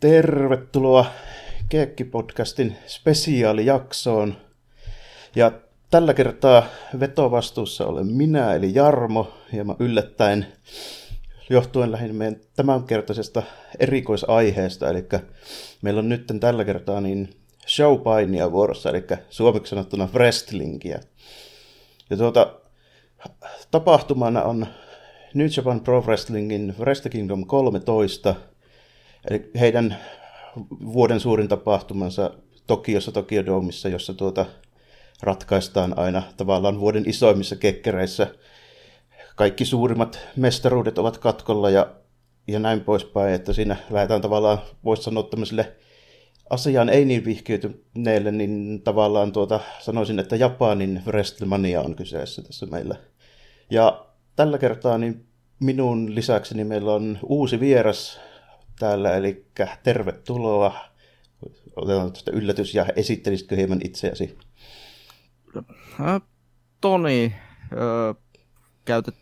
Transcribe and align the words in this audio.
Tervetuloa 0.00 1.06
Keekki-podcastin 1.68 2.72
spesiaalijaksoon. 2.86 4.36
Ja 5.36 5.52
tällä 5.90 6.14
kertaa 6.14 6.66
vetovastuussa 7.00 7.86
olen 7.86 8.06
minä, 8.06 8.54
eli 8.54 8.74
Jarmo, 8.74 9.34
hieman 9.52 9.76
yllättäen 9.78 10.46
johtuen 11.50 11.92
lähinnä 11.92 12.14
meidän 12.14 12.40
tämänkertaisesta 12.56 13.42
erikoisaiheesta. 13.80 14.90
Eli 14.90 15.04
meillä 15.82 15.98
on 15.98 16.08
nyt 16.08 16.26
tällä 16.40 16.64
kertaa 16.64 17.00
niin 17.00 17.30
showpainia 17.68 18.52
vuorossa, 18.52 18.90
eli 18.90 19.04
suomeksi 19.30 19.70
sanottuna 19.70 20.08
wrestlingiä. 20.14 21.00
Ja 22.10 22.16
tuota, 22.16 22.54
tapahtumana 23.70 24.42
on 24.42 24.66
New 25.34 25.48
Japan 25.56 25.80
Pro 25.80 26.00
Wrestlingin 26.00 26.74
Wrestle 26.78 27.10
Kingdom 27.10 27.46
13, 27.46 28.34
eli 29.30 29.50
heidän 29.60 29.96
vuoden 30.92 31.20
suurin 31.20 31.48
tapahtumansa 31.48 32.30
Tokiossa, 32.66 33.12
Tokyo 33.12 33.46
Domeissa, 33.46 33.88
jossa 33.88 34.14
tuota 34.14 34.46
ratkaistaan 35.22 35.98
aina 35.98 36.22
tavallaan 36.36 36.80
vuoden 36.80 37.08
isoimmissa 37.08 37.56
kekkereissä. 37.56 38.26
Kaikki 39.36 39.64
suurimmat 39.64 40.18
mestaruudet 40.36 40.98
ovat 40.98 41.18
katkolla 41.18 41.70
ja, 41.70 41.94
ja 42.48 42.58
näin 42.58 42.80
poispäin, 42.80 43.34
että 43.34 43.52
siinä 43.52 43.76
lähdetään 43.90 44.20
tavallaan, 44.20 44.58
voisi 44.84 45.02
sanoa 45.02 45.22
tämmöiselle 45.22 45.76
asiaan 46.50 46.88
ei 46.88 47.04
niin 47.04 47.24
vihkiytyneille, 47.24 48.32
niin 48.32 48.82
tavallaan 48.84 49.32
tuota, 49.32 49.60
sanoisin, 49.80 50.18
että 50.18 50.36
Japanin 50.36 51.02
WrestleMania 51.06 51.80
on 51.80 51.94
kyseessä 51.94 52.42
tässä 52.42 52.66
meillä. 52.66 52.96
Ja 53.70 54.06
tällä 54.36 54.58
kertaa 54.58 54.98
niin 54.98 55.26
minun 55.60 56.14
lisäkseni 56.14 56.64
meillä 56.64 56.94
on 56.94 57.18
uusi 57.22 57.60
vieras 57.60 58.20
täällä, 58.78 59.16
eli 59.16 59.46
tervetuloa. 59.82 60.74
Otetaan 61.76 62.12
tuosta 62.12 62.30
yllätys 62.30 62.74
ja 62.74 62.86
esittelisitkö 62.96 63.56
hieman 63.56 63.80
itseäsi? 63.84 64.38
Äh, 66.00 66.20
Toni, 66.80 67.34
äh, 67.72 68.16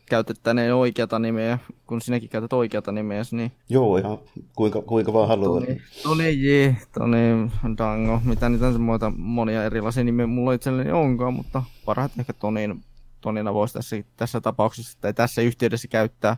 käytet, 0.09 0.41
tänne 0.43 0.75
oikeata 0.75 1.19
nimeä, 1.19 1.59
kun 1.87 2.01
sinäkin 2.01 2.29
käytät 2.29 2.53
oikeata 2.53 2.93
nimeä, 2.93 3.23
niin... 3.31 3.53
Joo, 3.69 3.97
ihan 3.97 4.19
kuinka, 4.57 4.83
kuinka 4.83 5.13
vaan 5.13 5.29
haluaa. 5.29 5.61
Toni, 5.61 5.81
Toni 6.03 6.43
J, 6.43 6.71
Toni 6.93 7.51
Dango, 7.79 8.21
mitä 8.25 8.49
niitä 8.49 8.79
muita 8.79 9.13
monia 9.17 9.65
erilaisia 9.65 10.05
nimiä 10.05 10.27
mulla 10.27 10.53
itselleni 10.53 10.93
onkaan, 10.93 11.35
mutta 11.35 11.63
parhaiten 11.85 12.21
ehkä 12.21 12.33
Tonin, 12.33 12.85
Tonina 13.21 13.55
voisi 13.55 13.75
tässä, 13.75 13.97
tässä 14.17 14.41
tapauksessa 14.41 14.99
tai 15.01 15.15
tässä 15.15 15.43
yhteydessä 15.43 15.89
käyttää 15.89 16.37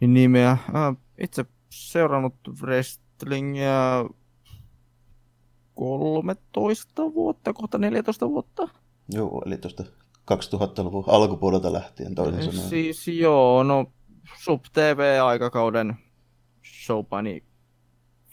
nimeä. 0.00 0.50
Äh, 0.50 0.96
itse 1.18 1.44
seurannut 1.70 2.34
wrestlingia 2.62 4.04
13 5.74 7.14
vuotta, 7.14 7.52
kohta 7.52 7.78
14 7.78 8.28
vuotta. 8.28 8.68
Joo, 9.12 9.42
eli 9.46 9.58
tuosta 9.58 9.84
2000-luvun 10.32 11.04
alkupuolelta 11.06 11.72
lähtien 11.72 12.14
toinen 12.14 12.44
sanoen. 12.44 12.68
Siis 12.68 13.08
joo, 13.08 13.62
no 13.62 13.92
Sub 14.44 14.64
TV-aikakauden 14.72 15.96
showpani 16.84 17.42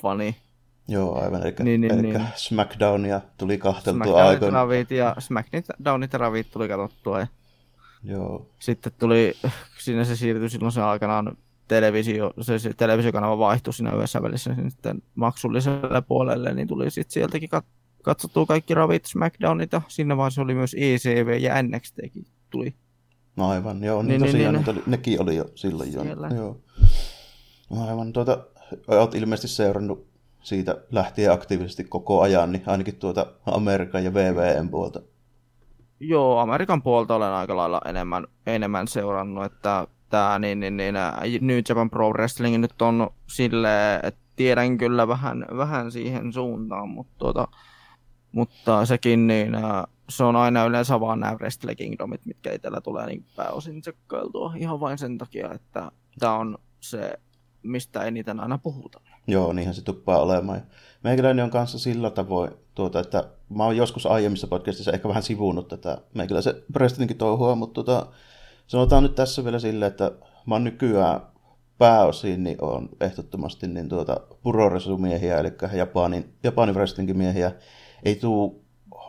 fani. 0.01 0.35
Joo, 0.87 1.21
aivan. 1.21 1.41
Eli, 1.41 1.55
niin, 1.59 1.81
niin, 1.81 1.93
eli 1.93 2.01
niin. 2.01 2.27
SmackDownia 2.35 3.21
tuli 3.37 3.57
kahteltua 3.57 4.23
aikoina. 4.23 4.57
Ravit 4.57 4.91
ja 4.91 5.15
SmackDownit 5.19 6.13
ja 6.13 6.19
Ravit 6.19 6.51
tuli 6.51 6.67
katsottua. 6.67 7.19
Ja 7.19 7.27
Joo. 8.03 8.49
Sitten 8.59 8.91
tuli, 8.99 9.33
siinä 9.83 10.03
se 10.03 10.15
siirtyi 10.15 10.49
silloin 10.49 10.71
se 10.71 10.81
aikanaan 10.81 11.37
televisio, 11.67 12.33
se, 12.41 12.59
se 12.59 12.73
televisiokanava 12.73 13.37
vaihtui 13.37 13.73
siinä 13.73 13.91
yhdessä 13.91 14.21
välissä 14.21 14.55
sitten 14.69 15.01
maksulliselle 15.15 16.01
puolelle, 16.01 16.53
niin 16.53 16.67
tuli 16.67 16.91
sitten 16.91 17.13
sieltäkin 17.13 17.49
kat, 17.49 17.65
katsottua 18.03 18.45
kaikki 18.45 18.73
Ravit 18.73 19.05
SmackDownit, 19.05 19.71
ja 19.71 19.81
sinne 19.87 20.17
vaiheessa 20.17 20.41
oli 20.41 20.55
myös 20.55 20.75
ECV 20.79 21.37
ja 21.41 21.63
NXTkin 21.63 22.25
tuli. 22.49 22.75
No 23.35 23.49
aivan, 23.49 23.83
joo, 23.83 24.01
niin, 24.01 24.07
niin 24.07 24.31
tosiaan 24.31 24.55
niin, 24.55 24.65
niin, 24.65 24.75
oli, 24.75 24.83
nekin 24.87 25.21
oli 25.21 25.35
jo 25.35 25.45
silloin 25.55 25.93
jo. 25.93 26.03
Joo. 26.35 26.57
No 27.69 27.87
aivan, 27.87 28.13
tuota, 28.13 28.45
olet 28.87 29.15
ilmeisesti 29.15 29.47
seurannut 29.47 30.07
siitä 30.43 30.77
lähtien 30.91 31.31
aktiivisesti 31.31 31.83
koko 31.83 32.21
ajan, 32.21 32.51
niin 32.51 32.63
ainakin 32.65 32.95
tuota 32.95 33.27
Amerikan 33.45 34.03
ja 34.03 34.13
VVN 34.13 34.69
puolta. 34.69 35.01
Joo, 35.99 36.39
Amerikan 36.39 36.81
puolta 36.81 37.15
olen 37.15 37.31
aika 37.31 37.55
lailla 37.55 37.81
enemmän, 37.85 38.27
enemmän 38.45 38.87
seurannut, 38.87 39.45
että 39.45 39.87
tämä 40.15 40.39
niin, 40.39 40.59
niin, 40.59 40.77
niin, 40.77 40.95
New 41.41 41.59
Japan 41.69 41.89
Pro 41.89 42.09
Wrestling 42.09 42.57
nyt 42.57 42.81
on 42.81 43.09
silleen, 43.27 43.99
että 44.03 44.19
tiedän 44.35 44.77
kyllä 44.77 45.07
vähän, 45.07 45.45
vähän 45.57 45.91
siihen 45.91 46.33
suuntaan, 46.33 46.89
mutta, 46.89 47.13
tuota, 47.17 47.47
mutta 48.31 48.85
sekin 48.85 49.27
niin, 49.27 49.51
se 50.09 50.23
on 50.23 50.35
aina 50.35 50.65
yleensä 50.65 50.99
vaan 50.99 51.19
nämä 51.19 51.33
Wrestle 51.33 51.75
Kingdomit, 51.75 52.25
mitkä 52.25 52.53
itsellä 52.53 52.81
tulee 52.81 53.05
niin 53.05 53.25
pääosin 53.35 53.81
tsekkailtua 53.81 54.53
ihan 54.57 54.79
vain 54.79 54.97
sen 54.97 55.17
takia, 55.17 55.53
että 55.53 55.91
tämä 56.19 56.33
on 56.33 56.57
se, 56.79 57.19
mistä 57.63 58.03
eniten 58.03 58.39
aina 58.39 58.57
puhutaan. 58.57 59.05
Joo, 59.27 59.53
niinhän 59.53 59.75
se 59.75 59.83
tuppaa 59.83 60.19
olemaan. 60.19 60.61
Meikäläinen 61.03 61.45
on 61.45 61.51
kanssa 61.51 61.79
sillä 61.79 62.09
tavoin, 62.09 62.51
tuota, 62.75 62.99
että 62.99 63.29
mä 63.49 63.63
oon 63.63 63.77
joskus 63.77 64.05
aiemmissa 64.05 64.47
podcastissa 64.47 64.91
ehkä 64.91 65.07
vähän 65.07 65.23
sivuunut 65.23 65.67
tätä 65.67 65.97
meikäläisen 66.13 66.55
wrestlingin 66.75 67.17
touhua, 67.17 67.55
mutta 67.55 67.83
tuota, 67.83 68.07
sanotaan 68.67 69.03
nyt 69.03 69.15
tässä 69.15 69.43
vielä 69.43 69.59
silleen, 69.59 69.91
että 69.91 70.11
mä 70.45 70.55
oon 70.55 70.63
nykyään 70.63 71.21
pääosin 71.77 72.43
niin 72.43 72.57
on 72.61 72.89
ehdottomasti 73.01 73.67
niin 73.67 73.89
tuota 73.89 74.19
puroresumiehiä, 74.43 75.39
eli 75.39 75.51
Japanin, 75.73 76.33
Japanin 76.43 76.75
wrestlingin 76.75 77.17
miehiä. 77.17 77.51
Ei 78.03 78.15
tule 78.15 78.51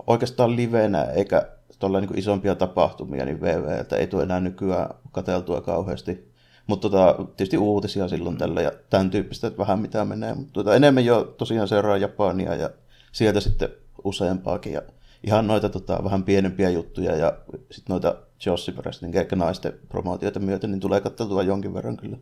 oikeastaan 0.06 0.56
livenä 0.56 1.02
eikä 1.02 1.48
tuolla 1.78 2.00
niin 2.00 2.18
isompia 2.18 2.54
tapahtumia, 2.54 3.24
niin 3.24 3.40
VVltä 3.40 3.96
ei 3.96 4.06
tule 4.06 4.22
enää 4.22 4.40
nykyään 4.40 4.94
kateltua 5.12 5.60
kauheasti. 5.60 6.32
Mutta 6.66 6.88
tota, 6.90 7.14
tietysti 7.36 7.58
uutisia 7.58 8.08
silloin 8.08 8.38
tällä 8.38 8.62
ja 8.62 8.72
tämän 8.90 9.10
tyyppistä, 9.10 9.46
että 9.46 9.58
vähän 9.58 9.80
mitä 9.80 10.04
menee. 10.04 10.34
Mutta 10.34 10.52
tota, 10.52 10.74
enemmän 10.74 11.04
jo 11.04 11.34
tosiaan 11.38 11.68
seuraa 11.68 11.96
Japania 11.96 12.54
ja 12.54 12.70
sieltä 13.12 13.40
sitten 13.40 13.68
useampaakin. 14.04 14.72
Ja 14.72 14.82
ihan 15.26 15.46
noita 15.46 15.68
tota, 15.68 16.04
vähän 16.04 16.22
pienempiä 16.22 16.70
juttuja 16.70 17.16
ja 17.16 17.38
sitten 17.70 17.94
noita 17.94 18.16
Jossi 18.46 18.72
Wrestling, 18.72 19.16
eikä 19.16 19.36
naisten 19.36 19.72
promootioita 19.88 20.40
myöten, 20.40 20.70
niin 20.70 20.80
tulee 20.80 21.00
katsotua 21.00 21.42
jonkin 21.42 21.74
verran 21.74 21.96
kyllä. 21.96 22.16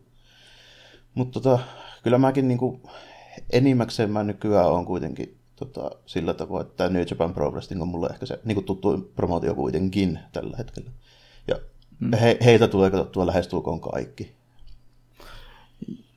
Mutta 1.13 1.39
tota, 1.39 1.63
kyllä 2.03 2.17
mäkin 2.17 2.47
niinku, 2.47 2.81
enimmäkseen 3.49 4.11
mä 4.11 4.23
nykyään 4.23 4.71
on 4.71 4.85
kuitenkin 4.85 5.37
tota, 5.55 5.91
sillä 6.05 6.33
tavoin, 6.33 6.65
että 6.65 6.89
New 6.89 7.03
Japan 7.09 7.33
Pro 7.33 7.51
Wrestling 7.51 7.81
on 7.81 7.87
mulle 7.87 8.07
ehkä 8.07 8.25
se 8.25 8.39
niinku 8.45 8.61
tuttu 8.61 9.11
promootio 9.15 9.55
kuitenkin 9.55 10.19
tällä 10.33 10.57
hetkellä. 10.57 10.91
Ja 11.47 11.55
mm. 11.99 12.13
he, 12.13 12.37
heitä 12.45 12.67
tulee 12.67 12.91
katsottua 12.91 13.27
lähestulkoon 13.27 13.81
kaikki. 13.81 14.31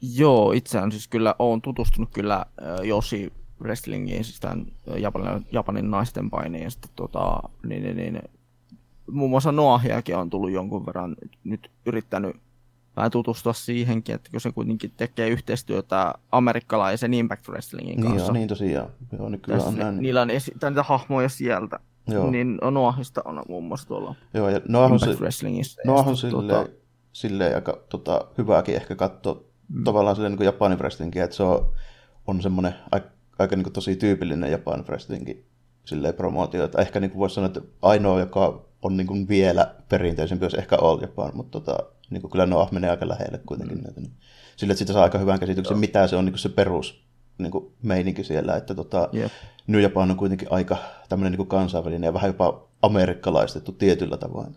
Joo, 0.02 0.52
itse 0.52 0.78
siis 0.90 1.08
kyllä 1.08 1.34
olen 1.38 1.62
tutustunut 1.62 2.10
kyllä 2.12 2.46
Josi 2.84 3.32
wrestlingiin, 3.60 4.24
siis 4.24 4.40
tämän 4.40 4.66
Japanin, 4.96 5.46
Japanin 5.52 5.90
naisten 5.90 6.30
painiin, 6.30 6.64
ja 6.64 6.70
sitten 6.70 6.90
tota, 6.96 7.42
niin, 7.66 7.82
niin, 7.82 7.96
niin, 7.96 8.22
muun 9.10 9.30
muassa 9.30 9.52
Noahiakin 9.52 10.16
on 10.16 10.30
tullut 10.30 10.50
jonkun 10.50 10.86
verran 10.86 11.16
nyt 11.44 11.70
yrittänyt 11.86 12.36
vähän 12.96 13.10
tutustua 13.10 13.52
siihenkin, 13.52 14.14
että 14.14 14.30
kun 14.30 14.40
se 14.40 14.52
kuitenkin 14.52 14.92
tekee 14.96 15.28
yhteistyötä 15.28 16.14
amerikkalaisen 16.32 17.14
Impact 17.14 17.48
Wrestlingin 17.48 18.02
kanssa. 18.02 18.16
Niin, 18.16 18.24
joo, 18.24 18.32
niin 18.32 18.48
tosiaan. 18.48 18.90
Joo, 19.18 19.28
niin 19.28 19.40
kyllä 19.40 19.64
on 19.64 19.76
näin. 19.76 20.02
Niillä 20.02 20.22
on 20.22 20.30
esi- 20.30 20.52
niitä 20.64 20.82
hahmoja 20.82 21.28
sieltä. 21.28 21.80
Joo. 22.08 22.30
Niin 22.30 22.58
Noahista 22.70 23.22
on 23.24 23.42
muun 23.48 23.64
muassa 23.64 23.88
tuolla 23.88 24.14
Joo, 24.34 24.48
ja 24.48 24.60
Noah 24.68 24.92
on, 24.92 24.98
Impact 25.02 25.20
Wrestlingissä. 25.20 25.82
Noah 25.86 26.08
on 26.08 26.16
silleen, 26.16 26.48
tuota... 26.48 26.70
silleen 27.12 27.54
aika 27.54 27.80
tota, 27.88 28.24
hyvääkin 28.38 28.74
ehkä 28.74 28.94
katsoa 28.94 29.42
mm. 29.68 29.84
tavallaan 29.84 30.16
silleen 30.16 30.30
niin 30.32 30.36
kuin 30.36 30.46
Japanin 30.46 30.78
wrestlingiä, 30.78 31.24
että 31.24 31.36
se 31.36 31.42
on, 31.42 31.72
on 32.26 32.42
semmoinen 32.42 32.74
aika, 32.90 33.08
aika 33.38 33.56
niin 33.56 33.64
kuin 33.64 33.72
tosi 33.72 33.96
tyypillinen 33.96 34.52
Japanin 34.52 34.86
wrestlingin 34.86 35.44
silleen 35.84 36.14
promootio, 36.14 36.64
että 36.64 36.82
ehkä 36.82 37.00
niin 37.00 37.10
kuin 37.10 37.18
voisi 37.18 37.34
sanoa, 37.34 37.46
että 37.46 37.60
ainoa, 37.82 38.20
joka 38.20 38.67
on 38.82 38.96
niin 38.96 39.06
kuin 39.06 39.28
vielä 39.28 39.74
perinteisempi, 39.88 40.44
jos 40.44 40.54
ehkä 40.54 40.76
All 40.80 41.00
Japan, 41.00 41.30
mutta 41.34 41.60
tota, 41.60 41.78
niin 42.10 42.20
kuin 42.20 42.30
kyllä 42.30 42.46
Noah 42.46 42.72
menee 42.72 42.90
aika 42.90 43.08
lähelle 43.08 43.40
kuitenkin 43.46 43.82
näitä. 43.82 44.00
Niin. 44.00 44.12
Sillä, 44.56 44.72
että 44.72 44.78
siitä 44.78 44.92
saa 44.92 45.02
aika 45.02 45.18
hyvän 45.18 45.40
käsityksen, 45.40 45.74
Joo. 45.74 45.80
mitä 45.80 46.06
se 46.06 46.16
on 46.16 46.24
niin 46.24 46.32
kuin 46.32 46.40
se 46.40 46.48
perus 46.48 47.04
niin 47.38 47.50
kuin 47.50 47.72
meininki 47.82 48.24
siellä, 48.24 48.56
että 48.56 48.74
tota, 48.74 49.08
yep. 49.14 49.32
New 49.66 49.82
Japan 49.82 50.10
on 50.10 50.16
kuitenkin 50.16 50.48
aika 50.50 50.76
tämmöinen 51.08 51.38
niin 51.38 51.48
kansainvälinen 51.48 52.08
ja 52.08 52.14
vähän 52.14 52.28
jopa 52.28 52.68
amerikkalaistettu 52.82 53.72
tietyllä 53.72 54.16
tavoin. 54.16 54.56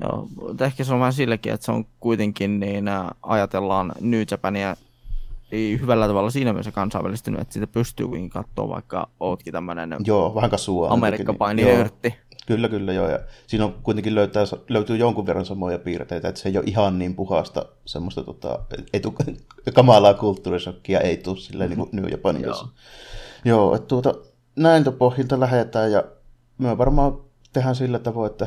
Joo, 0.00 0.28
ehkä 0.60 0.84
se 0.84 0.94
on 0.94 1.00
vähän 1.00 1.12
silläkin, 1.12 1.52
että 1.52 1.64
se 1.64 1.72
on 1.72 1.84
kuitenkin 2.00 2.60
niin, 2.60 2.84
ajatellaan 3.22 3.92
New 4.00 4.22
Japania 4.30 4.76
ei 5.52 5.80
hyvällä 5.80 6.06
tavalla 6.06 6.30
siinä 6.30 6.52
mielessä 6.52 6.72
kansainvälistynyt, 6.72 7.40
että 7.40 7.52
siitä 7.52 7.66
pystyy 7.66 8.06
katsoa, 8.28 8.68
vaikka 8.68 9.08
ootkin 9.20 9.52
tämmöinen 9.52 9.96
Joo, 10.04 10.34
vähän 10.34 10.50
kasua. 10.50 10.88
Amerikka-paini-nörtti. 10.88 12.14
Kyllä, 12.46 12.68
kyllä, 12.68 12.92
joo. 12.92 13.08
Ja 13.08 13.20
siinä 13.46 13.64
on 13.64 13.74
kuitenkin 13.82 14.14
löytää, 14.14 14.44
löytyy 14.68 14.96
jonkun 14.96 15.26
verran 15.26 15.46
samoja 15.46 15.78
piirteitä, 15.78 16.28
että 16.28 16.40
se 16.40 16.48
ei 16.48 16.56
ole 16.56 16.64
ihan 16.66 16.98
niin 16.98 17.14
puhasta 17.14 17.66
semmoista 17.84 18.22
tota, 18.22 18.58
etu, 18.92 19.14
kamalaa 19.74 20.14
kulttuurisokkia 20.14 21.00
ei 21.00 21.16
tule 21.16 21.36
silleen 21.36 21.70
niin 21.70 21.78
kuin 21.78 21.88
New 21.92 22.10
Japanin 22.10 22.42
joo. 22.42 22.68
joo, 23.44 23.74
että 23.74 23.86
tuota, 23.86 24.14
näin 24.56 24.84
pohjilta 24.98 25.40
lähdetään 25.40 25.92
ja 25.92 26.04
me 26.58 26.78
varmaan 26.78 27.20
tehdään 27.52 27.74
sillä 27.74 27.98
tavoin, 27.98 28.30
että 28.30 28.46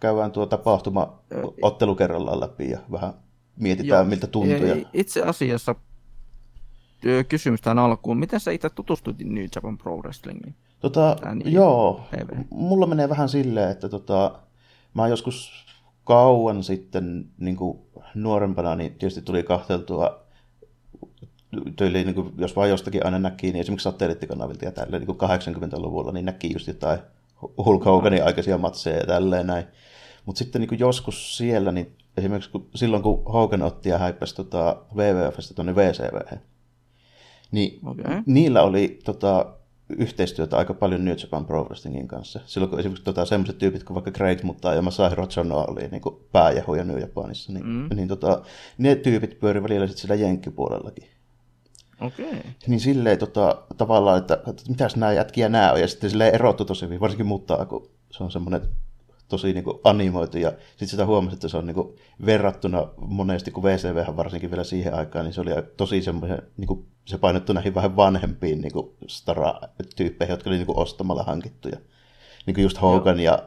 käydään 0.00 0.32
tuo 0.32 0.46
tapahtuma 0.46 1.18
ottelu 1.62 1.94
kerrallaan 1.94 2.40
läpi 2.40 2.70
ja 2.70 2.78
vähän 2.92 3.14
mietitään, 3.56 4.04
Joo. 4.04 4.10
miltä 4.10 4.26
tuntuu. 4.26 4.66
Ja... 4.66 4.76
Itse 4.92 5.22
asiassa 5.22 5.74
kysymys 7.28 7.60
tähän 7.60 7.78
alkuun. 7.78 8.18
Miten 8.18 8.40
sä 8.40 8.50
itse 8.50 8.70
tutustuit 8.70 9.16
New 9.24 9.44
Japan 9.54 9.78
Pro 9.78 9.96
Wrestlingiin? 9.96 10.54
Tota, 10.80 11.16
joo, 11.44 12.00
TV. 12.10 12.28
mulla 12.50 12.86
menee 12.86 13.08
vähän 13.08 13.28
silleen, 13.28 13.70
että 13.70 13.88
tota, 13.88 14.38
mä 14.94 15.08
joskus 15.08 15.52
kauan 16.04 16.64
sitten 16.64 17.28
niin 17.38 17.56
kuin 17.56 17.78
nuorempana, 18.14 18.74
niin 18.74 18.94
tietysti 18.94 19.22
tuli 19.22 19.42
kahteltua 19.42 20.26
tyyliin, 21.76 22.06
niin 22.06 22.14
kuin, 22.14 22.32
jos 22.38 22.56
vaan 22.56 22.70
jostakin 22.70 23.04
aina 23.04 23.18
näki, 23.18 23.46
niin 23.46 23.60
esimerkiksi 23.60 23.84
satelliittikanavilta 23.84 24.64
ja 24.64 24.72
tälleen 24.72 25.02
niin 25.02 25.16
80-luvulla, 25.72 26.12
niin 26.12 26.26
näki 26.26 26.52
just 26.52 26.66
jotain 26.66 26.98
Hulk 27.64 27.84
Hoganin 27.84 28.24
aikaisia 28.24 28.58
matseja 28.58 28.96
ja 28.96 29.06
tälleen 29.06 29.46
näin. 29.46 29.64
Mutta 30.26 30.38
sitten 30.38 30.60
niin 30.60 30.78
joskus 30.78 31.36
siellä, 31.36 31.72
niin 31.72 31.96
esimerkiksi 32.16 32.50
kun, 32.50 32.68
silloin 32.74 33.02
kun 33.02 33.22
Hogan 33.24 33.62
otti 33.62 33.88
ja 33.88 33.98
häippäsi 33.98 34.36
tota, 34.36 34.76
WWFstä 34.94 35.54
tuonne 35.54 35.76
VCV, 35.76 36.38
niin 37.50 37.80
okay. 37.86 38.22
niillä 38.26 38.62
oli 38.62 38.98
tota, 39.04 39.46
yhteistyötä 39.98 40.56
aika 40.56 40.74
paljon 40.74 41.04
New 41.04 41.14
Japan 41.22 41.46
Pro 41.46 41.64
Wrestlingin 41.64 42.08
kanssa. 42.08 42.40
Silloin 42.46 42.70
kun 42.70 42.78
esimerkiksi 42.78 43.04
tota, 43.04 43.24
sellaiset 43.24 43.58
tyypit 43.58 43.84
kuin 43.84 43.94
vaikka 43.94 44.10
Great 44.10 44.42
Mutta 44.42 44.74
ja 44.74 44.82
Masahiro 44.82 45.26
Chono 45.26 45.64
oli 45.68 45.88
niin 45.88 46.02
pääjahuja 46.32 46.84
New 46.84 47.00
Japanissa, 47.00 47.52
niin, 47.52 47.66
mm. 47.66 47.88
niin 47.94 48.08
tota, 48.08 48.42
ne 48.78 48.94
tyypit 48.94 49.40
pyöri 49.40 49.62
välillä 49.62 49.86
sitten 49.86 50.02
sillä 50.02 50.14
jenkkipuolellakin. 50.14 51.04
Okay. 52.00 52.40
Niin 52.66 52.80
silleen 52.80 53.18
tota, 53.18 53.62
tavallaan, 53.76 54.18
että, 54.18 54.34
että 54.34 54.62
mitäs 54.68 54.96
nämä 54.96 55.12
jätkiä 55.12 55.48
nämä 55.48 55.72
on, 55.72 55.80
ja 55.80 55.88
sitten 55.88 56.10
silleen 56.10 56.34
erottu 56.34 56.64
tosi 56.64 56.84
hyvin, 56.84 57.00
varsinkin 57.00 57.26
muuttaa, 57.26 57.66
kun 57.66 57.90
se 58.10 58.24
on 58.24 58.30
semmoinen 58.30 58.62
tosi 59.28 59.52
niin 59.52 59.64
kuin 59.64 59.78
animoitu, 59.84 60.38
ja 60.38 60.52
sitten 60.70 60.88
sitä 60.88 61.06
huomasi, 61.06 61.34
että 61.34 61.48
se 61.48 61.56
on 61.56 61.66
niin 61.66 61.74
kuin, 61.74 61.96
verrattuna 62.26 62.88
monesti, 62.96 63.50
kun 63.50 63.62
VCV 63.62 64.16
varsinkin 64.16 64.50
vielä 64.50 64.64
siihen 64.64 64.94
aikaan, 64.94 65.24
niin 65.24 65.32
se 65.32 65.40
oli 65.40 65.50
tosi 65.76 66.02
semmoinen, 66.02 66.42
niin 66.56 66.68
kuin, 66.68 66.86
se 67.04 67.18
painottu 67.18 67.52
näihin 67.52 67.74
vähän 67.74 67.96
vanhempiin 67.96 68.60
niin 68.60 68.72
kuin 68.72 68.96
stara-tyyppeihin, 69.06 70.32
jotka 70.32 70.50
oli 70.50 70.56
niin 70.56 70.66
kuin 70.66 70.78
ostamalla 70.78 71.22
hankittuja. 71.22 71.78
Niin 72.46 72.54
kuin 72.54 72.62
just 72.62 72.82
Hogan 72.82 73.20
Joo. 73.20 73.34
ja 73.34 73.46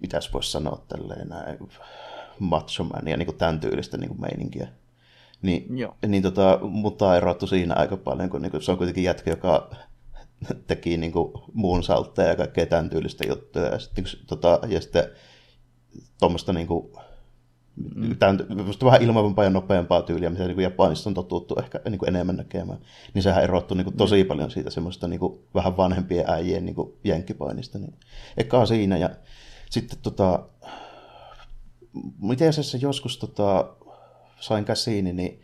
mitäs 0.00 0.32
voisi 0.32 0.50
sanoa 0.50 0.84
tälleen, 0.88 1.28
näin, 1.28 1.58
Macho 2.38 2.84
Man 2.84 3.08
ja 3.08 3.16
niin 3.16 3.26
kuin 3.26 3.38
tämän 3.38 3.60
tyylistä 3.60 3.96
niin 3.96 4.08
kuin 4.08 4.20
meininkiä. 4.20 4.68
Niin, 5.42 5.78
Joo. 5.78 5.96
niin 6.06 6.22
tota, 6.22 6.58
mutta 6.62 7.16
erottu 7.16 7.46
siinä 7.46 7.74
aika 7.74 7.96
paljon, 7.96 8.30
kun 8.30 8.42
niin 8.42 8.50
kuin, 8.50 8.62
se 8.62 8.72
on 8.72 8.78
kuitenkin 8.78 9.04
jätkä, 9.04 9.30
joka 9.30 9.70
teki 10.66 10.96
niin 10.96 11.12
kuin, 11.12 11.32
muun 11.52 11.82
saltteja 11.82 12.28
ja 12.28 12.36
kaikkea 12.36 12.66
tämän 12.66 12.90
tyylistä 12.90 13.24
juttuja. 13.28 13.66
Ja 13.66 13.78
sitten, 13.78 14.04
niin 14.04 14.26
tota, 14.26 14.58
ja 14.68 14.80
sitten 14.80 15.04
tuommoista 16.20 16.52
niin 16.52 16.66
kuin, 16.66 16.92
mm. 17.94 18.16
tämän, 18.16 18.38
vähän 18.84 19.02
ilmavampaa 19.02 19.44
ja 19.44 19.50
nopeampaa 19.50 20.02
tyyliä, 20.02 20.30
mitä 20.30 20.46
niin 20.46 20.60
Japanissa 20.60 21.10
on 21.10 21.14
totuttu 21.14 21.56
ehkä 21.58 21.80
niin 21.90 21.98
kuin 21.98 22.08
enemmän 22.08 22.36
näkemään. 22.36 22.78
Niin 23.14 23.22
sehän 23.22 23.44
erottuu 23.44 23.76
niin 23.76 23.84
kuin, 23.84 23.96
tosi 23.96 24.22
mm. 24.22 24.28
paljon 24.28 24.50
siitä 24.50 24.70
semmoista 24.70 25.08
niin 25.08 25.20
kuin, 25.20 25.38
vähän 25.54 25.76
vanhempien 25.76 26.30
äijien 26.30 26.64
niin 26.64 26.74
kuin, 26.74 26.92
jenkkipainista. 27.04 27.78
Niin, 27.78 27.94
eka 28.36 28.66
siinä 28.66 28.96
ja 28.96 29.10
sitten 29.70 29.98
tota, 30.02 30.42
miten 32.22 32.52
se 32.52 32.78
joskus 32.78 33.18
tota, 33.18 33.74
sain 34.40 34.64
käsiini, 34.64 35.12
niin 35.12 35.42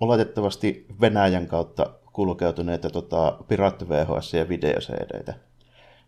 oletettavasti 0.00 0.86
Venäjän 1.00 1.46
kautta 1.46 1.90
kulkeutuneita 2.12 2.90
tota, 2.90 3.38
piraatti 3.48 3.88
VHS 3.88 4.34
ja 4.34 4.48
videoseedeitä. 4.48 5.34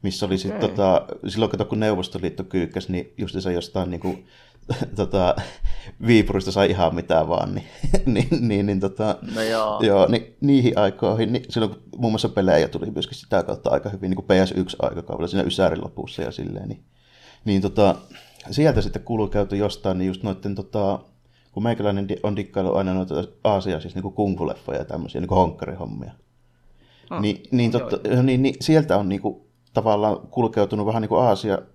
Missä 0.03 0.27
oli 0.27 0.39
sitten, 0.39 0.65
okay. 0.65 0.69
tota, 0.69 1.07
silloin 1.29 1.51
kato, 1.51 1.65
kun 1.65 1.81
Neuvostoliitto 1.81 2.45
kyykkäsi, 2.45 2.93
niin 2.93 3.15
just 3.19 3.41
se 3.41 3.53
jostain 3.53 3.91
niin 3.91 4.01
kuin, 4.01 4.27
tota, 4.97 5.37
Viipurista 6.07 6.53
sai 6.53 6.71
ihan 6.71 6.95
mitään 6.95 7.29
vaan, 7.29 7.55
niin, 7.55 7.67
niin, 8.07 8.49
niin, 8.49 8.67
niin, 8.67 8.81
tota, 8.81 9.17
no 9.35 9.43
joo. 9.43 9.81
Joo, 9.83 10.07
niin, 10.09 10.37
niihin 10.41 10.79
aikoihin, 10.79 11.33
niin 11.33 11.45
silloin 11.49 11.73
kun 11.73 11.83
muun 11.97 12.13
muassa 12.13 12.29
pelejä 12.29 12.69
tuli 12.69 12.91
myöskin 12.91 13.19
sitä 13.19 13.43
kautta 13.43 13.71
aika 13.71 13.89
hyvin, 13.89 14.11
niin 14.11 14.25
kuin 14.25 14.27
PS1-aikakaudella 14.27 15.29
siinä 15.29 15.45
Ysärin 15.47 15.85
lopussa 15.85 16.23
ja 16.23 16.31
silleen, 16.31 16.69
niin, 16.69 16.85
niin 17.45 17.63
tota, 17.63 17.95
sieltä 18.51 18.83
sitten 18.83 19.03
kulkeutu 19.03 19.55
jostain, 19.55 19.99
niin 19.99 20.09
just 20.09 20.23
noiden 20.23 20.55
tota, 20.55 20.99
kun 21.53 21.63
meikäläinen 21.63 22.07
on 22.23 22.37
dikkailu 22.37 22.75
aina 22.75 22.95
noita 22.95 23.25
Aasia, 23.45 23.81
siis 23.81 23.95
niin 23.95 24.05
kungfu-leffoja 24.05 24.79
ja 24.79 24.85
tämmöisiä 24.85 25.21
niin 25.21 25.31
honkkarihommia. 25.31 26.13
Ah, 27.11 27.21
niin, 27.23 27.43
niin, 27.51 27.71
totta, 27.71 28.23
niin, 28.23 28.43
niin, 28.43 28.55
sieltä 28.61 28.97
on 28.99 29.09
niin 29.09 29.21
kuin, 29.21 29.41
tavallaan 29.73 30.19
kulkeutunut 30.31 30.87
vähän 30.87 31.03
niin 31.03 31.09
kuin 31.09 31.21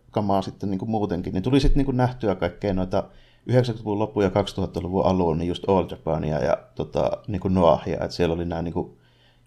Aasia-kamaa 0.09 0.41
sitten 0.41 0.69
niin 0.69 0.79
kuin 0.79 0.91
muutenkin. 0.91 1.33
Niin 1.33 1.43
tuli 1.43 1.59
sitten 1.59 1.77
niin 1.77 1.85
kuin 1.85 1.97
nähtyä 1.97 2.35
kaikkea 2.35 2.73
noita 2.73 3.03
90-luvun 3.51 3.99
loppu 3.99 4.21
ja 4.21 4.29
2000-luvun 4.29 5.05
alun, 5.05 5.37
niin 5.37 5.47
just 5.47 5.69
All 5.69 5.87
Japania 5.91 6.43
ja 6.43 6.57
tota, 6.75 7.11
niin 7.27 7.41
kuin 7.41 7.53
Noahia. 7.53 8.03
Että 8.03 8.15
siellä 8.15 8.35
oli 8.35 8.45
nämä 8.45 8.61
niin 8.61 8.73
kuin, 8.73 8.97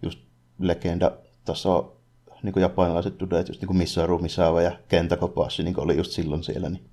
just 0.02 0.18
legenda-taso 0.58 1.96
niin 2.42 2.52
kuin 2.52 2.62
japanilaiset 2.62 3.20
dudeet, 3.20 3.48
just 3.48 3.60
niin 3.60 3.66
kuin 3.66 3.76
Misaru 3.76 4.18
Misawa 4.18 4.62
ja 4.62 4.72
Kenta 4.88 5.16
Kobashi, 5.16 5.62
niin 5.62 5.74
kuin 5.74 5.84
oli 5.84 5.96
just 5.96 6.10
silloin 6.10 6.42
siellä. 6.42 6.68
Niin 6.68 6.92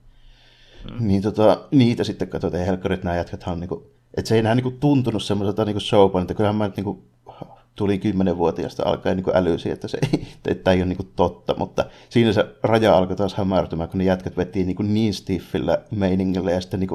Mm. 0.83 1.07
Niin 1.07 1.22
tota, 1.22 1.68
niitä 1.72 2.04
sitten 2.04 2.27
katsoin, 2.27 2.54
että 2.54 2.65
helkkarit 2.65 3.04
nämä 3.04 3.15
jätkät 3.15 3.44
on 3.48 3.60
niinku, 3.60 3.92
että 4.18 4.30
se 4.30 4.36
ei 4.36 4.39
enää 4.39 4.56
niinku 4.56 4.72
tuntunut 4.72 5.24
semmoiselta 5.24 5.65
niinku 5.65 5.80
showpan, 5.80 6.22
että 6.22 6.33
kyllähän 6.33 6.56
mä 6.56 6.72
niinku 6.75 7.04
tuli 7.79 7.97
kymmenenvuotiaasta 7.97 8.83
alkaen 8.85 9.17
niin 9.17 9.37
älysi, 9.37 9.71
että 9.71 9.87
se 9.87 9.97
ei, 10.13 10.27
että 10.47 10.71
ei 10.71 10.81
ole 10.81 10.85
niin 10.85 11.11
totta, 11.15 11.55
mutta 11.57 11.85
siinä 12.09 12.33
se 12.33 12.45
raja 12.63 12.97
alkoi 12.97 13.15
taas 13.15 13.33
hämärtymään, 13.33 13.89
kun 13.89 13.97
ne 13.97 14.03
jätkät 14.03 14.37
vetiin 14.37 14.67
niin, 14.67 14.93
niin 14.93 15.13
stiffillä 15.13 15.81
meiningillä 15.91 16.51
ja 16.51 16.61
sitten 16.61 16.79
niin 16.79 16.89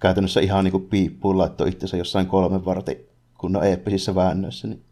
käytännössä 0.00 0.40
ihan 0.40 0.64
niin 0.64 0.88
piippuun 0.90 1.38
laittoi 1.38 1.68
itsensä 1.68 1.96
jossain 1.96 2.26
kolmen 2.26 2.64
vartin 2.64 2.96
kun 3.38 3.56
on 3.56 3.64
eeppisissä 3.64 4.14
väännöissä. 4.14 4.68
Niin, 4.68 4.82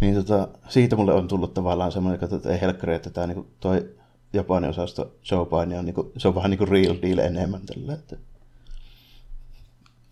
niin 0.00 0.14
tota, 0.14 0.48
siitä 0.68 0.96
mulle 0.96 1.12
on 1.12 1.28
tullut 1.28 1.54
tavallaan 1.54 1.92
semmoinen, 1.92 2.20
että 2.24 2.52
ei 2.52 2.60
helkkari, 2.60 2.94
että 2.94 3.10
tämä 3.10 3.26
niin 3.26 3.46
toi 3.60 3.90
Japanin 4.32 4.70
osasto 4.70 5.14
showpaini 5.24 5.78
on, 5.78 5.84
niin 5.84 5.94
kuin, 5.94 6.12
se 6.16 6.28
on 6.28 6.34
vähän 6.34 6.50
niin 6.50 6.58
kuin 6.58 6.68
real 6.68 6.96
deal 7.02 7.18
enemmän 7.18 7.60
tällä. 7.66 7.92
Että. 7.92 8.16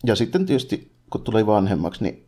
Ja 0.06 0.16
sitten 0.16 0.46
tietysti, 0.46 0.92
kun 1.10 1.22
tuli 1.22 1.46
vanhemmaksi, 1.46 2.02
niin 2.02 2.25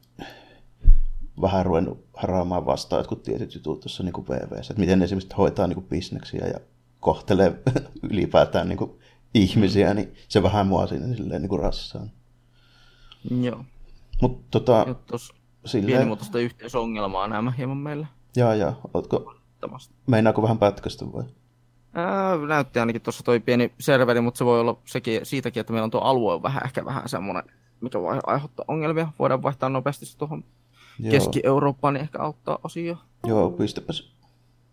vähän 1.40 1.66
ruvennut 1.66 2.04
haraamaan 2.14 2.66
vastaan 2.66 3.00
jotkut 3.00 3.22
tietyt 3.22 3.54
jutut 3.54 3.80
tuossa 3.80 4.02
niin 4.02 4.24
PVssä, 4.24 4.72
että 4.72 4.80
miten 4.80 5.02
esimerkiksi 5.02 5.36
hoitaa 5.36 5.66
niin 5.66 5.74
kuin 5.74 5.86
bisneksiä 5.86 6.46
ja 6.46 6.60
kohtelee 7.00 7.60
ylipäätään 8.10 8.68
niin 8.68 8.78
kuin 8.78 8.90
ihmisiä, 9.34 9.94
niin 9.94 10.14
se 10.28 10.42
vähän 10.42 10.66
mua 10.66 10.86
siinä 10.86 11.16
silleen 11.16 11.42
niin 11.42 11.48
kuin 11.48 11.62
rassaan. 11.62 12.10
Joo. 13.40 13.64
Mutta 14.22 14.46
tota, 14.50 14.86
silleen... 15.64 15.86
Pienimuotoista 15.86 16.38
yhteisongelmaa 16.38 17.28
nämä 17.28 17.50
hieman 17.50 17.76
meillä. 17.76 18.06
Jaa, 18.36 18.54
jaa. 18.54 18.80
Ootko, 18.94 19.34
meinaako 20.06 20.42
vähän 20.42 20.58
pätkästä 20.58 21.12
vai? 21.12 21.24
Ää, 21.94 22.36
näytti 22.36 22.78
ainakin 22.78 23.02
tuossa 23.02 23.24
toi 23.24 23.40
pieni 23.40 23.72
serveri, 23.80 24.20
mutta 24.20 24.38
se 24.38 24.44
voi 24.44 24.60
olla 24.60 24.78
sekin, 24.84 25.26
siitäkin, 25.26 25.60
että 25.60 25.72
meillä 25.72 25.84
on 25.84 25.90
tuo 25.90 26.00
alue 26.00 26.34
on 26.34 26.42
vähän, 26.42 26.62
ehkä 26.64 26.84
vähän 26.84 27.08
semmoinen, 27.08 27.44
mikä 27.80 28.00
voi 28.00 28.20
aiheuttaa 28.26 28.64
ongelmia. 28.68 29.12
Voidaan 29.18 29.42
vaihtaa 29.42 29.68
nopeasti 29.68 30.06
se 30.06 30.18
tuohon 30.18 30.44
Keski-Eurooppaan, 31.10 31.94
niin 31.94 32.02
ehkä 32.02 32.18
auttaa 32.18 32.58
osio. 32.64 32.96
Joo, 33.26 33.50
pistäpäs. 33.50 34.12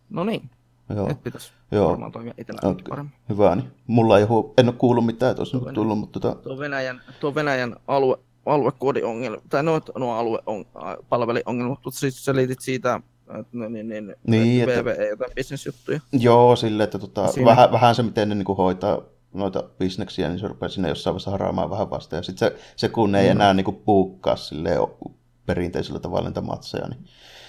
No 0.10 0.24
niin. 0.24 0.50
Joo. 0.96 1.10
Et 1.10 1.24
pitäisi 1.24 1.52
Joo. 1.72 1.90
varmaan 1.90 2.12
toimia 2.12 2.34
itsellä 2.38 2.70
okay. 2.70 2.84
paremmin. 2.90 3.14
Hyvä, 3.30 3.56
niin. 3.56 3.72
Mulla 3.88 4.20
ei 4.20 4.26
hu- 4.26 4.54
en 4.58 4.70
ole 4.70 4.76
kuullut 4.78 5.06
mitään 5.06 5.36
tuossa 5.36 5.60
tuo 5.60 5.72
tullut, 5.72 6.00
mutta... 6.00 6.20
Tota... 6.20 6.42
Tuo 6.42 6.58
Venäjän, 6.58 7.02
tuo 7.20 7.36
Venäjän 7.36 7.76
alue, 7.88 8.18
aluekoodiongelma, 8.46 9.42
tai 9.50 9.64
no, 9.64 9.82
no 9.98 10.12
alue 10.12 10.40
on, 10.46 10.66
palveliongelma, 11.10 11.70
mutta 11.70 11.92
siis 11.92 12.26
selitit 12.26 12.60
siitä 12.60 13.02
No, 13.52 13.70
niin, 13.70 13.88
niin, 13.88 14.16
niin 14.28 14.70
että 14.70 14.86
VVE 14.86 15.10
jotain 15.10 15.32
bisnesjuttuja. 15.36 16.00
Joo, 16.12 16.56
sille, 16.56 16.84
että 16.84 17.00
tota, 17.00 17.30
vähän, 17.46 17.72
vähän 17.72 17.96
se, 17.96 18.04
miten 18.04 18.30
ne 18.30 18.36
niin 18.36 18.46
kuin 18.46 18.58
hoitaa 18.58 19.02
noita 19.34 19.64
bisneksiä, 19.80 20.30
niin 20.30 20.40
se 20.40 20.48
rupeaa 20.48 20.70
sinne 20.70 20.90
jossain 20.90 21.14
vaiheessa 21.14 21.32
haraamaan 21.32 21.70
vähän 21.70 21.90
vasta. 21.90 22.16
Ja 22.16 22.24
sitten 22.24 22.50
se, 22.50 22.64
se, 22.76 22.90
kun 22.90 23.16
ei 23.16 23.26
mm. 23.26 23.32
enää 23.32 23.54
niin 23.54 23.66
kuin 23.66 23.82
puukkaa 23.86 24.36
silleen, 24.36 24.80
perinteisellä 25.46 26.00
tavalla 26.00 26.30
niitä 26.30 26.42
matseja, 26.42 26.88
niin 26.88 27.06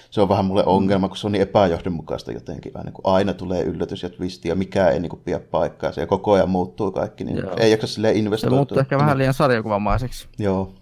se 0.09 0.21
on 0.21 0.29
vähän 0.29 0.45
mulle 0.45 0.61
mm. 0.61 0.67
ongelma, 0.67 1.07
kun 1.07 1.17
se 1.17 1.27
on 1.27 1.31
niin 1.31 1.41
epäjohdonmukaista 1.41 2.31
jotenkin. 2.31 2.71
Aina, 2.75 2.91
kun 2.91 3.13
aina 3.13 3.33
tulee 3.33 3.63
yllätys 3.63 4.03
ja 4.03 4.09
twisti 4.09 4.49
ja 4.49 4.55
mikä 4.55 4.89
ei 4.89 4.99
niin 4.99 5.09
kuin, 5.09 5.21
pidä 5.25 5.39
paikkaa. 5.39 5.91
Se 5.91 6.05
koko 6.05 6.33
ajan 6.33 6.49
muuttuu 6.49 6.91
kaikki, 6.91 7.23
niin 7.23 7.37
Joo. 7.37 7.55
ei 7.57 7.71
jaksa 7.71 7.87
silleen 7.87 8.15
investoitua. 8.15 8.55
Se 8.55 8.59
muuttuu 8.59 8.79
ehkä 8.79 8.97
vähän 8.97 9.17
liian 9.17 9.33
sarjakuvamaiseksi. 9.33 10.27
Joo. 10.39 10.73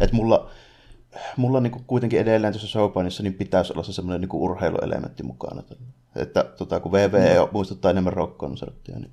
Että 0.00 0.16
mulla, 0.16 0.50
mulla 1.36 1.60
niin 1.60 1.70
kuin 1.70 1.84
kuitenkin 1.86 2.20
edelleen 2.20 2.52
tuossa 2.52 2.68
showpainissa 2.68 3.22
niin 3.22 3.34
pitäisi 3.34 3.72
olla 3.72 3.82
se 3.82 3.92
semmoinen 3.92 4.20
niin 4.20 4.30
urheiluelementti 4.32 5.22
mukana. 5.22 5.62
Että 6.16 6.44
tota, 6.44 6.80
kun 6.80 6.92
VVE 6.92 7.34
no. 7.34 7.48
muistuttaa 7.52 7.90
enemmän 7.90 8.12
rock-konserttia, 8.12 8.98
niin... 8.98 9.12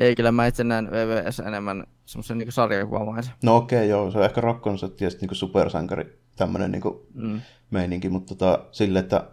Ei, 0.00 0.14
kyllä 0.14 0.32
mä 0.32 0.46
itse 0.46 0.64
näen 0.64 0.90
VVS 0.90 1.40
enemmän 1.40 1.84
semmoisen 2.06 2.38
niin 2.38 2.52
sarjakuvamaisen. 2.52 3.34
No 3.42 3.56
okei, 3.56 3.78
okay, 3.78 3.88
joo, 3.88 4.10
se 4.10 4.18
on 4.18 4.24
ehkä 4.24 4.40
rock-konsertti 4.40 5.04
ja 5.04 5.10
sitten 5.10 5.28
niin 5.28 5.36
supersankari 5.36 6.20
tämmöinen 6.36 6.72
niin 6.72 6.82
mm. 7.14 7.40
meininki, 7.70 8.08
mutta 8.08 8.34
tota, 8.34 8.64
sille, 8.72 8.98
että 8.98 9.24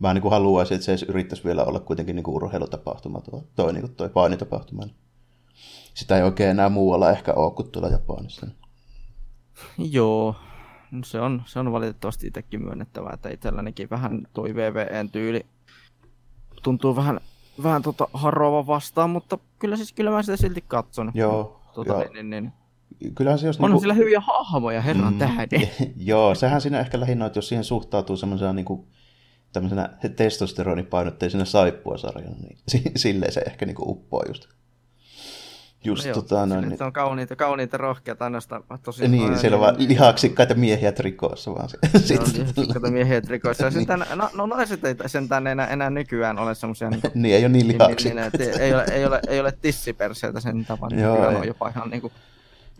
mä 0.00 0.14
niin 0.14 0.22
kuin 0.22 0.32
haluaisin, 0.32 0.74
että 0.74 0.84
se 0.84 0.92
edes 0.92 1.02
yrittäisi 1.02 1.44
vielä 1.44 1.64
olla 1.64 1.80
kuitenkin 1.80 2.16
niin 2.16 2.24
kuin 2.24 2.34
urheilutapahtuma, 2.34 3.20
tuo, 3.20 3.44
toi, 3.56 3.72
niin 3.72 3.80
kuin 3.80 3.94
toi 3.94 4.08
painitapahtuma. 4.08 4.82
Sitä 5.94 6.16
ei 6.16 6.22
oikein 6.22 6.50
enää 6.50 6.68
muualla 6.68 7.10
ehkä 7.10 7.34
ole 7.34 7.54
kuin 7.54 7.70
tuolla 7.70 7.88
Japanissa. 7.88 8.46
Joo, 9.78 10.36
se 11.04 11.20
on, 11.20 11.42
se 11.46 11.58
on 11.58 11.72
valitettavasti 11.72 12.26
itsekin 12.26 12.64
myönnettävää, 12.64 13.12
että 13.14 13.28
itsellänikin 13.28 13.90
vähän 13.90 14.28
toi 14.32 14.54
VVN 14.54 15.10
tyyli 15.10 15.46
tuntuu 16.62 16.96
vähän, 16.96 17.20
vähän 17.62 17.82
tota 17.82 18.08
harroava 18.12 18.66
vastaan, 18.66 19.10
mutta 19.10 19.38
kyllä 19.58 19.76
siis 19.76 19.92
kyllä 19.92 20.10
mä 20.10 20.22
sitä 20.22 20.36
silti 20.36 20.64
katson. 20.68 21.10
Joo. 21.14 21.60
Tota, 21.74 21.92
ja... 21.92 22.08
niin, 22.12 22.30
niin, 22.30 22.52
Kyllähän 23.14 23.38
se 23.38 23.46
jos 23.46 23.60
on 23.60 23.64
niinku... 23.64 23.80
sillä 23.80 23.94
hyviä 23.94 24.20
hahmoja, 24.20 24.80
herran 24.80 25.12
mm, 25.12 25.18
tähden. 25.18 25.68
joo, 25.96 26.34
sehän 26.34 26.60
siinä 26.60 26.80
ehkä 26.80 27.00
lähinnä, 27.00 27.26
että 27.26 27.38
jos 27.38 27.48
siihen 27.48 27.64
suhtautuu 27.64 28.16
semmoisena 28.16 28.52
niin 28.52 28.64
kuin, 28.64 28.86
tämmöisenä 29.52 29.98
testosteronipainotteisena 30.16 31.44
saippuasarjana, 31.44 32.36
niin 32.36 32.58
silleen 32.96 33.32
se 33.32 33.40
ehkä 33.40 33.66
niin 33.66 33.76
kuin 33.76 33.88
uppoaa 33.88 34.24
just. 34.28 34.48
Just 35.88 36.06
no 36.06 36.14
tota, 36.14 36.46
noin, 36.46 36.68
niin... 36.68 36.82
on 36.82 36.92
kauniita, 36.92 37.36
kauniita 37.36 37.76
rohkeita 37.76 38.24
ainoastaan. 38.24 38.64
Tosi 38.82 39.08
niin, 39.08 39.24
aina, 39.24 39.38
siellä 39.38 39.54
on 39.54 39.60
vaan 39.60 39.74
lihaksikkaita 39.78 40.54
miehiä 40.54 40.92
trikoissa 40.92 41.54
vaan. 41.54 41.68
Lihaksikkaita 42.08 42.90
miehiä 42.90 43.20
trikoissa. 43.20 43.64
Ja 43.64 43.70
sentään, 43.78 44.04
no, 44.14 44.30
no 44.34 44.46
naiset 44.46 44.84
ei 44.84 44.94
sentään 45.06 45.46
enää, 45.46 45.66
enää 45.66 45.90
nykyään 45.90 46.38
ole 46.38 46.54
semmoisia... 46.54 46.90
Niin, 46.90 47.02
niin, 47.14 47.34
ei 47.34 47.42
ole 47.42 47.48
niin 47.48 47.68
lihaksikkaita. 47.68 48.38
Niin, 48.38 48.50
niin, 48.50 48.60
ei, 48.60 48.74
ole, 48.74 48.84
ei, 48.92 49.04
ole, 49.04 49.20
ei 49.28 49.40
ole 49.40 49.52
tissiperseitä 49.62 50.40
sen 50.40 50.64
tapaan. 50.64 50.98
Joo, 50.98 51.26
on 51.26 51.46
jopa 51.46 51.68
ihan, 51.68 51.90
niin 51.90 52.00
kuin, 52.00 52.12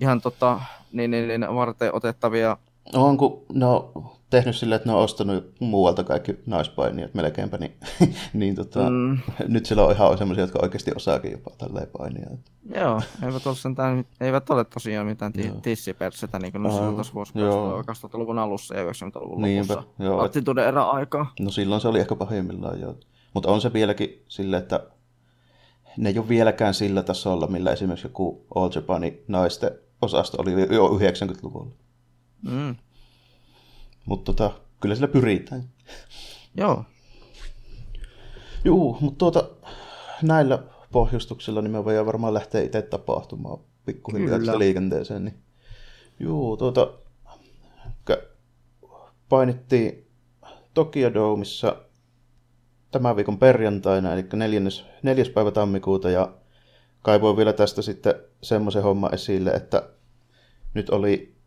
ihan 0.00 0.20
tota, 0.20 0.60
niin, 0.92 1.10
niin, 1.10 1.28
niin, 1.28 1.54
varten 1.54 1.94
otettavia 1.94 2.56
on, 2.94 3.16
kun 3.16 3.42
ne 3.52 3.66
on 3.66 4.10
tehnyt 4.30 4.56
silleen, 4.56 4.76
että 4.76 4.88
ne 4.88 4.94
on 4.94 5.02
ostanut 5.02 5.54
muualta 5.60 6.04
kaikki 6.04 6.38
naispainijat 6.46 7.14
melkeinpä, 7.14 7.58
niin, 7.58 7.74
niin 8.32 8.54
tota, 8.54 8.90
mm. 8.90 9.18
nyt 9.48 9.66
siellä 9.66 9.84
on 9.84 9.92
ihan 9.92 10.18
sellaisia, 10.18 10.44
jotka 10.44 10.58
oikeasti 10.62 10.90
osaakin 10.96 11.32
jopa 11.32 11.50
tälleen 11.58 11.88
painia. 11.98 12.30
Joo, 12.74 13.00
eivät 13.26 13.46
ole, 13.46 13.54
sentään, 13.54 14.04
eivät 14.20 14.50
ole 14.50 14.64
tosiaan 14.64 15.06
mitään 15.06 15.32
tissipersetä, 15.62 16.38
niin 16.38 16.52
kuin 16.52 16.62
ne 16.62 16.68
on 16.68 16.94
tuossa 16.94 17.14
vuosi 17.14 17.32
2000-luvun 17.34 18.38
alussa 18.38 18.76
ja 18.76 18.84
90-luvun 18.84 19.42
Niinpä, 19.42 19.74
lopussa. 19.74 20.02
Joo. 20.02 20.20
Attituden 20.20 20.68
erä 20.68 20.84
aikaa. 20.84 21.32
No 21.40 21.50
silloin 21.50 21.80
se 21.80 21.88
oli 21.88 22.00
ehkä 22.00 22.14
pahimmillaan, 22.14 22.80
joo. 22.80 22.94
Mutta 23.34 23.50
on 23.50 23.60
se 23.60 23.72
vieläkin 23.72 24.24
silleen, 24.28 24.62
että 24.62 24.86
ne 25.96 26.08
ei 26.08 26.18
ole 26.18 26.28
vieläkään 26.28 26.74
sillä 26.74 27.02
tasolla, 27.02 27.46
millä 27.46 27.72
esimerkiksi 27.72 28.06
joku 28.06 28.46
All 28.54 28.70
Japanin 28.74 29.24
naisten 29.28 29.70
osasto 30.02 30.42
oli 30.42 30.52
jo 30.74 30.88
90-luvulla. 30.88 31.70
Mm. 32.42 32.76
Mutta 34.08 34.32
tota, 34.32 34.50
kyllä 34.80 34.94
sillä 34.94 35.08
pyritään. 35.08 35.64
Joo. 36.56 36.84
Juu, 38.64 38.98
mutta 39.00 39.18
tuota, 39.18 39.48
näillä 40.22 40.62
pohjustuksilla 40.92 41.62
niin 41.62 41.70
me 41.70 41.84
voidaan 41.84 42.06
varmaan 42.06 42.34
lähteä 42.34 42.60
itse 42.60 42.82
tapahtumaan 42.82 43.58
pikkuhiljaa 43.86 44.58
liikenteeseen. 44.58 45.24
Niin. 45.24 45.38
Juu, 46.20 46.56
tuota, 46.56 46.92
painittiin 49.28 50.06
Tokyo 50.74 51.14
Domeissa 51.14 51.76
tämän 52.90 53.16
viikon 53.16 53.38
perjantaina, 53.38 54.12
eli 54.12 54.26
neljännes, 54.32 54.84
neljäs 55.02 55.28
päivä 55.28 55.50
tammikuuta, 55.50 56.10
ja 56.10 56.32
kaivoin 57.02 57.36
vielä 57.36 57.52
tästä 57.52 57.82
sitten 57.82 58.14
semmoisen 58.42 58.82
homma 58.82 59.10
esille, 59.12 59.50
että 59.50 59.88
nyt 60.74 60.90
oli 60.90 61.37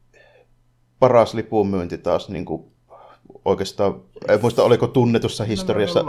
paras 1.01 1.33
lipun 1.33 1.67
myynti 1.67 1.97
taas 1.97 2.29
niin 2.29 2.45
kuin 2.45 2.65
oikeastaan, 3.45 4.01
en 4.27 4.41
muista 4.41 4.63
oliko 4.63 4.87
tunnetussa 4.87 5.43
historiassa. 5.43 6.05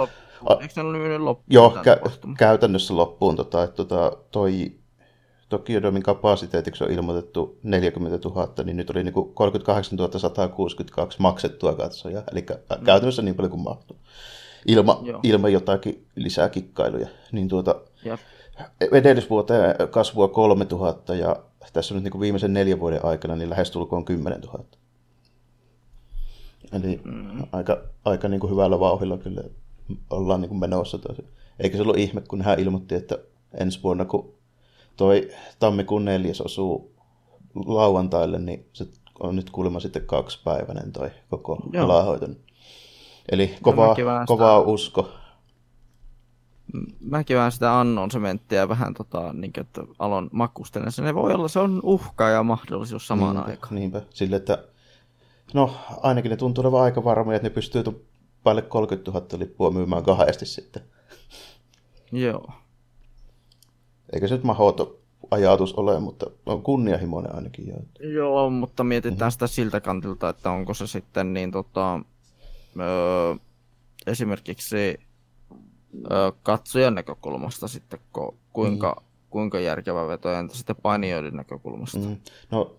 Eikö 0.60 0.82
ne 0.82 0.82
myynyt 0.82 1.20
loppuun? 1.20 1.46
Joo, 1.50 1.70
kä- 1.70 2.34
käytännössä 2.38 2.96
loppuun. 2.96 3.36
Tota, 3.36 3.62
että 3.62 3.76
tota, 3.76 4.12
toi 4.30 4.72
Tokyo 5.48 5.82
Domin 5.82 6.02
kapasiteetiksi 6.02 6.84
on 6.84 6.90
ilmoitettu 6.90 7.58
40 7.62 8.28
000, 8.28 8.52
niin 8.64 8.76
nyt 8.76 8.90
oli 8.90 9.04
niin 9.04 9.14
kuin 9.14 9.34
38 9.34 9.98
162 10.20 11.20
maksettua 11.20 11.74
katsoja, 11.74 12.22
eli 12.32 12.40
mm. 12.40 12.84
käytännössä 12.84 13.22
niin 13.22 13.34
paljon 13.34 13.50
kuin 13.50 13.62
mahtuu. 13.62 13.96
Ilma, 14.66 15.02
ilma 15.22 15.48
jotakin 15.48 16.06
lisää 16.16 16.48
kikkailuja. 16.48 17.08
Niin 17.32 17.48
tuota, 17.48 17.74
edellisvuoteen 18.92 19.74
kasvua 19.90 20.28
3000 20.28 21.14
ja 21.14 21.36
tässä 21.72 21.94
on 21.94 21.96
nyt 21.96 22.04
niin 22.04 22.12
kuin 22.12 22.20
viimeisen 22.20 22.52
neljän 22.52 22.80
vuoden 22.80 23.04
aikana 23.04 23.36
niin 23.36 23.50
lähestulkoon 23.50 24.04
10 24.04 24.40
000. 24.40 24.64
Eli 26.72 27.00
mm. 27.04 27.42
aika, 27.52 27.82
aika 28.04 28.28
niin 28.28 28.40
kuin 28.40 28.50
hyvällä 28.50 28.80
vauhilla 28.80 29.18
kyllä 29.18 29.42
ollaan 30.10 30.40
niin 30.40 30.48
kuin 30.48 30.60
menossa. 30.60 30.98
Tosi. 30.98 31.24
Eikä 31.58 31.76
se 31.76 31.82
ollut 31.82 31.98
ihme, 31.98 32.20
kun 32.20 32.42
hän 32.42 32.60
ilmoitti, 32.60 32.94
että 32.94 33.18
ensi 33.54 33.82
vuonna, 33.82 34.04
kun 34.04 34.34
toi 34.96 35.30
tammikuun 35.58 36.04
neljäs 36.04 36.40
osuu 36.40 36.92
lauantaille, 37.54 38.38
niin 38.38 38.66
se 38.72 38.86
on 39.20 39.36
nyt 39.36 39.50
kuulemma 39.50 39.80
sitten 39.80 40.06
kaksipäiväinen 40.06 40.92
toi 40.92 41.10
koko 41.30 41.62
alahoito. 41.80 42.26
Eli 43.32 43.56
kova, 43.62 43.96
kova 44.26 44.60
usko. 44.60 45.10
Mäkin 47.00 47.36
vähän 47.36 47.52
sitä 47.52 47.80
annon 47.80 48.10
sementtiä 48.10 48.68
vähän 48.68 48.94
tota, 48.94 49.32
niin 49.32 49.52
kuin, 49.52 49.62
että 49.62 49.82
alon 49.98 50.30
makustelen. 50.32 50.92
Se 50.92 51.14
voi 51.14 51.34
olla, 51.34 51.48
se 51.48 51.58
on 51.58 51.80
uhka 51.82 52.28
ja 52.28 52.42
mahdollisuus 52.42 53.06
samaan 53.06 53.36
niinpä, 53.36 53.50
aikaan. 53.50 53.74
Niinpä, 53.74 54.02
sille, 54.10 54.36
että 54.36 54.64
No, 55.54 55.76
ainakin 56.02 56.30
ne 56.30 56.36
tuntuu 56.36 56.62
olevan 56.64 56.82
aika 56.82 57.04
varmoja, 57.04 57.36
että 57.36 57.48
ne 57.48 57.54
pystyy 57.54 57.82
päälle 58.44 58.62
30 58.62 59.10
000 59.10 59.26
lippua 59.38 59.70
myymään 59.70 60.02
kahdesti 60.02 60.46
sitten. 60.46 60.82
Joo. 62.12 62.50
Eikä 64.12 64.28
se 64.28 64.34
nyt 64.34 64.44
mahoto 64.44 64.98
ajatus 65.30 65.74
ole, 65.74 66.00
mutta 66.00 66.26
on 66.46 66.62
kunnianhimoinen 66.62 67.34
ainakin. 67.34 67.68
Jo. 67.68 68.08
Joo, 68.08 68.50
mutta 68.50 68.84
mietitään 68.84 69.18
mm-hmm. 69.18 69.30
sitä 69.30 69.46
siltä 69.46 69.80
kantilta, 69.80 70.28
että 70.28 70.50
onko 70.50 70.74
se 70.74 70.86
sitten 70.86 71.34
niin 71.34 71.50
tota, 71.50 72.00
öö, 72.80 73.36
esimerkiksi 74.06 74.76
öö, 76.10 76.32
katsojan 76.42 76.94
näkökulmasta 76.94 77.68
sitten, 77.68 77.98
kuinka, 78.52 78.96
mm. 79.00 79.06
kuinka 79.30 79.60
järkevä 79.60 80.08
veto, 80.08 80.32
entä 80.32 80.54
sitten 80.56 80.76
painijoiden 80.82 81.34
näkökulmasta? 81.34 81.98
Mm. 81.98 82.16
No 82.50 82.76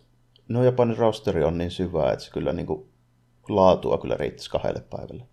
no 0.48 0.64
Japanin 0.64 0.98
rosteri 0.98 1.44
on 1.44 1.58
niin 1.58 1.72
syvä, 1.72 2.12
että 2.12 2.26
se 2.26 2.32
kyllä 2.32 2.54
niin 2.54 2.66
kuin 2.66 2.86
laatua 3.50 3.98
kyllä 3.98 4.16
riittäisi 4.16 4.50
kahdelle 4.50 4.84
päivälle. 4.90 5.24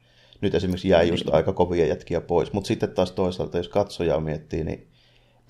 Nyt 0.40 0.55
esimerkiksi 0.55 0.88
jää 0.88 1.02
just 1.02 1.25
niin. 1.25 1.35
aika 1.35 1.52
kovia 1.52 1.87
jätkiä 1.87 2.21
pois, 2.21 2.52
mutta 2.52 2.69
sitten 2.69 2.90
taas 2.90 3.12
toisaalta, 3.12 3.57
jos 3.57 3.69
katsojaa 3.69 4.21
miettii, 4.21 4.64
niin 4.64 4.88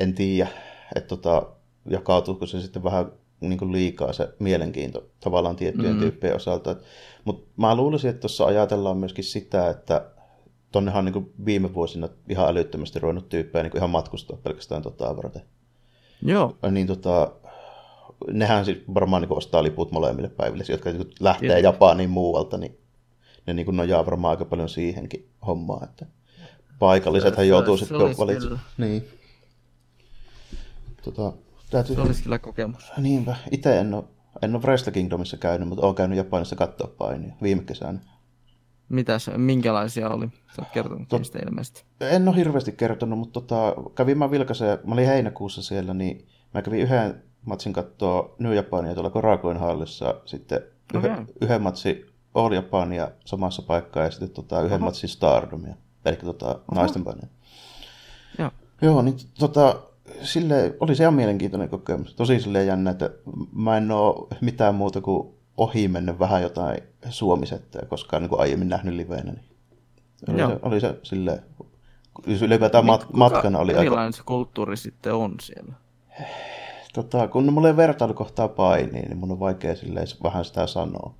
en 0.00 0.14
tiedä, 0.14 0.49
että 0.97 1.09
tota, 1.09 1.43
jakautuuko 1.90 2.47
se 2.47 2.61
sitten 2.61 2.85
vähän 2.85 3.12
niin 3.40 3.59
kuin 3.59 3.73
liikaa 3.73 4.12
se 4.12 4.29
mielenkiinto 4.38 5.07
tavallaan 5.21 5.57
tiettyjen 5.57 5.95
mm. 5.95 6.00
tyyppien 6.00 6.37
osalta. 6.37 6.76
Mutta 7.25 7.47
mä 7.57 7.75
luulisin, 7.75 8.11
että 8.11 8.21
tuossa 8.21 8.47
ajatellaan 8.47 8.97
myöskin 8.97 9.25
sitä, 9.25 9.71
että 9.71 10.11
tonnehan 10.73 10.99
on 10.99 11.05
niin 11.05 11.12
kuin 11.12 11.33
viime 11.45 11.75
vuosina 11.75 12.09
ihan 12.29 12.49
älyttömästi 12.49 12.99
ruvennut 12.99 13.29
tyyppejä 13.29 13.62
niin 13.62 13.71
kuin 13.71 13.79
ihan 13.79 13.90
matkustaa 13.90 14.37
pelkästään 14.37 14.83
tota 14.83 15.17
varten. 15.17 15.43
Joo. 16.23 16.57
Niin 16.71 16.87
tota, 16.87 17.33
nehän 18.33 18.65
siis 18.65 18.79
varmaan 18.95 19.23
niin 19.23 19.37
ostaa 19.37 19.62
liput 19.62 19.93
molemmille 19.93 20.29
päiville, 20.29 20.65
jotka 20.69 20.91
niin 20.91 21.11
lähtee 21.21 21.49
Tietysti. 21.49 21.67
Japaniin 21.67 22.11
muualta, 22.11 22.59
niin 22.59 22.79
ne 23.47 23.55
niin 23.55 23.77
nojaa 23.77 24.07
varmaan 24.07 24.31
aika 24.31 24.45
paljon 24.45 24.69
siihenkin 24.69 25.31
hommaan, 25.47 25.85
että 25.85 26.07
paikallisethan 26.79 27.49
joutuu 27.49 27.77
sitten 27.77 27.99
valitsemaan. 27.99 28.61
Niin. 28.79 29.09
Tota, 31.03 31.33
täytyy... 31.71 31.95
Se 31.95 32.03
olisi 32.03 32.23
kyllä 32.23 32.39
kokemus. 32.39 32.93
Niinpä. 32.97 33.37
Itse 33.50 33.79
en 33.79 33.95
ole, 33.95 34.05
en 34.43 34.55
ole 34.55 34.62
Wrestle 34.62 34.93
Kingdomissa 34.93 35.37
käynyt, 35.37 35.69
mutta 35.69 35.87
olen 35.87 35.95
käynyt 35.95 36.19
Japanissa 36.19 36.57
katsoa 36.57 36.91
painia 36.99 37.35
viime 37.43 37.62
kesänä. 37.62 37.99
Mitäs, 38.89 39.31
minkälaisia 39.37 40.11
oli? 40.11 40.29
Sä 40.57 40.62
oot 40.62 40.69
kertonut 40.71 41.09
Tot, 41.09 41.23
ilmeisesti. 41.47 41.85
En 42.00 42.29
ole 42.29 42.37
hirveästi 42.37 42.73
kertonut, 42.73 43.19
mutta 43.19 43.41
tota, 43.41 43.75
kävin 43.95 44.19
mä 44.19 44.31
vilkaisen, 44.31 44.79
mä 44.85 44.95
olin 44.95 45.07
heinäkuussa 45.07 45.62
siellä, 45.62 45.95
niin 45.95 46.29
mä 46.55 46.62
kävin 46.62 46.81
yhden 46.81 47.23
matsin 47.44 47.73
katsoa 47.73 48.35
New 48.38 48.54
Japania 48.54 48.94
tuolla 48.94 49.11
Korakoin 49.11 49.56
hallissa, 49.56 50.14
sitten 50.25 50.61
okay. 50.94 51.11
yhden, 51.11 51.26
yhden 51.40 51.62
matsin 51.62 52.06
All 52.35 52.52
Japania 52.52 53.11
samassa 53.25 53.62
paikkaa 53.62 54.04
ja 54.04 54.11
sitten 54.11 54.30
tota, 54.30 54.62
yhden 54.62 54.76
Aha. 54.76 54.85
matsin 54.85 55.09
Stardomia, 55.09 55.75
eli 56.04 56.16
tota, 56.16 56.59
naisten 56.75 57.04
painia. 57.04 57.28
Joo. 58.38 58.50
Joo, 58.82 59.02
niin 59.02 59.16
tota, 59.38 59.76
sille 60.23 60.76
oli 60.80 60.97
se 60.97 61.02
ihan 61.04 61.14
mielenkiintoinen 61.14 61.68
kokemus. 61.68 62.14
Tosi 62.14 62.40
silleen 62.40 62.66
jännä, 62.66 62.90
että 62.90 63.11
mä 63.52 63.76
en 63.76 63.90
ole 63.90 64.26
mitään 64.40 64.75
muuta 64.75 65.00
kuin 65.00 65.35
ohi 65.56 65.88
mennyt 65.88 66.18
vähän 66.18 66.42
jotain 66.42 66.82
suomisettä, 67.09 67.87
koskaan 67.87 68.23
niin 68.23 68.30
kuin 68.30 68.40
aiemmin 68.40 68.68
nähnyt 68.68 68.94
liveenä. 68.94 69.32
Niin 69.32 69.42
oli, 70.26 70.52
se, 70.52 70.59
oli 70.62 70.80
se 70.80 71.00
silleen, 71.02 71.42
ylipäätään 72.26 72.85
mat- 72.85 73.06
Kuka, 73.06 73.18
matkana 73.18 73.59
oli 73.59 73.75
aika... 73.75 74.12
se 74.12 74.23
kulttuuri 74.26 74.76
sitten 74.76 75.14
on 75.14 75.35
siellä? 75.42 75.73
Tota, 76.94 77.28
kun 77.28 77.52
mulla 77.52 77.68
ei 77.68 77.76
vertailukohtaa 77.76 78.49
painiin, 78.49 79.09
niin 79.09 79.18
mun 79.18 79.32
on 79.32 79.40
vaikea 79.40 79.76
silleen 79.76 80.06
vähän 80.23 80.44
sitä 80.44 80.66
sanoa. 80.66 81.14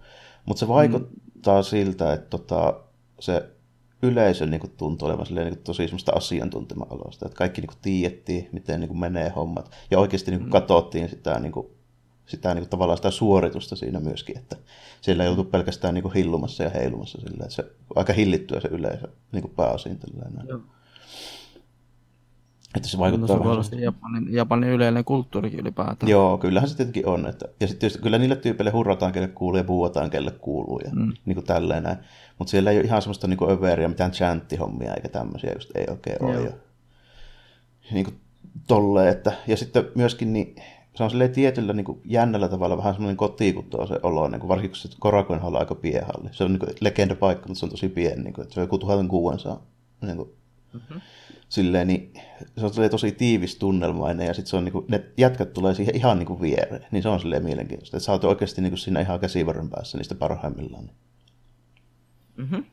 Mutta 0.47 0.61
se 0.61 0.69
vaikuttaa 0.69 1.61
mm. 1.61 1.65
siltä, 1.65 2.13
että 2.13 2.31
tota, 2.31 2.81
se 3.21 3.51
yleisö 4.03 4.47
niin 4.47 4.61
kuin, 4.61 4.73
tuntuu 4.77 5.09
olevan 5.09 5.27
silleen, 5.27 5.47
niin 5.47 5.57
kuin, 5.57 5.65
tosi 5.65 5.83
semmoista 5.83 6.13
asiantuntema-aloista, 6.13 7.27
että 7.27 7.37
kaikki 7.37 7.61
niin 7.61 7.69
kuin, 7.69 7.79
tiedettiin, 7.83 8.49
miten 8.53 8.81
niin 8.81 8.89
kuin, 8.89 9.01
menee 9.01 9.29
hommat, 9.29 9.71
ja 9.91 9.99
oikeasti 9.99 10.31
niin 10.31 10.39
kuin, 10.41 10.49
mm. 10.49 10.53
katsottiin 10.53 11.09
sitä, 11.09 11.41
niin 11.41 11.53
kuin, 11.53 11.67
sitä 12.27 12.55
niin 12.55 12.63
kuin, 12.63 12.71
tavallaan 12.71 12.97
sitä 12.97 13.11
suoritusta 13.11 13.77
siinä 13.77 14.01
myöskin, 14.01 14.39
että 14.39 14.57
siellä 15.01 15.25
ei 15.25 15.31
oltu 15.31 15.45
pelkästään 15.45 15.95
niin 15.95 16.03
kuin, 16.03 16.15
hillumassa 16.15 16.63
ja 16.63 16.71
heilumassa 16.71 17.21
silleen, 17.21 17.43
että 17.43 17.55
se 17.55 17.65
aika 17.95 18.13
hillittyä 18.13 18.61
se 18.61 18.69
yleisö 18.69 19.09
niin 19.33 19.43
kuin, 19.43 19.55
pääosin. 19.57 19.99
Tällainen. 19.99 20.49
Joo. 20.49 20.61
Että 22.75 22.89
se 22.89 22.99
vaikuttaa 22.99 23.37
no, 23.37 23.43
se 23.43 23.49
vähän... 23.49 23.65
Se 23.65 23.77
Japanin, 23.77 24.35
Japanin 24.35 24.71
yleinen 24.71 25.05
kulttuurikin 25.05 25.61
ylipäätään. 25.61 26.11
Joo, 26.11 26.39
kyllähän 26.39 26.69
se 26.69 26.77
tietenkin 26.77 27.07
on. 27.07 27.27
Että, 27.27 27.47
ja 27.61 27.67
sitten 27.67 27.81
tietysti 27.81 28.03
kyllä 28.03 28.19
niille 28.19 28.37
tyypeille 28.37 28.71
hurrataan, 28.71 29.13
kelle 29.13 29.29
kuuluu 29.29 29.59
ja 29.59 29.65
puhutaan, 29.65 30.11
kelle 30.11 30.31
kuuluu 30.31 30.81
ja 30.85 30.91
mm. 30.93 31.13
niin 31.25 31.35
kuin 31.35 31.47
tälleen 31.47 31.83
näin. 31.83 31.99
Mutta 32.39 32.51
siellä 32.51 32.71
ei 32.71 32.77
ole 32.77 32.85
ihan 32.85 33.03
semmoista 33.03 33.27
niin 33.27 33.51
överiä, 33.51 33.89
mitään 33.89 34.11
chanttihommia 34.11 34.95
eikä 34.95 35.09
tämmöisiä 35.09 35.53
just 35.53 35.77
ei 35.77 35.87
oikein 35.91 36.25
ole. 36.25 36.43
Ja, 36.43 36.51
niin 37.93 38.05
kuin 38.05 38.21
tolleen, 38.67 39.09
että, 39.09 39.33
ja 39.47 39.57
sitten 39.57 39.89
myöskin 39.95 40.33
niin, 40.33 40.57
se 40.95 41.05
on 41.05 41.11
silleen 41.11 41.33
tietyllä 41.33 41.73
niin 41.73 41.85
kuin 41.85 42.01
jännällä 42.05 42.49
tavalla 42.49 42.77
vähän 42.77 42.95
semmoinen 42.95 43.17
kotiikuttoa 43.17 43.87
se 43.87 44.01
olo, 44.03 44.29
niin 44.29 44.41
kuin 44.41 44.49
varsinkin 44.49 44.71
kun 44.71 44.77
se 44.77 44.89
Korakuen 44.99 45.43
on 45.43 45.57
aika 45.57 45.75
pienhalli. 45.75 46.29
Se 46.33 46.45
on 46.45 46.53
niin 46.53 46.61
kuin 46.61 46.73
legenda 46.81 47.15
paikka, 47.15 47.49
mutta 47.49 47.61
se 47.61 47.67
on 47.67 47.71
tosi 47.71 47.89
pieni, 47.89 48.23
niin 48.23 48.35
kuin, 48.35 48.43
että 48.43 48.55
se 48.55 48.61
on 48.61 48.65
joku 48.65 48.79
1600 48.79 49.63
niin 50.03 50.17
kuin, 50.17 50.29
mm-hmm 50.73 51.01
silleen, 51.51 51.89
niin 51.89 52.13
se 52.57 52.67
on 52.67 52.91
tosi 52.91 53.13
tiivis 53.13 53.57
tunnelmainen 53.57 54.27
ja 54.27 54.35
sitten 54.35 54.51
se 54.51 54.57
on 54.57 54.65
niin 54.65 54.73
kuin, 54.73 54.85
ne 54.89 55.05
jätkät 55.17 55.53
tulee 55.53 55.75
siihen 55.75 55.97
ihan 55.97 56.19
niin 56.19 56.27
kuin 56.27 56.41
viereen, 56.41 56.87
niin 56.91 57.03
se 57.03 57.09
on 57.09 57.21
silleen 57.21 57.45
mielenkiintoista, 57.45 57.97
että 57.97 58.05
sä 58.05 58.13
oot 58.13 58.25
oikeasti 58.25 58.61
niin 58.61 58.71
kuin 58.71 58.79
siinä 58.79 59.01
ihan 59.01 59.21
käsivarren 59.21 59.71
päässä 59.71 59.99
niistä 59.99 60.15
parhaimmillaan. 60.15 60.91
Mm-hmm. 62.37 62.65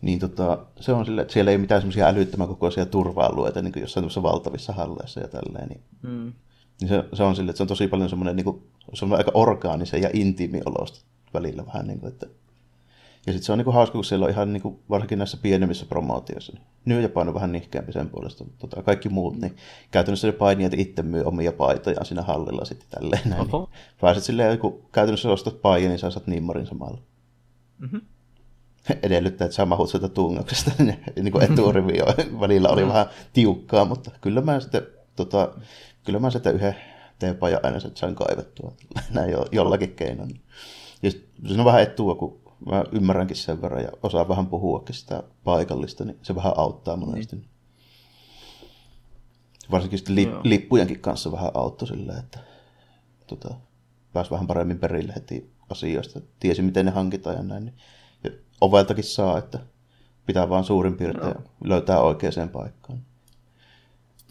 Niin 0.00 0.18
tota, 0.18 0.66
se 0.80 0.92
on 0.92 1.06
silleen, 1.06 1.22
että 1.22 1.32
siellä 1.32 1.50
ei 1.50 1.54
ole 1.54 1.60
mitään 1.60 1.80
semmoisia 1.80 2.06
älyttömän 2.06 2.48
kokoisia 2.48 2.86
turva-alueita 2.86 3.62
niin 3.62 3.72
kuin 3.72 3.80
jossain 3.80 4.22
valtavissa 4.22 4.72
halleissa 4.72 5.20
ja 5.20 5.28
tälleen. 5.28 5.68
Niin, 5.68 5.80
mm. 6.02 6.32
niin 6.80 6.88
se, 6.88 7.04
se, 7.12 7.22
on 7.22 7.36
silleen, 7.36 7.50
että 7.50 7.56
se 7.56 7.62
on 7.62 7.68
tosi 7.68 7.88
paljon 7.88 8.08
semmoinen, 8.08 8.36
niin 8.36 8.44
kuin, 8.44 8.62
se 8.94 9.04
on 9.04 9.12
aika 9.12 9.30
orgaanisen 9.34 10.02
ja 10.02 10.10
intiimi 10.12 10.60
olosta 10.64 11.00
välillä 11.34 11.66
vähän, 11.66 11.86
niin 11.86 12.00
kuin, 12.00 12.12
että 12.12 12.26
ja 13.26 13.32
sitten 13.32 13.46
se 13.46 13.52
on 13.52 13.58
niinku 13.58 13.72
hauska, 13.72 13.92
kun 13.92 14.04
siellä 14.04 14.24
on 14.24 14.30
ihan 14.30 14.52
niinku, 14.52 14.80
varsinkin 14.90 15.18
näissä 15.18 15.36
pienemmissä 15.42 15.86
promootioissa. 15.86 16.52
Niin 16.52 16.66
New 16.84 17.02
Japan 17.02 17.28
on 17.28 17.34
vähän 17.34 17.52
nihkeämpi 17.52 17.92
sen 17.92 18.08
puolesta, 18.08 18.44
mutta 18.44 18.66
tota, 18.66 18.82
kaikki 18.82 19.08
muut, 19.08 19.36
niin 19.36 19.56
käytännössä 19.90 20.28
ne 20.28 20.32
painijat 20.32 20.74
itse 20.74 21.02
myy 21.02 21.22
omia 21.24 21.52
paitojaan 21.52 22.06
siinä 22.06 22.22
hallilla 22.22 22.64
sitten 22.64 22.88
tälleen 22.90 23.30
näin. 23.30 23.42
Niin 23.42 23.68
pääset 24.00 24.24
silleen, 24.24 24.58
kun 24.58 24.82
käytännössä 24.92 25.30
ostat 25.30 25.62
paijan, 25.62 25.88
niin 25.88 25.98
sä 25.98 26.10
saat 26.10 26.26
nimmarin 26.26 26.66
samalla. 26.66 26.98
Mm-hmm. 27.78 28.00
Edellyttää, 29.02 29.44
että 29.44 29.54
sä 29.54 29.66
mahut 29.66 29.90
sieltä 29.90 30.08
tungauksesta, 30.08 30.70
niin, 31.22 31.32
kuin 31.32 31.44
eturivi 31.44 31.98
välillä 32.40 32.68
oli 32.68 32.82
mm. 32.82 32.88
vähän 32.88 33.06
tiukkaa, 33.32 33.84
mutta 33.84 34.10
kyllä 34.20 34.40
mä 34.40 34.60
sitten, 34.60 34.82
tota, 35.16 35.54
kyllä 36.04 36.18
mä 36.18 36.30
sitten 36.30 36.54
yhden 36.54 36.76
teepajan 37.18 37.60
aina 37.62 37.78
sain 37.94 38.14
kaivettua 38.14 38.72
näin 39.10 39.30
jo, 39.30 39.46
jollakin 39.52 39.94
keinoin. 39.94 40.40
Ja 41.02 41.10
se 41.10 41.20
on 41.58 41.64
vähän 41.64 41.82
etua, 41.82 42.14
kun 42.14 42.45
mä 42.66 42.84
ymmärränkin 42.92 43.36
sen 43.36 43.62
verran 43.62 43.82
ja 43.82 43.88
osaan 44.02 44.28
vähän 44.28 44.46
puhuakin 44.46 44.94
sitä 44.94 45.22
paikallista, 45.44 46.04
niin 46.04 46.18
se 46.22 46.34
vähän 46.34 46.52
auttaa 46.56 46.96
monesti. 46.96 47.36
Niin. 47.36 47.48
Varsinkin 49.70 49.98
sitten 49.98 50.14
li- 50.14 50.34
lippujenkin 50.42 51.00
kanssa 51.00 51.32
vähän 51.32 51.50
auttoi 51.54 51.88
sillä, 51.88 52.18
että 52.18 52.38
tota, 53.26 53.54
pääsi 54.12 54.30
vähän 54.30 54.46
paremmin 54.46 54.78
perille 54.78 55.12
heti 55.14 55.50
asioista. 55.70 56.20
Tiesi, 56.40 56.62
miten 56.62 56.86
ne 56.86 56.92
hankitaan 56.92 57.36
ja 57.36 57.42
näin. 57.42 57.64
Niin. 57.64 57.76
Ja 58.24 58.30
oveltakin 58.60 59.04
saa, 59.04 59.38
että 59.38 59.58
pitää 60.26 60.48
vaan 60.48 60.64
suurin 60.64 60.96
piirtein 60.96 61.34
Joo. 61.34 61.50
löytää 61.64 62.00
oikeaan 62.00 62.48
paikkaan. 62.52 63.02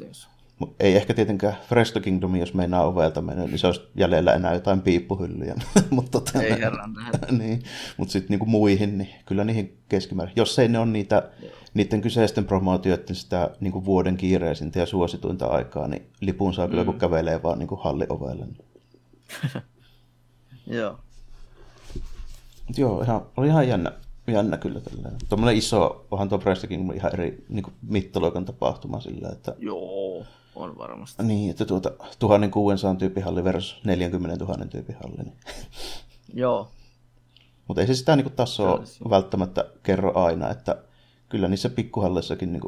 Yes 0.02 0.35
ei 0.80 0.96
ehkä 0.96 1.14
tietenkään 1.14 1.58
Fresto 1.68 2.00
Kingdom, 2.00 2.36
jos 2.36 2.54
meinaa 2.54 2.88
ovelta 2.88 3.22
mennä, 3.22 3.44
niin 3.44 3.60
se 3.60 3.68
olisi 3.68 3.82
jäljellä 3.96 4.34
enää 4.34 4.54
jotain 4.54 4.82
piippuhyllyjä. 4.82 5.56
mutta 5.90 6.12
tota, 6.12 6.42
ei 6.42 6.60
herran 6.60 6.94
niin, 7.40 7.64
Mutta 7.98 8.12
sitten 8.12 8.30
niinku 8.30 8.46
muihin, 8.46 8.98
niin 8.98 9.10
kyllä 9.26 9.44
niihin 9.44 9.78
keskimäärin. 9.90 10.34
Jos 10.36 10.60
ei 10.60 10.68
ne 10.68 10.80
ole 10.80 10.88
niitä, 10.88 11.30
niiden 11.74 12.02
kyseisten 12.02 12.46
promootioiden 12.46 13.16
sitä 13.16 13.50
niinku 13.60 13.86
vuoden 13.86 14.18
kiireisintä 14.18 14.80
ja 14.80 14.86
suosituinta 14.86 15.46
aikaa, 15.46 15.88
niin 15.88 16.10
lipun 16.22 16.54
saa 16.54 16.68
kyllä, 16.68 16.84
mm. 16.84 16.86
kun 16.86 17.00
kävelee 17.00 17.44
vaan 17.44 17.60
niinku 17.60 17.76
halliovelle. 17.76 18.46
Joo. 20.68 21.00
Joo, 22.78 23.02
ihan, 23.02 23.22
oli 23.38 23.48
ihan 23.48 23.68
jännä, 23.68 23.92
jännä 24.28 24.58
kyllä 24.58 24.80
tällä. 24.80 25.12
Tuommoinen 25.30 25.58
iso, 25.58 26.06
onhan 26.12 26.30
tuo 26.30 26.38
Fresto 26.38 26.68
Kingdom 26.68 26.96
ihan 26.96 27.14
eri 27.14 27.46
niin 27.50 27.66
mittaluokan 27.82 28.46
tapahtuma 28.46 29.00
sillä, 29.00 29.30
että... 29.30 29.56
Joo 29.60 30.26
on 30.56 30.78
varmasti. 30.78 31.24
Niin, 31.24 31.50
että 31.50 31.66
tuota 31.66 31.92
1600 32.20 32.96
tyyppihalli 32.96 33.44
versus 33.44 33.82
40 33.86 34.46
000 34.46 34.66
tyyppihalli. 34.66 35.24
Niin. 35.24 35.38
Joo. 36.34 36.72
Mutta 37.68 37.82
ei 37.82 37.88
se 37.88 37.94
sitä 37.94 38.16
niin 38.16 38.32
tasoa 38.32 38.84
välttämättä 39.10 39.66
kerro 39.84 40.20
aina, 40.20 40.50
että 40.50 40.84
kyllä 41.30 41.48
niissä 41.48 41.70
pikkuhalleissakin 41.70 42.54
niin 42.54 42.62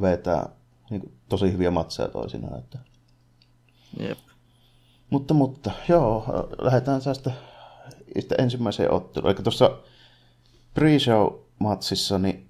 vetää 0.00 0.48
niin 0.90 1.18
tosi 1.28 1.52
hyviä 1.52 1.70
matseja 1.70 2.08
toisinaan. 2.08 2.58
Että... 2.58 2.78
Jep. 4.00 4.18
Mutta, 5.10 5.34
mutta, 5.34 5.70
joo, 5.88 6.24
lähdetään 6.58 7.02
tästä 7.02 7.32
ensimmäiseen 8.38 8.92
otteluun. 8.92 9.30
Eli 9.30 9.42
tuossa 9.42 9.78
pre-show-matsissa, 10.74 12.18
niin 12.18 12.45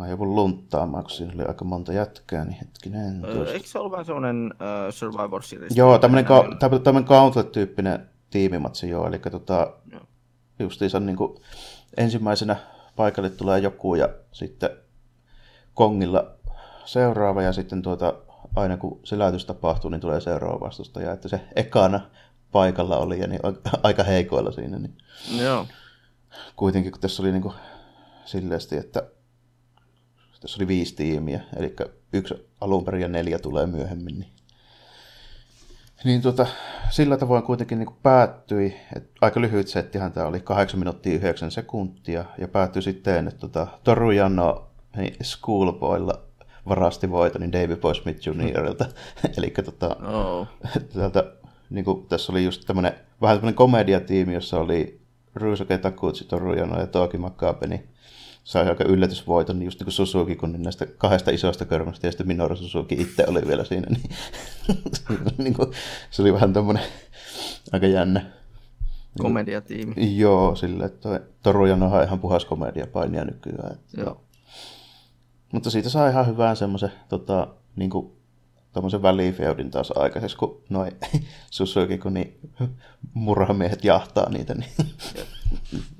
Mä 0.00 0.08
joudun 0.08 0.34
lunttaamaan, 0.34 1.04
kun 1.04 1.10
siinä 1.10 1.32
oli 1.34 1.44
aika 1.44 1.64
monta 1.64 1.92
jätkää, 1.92 2.44
niin 2.44 2.56
hetkinen. 2.60 3.24
Öö, 3.24 3.52
eikö 3.52 3.66
se 3.66 3.78
ollut 3.78 3.92
vähän 3.92 4.04
sellainen 4.04 4.54
uh, 4.54 4.92
Survivor 4.94 5.42
Series? 5.42 5.76
Joo, 5.76 5.98
tämmöinen, 5.98 6.24
ka- 6.24 6.78
tämmöinen 6.84 7.08
gauntlet-tyyppinen 7.08 8.08
tiimimatsi, 8.30 8.88
joo. 8.88 9.06
Eli 9.06 9.18
tota, 9.18 9.72
joo. 9.92 10.00
justiinsa 10.58 11.00
niin 11.00 11.16
kuin 11.16 11.42
ensimmäisenä 11.96 12.56
paikalle 12.96 13.30
tulee 13.30 13.58
joku 13.58 13.94
ja 13.94 14.08
sitten 14.32 14.70
kongilla 15.74 16.30
seuraava 16.84 17.42
ja 17.42 17.52
sitten 17.52 17.82
tuota, 17.82 18.14
aina 18.56 18.76
kun 18.76 19.00
se 19.04 19.18
lähetys 19.18 19.44
tapahtuu, 19.44 19.90
niin 19.90 20.00
tulee 20.00 20.20
seuraava 20.20 20.60
vastustaja. 20.60 21.12
Että 21.12 21.28
se 21.28 21.40
ekana 21.56 22.00
paikalla 22.52 22.96
oli 22.96 23.20
ja 23.20 23.26
niin 23.26 23.40
aika 23.82 24.02
heikoilla 24.02 24.50
siinä. 24.50 24.78
Niin 24.78 24.96
Joo. 25.42 25.66
Kuitenkin 26.56 26.92
kun 26.92 27.00
tässä 27.00 27.22
oli 27.22 27.32
niin 27.32 27.42
kuin 27.42 27.54
silleesti, 28.24 28.76
että 28.76 29.02
tässä 30.40 30.58
oli 30.58 30.68
viisi 30.68 30.94
tiimiä, 30.94 31.40
eli 31.56 31.76
yksi 32.12 32.34
alun 32.60 32.84
perin 32.84 33.02
ja 33.02 33.08
neljä 33.08 33.38
tulee 33.38 33.66
myöhemmin. 33.66 34.18
Niin, 34.18 34.32
niin 36.04 36.22
tuota, 36.22 36.46
sillä 36.90 37.16
tavoin 37.16 37.42
kuitenkin 37.42 37.78
niin 37.78 37.96
päättyi, 38.02 38.76
että 38.96 39.10
aika 39.20 39.40
lyhyt 39.40 39.68
settihän 39.68 40.12
tämä 40.12 40.26
oli, 40.26 40.40
8 40.40 40.80
minuuttia 40.80 41.14
9 41.14 41.50
sekuntia, 41.50 42.24
ja 42.38 42.48
päättyi 42.48 42.82
sitten, 42.82 43.28
että 43.28 43.40
tuota, 43.40 43.66
Toru 43.84 44.10
Jano 44.10 44.70
niin 44.96 45.14
Schoolboylla 45.22 46.22
varasti 46.68 47.10
voitonin 47.10 47.52
David 47.52 47.76
Boy 47.76 47.94
Smith 47.94 48.26
Jr. 48.26 48.66
eli 49.36 49.50
tota, 49.50 49.96
oh. 49.96 50.48
täältä, 50.94 51.32
niin 51.70 51.84
kuin, 51.84 52.06
tässä 52.06 52.32
oli 52.32 52.44
just 52.44 52.66
tämmöinen, 52.66 52.92
vähän 53.20 53.36
tämmöinen 53.36 53.54
komediatiimi, 53.54 54.34
jossa 54.34 54.58
oli 54.58 55.00
Rusuke 55.34 55.78
Takuchi, 55.78 56.24
Toru 56.24 56.54
Jano 56.54 56.80
ja 56.80 56.86
Toki 56.86 57.18
Makabe, 57.18 57.66
niin 57.66 57.88
sai 58.50 58.68
aika 58.68 58.84
yllätysvoiton, 58.84 59.58
niin 59.58 59.64
just 59.64 59.80
niin 59.80 59.84
kuin 59.84 59.92
Suzuki, 59.92 60.36
kun 60.36 60.52
niin 60.52 60.62
näistä 60.62 60.86
kahdesta 60.86 61.30
isosta 61.30 61.64
körmästä 61.64 62.06
ja 62.06 62.10
sitten 62.10 62.26
Minoru 62.26 62.56
Suzuki 62.56 62.94
itse 62.94 63.24
oli 63.28 63.42
vielä 63.46 63.64
siinä, 63.64 63.86
niin, 63.90 64.10
niin 65.38 65.54
kuin, 65.54 65.72
se 66.10 66.22
oli 66.22 66.32
vähän 66.32 66.52
tämmöinen 66.52 66.82
aika 67.72 67.86
jännä. 67.86 68.30
Komediatiimi. 69.18 70.16
Joo, 70.16 70.54
sillä, 70.54 70.86
että 70.86 71.20
Toru 71.42 71.66
Jano 71.66 71.86
on 71.86 72.04
ihan 72.04 72.18
puhas 72.18 72.44
komediapainia 72.44 73.24
nykyään. 73.24 73.72
Että, 73.72 74.00
Joo. 74.00 74.20
Mutta 75.52 75.70
siitä 75.70 75.88
saa 75.88 76.08
ihan 76.08 76.26
hyvää 76.26 76.54
semmoisen 76.54 76.92
tota, 77.08 77.48
niin 77.76 77.90
kuin, 77.90 78.12
tuommoisen 78.72 79.02
välifeudin 79.02 79.70
taas 79.70 79.92
aikaiseksi, 79.96 80.36
kun 80.36 80.62
noin 80.68 80.92
Susuki, 81.50 81.98
kun 81.98 82.14
niin 82.14 82.38
murhamiehet 83.14 83.84
jahtaa 83.84 84.28
niitä. 84.30 84.54
Niin. 84.54 84.70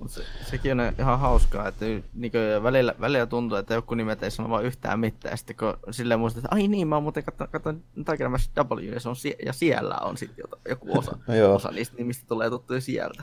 Se, 0.06 0.22
sekin 0.50 0.80
on 0.80 0.92
ihan 0.98 1.18
hauskaa, 1.20 1.68
että 1.68 1.84
niin 2.14 2.32
välillä, 2.62 2.94
välillä 3.00 3.26
tuntuu, 3.26 3.58
että 3.58 3.74
joku 3.74 3.94
nimet 3.94 4.22
ei 4.22 4.30
sano 4.30 4.50
vaan 4.50 4.64
yhtään 4.64 5.00
mitään, 5.00 5.38
sitten 5.38 5.56
kun 5.56 5.76
silleen 5.90 6.20
muistat, 6.20 6.44
että 6.44 6.54
ai 6.56 6.68
niin, 6.68 6.88
mä 6.88 6.96
oon 6.96 7.02
muuten 7.02 7.24
katson 7.50 7.82
Tigermash 8.10 8.50
W, 8.56 8.92
ja, 8.92 9.00
se 9.00 9.08
on 9.08 9.16
sie- 9.16 9.46
ja 9.46 9.52
siellä 9.52 9.94
on 9.94 10.16
sitten 10.16 10.44
joku 10.68 10.98
osa, 10.98 11.18
osa 11.54 11.70
niistä 11.70 11.96
nimistä 11.96 12.24
tulee 12.28 12.50
tuttuja 12.50 12.80
sieltä. 12.80 13.22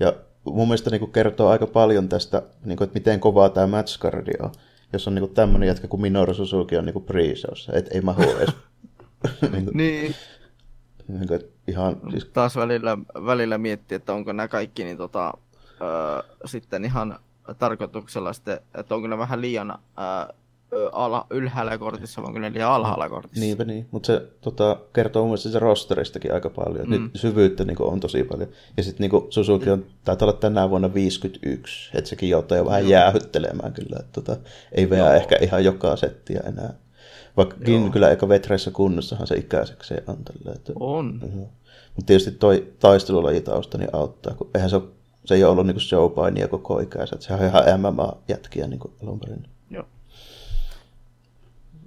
Ja 0.00 0.14
mun 0.44 0.68
mielestä 0.68 0.90
niin 0.90 1.00
kuin 1.00 1.12
kertoo 1.12 1.48
aika 1.48 1.66
paljon 1.66 2.08
tästä, 2.08 2.42
niin 2.64 2.76
kuin, 2.76 2.86
että 2.86 2.98
miten 2.98 3.20
kovaa 3.20 3.48
tämä 3.48 3.66
matchcardi 3.66 4.32
on. 4.42 4.52
Jos 4.92 5.08
on 5.08 5.14
niin 5.14 5.22
kuin 5.22 5.34
tämmöinen 5.34 5.66
jätkä 5.66 5.88
kuin 5.88 6.00
Minoru 6.00 6.34
Suzuki 6.34 6.76
on 6.76 6.84
niin 6.86 6.94
kuin 6.94 7.04
pre-showssa, 7.04 7.76
että 7.78 7.90
ei 7.94 8.00
mahu 8.00 8.22
edes. 8.22 8.54
niin, 9.52 9.64
kuin, 9.64 9.76
Niin, 9.76 10.14
niin 11.12 11.28
kuin, 11.28 11.40
ihan, 11.68 11.96
siis, 12.10 12.24
taas 12.24 12.56
välillä, 12.56 12.98
välillä 13.26 13.58
miettii, 13.58 13.96
että 13.96 14.12
onko 14.12 14.32
nämä 14.32 14.48
kaikki 14.48 14.84
niin 14.84 14.96
tota, 14.96 15.32
ö, 15.80 16.22
sitten 16.44 16.84
ihan 16.84 17.18
tarkoituksella 17.58 18.32
sitten, 18.32 18.60
että 18.74 18.94
onko 18.94 19.08
ne 19.08 19.18
vähän 19.18 19.40
liian 19.40 19.70
ö, 19.70 20.34
ala, 20.92 21.26
ylhäällä 21.30 21.78
kortissa, 21.78 22.22
vai 22.22 22.28
onko 22.28 22.38
ne 22.38 22.52
liian 22.52 22.70
alhaalla 22.70 23.08
kortissa. 23.08 23.40
niinpä 23.40 23.64
niin. 23.64 23.86
Mutta 23.90 24.06
se 24.06 24.22
tota, 24.40 24.76
kertoo 24.92 25.22
mun 25.22 25.30
mielestä 25.30 25.48
se 25.48 25.58
rosteristakin 25.58 26.34
aika 26.34 26.50
paljon. 26.50 26.86
Mm. 26.86 26.90
Nyt 26.90 27.10
syvyyttä 27.14 27.64
niin 27.64 27.82
on 27.82 28.00
tosi 28.00 28.24
paljon. 28.24 28.48
Ja 28.76 28.82
sitten 28.82 29.10
niin 29.10 29.22
Suzuki 29.30 29.70
on, 29.70 29.86
taitaa 30.04 30.28
olla 30.28 30.38
tänä 30.38 30.70
vuonna 30.70 30.94
51, 30.94 31.90
että 31.94 32.10
sekin 32.10 32.28
joutuu 32.28 32.56
jo 32.56 32.64
vähän 32.64 32.88
jäähyttelemään 32.88 33.72
kyllä. 33.72 33.96
Että, 34.00 34.12
tota, 34.12 34.36
ei 34.72 34.90
vielä 34.90 35.14
ehkä 35.16 35.36
ihan 35.40 35.64
joka 35.64 35.96
settiä 35.96 36.40
enää. 36.46 36.74
Vaikkakin 37.36 37.92
kyllä 37.92 38.10
eikä 38.10 38.28
vetreissä 38.28 38.70
kunnossahan 38.70 39.26
se 39.26 39.34
ikäisekseen 39.34 40.02
on 40.06 40.16
tällä. 40.24 40.52
Että, 40.56 40.72
On. 40.80 41.20
Mutta 41.96 42.06
tietysti 42.06 42.30
toi 42.30 42.72
taistelulajitausta 42.78 43.78
niin 43.78 43.90
auttaa, 43.92 44.34
kun 44.34 44.50
eihän 44.54 44.70
se, 44.70 44.76
ole, 44.76 44.84
se 45.24 45.34
ei 45.34 45.44
ole 45.44 45.52
ollut 45.52 45.66
niinku 45.66 45.80
showpainia 45.80 46.48
koko 46.48 46.80
ikänsä, 46.80 47.14
että 47.14 47.26
sehän 47.26 47.40
on 47.40 47.46
ihan 47.46 47.80
MMA-jätkiä 47.80 48.66
niinku 48.66 48.92
alun 49.02 49.20
perin. 49.20 49.46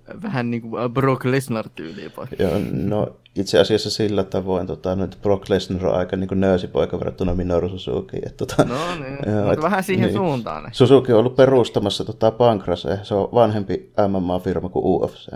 Joo. 0.08 0.22
Vähän 0.22 0.52
niin 0.52 0.62
kuin 0.62 0.94
Brock 0.94 1.26
Lesnar 1.26 1.70
tyyliä 1.70 2.12
Ja, 2.40 2.50
no 2.72 3.16
itse 3.36 3.60
asiassa 3.60 3.90
sillä 3.90 4.24
tavoin, 4.24 4.68
tota, 4.68 4.96
nyt 4.96 5.18
Brock 5.22 5.50
Lesnar 5.50 5.88
on 5.88 5.96
aika 5.96 6.16
niin 6.16 6.30
nöösipoika 6.34 7.00
verrattuna 7.00 7.36
Minoru 7.36 7.70
Suzuki. 7.70 8.18
Että, 8.18 8.46
tota, 8.46 8.64
No 8.64 8.96
niin, 8.96 9.18
joo, 9.28 9.36
mutta 9.38 9.54
et- 9.54 9.62
vähän 9.62 9.84
siihen 9.84 10.08
niin. 10.08 10.18
suuntaan. 10.18 10.64
ne. 10.64 10.70
Suzuki 10.72 11.14
on 11.14 11.20
ollut 11.20 11.36
perustamassa 11.36 12.06
tota, 12.06 12.32
Pankrase, 12.32 13.00
se 13.04 13.14
on 13.16 13.30
vanhempi 13.34 13.92
MMA-firma 14.08 14.70
kuin 14.70 14.86
UFC. 14.86 15.32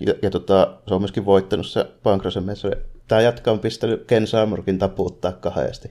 Ja, 0.00 0.14
ja 0.22 0.30
tota, 0.30 0.76
se 0.88 0.94
on 0.94 1.00
myöskin 1.00 1.24
voittanut 1.24 1.66
se 1.66 1.86
Pankrasen 2.02 2.44
messu. 2.44 2.68
Tämä 3.08 3.20
jatka 3.20 3.50
on 3.50 3.58
pistänyt 3.58 4.04
Ken 4.06 4.26
Samurkin 4.26 4.78
taputtaa 4.78 5.32
kahdesti. 5.32 5.90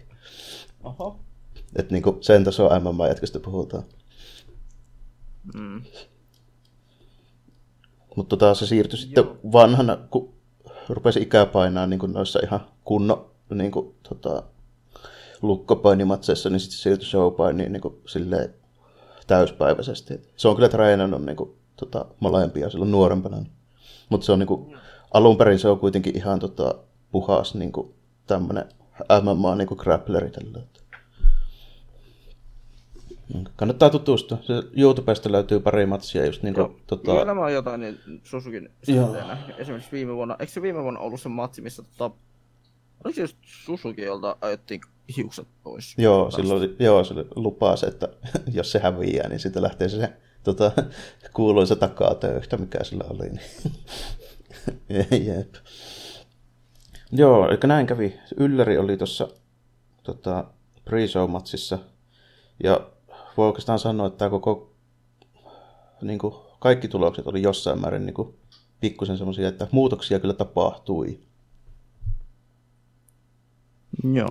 Oho. 0.84 1.20
Että 1.76 1.94
niinku 1.94 2.18
sen 2.22 2.44
taso 2.44 2.70
MMA-jätkästä 2.80 3.40
puhutaan. 3.40 3.84
Mm. 5.54 5.82
Mutta 8.16 8.38
tota, 8.38 8.54
se 8.54 8.66
siirtyi 8.66 9.00
sitten 9.00 9.26
vanhana, 9.52 9.98
kun 10.10 10.34
rupesi 10.90 11.22
ikää 11.22 11.46
painaa 11.46 11.88
niin 11.88 12.00
noissa 12.14 12.40
ihan 12.44 12.66
kunno 12.84 13.32
niin 13.50 13.72
kuin, 13.72 13.96
tota, 14.10 14.44
lukkopainimatseissa, 15.42 16.50
niin 16.50 16.60
sitten 16.60 16.78
se 16.78 16.82
siirtyi 16.82 17.08
showpainiin 17.08 17.72
niin 17.72 17.82
kuin, 17.82 18.02
silleen 18.08 18.54
täyspäiväisesti. 19.28 20.22
Se 20.36 20.48
on 20.48 20.56
kyllä 20.56 20.70
treenannut 20.70 21.26
niin 21.26 21.36
kuin, 21.36 21.56
tota, 21.76 22.06
molempia 22.20 22.70
silloin 22.70 22.92
nuorempana. 22.92 23.46
Mutta 24.10 24.26
se 24.26 24.32
on 24.32 24.40
niin 24.40 24.48
kuin, 24.48 24.78
alun 25.14 25.38
perin 25.38 25.60
se 25.60 25.68
on 25.68 25.80
kuitenkin 25.80 26.18
ihan 26.18 26.40
tota, 26.40 26.76
puhas 27.12 27.56
niin 27.56 27.72
kuin, 27.72 27.94
tämmöinen 28.28 28.66
MMA 29.22 29.56
niin 29.56 29.68
kuin 29.68 29.78
grappleri 29.78 30.30
tällä. 30.30 30.60
Kannattaa 33.56 33.90
tutustua. 33.90 34.38
Se 34.42 34.54
YouTubesta 34.78 35.32
löytyy 35.32 35.60
pari 35.60 35.86
matsia 35.86 36.26
just 36.26 36.44
niin 36.44 36.54
kuin, 36.54 36.66
Joo, 36.66 36.80
tota, 36.88 37.12
Kyllä 37.12 37.34
mä 37.34 37.42
oon 37.42 37.54
jotain 37.54 37.82
niin 37.82 38.00
Susukin. 38.24 38.70
Esimerkiksi 39.58 39.92
viime 39.92 40.16
vuonna, 40.16 40.36
eikö 40.40 40.54
se 40.54 40.62
viime 40.62 40.84
vuonna 40.84 41.00
ollut 41.00 41.22
se 41.22 41.30
matsi, 41.30 41.62
missä 41.62 41.84
tota, 41.84 42.16
oliko 43.04 43.16
se 43.16 43.22
just 43.22 43.38
Susuki, 43.42 44.02
jolta 44.02 44.38
ajettiin 44.42 44.82
hiukset 45.18 45.48
pois? 45.64 45.96
Joo, 45.98 46.32
silloin 46.32 46.76
joo, 46.80 47.04
se 47.04 47.14
lupaa 47.36 47.76
se, 47.76 47.88
että 47.88 48.10
jos 48.54 48.72
se 48.72 48.80
häviää, 48.80 49.30
niin 49.30 49.40
sitten 49.40 49.64
lähtee 49.64 49.90
se, 49.90 50.14
tota, 50.44 50.72
kuuluisa 51.36 51.76
takatöyhtä, 51.76 52.58
mikä 52.58 52.84
sillä 52.84 53.04
oli. 53.10 53.30
Niin. 53.30 53.42
Jep. 55.28 55.56
Joo, 57.12 57.50
eli 57.50 57.58
näin 57.64 57.88
kävi. 57.88 58.20
Ylläri 58.38 58.78
oli 58.78 58.98
tuossa 58.98 59.28
tota, 60.04 60.46
pre-show-matsissa. 60.86 61.80
Ja 62.64 62.88
voi 63.38 63.48
oikeastaan 63.48 63.80
sanoa, 63.80 64.08
että 64.08 64.18
tämä 64.18 64.30
koko, 64.30 64.72
niin 66.02 66.20
kuin, 66.20 66.34
kaikki 66.60 66.88
tulokset 66.88 67.28
oli 67.28 67.42
jossain 67.42 67.82
määrin 67.82 68.06
niin 68.06 68.14
kuin, 68.14 68.36
pikkusen 68.80 69.18
semmoisia, 69.18 69.48
että 69.48 69.68
muutoksia 69.72 70.20
kyllä 70.20 70.34
tapahtui. 70.34 71.20
Joo. 74.14 74.30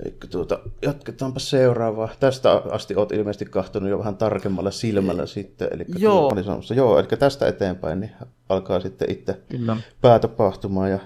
Eli 0.00 0.16
tuota, 0.30 0.58
jatketaanpa 0.82 1.40
seuraavaa. 1.40 2.08
Tästä 2.20 2.62
asti 2.70 2.94
olet 2.94 3.12
ilmeisesti 3.12 3.44
kahtonut 3.44 3.90
jo 3.90 3.98
vähän 3.98 4.16
tarkemmalla 4.16 4.70
silmällä 4.70 5.26
sitten. 5.26 5.68
Eli 5.72 5.84
Joo. 5.98 6.32
Joo, 6.74 6.98
eli 6.98 7.06
tästä 7.06 7.48
eteenpäin 7.48 8.00
niin 8.00 8.12
alkaa 8.48 8.80
sitten 8.80 9.10
itse 9.10 9.40
Kyllä. 9.48 9.76
päätapahtumaan. 10.00 10.90
Ja 10.90 10.98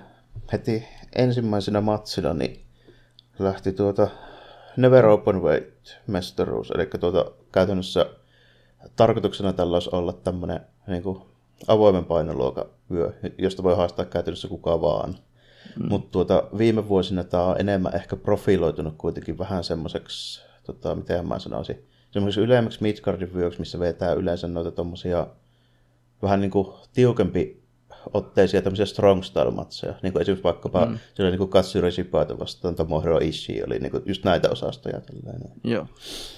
heti 0.53 0.85
ensimmäisenä 1.15 1.81
matsina 1.81 2.35
niin 2.35 2.61
lähti 3.39 3.73
tuota 3.73 4.09
Never 4.81 5.07
Open 5.07 5.43
Weight 5.43 5.87
mestaruus. 6.07 6.71
Eli 6.71 6.87
tuota, 6.87 7.25
käytännössä 7.53 8.07
tarkoituksena 8.97 9.53
tällä 9.53 9.77
olisi 9.77 9.91
olla 9.93 10.13
tämmöinen 10.13 10.61
niin 10.87 11.03
kuin 11.03 11.23
avoimen 11.69 12.05
painoluokan 12.05 12.65
vyö, 12.91 13.13
josta 13.39 13.63
voi 13.63 13.77
haastaa 13.77 14.05
käytännössä 14.05 14.49
kuka 14.49 14.81
vaan. 14.81 15.15
Mm. 15.79 15.89
Mutta 15.89 16.11
tuota, 16.11 16.45
viime 16.59 16.89
vuosina 16.89 17.25
tämä 17.25 17.45
on 17.45 17.61
enemmän 17.61 17.95
ehkä 17.95 18.17
profiloitunut 18.17 18.95
kuitenkin 18.99 19.39
vähän 19.39 19.65
semmoiseksi, 19.65 20.43
tota, 20.67 20.95
miten 20.95 21.29
mä 21.29 21.39
sanoisin, 21.39 21.87
semmoiseksi 22.11 22.45
ylemmäksi 22.45 22.83
midcardin 22.83 23.35
vyöksi, 23.35 23.59
missä 23.59 23.79
vetää 23.79 24.13
yleensä 24.13 24.49
noita 24.49 24.71
tommosia 24.71 25.27
vähän 26.23 26.41
niin 26.41 26.51
kuin 26.51 26.69
tiukempi 26.93 27.60
otteisia 28.15 28.63
tämmöisiä 28.63 28.87
strong 28.87 29.23
style 29.23 29.51
matseja. 29.51 29.95
Niin 30.03 30.13
kuin 30.13 30.23
esimerkiksi 30.23 30.45
vaikkapa 30.45 30.87
mm. 30.87 30.99
siellä 31.15 31.31
niin 31.31 31.39
kuin 31.39 31.51
Katsuri 31.51 31.93
Shibata 31.93 32.39
vastaan 32.39 32.75
Tomohiro 32.75 33.19
Ishii 33.19 33.63
oli 33.65 33.79
niin 33.79 33.91
kuin 33.91 34.03
just 34.07 34.25
näitä 34.25 34.51
osastoja. 34.51 35.01
Tällainen. 35.01 35.53
Joo. 35.65 35.87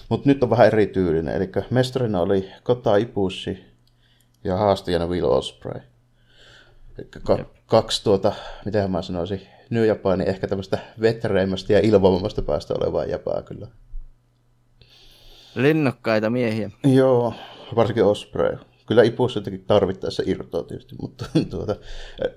Mutta 0.09 0.29
nyt 0.29 0.43
on 0.43 0.51
vähän 0.51 0.67
erityylinen. 0.67 1.35
Eli 1.35 1.51
mestarina 1.71 2.21
oli 2.21 2.49
Kota 2.63 2.97
Ibushi 2.97 3.65
ja 4.45 4.57
haastajana 4.57 5.07
Will 5.07 5.31
Osprey. 5.31 5.81
Eli 6.99 7.09
ka- 7.23 7.45
kaksi 7.67 8.05
tuota, 8.05 8.33
miten 8.65 8.91
mä 8.91 9.03
sanoisin, 9.03 9.41
New 9.71 9.87
Japanin 9.87 10.29
ehkä 10.29 10.49
tämmöistä 10.49 10.79
vettereimmästä 11.01 11.73
ja 11.73 11.81
ilvoimammasta 11.81 12.43
päästä 12.43 12.75
olevaa 12.75 13.05
jäpää 13.05 13.43
kyllä. 13.43 13.67
Lennokkaita 15.55 16.31
miehiä. 16.31 16.71
Joo, 16.85 17.35
varsinkin 17.77 18.05
Osprey. 18.05 18.57
Kyllä 18.87 19.03
Ibushi 19.03 19.39
jotenkin 19.39 19.65
tarvittaessa 19.65 20.23
irtoaa 20.27 20.65
tietysti, 20.65 20.95
mutta 21.01 21.25
tuota, 21.51 21.77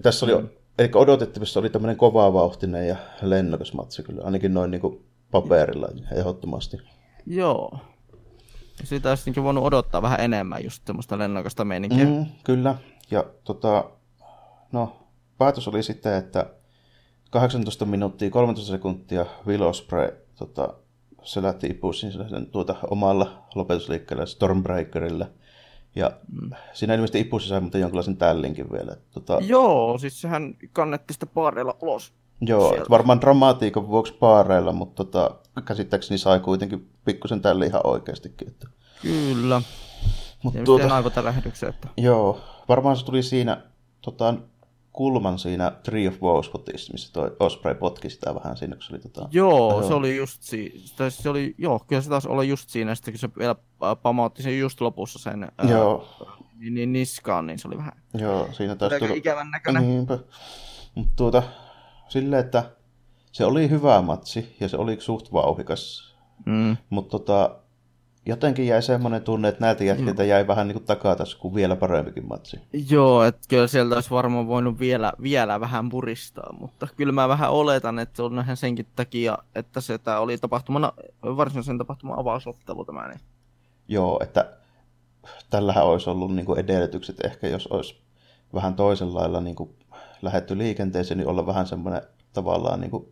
tässä 0.01 0.25
oli, 0.25 0.41
mm. 0.41 0.49
eli 0.79 0.89
odotettavissa 0.95 1.59
oli 1.59 1.69
tämmöinen 1.69 1.97
kovaa 1.97 2.33
vauhtinen 2.33 2.87
ja 2.87 2.95
lennokas 3.21 3.73
matsi 3.73 4.03
kyllä, 4.03 4.23
ainakin 4.23 4.53
noin 4.53 4.71
niin 4.71 4.81
kuin 4.81 5.05
paperilla 5.31 5.87
ehdottomasti. 6.17 6.77
Joo. 7.25 7.79
Sitä 8.83 9.09
olisi 9.09 9.31
niin 9.31 9.43
voinut 9.43 9.63
odottaa 9.63 10.01
vähän 10.01 10.19
enemmän 10.19 10.63
just 10.63 10.83
semmoista 10.87 11.17
lennokasta 11.17 11.65
meininkiä. 11.65 12.05
Mm. 12.05 12.25
Kyllä. 12.43 12.75
Ja 13.11 13.25
tota, 13.43 13.89
no, 14.71 14.95
päätös 15.37 15.67
oli 15.67 15.83
sitten, 15.83 16.13
että 16.13 16.45
18 17.29 17.85
minuuttia 17.85 18.29
13 18.29 18.71
sekuntia 18.71 19.25
Will 19.47 19.61
Osprey 19.61 20.11
tota, 20.35 20.73
selätti 21.23 21.79
sen 22.29 22.45
tuota 22.45 22.75
omalla 22.89 23.47
lopetusliikkeellä 23.55 24.25
Stormbreakerilla. 24.25 25.27
Ja 25.95 26.11
mm. 26.41 26.51
siinä 26.73 26.93
ilmeisesti 26.93 27.19
Ibusi 27.19 27.47
sai 27.47 27.61
muuten 27.61 27.81
jonkinlaisen 27.81 28.17
tällinkin 28.17 28.71
vielä. 28.71 28.95
Tota, 29.11 29.37
Joo, 29.41 29.97
siis 29.97 30.21
sehän 30.21 30.55
kannetti 30.73 31.13
sitä 31.13 31.25
paareilla 31.25 31.77
ulos. 31.81 32.13
joo, 32.41 32.69
sieltä. 32.69 32.89
varmaan 32.89 33.21
dramatiikan 33.21 33.87
vuoksi 33.87 34.13
paareilla, 34.13 34.71
mutta 34.71 35.03
tota, 35.03 35.35
käsittääkseni 35.65 36.17
sai 36.17 36.39
kuitenkin 36.39 36.89
pikkusen 37.05 37.41
tälle 37.41 37.65
ihan 37.65 37.81
oikeastikin. 37.83 38.47
Että. 38.47 38.67
Kyllä. 39.01 39.61
Mut 40.43 40.53
Ja 40.53 40.63
tuota, 40.63 40.95
aivotärähdyksen, 40.95 41.69
että... 41.69 41.87
Joo, 41.97 42.39
varmaan 42.69 42.97
se 42.97 43.05
tuli 43.05 43.23
siinä 43.23 43.61
tota, 44.01 44.33
kulman 44.95 45.39
siinä 45.39 45.71
Tree 45.83 46.07
of 46.07 46.21
Woe 46.21 46.43
spotissa, 46.43 46.93
missä 46.93 47.13
toi 47.13 47.35
Osprey 47.39 47.75
potki 47.75 48.09
sitä 48.09 48.35
vähän 48.35 48.57
siinä, 48.57 48.75
kun 48.75 48.83
se 48.83 48.93
oli 48.93 49.01
tota... 49.01 49.27
Joo, 49.31 49.71
joo, 49.71 49.87
se 49.87 49.93
oli 49.93 50.17
just 50.17 50.41
siinä. 50.41 51.09
Se 51.09 51.29
oli, 51.29 51.55
joo, 51.57 51.79
kyllä 51.87 52.01
se 52.01 52.09
taisi 52.09 52.27
olla 52.27 52.43
just 52.43 52.69
siinä, 52.69 52.95
sitten 52.95 53.13
kun 53.13 53.19
se 53.19 53.29
vielä 53.37 53.55
pamautti 54.01 54.43
sen 54.43 54.59
just 54.59 54.81
lopussa 54.81 55.19
sen 55.19 55.43
ää, 55.43 55.69
Joo, 55.69 56.07
niin, 56.59 56.73
niin 56.73 56.93
niskaan, 56.93 57.47
niin 57.47 57.59
se 57.59 57.67
oli 57.67 57.77
vähän 57.77 57.93
joo, 58.13 58.49
siinä 58.51 58.75
taisi 58.75 58.95
aika 58.95 59.05
tulla... 59.05 59.17
ikävän 59.17 59.51
näköinen. 59.51 59.87
Niinpä. 59.87 60.19
Mutta 60.95 61.13
tuota, 61.15 61.43
silleen, 62.07 62.45
että 62.45 62.63
se 63.31 63.45
oli 63.45 63.69
hyvä 63.69 64.01
matsi 64.01 64.55
ja 64.59 64.69
se 64.69 64.77
oli 64.77 64.97
suht 64.99 65.33
vauhikas. 65.33 66.15
Mm. 66.45 66.77
Mutta 66.89 67.19
tota, 67.19 67.55
jotenkin 68.25 68.67
jäi 68.67 68.81
semmoinen 68.81 69.21
tunne, 69.21 69.47
että 69.47 69.61
näiltä 69.61 69.83
jätkiltä 69.83 70.23
jäi 70.23 70.47
vähän 70.47 70.67
niin 70.67 70.75
kuin 70.75 70.85
takatas 70.85 71.35
kuin 71.35 71.55
vielä 71.55 71.75
parempikin 71.75 72.27
matsi. 72.27 72.59
Joo, 72.89 73.23
että 73.23 73.41
kyllä 73.49 73.67
sieltä 73.67 73.95
olisi 73.95 74.09
varmaan 74.09 74.47
voinut 74.47 74.79
vielä, 74.79 75.13
vielä 75.21 75.59
vähän 75.59 75.89
puristaa, 75.89 76.53
mutta 76.59 76.87
kyllä 76.97 77.11
mä 77.13 77.27
vähän 77.27 77.51
oletan, 77.51 77.99
että 77.99 78.23
on 78.23 78.39
ihan 78.39 78.57
senkin 78.57 78.87
takia, 78.95 79.37
että 79.55 79.81
se 79.81 79.97
tämä 79.97 80.19
oli 80.19 80.37
tapahtumana, 80.37 80.93
varsinaisen 81.23 81.77
tapahtuman 81.77 82.19
avausottelu 82.19 82.85
tämä. 82.85 83.07
Niin. 83.07 83.19
Joo, 83.87 84.19
että 84.23 84.51
tällähän 85.49 85.85
olisi 85.85 86.09
ollut 86.09 86.35
niin 86.35 86.45
kuin 86.45 86.59
edellytykset 86.59 87.25
ehkä, 87.25 87.47
jos 87.47 87.67
olisi 87.67 88.01
vähän 88.53 88.75
toisella 88.75 89.19
lailla 89.19 89.41
niin 89.41 89.55
kuin 89.55 89.69
lähetty 90.21 90.57
liikenteeseen, 90.57 91.17
niin 91.17 91.27
olla 91.27 91.45
vähän 91.45 91.67
semmoinen 91.67 92.01
tavallaan 92.33 92.81
niin 92.81 92.91
kuin 92.91 93.07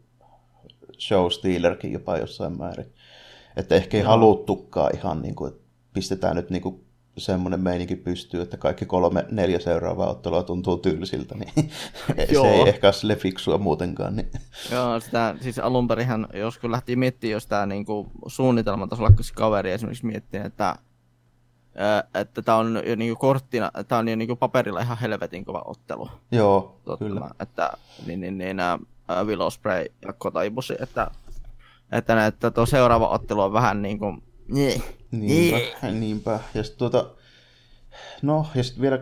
show 1.00 1.30
stealerkin 1.30 1.94
jopa 1.94 2.18
jossain 2.18 2.58
määrin. 2.58 2.94
Että 3.56 3.76
ehkä 3.76 3.98
ei 3.98 4.04
haluttukaan 4.04 4.96
ihan, 4.96 5.22
niin 5.22 5.36
kuin, 5.36 5.52
että 5.52 5.64
pistetään 5.94 6.36
nyt 6.36 6.50
niin 6.50 6.62
kuin 6.62 6.86
semmoinen 7.18 7.60
meininki 7.60 7.96
pystyy, 7.96 8.42
että 8.42 8.58
kaikki 8.58 8.86
kolme, 8.86 9.26
neljä 9.32 9.60
seuraavaa 9.60 10.10
ottelua 10.10 10.44
tuntuu 10.44 10.78
tylsiltä, 10.78 11.36
niin 11.36 11.52
se 12.42 12.52
ei 12.52 12.70
ehkä 12.70 12.88
ole 12.88 12.94
sille 12.94 13.16
fiksua 13.16 13.58
muutenkaan. 13.58 14.16
Niin. 14.16 14.32
Joo, 14.72 15.00
sitä, 15.00 15.36
siis 15.42 15.60
alun 15.60 15.88
perin, 15.88 16.28
jos 16.34 16.58
kun 16.58 16.72
lähti 16.72 16.96
miettimään, 16.96 17.32
jos 17.32 17.48
tämä 17.48 17.66
niin 17.66 17.86
suunnitelmatasolla 18.28 19.12
kaveri 19.36 19.72
esimerkiksi 19.72 20.06
miettii, 20.06 20.42
että 20.46 20.76
että 22.14 22.42
tämä 22.42 22.58
on 22.58 22.82
jo 22.86 22.96
niinku 22.96 23.20
korttina, 23.20 23.72
tämä 23.88 24.00
on 24.00 24.08
jo 24.08 24.16
niinku 24.16 24.36
paperilla 24.36 24.82
ihan 24.82 24.98
helvetin 24.98 25.46
kova 25.46 25.62
ottelu. 25.66 26.10
Joo, 26.32 26.80
Totta, 26.86 27.06
kyllä. 27.06 27.30
Että 27.40 27.72
niin, 28.06 28.22
niin, 28.22 28.38
niin 28.38 28.58
uh, 29.20 29.28
Willow 29.28 29.48
Spray 29.50 29.86
ja 30.02 30.14
Kotaibusi, 30.14 30.76
että, 30.80 31.12
että, 31.94 32.26
että 32.28 32.52
tuo 32.52 32.66
seuraava 32.66 33.08
ottelu 33.08 33.42
on 33.42 33.54
vähän 33.54 33.82
niin 33.82 34.00
kuin... 34.00 34.24
Niinpä, 35.12 35.92
niinpä. 35.92 36.40
Ja 36.54 36.64
sitten 36.64 36.80
tuota, 36.80 37.10
no, 38.22 38.46
ja 38.56 38.64
sitten 38.64 38.82
vielä 38.82 39.00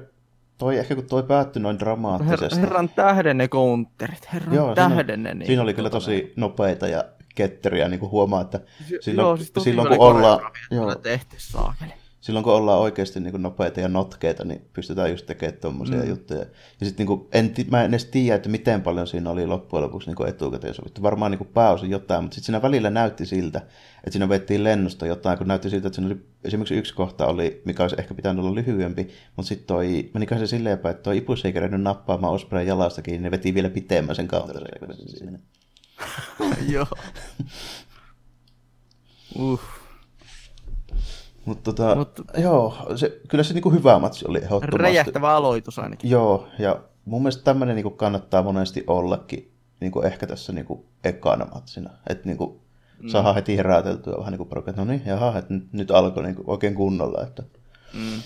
toi, 0.58 0.78
ehkä 0.78 0.96
kun 0.96 1.06
toi 1.06 1.24
päättyi 1.24 1.62
noin 1.62 1.80
dramaattisesti. 1.80 2.56
Her, 2.56 2.66
herran 2.66 2.90
tähden 2.90 3.38
ne 3.38 3.48
counterit, 3.48 4.34
herran 4.34 4.56
Joo, 4.56 4.76
tähden 4.76 5.24
ne. 5.24 5.34
Niin, 5.34 5.46
siinä 5.46 5.62
oli 5.62 5.74
kyllä 5.74 5.90
tosi 5.90 6.34
nopeita 6.36 6.88
ja 6.88 7.06
ketteriä, 7.36 7.88
niin 7.88 8.00
kuin 8.00 8.12
huomaa, 8.12 8.42
että 8.42 8.60
silloin, 9.02 9.26
joo, 9.26 9.38
siis 9.38 9.52
silloin 9.60 9.88
kun 9.88 10.00
ollaan... 10.00 10.40
Joo, 10.72 10.96
tehty 10.96 11.36
saakeli 11.40 12.01
silloin 12.22 12.44
kun 12.44 12.54
ollaan 12.54 12.80
oikeasti 12.80 13.20
niin 13.20 13.32
kuin 13.32 13.42
nopeita 13.42 13.80
ja 13.80 13.88
notkeita, 13.88 14.46
niin 14.46 14.62
pystytään 14.74 15.12
just 15.12 15.26
tekemään 15.26 15.60
tuommoisia 15.62 15.98
mm. 15.98 16.10
juttuja. 16.10 16.40
Ja 16.80 16.86
sitten 16.86 17.06
niin 17.08 17.28
en, 17.32 17.54
mä 17.72 17.84
en 17.84 17.90
edes 17.90 18.06
tiedä, 18.06 18.36
että 18.36 18.50
miten 18.50 18.82
paljon 18.82 19.08
siinä 19.08 19.30
oli 19.30 19.48
loppujen 19.48 19.84
lopuksi 19.84 20.12
niin 20.12 20.30
etukäteen 20.30 20.74
sovittu. 20.74 21.02
Varmaan 21.02 21.32
niin 21.32 21.50
pääosin 21.54 21.90
jotain, 21.90 22.24
mutta 22.24 22.36
sitten 22.36 22.46
siinä 22.46 22.62
välillä 22.62 22.90
näytti 22.90 23.26
siltä, 23.26 23.60
että 23.98 24.12
siinä 24.12 24.30
vettiin 24.30 24.64
lennosta 24.64 25.06
jotain, 25.06 25.38
kun 25.38 25.48
näytti 25.48 25.70
siltä, 25.70 25.88
että 25.88 25.96
siinä 25.96 26.08
oli, 26.08 26.26
esimerkiksi 26.44 26.76
yksi 26.76 26.94
kohta 26.94 27.26
oli, 27.26 27.62
mikä 27.66 27.84
olisi 27.84 27.96
ehkä 28.00 28.14
pitänyt 28.14 28.46
olla 28.46 28.56
lyhyempi, 28.56 29.10
mutta 29.36 29.50
sitten 29.50 29.68
toi, 29.68 30.10
menikö 30.14 30.38
se 30.38 30.48
silleen 30.48 30.80
päin, 30.80 30.92
että 30.92 31.04
toi 31.04 31.18
Ipus 31.18 31.46
ei 31.46 31.54
kerennyt 31.54 31.82
nappaamaan 31.82 32.34
Ospreyn 32.34 32.68
jalasta 32.68 33.02
kiinni, 33.02 33.18
niin 33.18 33.24
ne 33.24 33.32
veti 33.32 33.54
vielä 33.54 33.70
pitemmän 33.70 34.16
sen 34.16 34.28
kautta. 34.28 34.54
Joo. 36.74 36.88
uh. 39.40 39.81
Mutta 41.46 41.74
tota, 41.74 41.96
Mut, 41.96 42.22
joo, 42.38 42.88
se, 42.96 43.22
kyllä 43.28 43.44
se 43.44 43.54
niinku 43.54 43.72
hyvä 43.72 44.00
matsi 44.00 44.26
oli 44.28 44.38
ehdottomasti. 44.38 44.78
Räjähtävä 44.78 45.36
aloitus 45.36 45.80
ainakin. 45.80 46.10
Joo, 46.10 46.48
ja 46.60 46.80
mun 47.06 47.22
mielestä 47.22 47.44
tämmöinen 47.44 47.76
niinku 47.76 47.90
kannattaa 47.90 48.44
monesti 48.44 48.84
ollakin 48.88 49.52
niinku 49.80 50.02
ehkä 50.02 50.28
tässä 50.28 50.54
niinku 50.54 50.86
ekana 51.04 51.46
matsina. 51.54 51.90
Että 52.10 52.28
niinku 52.28 52.62
mm. 53.00 53.10
saadaan 53.10 53.36
heti 53.36 53.58
heräteltyä 53.58 54.18
vähän 54.18 54.32
niinku 54.32 54.46
porukka, 54.46 54.72
no 54.72 54.86
niin, 54.86 55.02
jaha, 55.06 55.38
että 55.38 55.54
nyt, 55.54 55.74
nyt 55.74 55.92
alkoi 55.92 56.24
niinku 56.24 56.44
oikein 56.48 56.76
kunnolla. 56.76 57.24
Että 57.24 57.44
mm. 57.94 58.22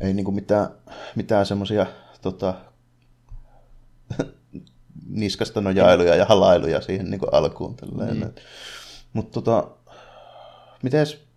Ei 0.00 0.14
niinku 0.14 0.32
mitään, 0.32 0.68
mitään 1.16 1.46
semmoisia 1.46 1.86
tota, 2.22 2.54
niskasta 5.08 5.60
nojailuja 5.60 6.14
ja 6.14 6.24
halailuja 6.24 6.80
siihen 6.80 7.10
niinku 7.10 7.26
alkuun. 7.26 7.76
Mm. 8.14 8.30
Mutta 9.12 9.42
tota, 9.42 9.68
mites 10.82 11.31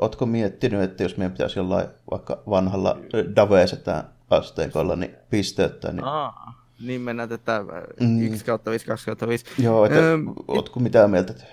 Oletko 0.00 0.26
miettinyt, 0.26 0.82
että 0.82 1.02
jos 1.02 1.16
meidän 1.16 1.32
pitäisi 1.32 1.58
jollain 1.58 1.88
vaikka 2.10 2.42
vanhalla 2.50 2.98
Davesetään 3.36 4.04
asteikolla 4.30 4.96
niin 4.96 5.14
pisteyttää? 5.30 5.92
Niin... 5.92 6.04
Aa, 6.04 6.64
niin 6.80 7.00
mennään 7.00 7.28
tätä 7.28 7.64
mm. 8.00 8.22
1 8.22 8.44
kautta 8.44 8.70
5, 8.70 8.86
2 8.86 9.06
kautta 9.06 9.28
5. 9.28 9.44
Joo, 9.58 9.84
että 9.84 9.98
öö, 9.98 10.18
ootko 10.48 10.80
mitään 10.80 11.10
mieltä? 11.10 11.32
Että... 11.32 11.44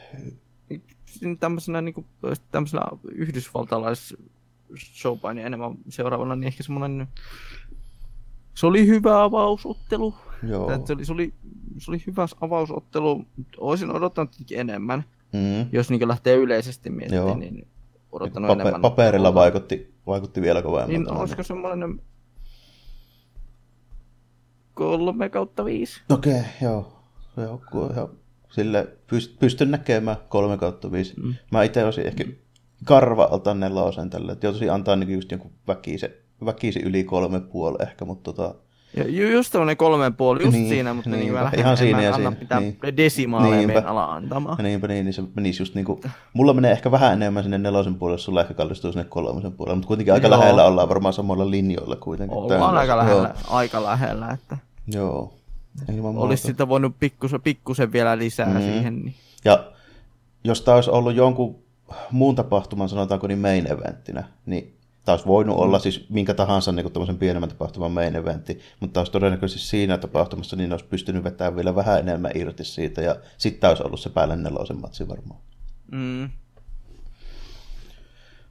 Tämmöisenä, 1.39 1.82
niin 1.82 1.93
kuin, 1.93 2.06
tämmöisenä 2.51 2.84
yhdysvaltalais 3.12 4.17
showpainia 4.77 5.45
enemmän 5.45 5.75
seuraavana, 5.89 6.36
niin 6.36 6.47
ehkä 6.47 6.63
semmoinen 6.63 7.08
se 8.54 8.67
oli 8.67 8.88
hyvä 8.88 9.23
avausottelu. 9.23 10.15
Joo. 10.43 10.86
Se, 10.86 10.93
oli, 10.93 11.06
se, 11.06 11.13
oli, 11.13 11.34
se 11.77 11.91
oli 11.91 12.04
hyvä 12.08 12.27
avausottelu. 12.41 13.25
Olisin 13.58 13.91
odottanut 13.91 14.32
enemmän, 14.51 15.04
mm. 15.34 15.69
jos 15.71 15.89
niin 15.89 16.08
lähtee 16.08 16.36
yleisesti 16.36 16.89
miettimään. 16.89 17.27
Joo. 17.27 17.38
Niin 17.38 17.67
odottanut 18.12 18.47
Paper, 18.47 18.62
enemmän. 18.62 18.82
Paperilla 18.82 19.34
vaikutti, 19.34 19.93
vaikutti 20.08 20.41
vielä 20.41 20.62
kovemmin. 20.62 21.04
Niin 21.04 21.13
olisiko 21.13 21.43
semmoinen 21.43 22.02
kolme 24.74 25.30
kautta 25.30 25.65
viisi? 25.65 26.02
Okei, 26.10 26.34
okay, 26.34 26.43
joo. 26.62 26.93
joo, 27.38 27.62
joo. 27.95 28.12
Sille 28.50 28.88
pyst, 29.08 29.39
pystyn 29.39 29.71
näkemään 29.71 30.17
kolme 30.30 30.58
kautta 30.58 30.91
viisi. 30.91 31.13
Mm. 31.19 31.34
Mä 31.52 31.63
itse 31.63 31.86
olisin 31.86 32.08
ehkä 32.08 32.24
karva 32.86 33.24
alta 33.32 33.54
nelosen 33.54 34.10
tälle, 34.10 34.32
että 34.32 34.45
joutuisin 34.45 34.71
antaa 34.71 34.95
niin 34.95 35.13
just 35.13 35.32
jonkun 35.32 35.52
väkisi, 35.67 36.06
väkisi 36.45 36.80
yli 36.80 37.04
kolme 37.04 37.39
puoli 37.39 37.78
ehkä, 37.82 38.06
mutta 38.06 38.34
tota, 38.34 38.56
just 39.34 39.51
tämmöinen 39.51 39.77
kolmen 39.77 40.13
puoli, 40.13 40.43
just 40.43 40.54
niin, 40.54 40.69
siinä, 40.69 40.93
mutta 40.93 41.10
niin, 41.10 41.34
niin 41.34 41.60
ihan 41.60 41.77
siinä 41.77 42.01
ja 42.01 42.13
siinä. 42.13 42.32
pitää 42.32 42.60
niin. 42.60 42.77
desimaaleja 42.97 43.67
meidän 43.67 43.88
ala 43.88 44.06
antamaan. 44.06 44.63
Niinpä 44.63 44.88
niin, 44.88 45.06
niin 45.06 45.13
se 45.13 45.23
menisi 45.36 45.62
just 45.62 45.75
niinku, 45.75 46.01
mulla 46.34 46.54
menee 46.54 46.71
ehkä 46.71 46.91
vähän 46.91 47.13
enemmän 47.13 47.43
sinne 47.43 47.58
nelosen 47.58 47.95
puolelle, 47.95 48.17
sulla 48.17 48.41
ehkä 48.41 48.54
kallistuu 48.54 48.91
sinne 48.91 49.06
kolmosen 49.10 49.51
puolelle, 49.51 49.75
mutta 49.75 49.88
kuitenkin 49.88 50.13
aika 50.13 50.27
Joo. 50.27 50.39
lähellä 50.39 50.65
ollaan 50.65 50.89
varmaan 50.89 51.13
samoilla 51.13 51.51
linjoilla 51.51 51.95
kuitenkin. 51.95 52.38
Ollaan 52.38 52.77
aika 52.77 52.97
lähellä, 52.97 53.27
Joo. 53.27 53.58
aika 53.58 53.84
lähellä, 53.84 54.32
että... 54.32 54.58
Joo. 54.88 55.34
Olisi 56.15 56.43
sitä 56.43 56.67
voinut 56.67 56.95
pikkusen, 56.99 57.41
pikkusen 57.41 57.91
vielä 57.91 58.17
lisää 58.17 58.45
mm. 58.45 58.62
siihen. 58.62 58.95
Niin. 58.95 59.15
Ja 59.45 59.63
jos 60.43 60.62
tämä 60.62 60.75
olisi 60.75 60.89
ollut 60.89 61.15
jonkun 61.15 61.56
muun 62.12 62.36
tapahtuman, 62.36 62.89
sanotaanko 62.89 63.27
niin 63.27 63.39
main 63.39 63.71
eventtinä, 63.71 64.23
niin 64.45 64.77
Olisi 65.07 65.25
voinut 65.25 65.57
olla 65.57 65.79
siis 65.79 66.09
minkä 66.09 66.33
tahansa 66.33 66.71
niin 66.71 66.91
kuin 66.91 67.17
pienemmän 67.17 67.49
tapahtuman 67.49 67.91
main 67.91 68.15
eventti, 68.15 68.59
mutta 68.79 68.99
olisi 68.99 69.11
todennäköisesti 69.11 69.67
siinä 69.67 69.97
tapahtumassa 69.97 70.55
niin 70.55 70.71
olisi 70.71 70.85
pystynyt 70.85 71.23
vetämään 71.23 71.55
vielä 71.55 71.75
vähän 71.75 71.99
enemmän 71.99 72.31
irti 72.35 72.63
siitä, 72.63 73.01
ja 73.01 73.15
sitten 73.37 73.69
olisi 73.69 73.83
ollut 73.83 73.99
se 73.99 74.09
päälle 74.09 74.35
nelosen 74.35 74.81
matsi 74.81 75.07
varmaan. 75.07 75.39
Mm. 75.91 76.29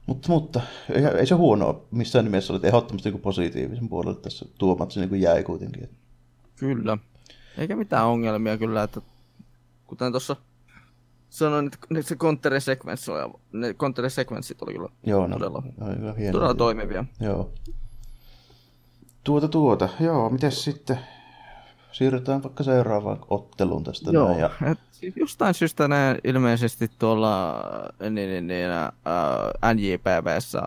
Mutta, 0.05 0.29
mutta 0.29 0.61
ei, 0.89 1.05
ei 1.05 1.25
se 1.25 1.35
huono 1.35 1.85
missään 1.91 2.25
nimessä 2.25 2.53
ole 2.53 2.61
ehdottomasti 2.63 3.11
niin 3.11 3.21
positiivisen 3.21 3.89
puolelle 3.89 4.19
tässä 4.19 4.45
tuo 4.57 4.75
matsi 4.75 4.99
niin 4.99 5.21
jäi 5.21 5.43
kuitenkin. 5.43 5.89
Kyllä. 6.55 6.97
Eikä 7.57 7.75
mitään 7.75 8.07
ongelmia 8.07 8.57
kyllä, 8.57 8.83
että 8.83 9.01
kuten 9.87 10.11
tuossa 10.11 10.35
sanoin, 11.31 11.67
että 11.67 11.77
se 12.01 12.15
kontere-sekvenssi 12.15 13.11
oli, 13.11 13.33
ne 13.51 13.73
kontere-sekvenssit 13.73 14.61
oli 14.61 14.73
kyllä 14.73 14.89
joo, 15.03 15.27
no, 15.27 15.35
todella, 15.37 15.63
no, 15.77 16.13
todella 16.31 16.53
toimivia. 16.53 17.05
Joo. 17.19 17.51
Tuota 19.23 19.47
tuota, 19.47 19.89
joo, 19.99 20.29
miten 20.29 20.51
sitten 20.51 20.99
siirrytään 21.91 22.43
vaikka 22.43 22.63
seuraavaan 22.63 23.19
otteluun 23.29 23.83
tästä. 23.83 24.11
Joo, 24.11 24.27
näin, 24.27 24.39
ja... 24.39 24.49
et 24.61 24.79
jostain 25.15 25.53
syystä 25.53 25.87
näin 25.87 26.17
ilmeisesti 26.23 26.91
tuolla 26.99 27.61
niin, 27.99 28.13
niin, 28.13 28.47
niin, 28.47 28.71
äh, 28.71 29.73
NJPVssä 29.73 30.61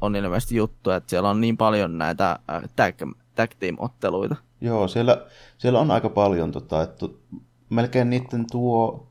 on 0.00 0.16
ilmeisesti 0.16 0.56
juttu, 0.56 0.90
että 0.90 1.10
siellä 1.10 1.30
on 1.30 1.40
niin 1.40 1.56
paljon 1.56 1.98
näitä 1.98 2.30
äh, 2.30 2.62
tag, 2.76 2.94
tag 3.34 3.50
team-otteluita. 3.58 4.36
Joo, 4.60 4.88
siellä, 4.88 5.26
siellä 5.58 5.80
on 5.80 5.90
aika 5.90 6.08
paljon, 6.08 6.52
tota, 6.52 6.82
että 6.82 7.06
melkein 7.70 8.10
niiden 8.10 8.46
tuo 8.50 9.09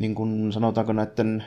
niin 0.00 0.14
kuin 0.14 0.52
sanotaanko 0.52 0.92
näiden 0.92 1.44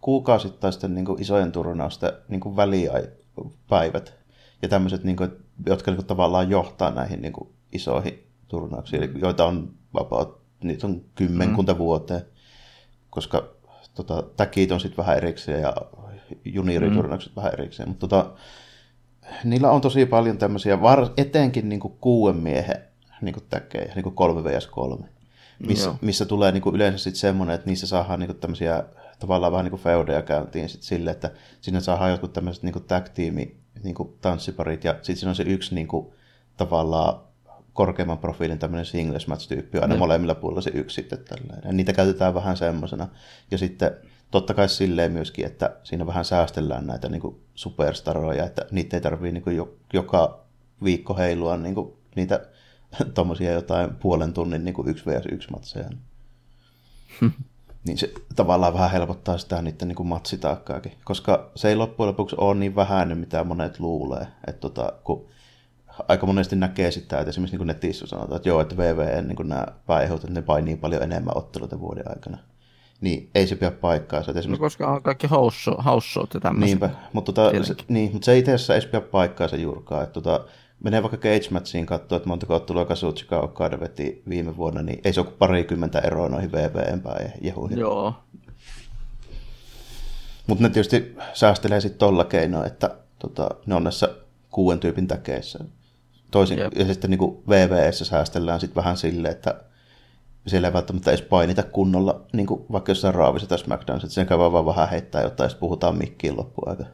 kuukausittaisten 0.00 0.94
niin 0.94 1.04
kuin 1.04 1.22
isojen 1.22 1.52
turnausten 1.52 2.12
niin 2.28 2.40
kuin 2.40 2.56
välipäivät 2.56 4.14
ja 4.62 4.68
tämmöiset, 4.68 5.04
niin 5.04 5.16
kuin, 5.16 5.30
jotka 5.66 5.90
niin 5.90 5.96
kuin, 5.96 6.06
tavallaan 6.06 6.50
johtaa 6.50 6.90
näihin 6.90 7.22
niin 7.22 7.32
kuin, 7.32 7.48
isoihin 7.72 8.26
turnauksiin, 8.48 9.10
mm. 9.10 9.20
joita 9.20 9.44
on 9.44 9.74
vapaat, 9.94 10.28
niitä 10.64 10.86
on 10.86 11.00
kymmenkunta 11.14 11.72
mm. 11.72 11.78
vuoteen, 11.78 12.22
koska 13.10 13.48
tota, 13.94 14.22
täkit 14.36 14.72
on 14.72 14.80
sitten 14.80 14.96
vähän 14.96 15.16
erikseen 15.16 15.62
ja 15.62 15.74
junioriturnaukset 16.44 17.32
mm. 17.32 17.36
vähän 17.36 17.52
erikseen, 17.52 17.88
mutta 17.88 18.08
tota, 18.08 18.32
niillä 19.44 19.70
on 19.70 19.80
tosi 19.80 20.06
paljon 20.06 20.38
tämmöisiä, 20.38 20.82
var, 20.82 21.08
etenkin 21.16 21.68
niin 21.68 21.80
kuin 21.80 21.94
kuuden 22.00 22.36
miehen 22.36 22.82
niin 23.20 23.34
kuin 23.34 23.44
täkkejä, 23.50 23.92
niin 23.94 24.02
kuin 24.02 24.14
3 24.14 24.44
vs 24.44 24.66
3 24.66 25.08
missä, 25.58 25.94
missä 26.00 26.24
tulee 26.24 26.52
niinku 26.52 26.70
yleensä 26.74 26.98
sitten 26.98 27.20
semmoinen, 27.20 27.54
että 27.54 27.66
niissä 27.66 27.86
saadaan 27.86 28.20
niinku 28.20 28.34
tämmöisiä 28.34 28.84
tavallaan 29.18 29.52
vähän 29.52 29.64
niin 29.64 29.70
kuin 29.70 29.82
feudeja 29.82 30.22
käyntiin 30.22 30.68
sit 30.68 30.82
sille, 30.82 31.10
että 31.10 31.30
sinne 31.60 31.80
saa 31.80 32.08
jotkut 32.08 32.32
tämmöiset 32.32 32.62
niin 32.62 32.84
tag 32.86 33.08
teami 33.08 33.56
niin 33.82 33.94
tanssiparit 34.20 34.84
ja 34.84 34.92
sitten 34.92 35.16
siinä 35.16 35.30
on 35.30 35.36
se 35.36 35.42
yksi 35.42 35.74
niin 35.74 35.88
kuin, 35.88 36.06
tavallaan 36.56 37.20
korkeamman 37.72 38.18
profiilin 38.18 38.58
tämmöinen 38.58 38.86
singles 38.86 39.26
match-tyyppi 39.26 39.78
aina 39.78 39.94
mm. 39.94 39.98
molemmilla 39.98 40.34
puolilla 40.34 40.60
se 40.60 40.70
yksi 40.74 40.94
sitten 40.94 41.18
tällainen. 41.18 41.68
Ja 41.68 41.72
niitä 41.72 41.92
käytetään 41.92 42.34
vähän 42.34 42.56
semmoisena. 42.56 43.08
Ja 43.50 43.58
sitten 43.58 43.90
totta 44.30 44.54
kai 44.54 44.68
silleen 44.68 45.12
myöskin, 45.12 45.46
että 45.46 45.76
siinä 45.82 46.06
vähän 46.06 46.24
säästellään 46.24 46.86
näitä 46.86 47.08
niin 47.08 47.20
kuin 47.20 47.36
superstaroja, 47.54 48.44
että 48.44 48.66
niitä 48.70 48.96
ei 48.96 49.00
tarvitse 49.00 49.32
niin 49.32 49.42
kuin 49.42 49.62
joka 49.92 50.44
viikko 50.84 51.14
heilua 51.14 51.56
niin 51.56 51.74
kuin 51.74 51.92
niitä 52.16 52.46
tuommoisia 53.14 53.52
jotain 53.52 53.94
puolen 53.94 54.32
tunnin 54.32 54.64
niin 54.64 54.74
kuin 54.74 54.88
yksi 54.88 55.06
vs 55.06 55.26
yksi 55.32 55.50
matseja. 55.50 55.90
niin 57.86 57.98
se 57.98 58.12
tavallaan 58.36 58.74
vähän 58.74 58.90
helpottaa 58.90 59.38
sitä 59.38 59.62
niiden 59.62 59.88
niin 59.88 59.96
kuin 59.96 60.06
matsitaakkaakin, 60.06 60.92
koska 61.04 61.50
se 61.56 61.68
ei 61.68 61.76
loppujen 61.76 62.08
lopuksi 62.08 62.36
ole 62.38 62.54
niin 62.54 62.76
vähäinen, 62.76 63.18
mitä 63.18 63.44
monet 63.44 63.80
luulee. 63.80 64.26
Että 64.46 64.60
tota, 64.60 64.92
kun 65.04 65.28
aika 66.08 66.26
monesti 66.26 66.56
näkee 66.56 66.90
sitä, 66.90 67.18
että 67.18 67.30
esimerkiksi 67.30 67.56
niin 67.56 67.66
netissä 67.66 68.06
sanotaan, 68.06 68.36
että 68.36 68.48
joo, 68.48 68.60
että 68.60 68.76
VVN 68.76 69.28
niin 69.28 69.48
nämä 69.48 69.66
pääehot, 69.86 70.24
että 70.24 70.34
ne 70.34 70.42
painii 70.42 70.66
niin 70.66 70.78
paljon 70.78 71.02
enemmän 71.02 71.36
otteluita 71.36 71.80
vuoden 71.80 72.08
aikana. 72.08 72.38
Niin 73.00 73.30
ei 73.34 73.46
se 73.46 73.56
pidä 73.56 73.70
paikkaansa. 73.70 74.30
Esimerkiksi... 74.30 74.50
No, 74.50 74.58
koska 74.58 74.92
on 74.92 75.02
kaikki 75.02 75.28
showt 76.12 76.34
ja 76.34 76.40
tämmöisiä. 76.40 76.66
Niinpä, 76.66 76.90
mutta, 77.12 77.32
tota, 77.32 77.64
se, 77.64 77.74
niin, 77.88 78.12
mutta 78.12 78.26
se 78.26 78.38
itse 78.38 78.52
asiassa 78.52 78.74
ei 78.74 78.80
pidä 78.80 79.00
paikkaansa 79.00 79.56
juurikaan. 79.56 80.02
Että, 80.02 80.12
tota, 80.12 80.44
menee 80.84 81.02
vaikka 81.02 81.16
Cage 81.16 81.48
Matchiin 81.50 81.86
katsoa, 81.86 82.16
että 82.16 82.28
montako 82.28 82.54
ottelua 82.54 82.84
Kazuchika 82.84 83.40
Okada 83.40 83.80
veti 83.80 84.22
viime 84.28 84.56
vuonna, 84.56 84.82
niin 84.82 85.00
ei 85.04 85.12
se 85.12 85.20
ole 85.20 85.28
parikymmentä 85.38 85.98
eroa 85.98 86.28
noihin 86.28 86.52
VVN 86.52 87.00
päin 87.00 87.32
Joo. 87.76 88.14
Mutta 90.46 90.62
ne 90.62 90.68
tietysti 90.68 91.16
säästelee 91.32 91.80
sitten 91.80 91.98
tolla 91.98 92.24
keinoin, 92.24 92.66
että 92.66 92.96
tota, 93.18 93.48
ne 93.66 93.74
on 93.74 93.84
näissä 93.84 94.08
kuuden 94.50 94.80
tyypin 94.80 95.06
täkeissä. 95.06 95.58
Toisin, 96.30 96.58
yep. 96.58 96.72
ja 96.76 96.84
sitten 96.84 97.10
niin 97.10 97.18
kuin 97.18 97.42
VVS 97.48 97.98
säästellään 97.98 98.60
sitten 98.60 98.76
vähän 98.76 98.96
silleen, 98.96 99.32
että 99.32 99.64
siellä 100.46 100.68
ei 100.68 100.74
välttämättä 100.74 101.10
edes 101.10 101.22
painita 101.22 101.62
kunnolla, 101.62 102.26
niin 102.32 102.46
kuin 102.46 102.66
vaikka 102.72 102.90
jossain 102.90 103.14
Raavissa 103.14 103.48
tai 103.48 103.58
SmackDownissa, 103.58 104.06
että 104.06 104.14
sen 104.14 104.26
käy 104.26 104.38
vaan 104.38 104.66
vähän 104.66 104.88
heittää 104.88 105.22
jotain, 105.22 105.50
ja 105.50 105.56
puhutaan 105.60 105.98
mikkiin 105.98 106.36
loppuaika. 106.36 106.84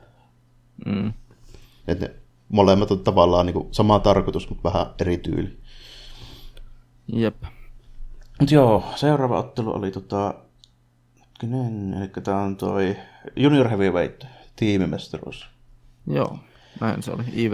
Mm. 0.86 1.12
Että 1.88 2.06
ne 2.06 2.14
molemmat 2.48 2.90
on 2.90 3.04
tavallaan 3.04 3.46
niin 3.46 3.54
kuin 3.54 3.68
sama 3.74 3.98
tarkoitus, 3.98 4.48
mutta 4.48 4.72
vähän 4.72 4.86
eri 5.00 5.18
tyyli. 5.18 5.58
Jep. 7.12 7.42
Mutta 8.40 8.54
joo, 8.54 8.84
seuraava 8.96 9.38
ottelu 9.38 9.76
oli 9.76 9.90
tota, 9.90 10.34
hetkinen, 11.20 11.94
eli 11.94 12.08
tämä 12.24 12.42
on 12.42 12.56
toi 12.56 12.96
Junior 13.36 13.68
Heavyweight 13.68 14.24
tiimimestaruus. 14.56 15.48
Joo, 16.06 16.38
näin 16.80 17.02
se 17.02 17.10
oli. 17.10 17.22
IV, 17.36 17.52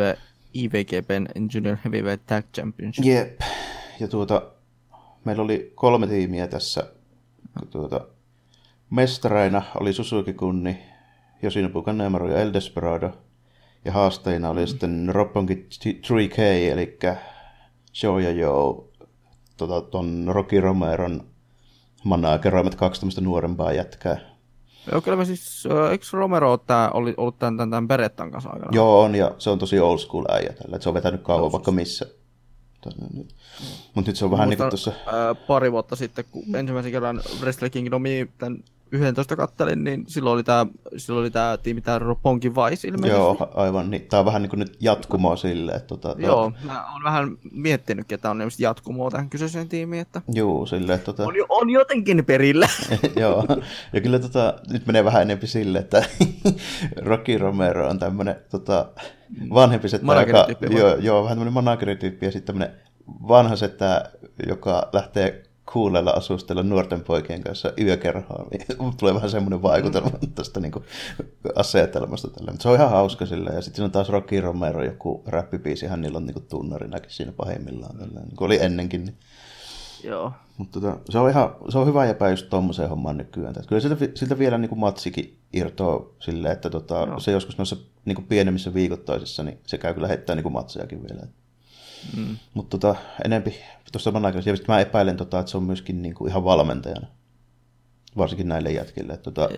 IVGPn 0.54 1.26
Junior 1.54 1.76
Heavyweight 1.84 2.26
Tag 2.26 2.44
Championship. 2.54 3.04
Jep. 3.04 3.40
Ja 4.00 4.08
tuota, 4.08 4.42
meillä 5.24 5.42
oli 5.42 5.72
kolme 5.74 6.06
tiimiä 6.06 6.46
tässä. 6.46 6.92
Tuota, 7.70 8.00
mestareina 8.90 9.62
oli 9.80 9.92
Susuki 9.92 10.32
Kunni, 10.32 10.78
Yoshinobu 11.42 11.82
Kanemaru 11.82 12.28
ja 12.28 12.38
El 12.38 12.52
Desperado. 12.52 13.12
Ja 13.84 13.92
haasteina 13.92 14.50
oli 14.50 14.66
sitten 14.66 15.08
Ropponki 15.12 15.66
3K, 15.84 16.38
eli 16.72 16.98
Show 17.94 18.22
ja 18.22 18.30
Joe, 18.30 18.84
tota, 19.56 19.80
ton 19.80 20.24
Rocky 20.28 20.60
Romeron 20.60 21.26
manageroimat 22.04 22.74
kaksi 22.74 23.00
tämmöistä 23.00 23.20
nuorempaa 23.20 23.72
jätkää. 23.72 24.20
Joo, 24.92 25.00
kyllä 25.00 25.16
me 25.16 25.24
siis, 25.24 25.64
eikö 25.90 26.06
Romero 26.12 26.56
tää, 26.56 26.90
oli 26.90 27.14
ollut 27.16 27.38
tämän, 27.38 27.56
tämän, 27.56 27.70
tämän 27.70 27.88
Berettan 27.88 28.30
kanssa 28.30 28.50
aikana? 28.50 28.70
Joo, 28.72 29.02
on, 29.02 29.14
ja 29.14 29.34
se 29.38 29.50
on 29.50 29.58
tosi 29.58 29.80
old 29.80 29.98
school 29.98 30.24
äijä 30.28 30.52
tällä, 30.52 30.76
että 30.76 30.82
se 30.82 30.88
on 30.88 30.94
vetänyt 30.94 31.22
kauan 31.22 31.52
vaikka 31.52 31.70
missä. 31.70 32.06
Mutta 33.94 34.10
nyt 34.10 34.16
se 34.16 34.24
on 34.24 34.30
vähän 34.30 34.48
niin 34.48 34.58
kuin 34.58 34.68
tuossa... 34.68 34.92
Pari 35.46 35.72
vuotta 35.72 35.96
sitten, 35.96 36.24
kun 36.30 36.56
ensimmäisen 36.56 36.92
kerran 36.92 37.22
Wrestle 37.40 37.70
Kingdomin 37.70 38.32
tämän 38.38 38.58
11 38.94 39.36
kattelin, 39.36 39.84
niin 39.84 40.04
silloin 40.08 40.34
oli 40.34 40.42
tämä, 40.42 40.66
silloin 40.96 41.22
oli 41.22 41.30
tämä 41.30 41.56
tiimi, 41.56 41.80
tämä 41.80 41.98
Roponkin 41.98 42.54
Vice 42.54 42.88
ilmeisesti. 42.88 43.20
Joo, 43.20 43.50
aivan. 43.54 43.90
Niin, 43.90 44.02
tämä 44.02 44.18
on 44.18 44.26
vähän 44.26 44.42
niin 44.42 44.50
kuin 44.50 44.60
nyt 44.60 44.76
jatkumoa 44.80 45.36
sille. 45.36 45.72
Että, 45.72 45.86
tota, 45.86 46.14
Joo, 46.18 46.52
mä 46.64 46.92
oon 46.92 47.02
vähän 47.04 47.36
miettinytkin, 47.52 48.14
että 48.14 48.30
on 48.30 48.42
jatkumoa 48.58 49.10
tähän 49.10 49.30
kyseiseen 49.30 49.68
tiimiin. 49.68 50.02
Että 50.02 50.22
Joo, 50.28 50.66
sille, 50.66 50.94
että, 50.94 51.04
tota... 51.04 51.22
on, 51.22 51.34
on, 51.48 51.70
jotenkin 51.70 52.24
perillä. 52.24 52.68
Joo, 53.20 53.44
ja 53.92 54.00
kyllä 54.00 54.18
tota, 54.18 54.54
nyt 54.72 54.86
menee 54.86 55.04
vähän 55.04 55.22
enemmän 55.22 55.48
sille, 55.48 55.78
että 55.78 56.04
Rocky 57.06 57.38
Romero 57.38 57.88
on 57.88 57.98
tämmöinen 57.98 58.36
tota, 58.50 58.88
vanhempi 59.54 59.88
setä, 59.88 60.04
joka, 60.26 60.46
joo, 60.70 60.96
joo, 60.96 61.22
vähän 61.22 61.36
tämmöinen 61.36 61.54
managerityyppi 61.54 62.26
ja 62.26 62.32
sitten 62.32 62.54
tämmöinen 62.54 62.80
vanha 63.06 63.56
setä, 63.56 64.10
joka 64.48 64.88
lähtee 64.92 65.42
kuulella 65.72 66.10
asustella 66.10 66.62
nuorten 66.62 67.00
poikien 67.04 67.42
kanssa 67.42 67.72
yökerhoon. 67.80 68.46
Niin 68.50 68.96
tulee 69.00 69.14
vähän 69.14 69.30
semmoinen 69.30 69.62
vaikutelma 69.62 70.10
mm. 70.22 70.32
tästä 70.32 70.60
niin 70.60 70.72
kuin, 70.72 70.84
asetelmasta. 71.56 72.30
Tällä. 72.30 72.50
Mutta 72.50 72.62
se 72.62 72.68
on 72.68 72.74
ihan 72.74 72.90
hauska 72.90 73.26
sillä. 73.26 73.50
Ja 73.50 73.62
sitten 73.62 73.84
on 73.84 73.90
taas 73.90 74.08
Rocky 74.08 74.40
Romero, 74.40 74.84
joku 74.84 75.22
räppibiisi, 75.26 75.86
hän 75.86 76.00
niillä 76.00 76.16
on 76.16 76.26
niin 76.26 76.46
tunnarinakin 76.48 77.10
siinä 77.10 77.32
pahimmillaan. 77.32 77.96
Tällä. 77.96 78.20
Niin 78.20 78.36
kuin 78.36 78.46
oli 78.46 78.62
ennenkin. 78.62 79.04
Niin. 79.04 79.16
Joo. 80.04 80.32
Mutta 80.56 80.80
tota, 80.80 80.98
se, 81.10 81.18
on 81.18 81.30
ihan, 81.30 81.56
se 81.68 81.78
on 81.78 81.86
hyvä 81.86 82.06
jäpä 82.06 82.30
just 82.30 82.50
tuommoiseen 82.50 82.88
hommaan 82.88 83.16
nykyään. 83.16 83.54
Kyllä 83.68 83.80
siltä, 83.80 84.08
siltä 84.14 84.38
vielä 84.38 84.58
niin 84.58 84.68
kuin 84.68 84.78
matsikin 84.78 85.38
irtoaa 85.52 86.06
silleen, 86.20 86.52
että 86.52 86.70
tota, 86.70 87.08
se 87.18 87.32
joskus 87.32 87.58
noissa 87.58 87.76
niin 88.04 88.14
kuin 88.14 88.26
pienemmissä 88.26 88.74
viikoittaisissa, 88.74 89.42
niin 89.42 89.58
se 89.66 89.78
käy 89.78 89.94
kyllä 89.94 90.08
heittää 90.08 90.36
niin 90.36 90.42
kuin 90.42 90.52
matsejakin 90.52 91.02
vielä. 91.02 91.26
Mm. 92.16 92.36
Mutta 92.54 92.78
tota, 92.78 93.00
enempi 93.24 93.50
tuossa 93.92 94.10
samanaikaisesti. 94.10 94.64
Ja 94.68 94.74
mä 94.74 94.80
epäilen, 94.80 95.16
tota, 95.16 95.38
että 95.38 95.50
se 95.50 95.56
on 95.56 95.62
myöskin 95.62 96.02
niin 96.02 96.14
kuin 96.14 96.30
ihan 96.30 96.44
valmentajana. 96.44 97.06
Varsinkin 98.16 98.48
näille 98.48 98.72
jätkille. 98.72 99.12
Että, 99.12 99.30
tota, 99.30 99.48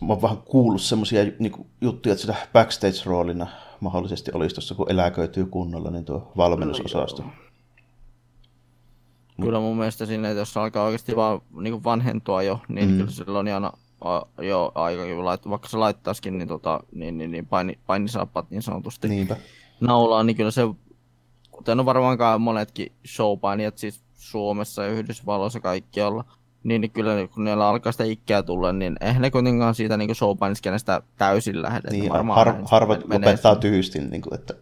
mä 0.00 0.08
oon 0.08 0.22
vähän 0.22 0.38
kuullut 0.38 0.82
semmoisia 0.82 1.24
niin 1.38 1.66
juttuja, 1.80 2.12
että 2.12 2.20
sitä 2.20 2.34
backstage-roolina 2.52 3.46
mahdollisesti 3.80 4.30
olisi 4.34 4.54
tuossa, 4.54 4.74
kun 4.74 4.90
eläköityy 4.90 5.46
kunnolla, 5.46 5.90
niin 5.90 6.04
tuo 6.04 6.32
valmennusosasto. 6.36 7.22
No, 7.22 7.30
kyllä 9.46 9.60
mun 9.60 9.76
mielestä 9.76 10.06
sinne, 10.06 10.30
että 10.30 10.40
jos 10.40 10.56
alkaa 10.56 10.84
oikeasti 10.84 11.16
vaan 11.16 11.40
niin 11.60 11.72
kuin 11.72 11.84
vanhentua 11.84 12.42
jo, 12.42 12.60
niin 12.68 12.90
mm. 12.90 12.96
kyllä 12.96 13.10
silloin 13.10 13.48
ihan 13.48 13.72
jo 14.42 14.72
aika 14.74 15.02
vaikka 15.50 15.68
se 15.68 15.76
laittaisikin 15.76 16.38
niin, 16.38 16.48
tota, 16.48 16.80
niin, 16.92 17.18
niin, 17.18 17.30
niin 17.30 17.46
paini, 17.46 17.78
painisaapat 17.86 18.50
niin 18.50 18.62
sanotusti 18.62 19.08
Niinpä. 19.08 19.36
naulaan, 19.80 20.26
niin 20.26 20.36
kyllä 20.36 20.50
se 20.50 20.62
kuten 21.60 21.80
on 21.80 21.86
varmaankaan 21.86 22.40
monetkin 22.40 22.92
showpainijat 23.06 23.78
siis 23.78 24.02
Suomessa 24.14 24.82
ja 24.82 24.88
Yhdysvalloissa 24.88 25.60
kaikkialla, 25.60 26.24
niin, 26.64 26.80
niin 26.80 26.90
kyllä 26.90 27.28
kun 27.34 27.44
niillä 27.44 27.68
alkaa 27.68 27.92
sitä 27.92 28.04
ikää 28.04 28.42
tulla, 28.42 28.72
niin 28.72 28.96
eihän 29.00 29.22
ne 29.22 29.30
kuitenkaan 29.30 29.74
siitä 29.74 29.96
niin 29.96 30.14
showpainiskenestä 30.14 31.02
täysin 31.16 31.62
lähde. 31.62 31.90
Niin, 31.90 32.12
har, 32.12 32.54
harvat 32.64 33.00
lopettaa 33.12 33.56
tyystin, 33.56 34.10
niin 34.10 34.22
kuin, 34.22 34.34
että 34.34 34.54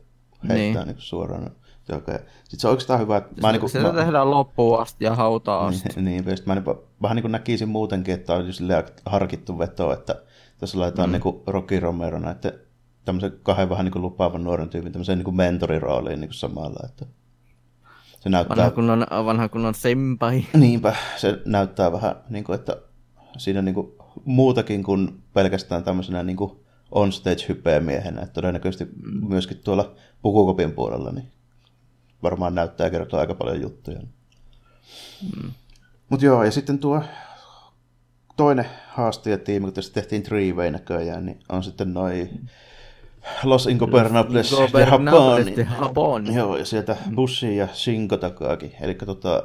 heittää 0.49 0.85
niin. 0.85 0.95
Niin 0.95 0.97
suoraan. 0.99 1.51
Sitten 1.85 2.61
se 2.61 2.67
on 2.67 2.71
oikeastaan 2.71 3.01
hyvä, 3.01 3.17
että 3.17 3.41
mä, 3.41 3.53
niin 3.53 3.69
se 3.69 3.81
mä, 3.81 3.93
tehdään 3.93 4.31
loppuun 4.31 4.81
asti 4.81 5.05
ja 5.05 5.15
hautaa 5.15 5.67
asti. 5.67 5.89
Niin, 5.97 6.05
niin 6.05 6.39
mä 6.47 6.55
niin, 6.55 6.65
vähän 7.03 7.15
niin 7.15 7.23
kuin 7.23 7.33
näkisin 7.33 7.69
muutenkin, 7.69 8.15
että 8.15 8.35
on 8.35 8.45
harkittu 9.07 9.59
veto, 9.59 9.93
että 9.93 10.23
tässä 10.59 10.79
laitetaan 10.79 11.09
mm. 11.09 11.13
niin 11.13 11.23
kuin 11.23 11.43
Rocky 11.47 11.81
Romero 11.81 12.19
näiden 12.19 12.53
tämmöisen 13.09 13.41
kahden 13.43 13.69
vähän 13.69 13.85
niin 13.85 13.93
kuin 13.93 14.03
lupaavan 14.03 14.45
nuoren 14.45 14.69
tyypin 14.69 14.93
tämmöiseen 14.93 15.19
niin 15.19 15.25
kuin 15.25 15.37
mentorirooliin 15.37 16.21
niin 16.21 16.29
kuin 16.29 16.35
samalla. 16.35 16.81
Että 16.85 17.07
se 18.21 18.29
näyttää... 18.29 18.57
Vanha 18.57 18.71
kunnon, 18.71 19.07
vanha 19.11 19.49
kunnon 19.49 19.75
sempai. 19.75 20.45
Niinpä, 20.55 20.97
se 21.17 21.43
näyttää 21.45 21.93
vähän 21.93 22.17
niin 22.29 22.45
kuin, 22.45 22.55
että 22.55 22.77
siinä 23.39 23.63
niin 23.63 23.75
kuin 23.75 23.93
muutakin 24.25 24.83
kuin 24.83 25.23
pelkästään 25.35 25.85
tämmöisenä 25.85 26.23
niin 26.23 26.37
kuin 26.37 26.53
on 26.91 27.13
stage 27.13 27.45
hypeä 27.49 27.81
miehenä, 27.81 28.23
että 28.23 28.33
todennäköisesti 28.33 28.85
mm. 28.85 29.29
myöskin 29.29 29.59
tuolla 29.59 29.95
pukukopin 30.23 30.73
puolella 30.73 31.13
niin 31.13 31.33
varmaan 32.23 32.55
näyttää 32.55 32.87
ja 32.87 32.91
kertoo 32.91 33.21
aika 33.21 33.35
paljon 33.35 33.61
juttuja. 33.61 34.01
Mm. 35.37 35.51
Mutta 36.09 36.27
joo, 36.27 36.45
ja 36.45 36.51
sitten 36.51 36.79
tuo 36.79 37.03
toinen 38.37 38.67
haastajatiimi, 38.89 39.65
kun 39.65 39.73
tässä 39.73 39.93
tehtiin 39.93 40.23
three 40.23 40.71
näköjään, 40.71 41.27
niin 41.27 41.41
on 41.49 41.63
sitten 41.63 41.95
noin 41.95 42.29
mm 42.33 42.49
Los 43.45 43.67
Ingobernables 43.67 44.57
de 45.57 45.69
Japón. 45.81 46.35
Joo, 46.35 46.57
ja 46.57 46.65
sieltä 46.65 46.97
Bushi 47.15 47.57
ja 47.57 47.69
Shinko 47.73 48.17
takaakin. 48.17 48.73
Eli 48.81 48.95
tota, 48.95 49.43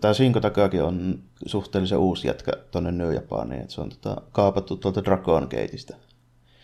tämä 0.00 0.14
Shinko 0.14 0.40
takaakin 0.40 0.82
on 0.82 1.18
suhteellisen 1.46 1.98
uusi 1.98 2.28
jätkä 2.28 2.52
tuonne 2.70 2.92
New 2.92 3.14
Japaniin. 3.14 3.60
Että 3.60 3.74
se 3.74 3.80
on 3.80 3.88
tota, 3.88 4.22
kaapattu 4.32 4.76
tuolta 4.76 5.04
Dragon 5.04 5.42
Gateista. 5.42 5.96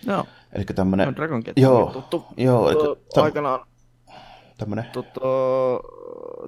Joo. 0.07 0.25
Eli 0.53 0.65
tämmönen... 0.65 1.07
No, 1.07 1.17
Dragon 1.17 1.41
Gate 1.41 1.61
joo, 1.61 1.91
tuttu. 1.93 2.25
Joo, 2.37 2.71
eli, 2.71 2.97
täm... 3.15 3.25
aikanaan 3.25 3.67
tämmönen... 4.59 4.85
Tuttu, 4.93 5.21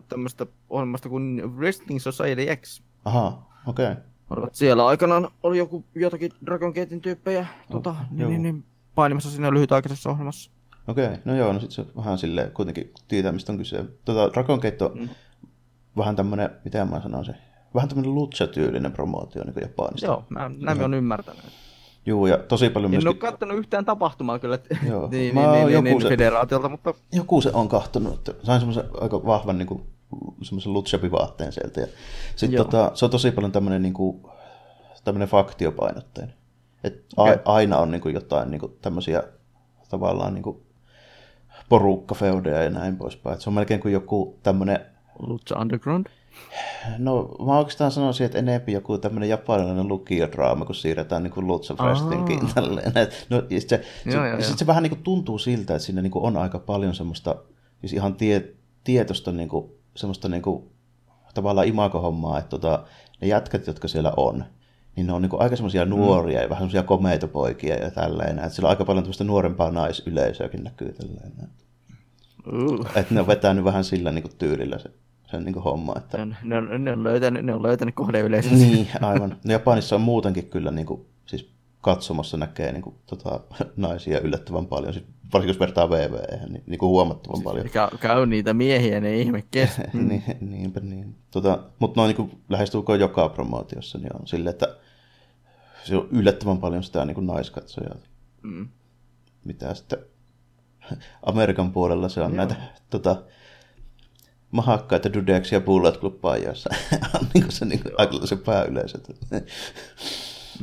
tämmöistä 0.08 0.46
ohjelmasta 0.70 1.08
kuin 1.08 1.56
Wrestling 1.56 2.00
Society 2.00 2.56
X. 2.56 2.82
Aha, 3.04 3.42
okei. 3.66 3.92
Okay. 4.30 4.48
Siellä 4.52 4.86
aikanaan 4.86 5.28
oli 5.42 5.58
joku, 5.58 5.84
jotakin 5.94 6.32
Dragon 6.46 6.68
Gatein 6.68 7.00
tyyppejä 7.00 7.40
oh, 7.40 7.46
tota, 7.70 7.94
niin, 8.10 8.28
niin, 8.28 8.42
niin, 8.42 8.64
painimassa 8.96 9.30
siinä 9.30 9.50
lyhytaikaisessa 9.50 10.10
ohjelmassa. 10.10 10.50
Okei, 10.88 11.06
okay. 11.06 11.18
no 11.24 11.36
joo, 11.36 11.52
no 11.52 11.60
sitten 11.60 11.86
se 11.86 11.92
vähän 11.96 12.18
silleen 12.18 12.50
kuitenkin 12.50 12.92
tietää, 13.08 13.32
mistä 13.32 13.52
on 13.52 13.58
kyse. 13.58 13.84
Tota, 14.04 14.30
Dragon 14.32 14.58
Gate 14.58 14.84
on 14.84 14.98
mm. 14.98 15.08
vähän 15.96 16.16
tämmönen, 16.16 16.50
mitä 16.64 16.84
mä 16.84 17.00
sanoisin, 17.00 17.34
vähän 17.74 17.88
tämmöinen 17.88 18.14
lucha-tyylinen 18.14 18.92
promootio 18.92 19.44
niin 19.44 19.54
Japanista. 19.60 20.06
Joo, 20.06 20.24
mä, 20.28 20.50
näin 20.58 20.82
on 20.82 20.94
ymmärtänyt. 20.94 21.44
Joo, 22.06 22.26
ja 22.26 22.38
tosi 22.38 22.70
paljon 22.70 22.90
myöskin... 22.90 23.08
En 23.08 23.14
ole 23.14 23.30
kattonut 23.30 23.58
yhtään 23.58 23.84
tapahtumaa 23.84 24.38
kyllä 24.38 24.58
Joo. 24.88 25.08
niin, 25.12 25.34
mä 25.34 25.52
niin, 25.52 25.66
niin, 25.66 25.84
niin, 25.84 26.02
se, 26.02 26.08
federaatiolta, 26.08 26.68
mutta... 26.68 26.94
Joku 27.12 27.40
se 27.40 27.50
on 27.52 27.68
kahtonut, 27.68 28.14
että 28.14 28.46
sain 28.46 28.60
semmoisen 28.60 28.84
aika 29.00 29.26
vahvan 29.26 29.58
niin 29.58 29.66
kuin, 29.66 29.82
semmoisen 30.42 30.72
lutshapivaatteen 30.72 31.52
sieltä. 31.52 31.80
Ja 31.80 31.86
sit, 32.36 32.56
tota, 32.56 32.90
se 32.94 33.04
on 33.04 33.10
tosi 33.10 33.30
paljon 33.30 33.52
tämmöinen 33.52 33.82
niin 33.82 33.94
kuin, 33.94 34.22
tämmöinen 35.04 35.28
faktiopainotteinen. 35.28 36.34
Et 36.84 37.04
okay. 37.16 37.38
aina 37.44 37.78
on 37.78 37.90
niin 37.90 38.00
kuin, 38.00 38.14
jotain 38.14 38.50
niin 38.50 38.60
kuin, 38.60 38.72
tämmöisiä 38.82 39.22
tavallaan 39.88 40.34
niin 40.34 40.42
kuin, 40.42 40.62
porukkafeudeja 41.68 42.62
ja 42.62 42.70
näin 42.70 42.96
poispäin. 42.96 43.34
Et 43.34 43.40
se 43.40 43.50
on 43.50 43.54
melkein 43.54 43.80
kuin 43.80 43.92
joku 43.92 44.38
tämmöinen... 44.42 44.80
Lucha 45.18 45.60
Underground? 45.60 46.06
No 46.98 47.36
mä 47.46 47.58
oikeastaan 47.58 47.90
sanoisin, 47.90 48.26
että 48.26 48.38
enemmän 48.38 48.72
joku 48.72 48.98
tämmöinen 48.98 49.28
japanilainen 49.28 49.88
lukiodraama, 49.88 50.64
kun 50.64 50.74
siirretään 50.74 51.22
niin 51.22 51.32
kuin 51.32 51.46
Lutsa 51.46 51.74
Frestinkin 51.74 52.54
tälleen. 52.54 52.92
No, 53.30 53.42
sit 53.48 53.68
se, 53.68 53.84
joo, 54.04 54.22
se, 54.22 54.28
joo, 54.28 54.40
sit 54.40 54.58
se 54.58 54.66
vähän 54.66 54.82
niin 54.82 54.90
kuin 54.90 55.02
tuntuu 55.02 55.38
siltä, 55.38 55.74
että 55.74 55.86
siinä 55.86 56.02
niin 56.02 56.10
kuin 56.10 56.24
on 56.24 56.36
aika 56.36 56.58
paljon 56.58 56.94
semmoista, 56.94 57.34
siis 57.80 57.92
ihan 57.92 58.14
tie, 58.14 58.48
tietoista 58.84 59.32
niin 59.32 59.48
kuin, 59.48 59.70
semmoista 59.94 60.28
niin 60.28 60.42
kuin, 60.42 60.70
tavallaan 61.34 61.68
imakohommaa, 61.68 62.38
että 62.38 62.48
tota, 62.48 62.84
ne 63.20 63.28
jätkät, 63.28 63.66
jotka 63.66 63.88
siellä 63.88 64.12
on, 64.16 64.44
niin 64.96 65.06
ne 65.06 65.12
on 65.12 65.22
niin 65.22 65.30
kuin 65.30 65.42
aika 65.42 65.56
semmoisia 65.56 65.84
mm. 65.84 65.90
nuoria 65.90 66.38
mm. 66.38 66.42
ja 66.42 66.48
vähän 66.48 66.60
semmoisia 66.60 66.82
komeita 66.82 67.28
poikia 67.28 67.74
ja 67.74 67.90
tälleen. 67.90 68.38
Että 68.38 68.48
siellä 68.48 68.66
on 68.66 68.70
aika 68.70 68.84
paljon 68.84 69.04
tämmöistä 69.04 69.24
nuorempaa 69.24 69.70
naisyleisöäkin 69.70 70.64
näkyy 70.64 70.92
tälleen. 70.92 71.32
Uh. 72.52 72.86
Että 72.94 73.14
ne 73.14 73.20
on 73.20 73.26
vetänyt 73.26 73.64
vähän 73.64 73.84
sillä 73.84 74.12
niin 74.12 74.22
kuin 74.22 74.36
tyylillä 74.38 74.78
se 74.78 74.90
sen 75.30 75.44
niin 75.44 75.54
homma. 75.54 75.94
Että... 75.96 76.24
Ne, 76.24 76.36
ne, 76.42 76.78
ne, 76.78 76.92
on 76.92 77.04
löytänyt, 77.04 77.44
ne 77.44 77.54
on 77.54 77.62
löytänyt 77.62 77.94
yleisössä. 78.24 78.56
Niin, 78.56 78.88
aivan. 79.00 79.36
No 79.44 79.52
Japanissa 79.52 79.96
on 79.96 80.02
muutenkin 80.02 80.46
kyllä 80.46 80.70
niin 80.70 80.86
kuin, 80.86 81.06
siis 81.26 81.50
katsomassa 81.80 82.36
näkee 82.36 82.72
niin 82.72 82.82
kuin, 82.82 82.94
tota, 83.06 83.40
naisia 83.76 84.20
yllättävän 84.20 84.66
paljon, 84.66 84.92
siis 84.92 85.06
varsinkin 85.32 85.54
jos 85.54 85.60
vertaa 85.60 85.90
VV, 85.90 86.14
niin, 86.48 86.62
niin 86.66 86.78
kuin 86.78 86.88
huomattavan 86.88 87.42
paljon. 87.42 87.70
Käy, 87.70 87.88
käy 88.00 88.26
niitä 88.26 88.54
miehiä, 88.54 89.00
ne 89.00 89.16
ihme 89.16 89.44
kes. 89.50 89.70
niin, 89.92 90.22
niinpä 90.40 90.80
niin. 90.80 91.14
Tota, 91.30 91.58
mutta 91.78 92.00
noin 92.00 92.16
niin 92.16 92.40
lähestulkoon 92.48 93.00
joka 93.00 93.28
promootiossa 93.28 93.98
niin 93.98 94.16
on 94.20 94.26
sille, 94.26 94.50
että 94.50 94.76
se 95.86 95.96
on 95.96 96.08
yllättävän 96.10 96.58
paljon 96.58 96.82
sitä 96.82 97.04
niin 97.04 97.14
kuin 97.14 97.26
naiskatsojaa. 97.26 97.96
Mm. 98.42 98.68
Mitä 99.44 99.74
sitten 99.74 99.98
Amerikan 101.22 101.72
puolella 101.72 102.08
se 102.08 102.20
on 102.20 102.30
Joo. 102.30 102.36
näitä 102.36 102.56
tota, 102.90 103.22
mahakkaita 104.50 105.12
dudeksia 105.12 105.60
Bullet 105.60 106.00
Club 106.00 106.20
joissa 106.44 106.70
on 107.20 107.26
niin 107.34 107.52
se, 107.52 107.64
niin 107.64 107.82
kuin, 107.82 107.94
aika 107.98 108.26
se 108.26 108.36
pääyleisö. 108.36 108.98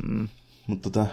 mm. 0.08 0.28
Mutta 0.66 0.90
tota, 0.90 1.06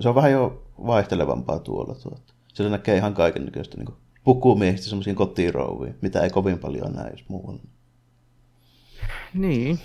se 0.00 0.08
on 0.08 0.14
vähän 0.14 0.32
jo 0.32 0.62
vaihtelevampaa 0.86 1.58
tuolla. 1.58 1.94
Tuota. 1.94 2.34
Siellä 2.54 2.70
näkee 2.70 2.96
ihan 2.96 3.14
kaiken 3.14 3.44
näköistä 3.44 3.76
niin 3.76 3.94
pukumiehistä 4.24 4.86
semmoisiin 4.86 5.16
kotirouviin, 5.16 5.98
mitä 6.00 6.20
ei 6.20 6.30
kovin 6.30 6.58
paljon 6.58 6.92
näe 6.92 7.10
jos 7.10 7.24
muualla. 7.28 7.62
Niin. 9.34 9.78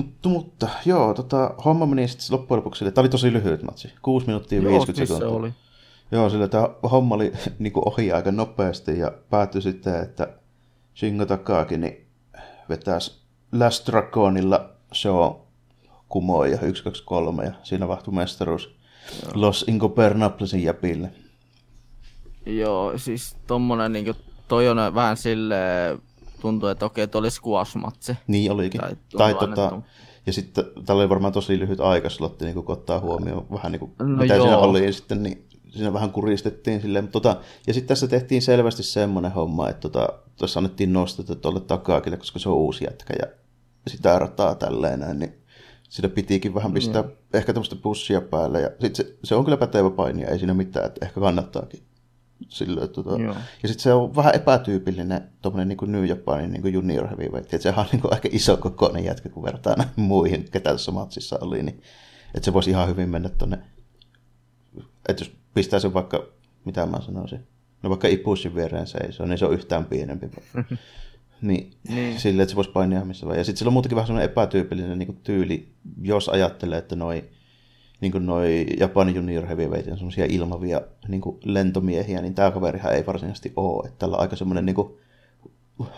Mutta, 0.00 0.28
mutta 0.28 0.68
joo, 0.86 1.14
tota, 1.14 1.54
homma 1.64 1.86
meni 1.86 2.08
sitten 2.08 2.26
loppujen 2.30 2.58
lopuksi, 2.58 2.84
tämä 2.84 3.02
oli 3.02 3.08
tosi 3.08 3.32
lyhyt 3.32 3.62
matsi, 3.62 3.92
6 4.02 4.26
minuuttia 4.26 4.62
50 4.62 5.06
sekuntia. 5.06 5.28
oli. 5.28 5.52
Joo, 6.12 6.30
sillä 6.30 6.48
tämä 6.48 6.68
homma 6.90 7.14
oli 7.14 7.32
niin 7.58 7.72
kuin 7.72 7.88
ohi 7.88 8.12
aika 8.12 8.32
nopeasti 8.32 8.98
ja 8.98 9.12
päättyi 9.30 9.62
sitten, 9.62 10.02
että 10.02 10.28
Shingo 10.96 11.26
Takaki 11.26 11.76
niin 11.76 12.06
vetäisi 12.68 13.20
Last 13.52 13.86
Dragonilla 13.86 14.70
show 14.94 15.32
kumoja 16.08 16.60
1, 16.60 16.84
2, 16.84 17.02
3 17.04 17.44
ja 17.44 17.52
siinä 17.62 17.88
vahtui 17.88 18.14
mestaruus 18.14 18.74
Joo. 19.22 19.32
Los 19.34 19.64
Incopernablesin 19.68 20.62
jäpille. 20.62 21.10
Joo, 22.46 22.98
siis 22.98 23.36
tommonen 23.46 23.92
niinku, 23.92 24.12
toi 24.48 24.68
on 24.68 24.94
vähän 24.94 25.16
sille 25.16 25.56
tuntuu, 26.40 26.68
että 26.68 26.86
okei, 26.86 27.08
toi 27.08 27.18
oli 27.18 27.28
squash-matsi. 27.28 28.14
Niin 28.26 28.52
olikin. 28.52 28.80
Tai, 28.80 28.96
tai 29.16 29.34
tota, 29.34 29.82
ja 30.26 30.32
sitten 30.32 30.64
tällä 30.86 31.00
oli 31.00 31.08
varmaan 31.08 31.32
tosi 31.32 31.58
lyhyt 31.58 31.80
aikaslotti, 31.80 32.44
niin 32.44 32.54
kun 32.54 32.64
ottaa 32.68 33.00
huomioon 33.00 33.46
vähän 33.52 33.72
niin 33.72 33.80
kuin, 33.80 33.92
no 33.98 34.16
mitä 34.16 34.34
joo. 34.34 34.44
siinä 34.44 34.58
oli, 34.58 34.86
ja 34.86 34.92
sitten 34.92 35.22
niin 35.22 35.46
siinä 35.70 35.92
vähän 35.92 36.12
kuristettiin 36.12 36.80
silleen. 36.80 37.04
Mutta 37.04 37.20
tota, 37.20 37.40
ja 37.66 37.74
sitten 37.74 37.88
tässä 37.88 38.08
tehtiin 38.08 38.42
selvästi 38.42 38.82
semmoinen 38.82 39.32
homma, 39.32 39.68
että 39.68 39.80
tota, 39.80 40.08
tuossa 40.36 40.60
annettiin 40.60 40.92
nostetta 40.92 41.34
tuolle 41.34 41.60
takaakin, 41.60 42.18
koska 42.18 42.38
se 42.38 42.48
on 42.48 42.54
uusi 42.54 42.84
jätkä 42.84 43.14
ja 43.18 43.26
sitä 43.86 44.18
rataa 44.18 44.54
tälleen 44.54 45.00
näin, 45.00 45.18
niin 45.18 45.34
sitä 45.88 46.08
pitikin 46.08 46.54
vähän 46.54 46.72
pistää 46.72 47.02
mm. 47.02 47.08
ehkä 47.34 47.52
tämmöistä 47.52 47.76
pussia 47.76 48.20
päälle. 48.20 48.60
Ja 48.60 48.70
sit 48.80 48.96
se, 48.96 49.16
se, 49.24 49.34
on 49.34 49.44
kyllä 49.44 49.56
pätevä 49.56 49.90
paini, 49.90 50.24
ei 50.24 50.38
siinä 50.38 50.54
mitään, 50.54 50.86
että 50.86 51.06
ehkä 51.06 51.20
kannattaakin. 51.20 51.82
Sillä, 52.48 52.86
tota, 52.86 53.10
ja 53.62 53.68
sitten 53.68 53.82
se 53.82 53.92
on 53.92 54.16
vähän 54.16 54.34
epätyypillinen 54.34 55.22
tuommoinen 55.42 55.68
niin 55.68 55.92
New 55.92 56.06
Japanin 56.06 56.52
niin 56.52 56.72
junior 56.72 57.08
heavyweight. 57.08 57.54
Että 57.54 57.62
sehän 57.62 57.80
on 57.80 57.86
niin 57.92 58.12
aika 58.12 58.28
iso 58.32 58.56
kokoinen 58.56 59.04
jätkä, 59.04 59.28
kun 59.28 59.42
vertaa 59.42 59.76
näihin 59.76 59.92
muihin, 59.96 60.44
ketä 60.50 60.70
tässä 60.70 60.92
matsissa 60.92 61.38
oli. 61.40 61.62
Niin, 61.62 61.82
että 62.34 62.44
se 62.44 62.52
voisi 62.52 62.70
ihan 62.70 62.88
hyvin 62.88 63.08
mennä 63.08 63.28
tuonne, 63.28 63.58
että 65.08 65.24
jos 65.24 65.32
pistää 65.54 65.80
sen 65.80 65.94
vaikka, 65.94 66.26
mitä 66.64 66.86
mä 66.86 67.00
sanoisin, 67.00 67.46
no 67.82 67.90
vaikka 67.90 68.08
Ipussin 68.08 68.54
viereen 68.54 68.86
seisoo, 68.86 69.26
niin 69.26 69.38
se 69.38 69.46
on 69.46 69.54
yhtään 69.54 69.84
pienempi. 69.84 70.30
niin, 71.42 71.70
niin. 71.88 72.20
silleen, 72.20 72.42
että 72.42 72.50
se 72.50 72.56
voisi 72.56 72.70
painia 72.70 73.04
missä 73.04 73.26
vaan. 73.26 73.38
Ja 73.38 73.44
sitten 73.44 73.58
sillä 73.58 73.68
on 73.68 73.72
muutenkin 73.72 73.96
vähän 73.96 74.06
semmoinen 74.06 74.30
epätyypillinen 74.30 74.98
niin 74.98 75.06
kuin 75.06 75.20
tyyli, 75.22 75.72
jos 76.02 76.28
ajattelee, 76.28 76.78
että 76.78 76.96
noi, 76.96 77.24
niin 78.00 78.12
kuin 78.12 78.26
noi 78.26 78.66
Japanin 78.78 79.14
junior 79.14 79.46
heavyweight 79.46 79.90
on 79.90 79.98
semmoisia 79.98 80.26
ilmavia 80.28 80.80
niin 81.08 81.20
kuin 81.20 81.38
lentomiehiä, 81.44 82.22
niin 82.22 82.34
tämä 82.34 82.50
kaverihan 82.50 82.94
ei 82.94 83.06
varsinaisesti 83.06 83.52
ole. 83.56 83.88
Että 83.88 83.98
tällä 83.98 84.16
on 84.16 84.22
aika 84.22 84.36
semmoinen 84.36 84.66
niin 84.66 84.74
kuin, 84.74 84.98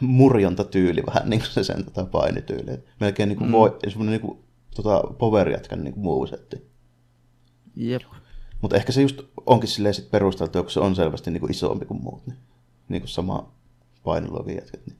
murjonta 0.01 0.65
tyyli 0.65 1.03
vähän 1.07 1.31
niin 1.31 1.41
kuin 1.41 1.51
se 1.51 1.65
sen 1.65 1.85
tota 1.85 2.05
painityyli. 2.05 2.79
Melkein 3.01 3.29
niin 3.29 3.37
kuin 3.37 3.49
mm. 3.49 3.53
voi, 3.53 3.79
semmoinen 3.89 4.13
niin 4.13 4.21
kuin, 4.21 4.39
tota, 4.75 5.03
power 5.19 5.49
jätkän 5.49 5.85
niin 5.85 5.95
kuin 5.95 6.05
movesetti. 6.05 6.57
Jep. 7.77 8.03
Mutta 8.61 8.77
ehkä 8.77 8.93
se 8.93 9.03
just 9.03 9.21
onkin 9.47 9.69
silleen 9.69 9.95
sit 9.95 10.11
perusteltu, 10.11 10.63
kun 10.63 10.71
se 10.71 10.81
on 10.81 10.97
selvästi 10.97 11.31
niin 11.31 11.41
kuin 11.41 11.51
isompi 11.51 11.87
kuin 11.87 12.03
muut. 12.03 12.27
Niin, 12.27 12.39
niin 12.89 13.03
kuin 13.03 13.09
sama 13.09 13.53
painolla 14.05 14.53
jätkät. 14.53 14.87
Niin. 14.87 14.97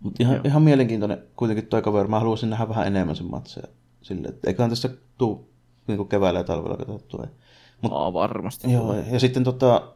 Mutta 0.00 0.22
ihan, 0.22 0.40
ihan, 0.44 0.62
mielenkiintoinen 0.62 1.18
kuitenkin 1.36 1.66
toi 1.66 1.82
kaveri. 1.82 2.08
Mä 2.08 2.18
haluaisin 2.18 2.50
nähdä 2.50 2.68
vähän 2.68 2.86
enemmän 2.86 3.16
sen 3.16 3.30
matseja. 3.30 3.66
Sille, 4.06 4.28
että 4.28 4.50
eiköhän 4.50 4.70
tässä 4.70 4.90
tuu 5.18 5.50
niin 5.86 5.96
kuin 5.96 6.08
keväällä 6.08 6.40
ja 6.40 6.44
talvella 6.44 6.76
katsottua. 6.76 7.26
Mut, 7.82 7.92
Aa, 7.92 8.12
varmasti. 8.12 8.72
Joo, 8.72 8.94
ja, 8.94 9.02
ja 9.10 9.20
sitten 9.20 9.44
tota, 9.44 9.92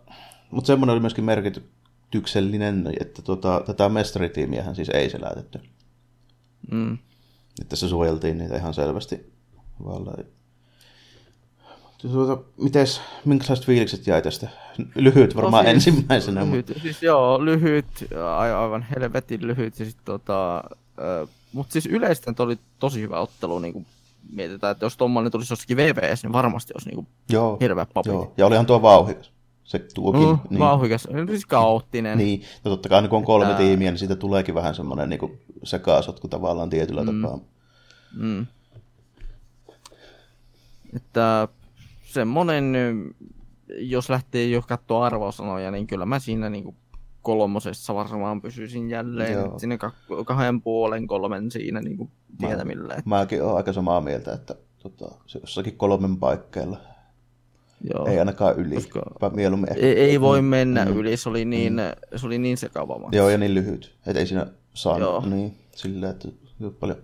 mutta 0.51 0.67
semmoinen 0.67 0.93
oli 0.93 1.01
myöskin 1.01 1.25
merkityksellinen, 1.25 2.93
että 3.01 3.23
tota, 3.23 3.63
tätä 3.67 3.89
mestaritiimiähän 3.89 4.75
siis 4.75 4.89
ei 4.89 5.11
selätetty. 5.11 5.61
Mm. 6.71 6.99
Että 7.61 7.77
se 7.77 7.89
suojeltiin 7.89 8.39
niitä 8.39 8.57
ihan 8.57 8.75
selvästi. 8.75 9.33
Vallaan. 9.85 10.25
Tuota, 11.99 12.43
mites, 12.57 13.01
minkälaiset 13.25 13.67
fiilikset 13.67 14.07
jäi 14.07 14.23
tästä? 14.23 14.49
Lyhyt 14.95 15.37
varmaan 15.37 15.65
Tosi, 15.65 15.75
ensimmäisenä. 15.75 16.45
Lyhyt, 16.45 16.69
mutta... 16.69 16.83
siis 16.83 17.03
joo, 17.03 17.45
lyhyt, 17.45 17.87
aivan 18.37 18.87
helvetin 18.95 19.47
lyhyt. 19.47 19.79
Ja 19.79 19.85
sit, 19.85 19.97
tota, 20.05 20.57
äh, 20.57 21.29
mutta 21.53 21.73
siis 21.73 21.87
yleisesti 21.87 22.31
oli 22.39 22.59
tosi 22.79 23.01
hyvä 23.01 23.21
ottelu, 23.21 23.59
niin 23.59 23.73
kuin 23.73 23.87
mietitään, 24.33 24.71
että 24.71 24.87
jos 24.87 24.97
tuommoinen 24.97 25.33
tulisi 25.33 25.53
jossakin 25.53 25.77
VVS, 25.77 26.23
niin 26.23 26.33
varmasti 26.33 26.73
olisi 26.75 26.89
niin 26.89 26.95
kuin 26.95 27.07
joo, 27.31 27.57
hirveä 27.61 27.87
papi. 27.95 28.09
Joo. 28.09 28.33
Ja 28.37 28.47
olihan 28.47 28.67
tuo 28.67 28.83
vauhikas. 28.83 29.33
Se 29.65 29.79
tuokin. 29.95 30.29
Mm, 30.29 30.39
niin. 30.51 30.59
Vauhikas, 30.59 31.09
siis 31.27 31.47
kaoottinen. 31.47 32.19
Niin, 32.19 32.43
no 32.65 32.71
totta 32.71 32.89
kai 32.89 33.09
kun 33.09 33.17
on 33.17 33.25
kolme 33.25 33.51
että... 33.51 33.63
tiimiä, 33.63 33.91
niin 33.91 33.99
siitä 33.99 34.17
tuleekin 34.17 34.55
vähän 34.55 34.75
semmoinen 34.75 35.09
niin 35.09 35.41
sekaasotku 35.63 36.29
tavallaan 36.29 36.71
tietyllä 36.71 37.03
mm. 37.03 37.23
tapaa. 37.23 37.39
Mm. 38.13 38.47
Että 40.97 41.49
semmonen, 42.03 42.75
jos 43.69 44.11
lähtee 44.11 44.49
jo 44.49 44.63
katsoa 44.63 45.07
arvosanoja, 45.07 45.71
niin 45.71 45.87
kyllä 45.87 46.07
mä 46.07 46.19
siinä 46.19 46.51
niin 46.51 46.65
kuin 46.65 46.77
kolmosessa 47.23 47.95
varmaan 47.95 48.43
pysyisin 48.43 48.91
jälleen. 48.91 49.33
Joo. 49.33 49.59
Sinne 49.59 49.79
kahden 50.27 50.63
puolen, 50.63 51.07
kolmen 51.07 51.51
siinä 51.51 51.81
niin 51.81 51.97
kuin 51.97 52.11
tietämillä. 52.39 52.95
Mä, 52.95 53.19
mäkin 53.19 53.43
olen 53.43 53.57
aika 53.57 53.73
samaa 53.73 54.01
mieltä, 54.01 54.33
että 54.33 54.55
tota, 54.79 55.15
jossakin 55.35 55.77
kolmen 55.77 56.17
paikkeilla 56.17 56.79
Joo. 57.95 58.07
Ei 58.07 58.19
ainakaan 58.19 58.59
yli. 58.59 58.75
Koska 58.75 59.31
mieluummin 59.35 59.71
ehkä. 59.71 59.87
Ei, 59.87 60.01
ei 60.01 60.21
voi 60.21 60.43
mennä 60.43 60.85
mm. 60.85 60.97
yli, 60.97 61.17
se 61.17 61.29
oli 61.29 61.45
niin, 61.45 61.73
mm. 61.73 62.19
se 62.19 62.27
oli 62.27 62.39
niin 62.39 62.57
sekava 62.57 63.09
Joo, 63.13 63.29
ja 63.29 63.39
niin 63.39 63.55
lyhyt. 63.55 63.95
Että 64.07 64.21
ei 64.21 64.27
siinä 64.27 64.47
saa 64.75 65.27
niin, 65.27 65.55
silleen, 65.77 66.13
että 66.13 66.29
paljon. 66.81 66.99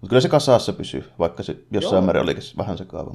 Mutta 0.00 0.08
kyllä 0.08 0.20
se 0.20 0.28
kasassa 0.28 0.72
pysyy, 0.72 1.04
vaikka 1.18 1.42
se 1.42 1.56
jossain 1.70 1.94
Joo. 1.94 2.02
määrin 2.02 2.22
olikin 2.22 2.42
vähän 2.56 2.78
sekaava. 2.78 3.14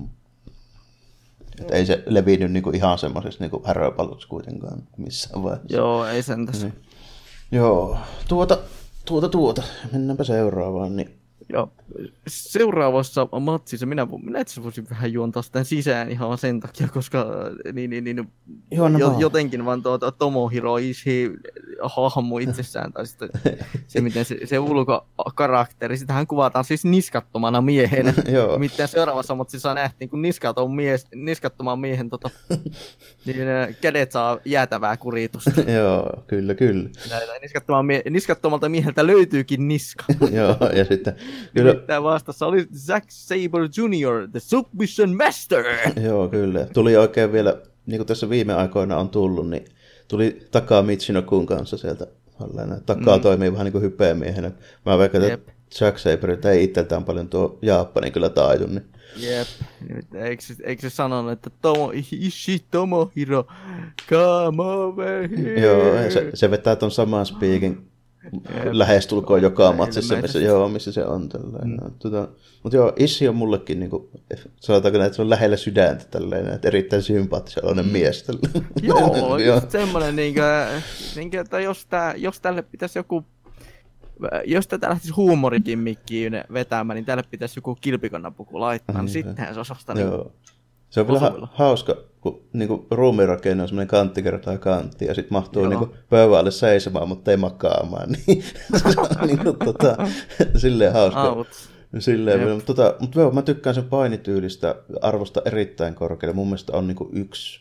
Että 1.62 1.76
ei 1.76 1.86
se 1.86 2.04
levinnyt 2.06 2.52
niinku 2.52 2.70
ihan 2.70 2.98
semmoisessa 2.98 3.44
niinku 3.44 3.62
häröpalloksi 3.66 4.28
kuitenkaan 4.28 4.84
missään 4.98 5.44
vaiheessa. 5.44 5.78
Joo, 5.78 6.06
ei 6.06 6.24
sen 6.24 6.46
tässä. 6.46 6.68
Niin. 6.68 6.82
Joo, 7.52 7.98
tuota, 8.28 8.58
tuota, 9.06 9.30
tuota. 9.30 9.64
Mennäänpä 9.92 10.24
seuraavaan. 10.24 10.96
Niin. 10.96 11.20
Ja 11.54 11.68
seuraavassa 12.28 13.28
matsissa 13.40 13.86
minä, 13.86 14.08
minä 14.24 14.40
itse 14.40 14.64
voisin 14.64 14.90
vähän 14.90 15.14
juontaa 15.14 15.42
sitä 15.42 15.64
sisään 15.64 16.12
ihan 16.12 16.38
sen 16.38 16.60
takia, 16.60 16.88
koska 16.88 17.26
niin, 17.74 17.90
niin, 17.90 18.04
niin, 18.04 18.28
jo, 18.72 18.84
vaan. 18.84 19.20
jotenkin 19.20 19.66
vaan 19.66 19.84
tuota 19.84 20.12
Tomohiro 20.12 20.78
Ishii 20.78 21.32
hahmo 21.84 22.38
itsessään, 22.38 22.94
tai 22.94 23.08
sitten 23.08 23.30
se, 23.88 24.02
miten 24.02 24.26
se, 24.26 24.38
se 24.46 24.60
ulkokarakteri, 24.60 25.98
sitähän 25.98 26.28
kuvataan 26.28 26.66
siis 26.66 26.86
niskattomana 26.86 27.62
miehenä. 27.62 28.14
Joo. 28.28 28.60
Mitä 28.60 28.88
seuraavassa 28.88 29.36
matsissa 29.36 29.74
nähtiin, 29.74 30.10
kun 30.10 30.22
niskaton 30.22 30.76
mies, 30.76 31.08
niskattoman 31.16 31.80
miehen 31.80 32.10
tota, 32.10 32.30
niin, 33.26 33.38
kädet 33.82 34.12
saa 34.12 34.40
jäätävää 34.46 34.98
kuritusta. 34.98 35.62
Joo, 35.72 36.24
kyllä, 36.28 36.56
kyllä. 36.56 36.90
Näitä 37.10 37.32
niskattomalta 38.10 38.70
mieheltä 38.70 39.08
löytyykin 39.08 39.68
niska. 39.68 40.06
Joo, 40.32 40.70
ja 40.74 40.86
sitten 40.86 41.16
kyllä, 41.54 41.75
Nimittäin 41.76 42.04
vastassa 42.04 42.46
oli 42.46 42.68
Zack 42.78 43.06
Saber 43.10 43.62
Jr., 43.62 44.28
the 44.32 44.40
Submission 44.40 45.18
Master. 45.18 45.66
joo, 46.08 46.28
kyllä. 46.28 46.68
Tuli 46.74 46.98
oikein 46.98 47.32
vielä, 47.32 47.62
niin 47.86 47.98
kuin 47.98 48.08
tässä 48.08 48.30
viime 48.30 48.54
aikoina 48.54 48.98
on 48.98 49.10
tullut, 49.10 49.50
niin 49.50 49.66
tuli 50.08 50.48
takaa 50.52 50.82
Michinokun 50.82 51.46
kanssa 51.46 51.78
sieltä. 51.78 52.08
Tällainen. 52.40 52.84
Takaa 52.86 53.18
mm. 53.18 53.22
toimii 53.22 53.52
vähän 53.52 53.66
niin 53.66 53.72
kuin 53.72 53.84
hypeämiehenä. 53.84 54.52
Mä 54.86 54.98
veikkaan, 54.98 55.24
että 55.24 55.52
Jack 55.82 55.98
Saber 55.98 56.38
ei 56.48 56.64
itseltään 56.64 57.04
paljon 57.04 57.30
tuo 57.30 57.60
Japani 57.62 58.12
kyllä 58.12 58.30
taitu, 58.30 58.68
niin 58.68 58.86
Jep. 59.18 59.48
Eikö, 60.14 60.44
eikö 60.64 60.82
se 60.82 60.90
sanonut, 60.90 61.32
että 61.32 61.50
Tomo, 61.62 61.92
Ishi 62.12 62.66
Tomohiro, 62.72 63.48
come 64.10 64.64
over 64.64 65.30
here. 65.30 65.60
Joo, 65.62 66.12
se, 66.12 66.30
se 66.34 66.52
vetää 66.52 66.76
ton 66.76 66.92
saman 66.92 67.26
speakin 67.26 67.88
lähestulkoon 68.72 69.42
joka 69.42 69.72
matsissa, 69.74 70.16
missä, 70.16 70.40
joo, 70.40 70.70
missä 70.70 70.92
se 70.92 71.06
on. 71.06 71.30
Tällainen. 71.30 71.78
Mm. 71.84 71.92
Tota, 72.00 72.28
mutta 72.64 72.76
joo, 72.78 72.94
Issi 72.98 73.28
on 73.28 73.36
mullekin, 73.36 73.80
niin 73.80 73.90
kuin, 73.90 74.10
sanotaanko 74.60 74.98
näin, 74.98 75.08
että 75.08 75.16
se 75.16 75.22
on 75.22 75.30
lähellä 75.30 75.58
sydäntä, 75.58 76.06
tällainen, 76.12 76.54
että 76.54 76.68
erittäin 76.68 77.02
sympaattisellinen 77.02 77.86
mm. 77.86 77.92
mies. 77.92 78.24
Tällainen. 78.24 78.68
Joo, 78.90 79.38
just 79.38 79.72
semmoinen, 79.72 80.16
niin 80.16 80.34
kuin, 80.34 80.84
niin 81.16 81.32
kuin, 81.32 81.42
että 81.42 81.60
jos, 81.60 81.86
tää, 81.86 82.14
jos 82.16 82.40
tälle 82.40 82.62
pitäisi 82.62 83.00
joku 83.00 83.26
jos 84.46 84.68
tätä 84.68 84.90
lähtisi 84.90 85.14
huumorikimmikkiin 85.14 86.34
vetämään, 86.54 86.96
niin 86.96 87.06
tälle 87.06 87.24
pitäisi 87.32 87.58
joku 87.58 87.76
kilpikonnapuku 87.76 88.60
laittaa, 88.60 89.02
niin 89.02 89.10
sittenhän 89.10 89.54
se 89.54 89.60
osasta 89.60 89.94
niin 89.94 90.08
Joo. 90.08 90.32
Se 90.90 91.02
on 91.02 91.08
vielä 91.08 91.20
ha- 91.20 91.48
hauska, 91.54 91.96
kun 92.22 92.42
niin 92.54 92.86
ruumirakenne 92.92 93.64
on 93.64 93.70
semmoinen 93.70 93.88
kantti 93.88 94.24
kertaa 94.24 94.58
kantti, 94.58 95.06
ja 95.06 95.14
sitten 95.14 95.34
mahtuu 95.34 95.62
Joo. 95.62 95.70
niin 95.70 95.80
kuin, 95.80 95.92
pöydän 96.10 96.40
alle 96.40 96.52
seisomaan, 96.52 97.08
mutta 97.08 97.32
ei 97.32 97.38
makaamaan. 97.38 98.10
Niin, 98.28 98.44
se 98.44 99.00
on 99.22 99.28
niin 99.28 99.40
kuin, 99.40 99.58
tota, 99.66 99.98
silleen 100.62 100.94
hauska. 100.94 101.30
Out. 101.30 101.48
Silleen, 102.00 102.40
Jep. 102.40 102.50
mutta, 102.50 102.74
tota, 102.74 102.96
mutta 103.00 103.20
joo, 103.20 103.32
mä 103.32 103.42
tykkään 103.42 103.76
sen 103.76 103.84
painityylistä 103.84 104.76
arvosta 105.02 105.42
erittäin 105.46 105.96
korkealle. 105.96 106.36
Mun 106.36 106.48
mielestä 106.48 106.78
on 106.78 106.88
niin 106.88 106.96
kuin 106.96 107.10
yksi, 107.14 107.60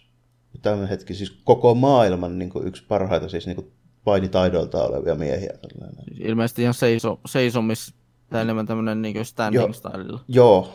tämmöinen 0.62 0.89
hetki, 0.89 1.14
siis 1.14 1.31
koko 1.45 1.75
maailman 1.75 2.39
niin 2.39 2.51
kuin 2.51 2.66
yksi 2.66 2.85
parhaita 2.89 3.29
siis 3.29 3.47
niin 3.47 3.57
kuin 3.57 3.72
painitaidoilta 4.05 4.85
olevia 4.85 5.14
miehiä. 5.14 5.53
Tällainen. 5.62 6.05
Ilmeisesti 6.20 6.62
ihan 6.62 6.75
seiso, 6.75 7.20
seisomis, 7.27 7.95
tai 8.31 8.43
enemmän 8.43 8.66
tämmöinen 8.66 9.03
niin 9.03 9.25
standing 9.25 9.75
stylella. 9.75 10.20
Joo, 10.29 10.68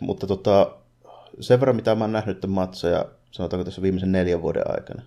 mutta 0.00 0.26
tota, 0.26 0.70
sen 1.40 1.60
verran 1.60 1.76
mitä 1.76 1.94
mä 1.94 2.04
oon 2.04 2.12
nähnyt 2.12 2.40
tämän 2.40 2.54
matseja, 2.54 3.04
sanotaanko 3.30 3.64
tässä 3.64 3.82
viimeisen 3.82 4.12
neljän 4.12 4.42
vuoden 4.42 4.70
aikana, 4.70 5.02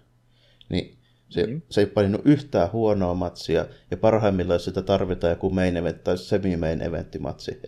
niin 0.69 0.97
se, 1.29 1.47
mm. 1.47 1.61
se 1.69 1.81
ei 1.81 1.87
paininut 1.87 2.21
yhtään 2.25 2.71
huonoa 2.71 3.13
matsia, 3.13 3.65
ja 3.91 3.97
parhaimmillaan 3.97 4.59
sitä 4.59 4.81
tarvitaan 4.81 5.31
joku 5.31 5.49
main 5.49 5.77
event 5.77 6.03
tai 6.03 6.17
semi-main 6.17 6.81
eventtimatsi, 6.81 7.61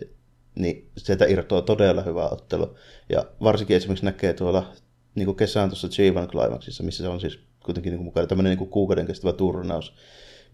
niin 0.54 0.90
sieltä 0.96 1.24
irtoaa 1.24 1.62
todella 1.62 2.02
hyvä 2.02 2.28
ottelu. 2.28 2.76
Ja 3.08 3.24
varsinkin 3.42 3.76
esimerkiksi 3.76 4.04
näkee 4.04 4.32
tuolla 4.32 4.72
niin 5.14 5.26
kuin 5.26 5.36
kesän 5.36 5.68
tuossa 5.68 5.88
G1 5.88 6.28
Climaxissa, 6.30 6.82
missä 6.82 7.02
se 7.02 7.08
on 7.08 7.20
siis 7.20 7.38
kuitenkin 7.64 7.90
niin 7.90 7.98
kuin 7.98 8.04
mukana 8.04 8.26
tämmöinen 8.26 8.50
niin 8.50 8.58
kuin 8.58 8.70
kuukauden 8.70 9.06
kestävä 9.06 9.32
turnaus, 9.32 9.94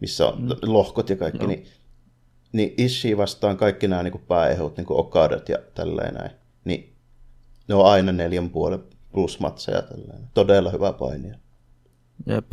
missä 0.00 0.26
on 0.28 0.42
mm. 0.42 0.48
lohkot 0.62 1.11
ja 1.11 1.16
kaikki, 1.16 1.38
Joo. 1.38 1.48
niin, 1.48 1.66
niin 2.52 2.74
Ishii 2.76 3.16
vastaan 3.16 3.57
kaikki 3.57 3.88
nämä 3.88 4.02
niin 4.02 4.12
kuin 4.12 4.24
pääehot, 4.28 4.76
niin 4.76 4.86
kuin 4.86 5.00
Okadat 5.00 5.48
ja 5.48 5.59
tälleen 5.74 6.14
näin, 6.14 6.30
niin 6.64 6.93
ne 7.69 7.75
on 7.75 7.87
aina 7.87 8.12
neljän 8.12 8.51
puolen 8.51 8.83
plus 9.12 9.41
matseja 9.41 9.83
tällainen. 9.83 10.29
Todella 10.35 10.71
hyvä 10.71 10.93
painia. 10.93 11.39
Jep. 12.27 12.53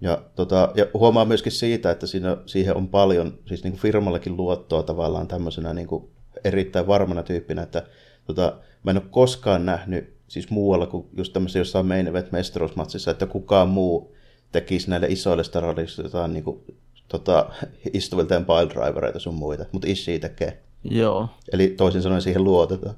Ja, 0.00 0.22
tota, 0.36 0.72
ja 0.74 0.86
huomaa 0.94 1.24
myöskin 1.24 1.52
siitä, 1.52 1.90
että 1.90 2.06
siinä, 2.06 2.36
siihen 2.46 2.76
on 2.76 2.88
paljon, 2.88 3.38
siis 3.46 3.64
niin 3.64 3.72
kuin 3.72 3.80
firmallakin 3.80 4.36
luottoa 4.36 4.82
tavallaan 4.82 5.28
tämmöisenä 5.28 5.74
niin 5.74 5.86
kuin 5.86 6.08
erittäin 6.44 6.86
varmana 6.86 7.22
tyyppinä, 7.22 7.62
että 7.62 7.82
tota, 8.26 8.56
mä 8.82 8.90
en 8.90 8.96
ole 8.96 9.04
koskaan 9.10 9.66
nähnyt 9.66 10.14
siis 10.28 10.50
muualla 10.50 10.86
kuin 10.86 11.06
just 11.16 11.32
tämmöisessä 11.32 11.58
jossain 11.58 11.86
main 11.86 12.06
event 12.06 12.32
mestaruusmatsissa, 12.32 13.10
että 13.10 13.26
kukaan 13.26 13.68
muu 13.68 14.14
tekisi 14.52 14.90
näille 14.90 15.06
isoille 15.06 15.44
staroille 15.44 15.86
jotain 16.02 16.32
niin 16.32 16.44
kuin, 16.44 16.60
tota, 17.08 17.50
istuviltaan 17.92 18.44
piledrivereita 18.44 19.18
sun 19.18 19.34
muita, 19.34 19.64
mutta 19.72 19.88
Ishii 19.88 20.18
tekee. 20.18 20.62
Joo. 20.84 21.28
Eli 21.52 21.68
toisin 21.68 22.02
sanoen 22.02 22.22
siihen 22.22 22.44
luotetaan. 22.44 22.94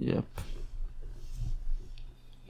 Jep. 0.00 0.26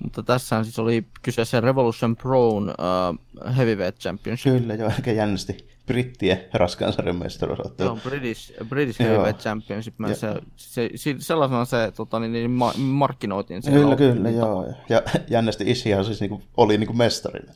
Mutta 0.03 0.22
tässähän 0.22 0.64
siis 0.64 0.78
oli 0.78 1.05
kyseessä 1.22 1.61
Revolution 1.61 2.16
Proon 2.16 2.68
uh, 2.68 3.57
Heavyweight 3.57 4.01
Championship. 4.01 4.53
Kyllä, 4.53 4.74
joo, 4.74 4.91
aika 4.97 5.12
jännästi 5.12 5.70
brittien 5.86 6.41
raskaan 6.53 6.93
sarjan 6.93 7.16
mestaruusottelu. 7.16 7.88
Joo, 7.88 7.99
British, 8.03 8.53
British 8.68 9.01
Joo. 9.01 9.09
Heavyweight 9.09 9.43
Championship. 9.43 9.95
Mä 9.99 10.14
se, 10.14 10.34
se, 10.57 10.91
se, 10.95 11.14
sellaisena 11.18 11.64
se 11.64 11.93
tota, 11.97 12.20
niin, 12.20 12.32
niin, 12.32 12.51
ma- 12.51 12.74
markkinoitiin. 12.78 13.62
siellä 13.62 13.80
Kyllä, 13.80 13.97
kyllä, 13.97 14.30
joo. 14.30 14.72
Ja 14.88 15.03
jännästi 15.28 15.70
Ishihan 15.70 16.05
siis 16.05 16.20
niinku, 16.20 16.43
oli 16.57 16.78
niinku 16.78 16.95
mestarina. 16.95 17.53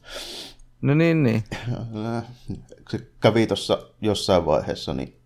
No 0.83 0.95
niin, 0.95 1.23
niin. 1.23 1.45
Se 2.91 2.99
kävi 3.21 3.47
tuossa 3.47 3.79
jossain 4.01 4.47
vaiheessa, 4.47 4.95
niin 4.95 5.17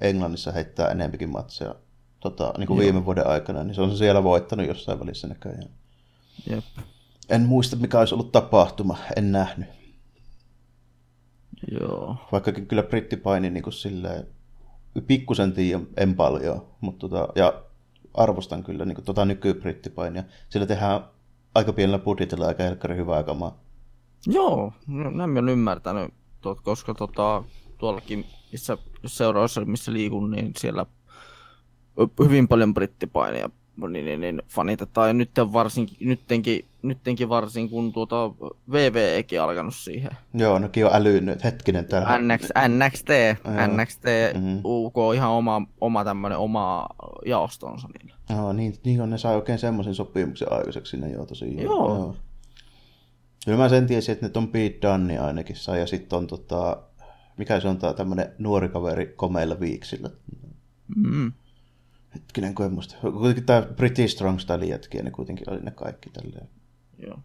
Englannissa 0.00 0.52
heittää 0.52 0.88
enempikin 0.88 1.30
matseja 1.30 1.74
tota, 2.30 2.52
niin 2.58 2.66
kuin 2.66 2.78
viime 2.78 3.04
vuoden 3.04 3.26
aikana, 3.26 3.64
niin 3.64 3.74
se 3.74 3.82
on 3.82 3.96
siellä 3.96 4.24
voittanut 4.24 4.66
jossain 4.66 5.00
välissä 5.00 5.28
näköjään. 5.28 5.70
Jep. 6.50 6.64
En 7.28 7.42
muista, 7.42 7.76
mikä 7.76 7.98
olisi 7.98 8.14
ollut 8.14 8.32
tapahtuma, 8.32 8.98
en 9.16 9.32
nähnyt. 9.32 9.68
Joo. 11.80 12.16
Vaikkakin 12.32 12.66
kyllä 12.66 12.82
brittipaini 12.82 13.50
niin 13.50 13.62
kuin 13.62 13.72
silleen, 13.72 14.26
pikkusen 15.06 15.52
tiedän, 15.52 15.86
en 15.96 16.14
paljon, 16.14 16.66
mutta 16.80 17.08
tota, 17.08 17.28
ja 17.34 17.62
arvostan 18.14 18.64
kyllä 18.64 18.84
niin 18.84 18.94
kuin, 18.94 19.04
tota 19.04 19.24
nykybrittipainia. 19.24 20.24
Sillä 20.48 20.66
tehdään 20.66 21.00
aika 21.54 21.72
pienellä 21.72 21.98
budjetilla 21.98 22.46
aika 22.46 22.62
helkkari 22.62 22.96
hyvää 22.96 23.22
kamaa. 23.22 23.58
Joo, 24.26 24.72
no, 24.86 25.10
näin 25.10 25.30
mä 25.30 25.38
oon 25.38 25.48
ymmärtänyt, 25.48 26.14
koska 26.62 26.94
tota, 26.94 27.44
tuollakin 27.78 28.26
missä 28.52 28.78
seuraavassa, 29.06 29.64
missä 29.64 29.92
liikun, 29.92 30.30
niin 30.30 30.52
siellä 30.58 30.86
hyvin 32.24 32.48
paljon 32.48 32.74
brittipaineja 32.74 33.50
niin, 33.88 34.04
niin, 34.04 34.20
niin, 34.20 34.42
fanitetaan. 34.48 35.08
Ja 35.08 35.14
nyt 35.14 35.30
varsinkin, 35.52 36.08
nyttenkin, 36.08 36.64
nyttenkin 36.82 37.28
varsin, 37.28 37.70
kun 37.70 37.92
tuota 37.92 38.30
VVEkin 38.72 39.42
alkanut 39.42 39.74
siihen. 39.74 40.10
Joo, 40.34 40.58
nekin 40.58 40.86
on 40.86 40.94
älynyt, 40.94 41.44
hetkinen 41.44 41.84
täällä. 41.84 42.18
NX, 42.18 42.42
NXT, 42.68 43.08
Joo. 43.44 43.66
NXT, 43.66 44.04
Mhm. 44.34 44.58
UK, 44.64 44.94
ihan 45.14 45.30
oma, 45.30 45.62
oma 45.80 46.04
tämmönen 46.04 46.38
oma 46.38 46.86
jaostonsa 47.26 47.88
niillä. 47.98 48.16
Joo, 48.30 48.52
niin, 48.52 48.74
niin 48.84 49.00
on, 49.00 49.10
ne 49.10 49.18
sai 49.18 49.34
oikein 49.36 49.58
semmoisen 49.58 49.94
sopimuksen 49.94 50.52
aikaiseksi 50.52 50.90
sinne 50.90 51.10
joo 51.10 51.26
tosiaan. 51.26 51.58
Joo. 51.58 52.16
Kyllä 53.44 53.58
mä 53.58 53.68
sen 53.68 53.86
tiesin, 53.86 54.12
että 54.12 54.26
nyt 54.26 54.36
on 54.36 54.48
Pete 54.48 54.78
Dunne 54.88 55.18
ainakin 55.18 55.56
sai, 55.56 55.80
ja 55.80 55.86
sitten 55.86 56.16
on 56.16 56.26
tota, 56.26 56.82
mikä 57.36 57.60
se 57.60 57.68
on 57.68 57.78
tää 57.78 57.92
tämmönen 57.94 58.32
nuori 58.38 58.68
kaveri 58.68 59.06
komeilla 59.16 59.60
viiksillä. 59.60 60.10
Mm. 60.96 61.32
Hetkinen, 62.16 62.54
kun 62.54 62.66
en 62.66 62.72
muista. 62.72 62.96
Kuitenkin 63.00 63.44
tää 63.44 63.62
British 63.62 64.14
Strong 64.14 64.38
Style 64.38 64.64
jätkiä, 64.64 65.02
ne 65.02 65.10
kuitenkin 65.10 65.50
oli 65.50 65.60
ne 65.60 65.70
kaikki 65.70 66.10
tälleen. 66.10 66.48
Joo. 66.98 67.18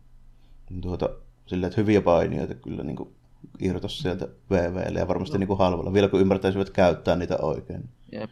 Tuota, 0.81 1.09
silleen, 1.45 1.67
että 1.67 1.81
hyviä 1.81 2.01
painijoita 2.01 2.55
kyllä 2.55 2.83
niin 2.83 3.15
irtos 3.59 3.99
sieltä 3.99 4.27
VVlle 4.49 4.99
ja 4.99 5.07
varmasti 5.07 5.37
niin 5.37 5.57
halvalla, 5.57 5.93
vielä 5.93 6.07
kun 6.07 6.21
ymmärtäisivät 6.21 6.69
käyttää 6.69 7.15
niitä 7.15 7.37
oikein. 7.41 7.89
Jep. 8.11 8.29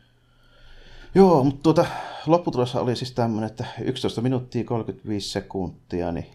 Joo, 1.15 1.43
mutta 1.43 1.63
tuota, 1.63 1.85
lopputulos 2.27 2.75
oli 2.75 2.95
siis 2.95 3.11
tämmöinen, 3.11 3.49
että 3.49 3.65
11 3.81 4.21
minuuttia 4.21 4.63
35 4.63 5.29
sekuntia, 5.29 6.11
niin 6.11 6.25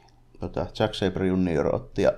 tota, 0.41 0.67
Jack 0.79 0.95
Sabre 0.95 1.27
Junior 1.27 1.75
otti 1.75 2.03
ja 2.03 2.13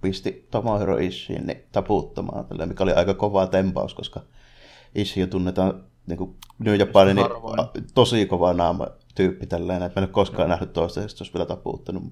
pisti 0.00 0.48
Tomohiro 0.50 0.96
Ishiin 0.96 1.46
niin 1.46 1.62
taputtamaan, 1.72 2.44
tälleen, 2.44 2.68
mikä 2.68 2.82
oli 2.82 2.92
aika 2.92 3.14
kova 3.14 3.46
tempaus, 3.46 3.94
koska 3.94 4.20
Ishii 4.94 5.26
tunnetaan 5.26 5.84
niin 6.06 6.18
kuin 6.18 6.36
New 6.58 6.78
Japanin 6.78 7.16
niin, 7.16 7.26
tosi 7.94 8.26
kova 8.26 8.52
naama 8.52 8.86
tyyppi 9.14 9.46
tällainen, 9.46 9.86
että 9.86 10.00
mä 10.00 10.04
en 10.04 10.08
ole 10.08 10.12
koskaan 10.14 10.48
nähnyt 10.48 10.72
toistaiseksi, 10.72 11.22
jos 11.24 11.34
vielä 11.34 11.46
taputtanut. 11.46 12.04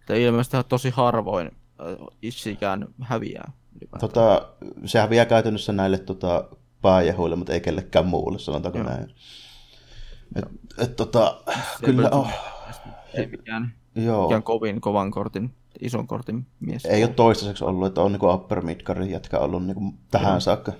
Että 0.00 0.14
ilmeisesti 0.14 0.56
tosi 0.68 0.90
harvoin 0.90 1.46
äh, 1.46 2.06
Ishikään 2.22 2.86
häviää. 3.00 3.52
Tota, 4.00 4.48
se 4.84 4.98
häviää 4.98 5.24
käytännössä 5.24 5.72
näille 5.72 5.98
tota, 5.98 6.48
pääjehuille, 6.82 7.36
mutta 7.36 7.52
ei 7.52 7.60
kellekään 7.60 8.06
muulle, 8.06 8.38
sanotaanko 8.38 8.78
Joo. 8.78 8.88
näin. 8.88 9.14
Et, 10.36 10.44
et, 10.78 10.96
tota, 10.96 11.42
kyllä, 11.80 12.02
kyllä- 12.02 12.10
oh, 12.10 12.28
Ei 13.14 13.26
mikään, 13.26 13.74
joo. 13.94 14.22
mikään 14.22 14.42
kovin 14.42 14.80
kovan 14.80 15.10
kortin, 15.10 15.54
ison 15.80 16.06
kortin 16.06 16.46
mies. 16.60 16.84
Ei 16.84 17.04
ole 17.04 17.12
toistaiseksi 17.12 17.64
ollut, 17.64 17.86
että 17.86 18.00
on 18.02 18.12
niinku 18.12 18.30
upper 18.30 18.64
midcardin 18.64 19.10
jätkä 19.10 19.38
ollut 19.38 19.66
niinku 19.66 19.94
tähän 20.10 20.40
saakka. 20.40 20.72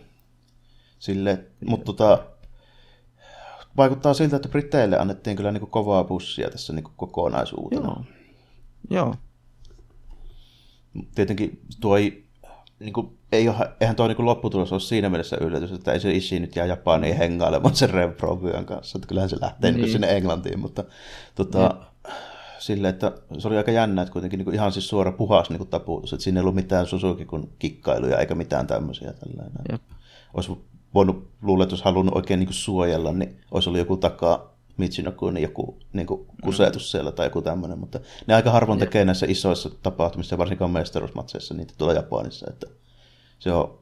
Sille, 1.03 1.44
mutta 1.66 1.84
tota, 1.84 2.26
vaikuttaa 3.76 4.14
siltä, 4.14 4.36
että 4.36 4.48
Briteille 4.48 4.98
annettiin 4.98 5.36
kyllä 5.36 5.53
niinku 5.53 5.66
kovaa 5.66 6.05
bussia 6.05 6.50
tässä 6.50 6.72
niinku 6.72 6.90
kokonaisuutena. 6.96 7.82
Joo. 7.82 8.05
Joo. 8.90 9.14
Tietenkin 11.14 11.61
tuo 11.80 11.96
ei, 11.96 12.26
niinku, 12.78 13.18
ei 13.32 13.48
ole, 13.48 13.57
eihän 13.80 13.96
tuo 13.96 14.09
niinku 14.09 14.24
lopputulos 14.24 14.72
ole 14.72 14.80
siinä 14.80 15.09
mielessä 15.09 15.36
yllätys, 15.40 15.72
että 15.72 15.92
ei 15.92 16.00
se 16.00 16.12
Ishi 16.12 16.40
nyt 16.40 16.57
jää 16.57 16.66
Japaniin 16.66 17.16
hengailemaan 17.16 17.76
sen 17.76 17.90
Rev 17.90 18.12
Pro 18.12 18.42
vyön 18.42 18.64
kanssa. 18.64 18.98
Että 18.98 19.09
kyllähän 19.09 19.30
se 19.30 19.40
lähtee 19.40 19.70
niin. 19.70 19.80
Niin. 19.80 19.92
sinne 19.92 20.16
Englantiin, 20.16 20.59
mutta 20.59 20.84
tota, 21.34 21.74
sille, 22.59 22.88
että 22.88 23.12
se 23.38 23.48
oli 23.48 23.57
aika 23.57 23.70
jännä, 23.70 24.03
että 24.03 24.12
kuitenkin 24.12 24.38
niinku 24.38 24.50
ihan 24.50 24.72
siis 24.72 24.88
suora 24.88 25.12
puhas 25.12 25.50
niinku 25.50 25.64
taputus, 25.64 26.12
että 26.12 26.24
siinä 26.24 26.38
ei 26.38 26.42
ollut 26.42 26.55
mitään 26.55 26.86
Suzuki 26.86 27.24
kun 27.24 27.53
kikkailuja 27.59 28.18
eikä 28.18 28.34
mitään 28.34 28.66
tämmöisiä 28.66 29.12
tällainen. 29.12 29.62
Jep. 29.72 29.82
Olisi 30.34 30.72
voinut 30.95 31.28
luulla, 31.43 31.64
että 31.64 31.72
olisi 31.72 31.84
halunnut 31.84 32.16
oikein 32.16 32.40
niinku 32.40 32.53
suojella, 32.53 33.12
niin 33.12 33.40
olisi 33.51 33.68
ollut 33.68 33.78
joku 33.78 33.97
takaa 33.97 34.53
Michinoku, 34.76 35.30
niin 35.30 35.43
joku 35.43 35.78
niin 35.93 36.07
kuin 36.07 36.26
kusetus 36.45 36.90
siellä 36.90 37.12
tai 37.12 37.26
joku 37.26 37.43
tämmöinen, 37.43 37.78
mutta 37.78 38.01
ne 38.26 38.34
aika 38.34 38.51
harvoin 38.51 38.78
tekee 38.78 39.05
näissä 39.05 39.26
isoissa 39.28 39.70
tapahtumissa, 39.82 40.38
varsinkaan 40.38 40.70
mestaruusmatseissa 40.70 41.55
niitä 41.55 41.74
tuolla 41.78 41.95
Japanissa, 41.95 42.47
että 42.51 42.66
se 43.38 43.53
on 43.53 43.78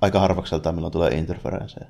aika 0.00 0.20
harvakseltaan, 0.20 0.74
milloin 0.74 0.92
tulee 0.92 1.10
interferenssejä. 1.10 1.86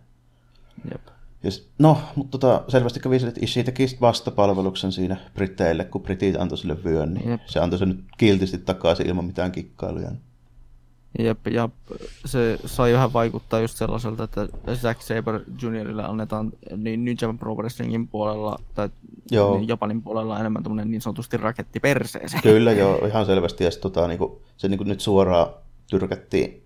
Jep. 0.90 1.00
Ja 1.42 1.50
No, 1.78 1.98
mutta 2.14 2.38
tota, 2.38 2.64
selvästi 2.68 3.00
kävi 3.00 3.18
sille, 3.18 3.28
että 3.28 3.44
Ishii 3.44 3.64
teki 3.64 3.96
vastapalveluksen 4.00 4.92
siinä 4.92 5.16
Briteille, 5.34 5.84
kun 5.84 6.02
Britit 6.02 6.36
antoi 6.36 6.58
sille 6.58 6.84
vyön, 6.84 7.14
niin 7.14 7.30
Jep. 7.30 7.40
se 7.46 7.60
antoi 7.60 7.78
sen 7.78 7.88
nyt 7.88 8.04
kiltisti 8.18 8.58
takaisin 8.58 9.06
ilman 9.06 9.24
mitään 9.24 9.52
kikkailuja. 9.52 10.10
Jep, 11.18 11.46
ja 11.46 11.68
se 12.24 12.58
sai 12.64 12.92
vähän 12.92 13.12
vaikuttaa 13.12 13.60
just 13.60 13.76
sellaiselta, 13.76 14.24
että 14.24 14.48
Zack 14.74 15.02
Saber 15.02 15.40
Juniorille 15.62 16.04
annetaan 16.04 16.52
niin 16.76 17.04
New 17.04 17.14
Japan 17.22 17.38
Pro 17.38 17.54
Wrestlingin 17.54 18.08
puolella 18.08 18.58
tai 18.74 18.88
Joo. 19.30 19.56
niin 19.56 19.68
Japanin 19.68 20.02
puolella 20.02 20.40
enemmän 20.40 20.62
tämmöinen 20.62 20.90
niin 20.90 21.00
sanotusti 21.00 21.36
raketti 21.36 21.80
perseeseen. 21.80 22.42
Kyllä 22.42 22.72
joo, 22.72 23.06
ihan 23.06 23.26
selvästi. 23.26 23.64
Ja 23.64 23.70
sit, 23.70 23.80
tota, 23.80 24.08
niinku, 24.08 24.42
se 24.56 24.68
niinku, 24.68 24.84
nyt 24.84 25.00
suoraan 25.00 25.46
tyrkättiin 25.90 26.63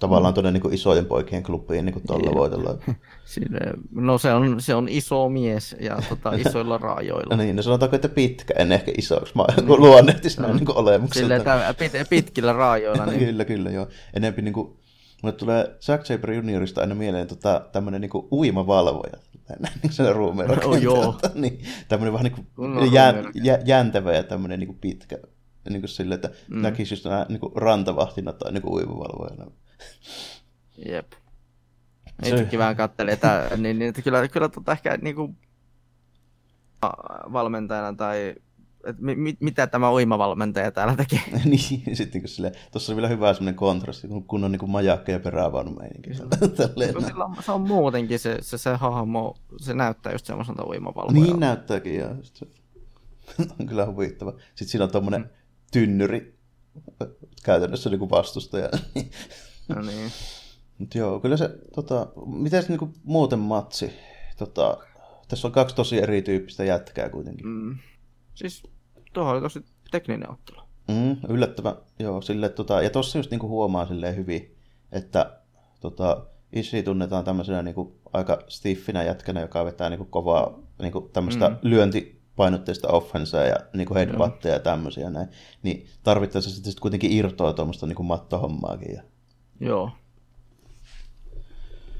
tavallaan 0.00 0.34
tuonne 0.34 0.50
niinku, 0.50 0.68
isojen 0.68 1.06
poikien 1.06 1.42
klubiin 1.42 1.84
niinku, 1.84 2.00
tuolla 2.06 2.34
voitolla. 2.34 2.78
Sille, 3.24 3.60
no 3.90 4.18
se 4.18 4.32
on, 4.32 4.60
se 4.60 4.74
on 4.74 4.88
iso 4.88 5.28
mies 5.28 5.76
ja 5.80 5.98
tota, 6.08 6.32
isoilla 6.46 6.78
raajoilla. 6.78 7.36
No 7.36 7.42
niin, 7.42 7.56
no 7.56 7.62
sanotaanko, 7.62 7.96
että 7.96 8.08
pitkä, 8.08 8.54
en 8.58 8.72
ehkä 8.72 8.92
isoksi, 8.98 9.32
mä 9.36 9.44
mm. 9.62 9.68
luonnehtisi 9.68 10.40
näin 10.40 10.56
niinku, 10.56 10.72
olemukselta. 10.76 11.24
Sille 11.24 11.36
että 11.36 11.74
pit, 11.78 11.92
pitkillä 12.10 12.52
raajoilla. 12.52 13.06
Niin, 13.06 13.18
Kyllä, 13.26 13.44
kyllä, 13.44 13.70
joo. 13.70 13.88
Enempi 14.14 14.42
niinku, 14.42 14.76
mulle 15.22 15.34
tulee 15.34 15.76
Zack 15.80 16.06
Saber 16.06 16.32
juniorista 16.32 16.80
aina 16.80 16.94
mieleen 16.94 17.26
tota, 17.26 17.60
tämmönen 17.72 18.00
niinku 18.00 18.28
uimavalvoja. 18.32 19.12
Näin 19.60 19.92
se 19.92 20.12
ruumeen 20.12 20.66
Oh, 20.66 20.82
joo. 20.82 21.18
niin, 21.34 21.60
tämmönen 21.88 22.12
vähän 22.12 22.24
niinku 22.24 22.40
Kunnon 22.56 22.92
jä, 22.92 23.14
jä, 23.34 23.58
jäntävä 23.64 24.12
ja 24.12 24.22
tämmönen 24.22 24.60
niinku 24.60 24.76
pitkä. 24.80 25.18
Niinku 25.70 25.88
silleen, 25.88 26.14
että 26.14 26.30
mm. 26.48 26.62
näkisi 26.62 26.94
just 26.94 27.04
nää, 27.04 27.26
niinku 27.28 27.52
rantavahtina 27.54 28.32
tai 28.32 28.52
niinku 28.52 28.74
uimavalvojana. 28.74 29.50
Jep. 30.88 31.12
Se- 32.22 32.28
Itsekin 32.28 32.58
vähän 32.58 32.76
katselin, 32.76 33.12
että, 33.12 33.50
niin, 33.56 33.78
niin, 33.78 33.88
että 33.88 34.02
kyllä, 34.02 34.28
kyllä 34.28 34.48
tota 34.48 34.72
ehkä 34.72 34.96
niinku, 34.96 35.34
a- 36.82 37.32
valmentajana 37.32 37.96
tai 37.96 38.34
että 38.86 39.02
mi, 39.02 39.14
mi, 39.14 39.36
mitä 39.40 39.66
tämä 39.66 39.92
uimavalmentaja 39.92 40.70
täällä 40.70 40.96
tekee. 40.96 41.20
niin, 41.44 41.96
sitten 41.96 42.20
kun 42.20 42.28
silleen, 42.28 42.54
tossa 42.72 42.92
on 42.92 42.96
vielä 42.96 43.08
hyvä 43.08 43.34
semmoinen 43.34 43.54
kontrasti, 43.54 44.08
kun, 44.08 44.24
kun 44.24 44.44
on 44.44 44.52
niinku 44.52 44.66
majakka 44.66 45.12
ja 45.12 45.20
perävaunu 45.20 45.70
meininki. 45.70 46.10
Kun 46.92 47.04
sillä 47.04 47.24
on, 47.24 47.36
se 47.40 47.52
on 47.52 47.60
muutenkin 47.60 48.18
se, 48.18 48.38
se, 48.40 48.58
se 48.58 48.74
hahmo, 48.74 49.36
se 49.60 49.74
näyttää 49.74 50.12
just 50.12 50.26
semmoiselta 50.26 50.66
uimavalvojalta. 50.66 51.30
Niin 51.30 51.40
näyttääkin, 51.40 51.98
joo. 51.98 52.10
On 53.60 53.66
kyllä 53.66 53.86
huvittava. 53.86 54.32
Sitten 54.48 54.68
siinä 54.68 54.84
on 54.84 54.90
tommonen 54.90 55.20
mm. 55.20 55.28
tynnyri 55.72 56.38
käytännössä 57.42 57.90
niinku 57.90 58.10
vastustaja. 58.10 58.68
No 59.68 59.82
niin. 59.82 60.10
Mut 60.78 60.94
joo, 60.94 61.20
kyllä 61.20 61.36
se, 61.36 61.50
tota, 61.74 62.06
miten 62.26 62.62
se 62.62 62.68
niinku 62.68 62.88
muuten 63.04 63.38
matsi? 63.38 63.92
Tota, 64.38 64.76
tässä 65.28 65.48
on 65.48 65.52
kaksi 65.52 65.76
tosi 65.76 66.02
erityyppistä 66.02 66.64
jätkää 66.64 67.08
kuitenkin. 67.08 67.46
Mm. 67.46 67.78
Siis 68.34 68.62
tuohon 69.12 69.32
oli 69.32 69.40
tosi 69.40 69.64
tekninen 69.90 70.30
ottelu. 70.30 70.60
Mm, 70.88 71.16
yllättävä, 71.28 71.76
joo, 71.98 72.22
sille, 72.22 72.48
tota, 72.48 72.82
ja 72.82 72.90
tossa 72.90 73.18
just 73.18 73.30
niinku 73.30 73.48
huomaa 73.48 73.86
silleen 73.86 74.16
hyvin, 74.16 74.56
että 74.92 75.38
tota, 75.80 76.26
Ishi 76.52 76.82
tunnetaan 76.82 77.24
tämmöisenä 77.24 77.62
niinku 77.62 77.96
aika 78.12 78.38
stiffinä 78.48 79.02
jätkänä, 79.02 79.40
joka 79.40 79.64
vetää 79.64 79.90
niinku 79.90 80.04
kovaa 80.04 80.58
niinku 80.82 81.00
tämmöistä 81.00 81.48
mm. 81.48 81.56
lyöntipainotteista 81.62 82.88
offensea 82.88 83.44
ja 83.46 83.56
niinku 83.74 83.94
headbutteja 83.94 84.54
ja 84.54 84.60
tämmöisiä 84.60 85.10
näin. 85.10 85.28
Niin 85.62 85.86
tarvittaessa 86.02 86.50
sitten 86.50 86.72
sit 86.72 86.80
kuitenkin 86.80 87.12
irtoa 87.12 87.52
tuommoista 87.52 87.86
niinku 87.86 88.02
mattohommaakin. 88.02 88.94
Ja... 88.94 89.02
Joo. 89.60 89.90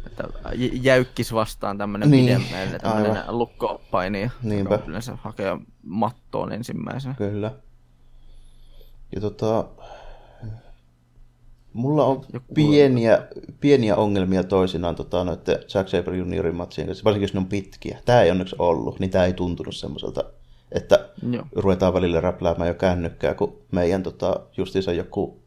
Että 0.07 0.24
jäykkis 0.72 1.32
vastaan 1.32 1.78
tämmönen 1.78 2.11
Niin, 2.11 2.26
niin, 2.26 2.42
pidemmälle, 2.42 2.78
tämmönen 2.78 3.11
aivan. 3.16 3.38
lukkopaini, 3.38 4.30
Niinpä. 4.42 4.74
joka 4.74 4.84
yleensä 4.86 5.16
hakee 5.22 5.59
mattoon 5.82 6.52
ensimmäisenä. 6.52 7.14
Kyllä. 7.14 7.52
Ja 9.14 9.20
tota, 9.20 9.64
mulla 11.72 12.05
on 12.05 12.24
Joku- 12.32 12.55
pieniä, 12.55 13.26
pieniä 13.61 13.96
ongelmia 13.96 14.44
toisinaan 14.44 14.94
tota, 14.94 15.24
noiden 15.24 15.59
Zack 15.68 15.88
Sabre 15.88 16.16
juniorin 16.16 16.55
matsien 16.55 16.86
kanssa, 16.86 17.05
varsinkin 17.05 17.24
jos 17.24 17.34
ne 17.34 17.40
on 17.40 17.46
pitkiä. 17.46 17.98
Tämä 18.05 18.22
ei 18.22 18.30
onneksi 18.30 18.57
ollut, 18.59 19.00
niin 19.00 19.11
tämä 19.11 19.24
ei 19.24 19.32
tuntunut 19.32 19.76
semmoiselta, 19.76 20.24
että 20.72 21.09
Joo. 21.30 21.44
ruvetaan 21.57 21.94
välillä 21.94 22.20
räpläämään 22.20 22.68
jo 22.68 22.74
kännykkää, 22.74 23.34
kun 23.34 23.59
meidän 23.72 24.02
tota, 24.02 24.40
justiinsa 24.57 24.92
joku, 24.92 25.43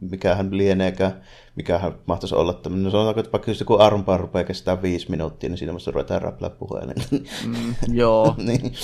mikähän 0.00 0.56
lieneekään, 0.56 1.20
mikähän 1.56 1.94
mahtaisi 2.06 2.34
olla 2.34 2.52
tämmöinen, 2.52 2.84
no 2.84 2.90
sanotaanko, 2.90 3.20
että 3.20 3.32
vaikka 3.32 3.50
just 3.50 3.60
joku 3.60 3.74
armpaa 3.78 4.16
rupeaa 4.16 4.44
kestää 4.44 4.82
viisi 4.82 5.10
minuuttia, 5.10 5.48
niin 5.50 5.58
siinä 5.58 5.74
vasta 5.74 5.90
ruvetaan 5.90 6.22
räplää 6.22 6.50
puhelin. 6.50 6.94
Mm, 7.46 7.74
joo. 7.94 8.34
niin. 8.46 8.74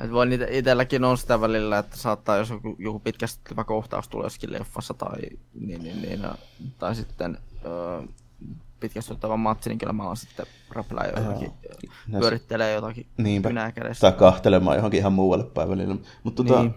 Et 0.00 0.12
voin 0.12 0.32
ite, 0.32 0.48
itelläkin 0.50 1.04
on 1.04 1.18
sitä 1.18 1.40
välillä, 1.40 1.78
että 1.78 1.96
saattaa, 1.96 2.36
jos 2.36 2.50
joku, 2.50 2.76
joku 2.78 2.98
pitkästettyvä 2.98 3.64
kohtaus 3.64 4.08
tulee 4.08 4.24
jossakin 4.26 4.52
leffassa 4.52 4.94
tai, 4.94 5.20
niin, 5.60 5.82
niin, 5.82 6.02
niin, 6.02 6.22
ja- 6.22 6.34
tai 6.78 6.94
sitten 6.94 7.38
öö, 7.64 8.02
pitkästettyvä 8.80 9.36
matsi, 9.36 9.68
niin 9.70 9.78
kyllä 9.78 9.92
mä 9.92 10.06
oon 10.06 10.16
sitten 10.16 10.46
räplää 10.70 11.06
jotakin, 11.06 11.52
Näissä- 11.60 12.20
pyörittelee 12.20 12.72
jotakin 12.74 13.06
Niinpä. 13.16 13.48
kynää 13.48 13.72
kädessä. 13.72 14.00
Tai 14.10 14.18
kahtelemaan 14.18 14.76
johonkin 14.76 14.98
ihan 15.00 15.12
muualle 15.12 15.44
päin 15.44 15.68
välillä. 15.68 15.96
Mutta 16.22 16.44
tota, 16.44 16.62
Niin. 16.62 16.74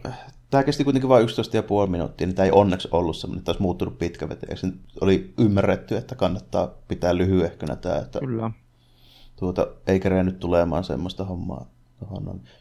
Tämä 0.50 0.64
kesti 0.64 0.84
kuitenkin 0.84 1.10
vain 1.10 1.28
11,5 1.28 1.90
minuuttia, 1.90 2.28
niin 2.28 2.36
tämä 2.36 2.46
ei 2.46 2.52
onneksi 2.52 2.88
ollut 2.92 3.18
semmoinen, 3.18 3.40
että 3.40 3.52
olisi 3.52 3.62
muuttunut 3.62 4.00
pitkävetäjäksi. 4.00 4.68
Nyt 4.68 4.82
Oli 5.02 5.34
ymmärretty, 5.38 5.98
että 5.98 6.16
kannattaa 6.16 6.72
pitää 6.88 7.18
lyhyehkönä 7.18 7.76
tämä, 7.76 7.98
että 7.98 8.20
Kyllä. 8.20 8.52
tuota, 9.36 9.68
ei 9.88 10.00
kerennyt 10.00 10.40
tulemaan 10.40 10.84
semmoista 10.84 11.26
hommaa. 11.26 11.66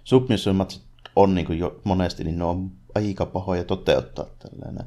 Submission 0.04 0.56
matsit 0.56 0.82
on 1.16 1.34
niin 1.34 1.46
kuin 1.46 1.58
jo 1.58 1.80
monesti, 1.84 2.24
niin 2.24 2.38
ne 2.38 2.44
on 2.44 2.70
aika 2.94 3.26
pahoja 3.26 3.64
toteuttaa 3.64 4.26
tällainen. 4.38 4.86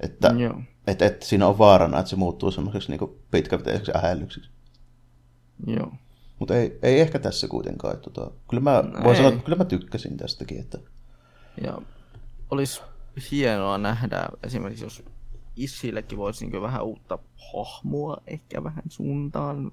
Että 0.00 0.34
Joo. 0.38 0.60
et, 0.86 1.02
et 1.02 1.22
siinä 1.22 1.46
on 1.46 1.58
vaarana, 1.58 1.98
että 1.98 2.10
se 2.10 2.16
muuttuu 2.16 2.50
semmoiseksi 2.50 2.90
niin 2.90 3.20
pitkävetäjäksi 3.30 3.92
ähellyksiksi. 3.96 4.50
Joo. 5.66 5.92
Mutta 6.38 6.56
ei, 6.56 6.78
ei 6.82 7.00
ehkä 7.00 7.18
tässä 7.18 7.48
kuitenkaan. 7.48 7.98
Tota, 7.98 8.30
kyllä 8.50 8.62
mä 8.62 8.82
No 8.82 9.04
voin 9.04 9.16
sanoa, 9.16 9.32
että 9.32 9.44
kyllä 9.44 9.58
mä 9.58 9.64
tykkäsin 9.64 10.16
tästäkin. 10.16 10.60
Että, 10.60 10.78
Ja 11.64 11.78
olisi 12.52 12.80
hienoa 13.30 13.78
nähdä 13.78 14.28
esimerkiksi, 14.42 14.84
jos 14.84 15.02
Issillekin 15.56 16.18
voisi 16.18 16.46
niin 16.46 16.62
vähän 16.62 16.84
uutta 16.84 17.18
hahmoa 17.54 18.16
ehkä 18.26 18.64
vähän 18.64 18.82
suuntaan. 18.88 19.72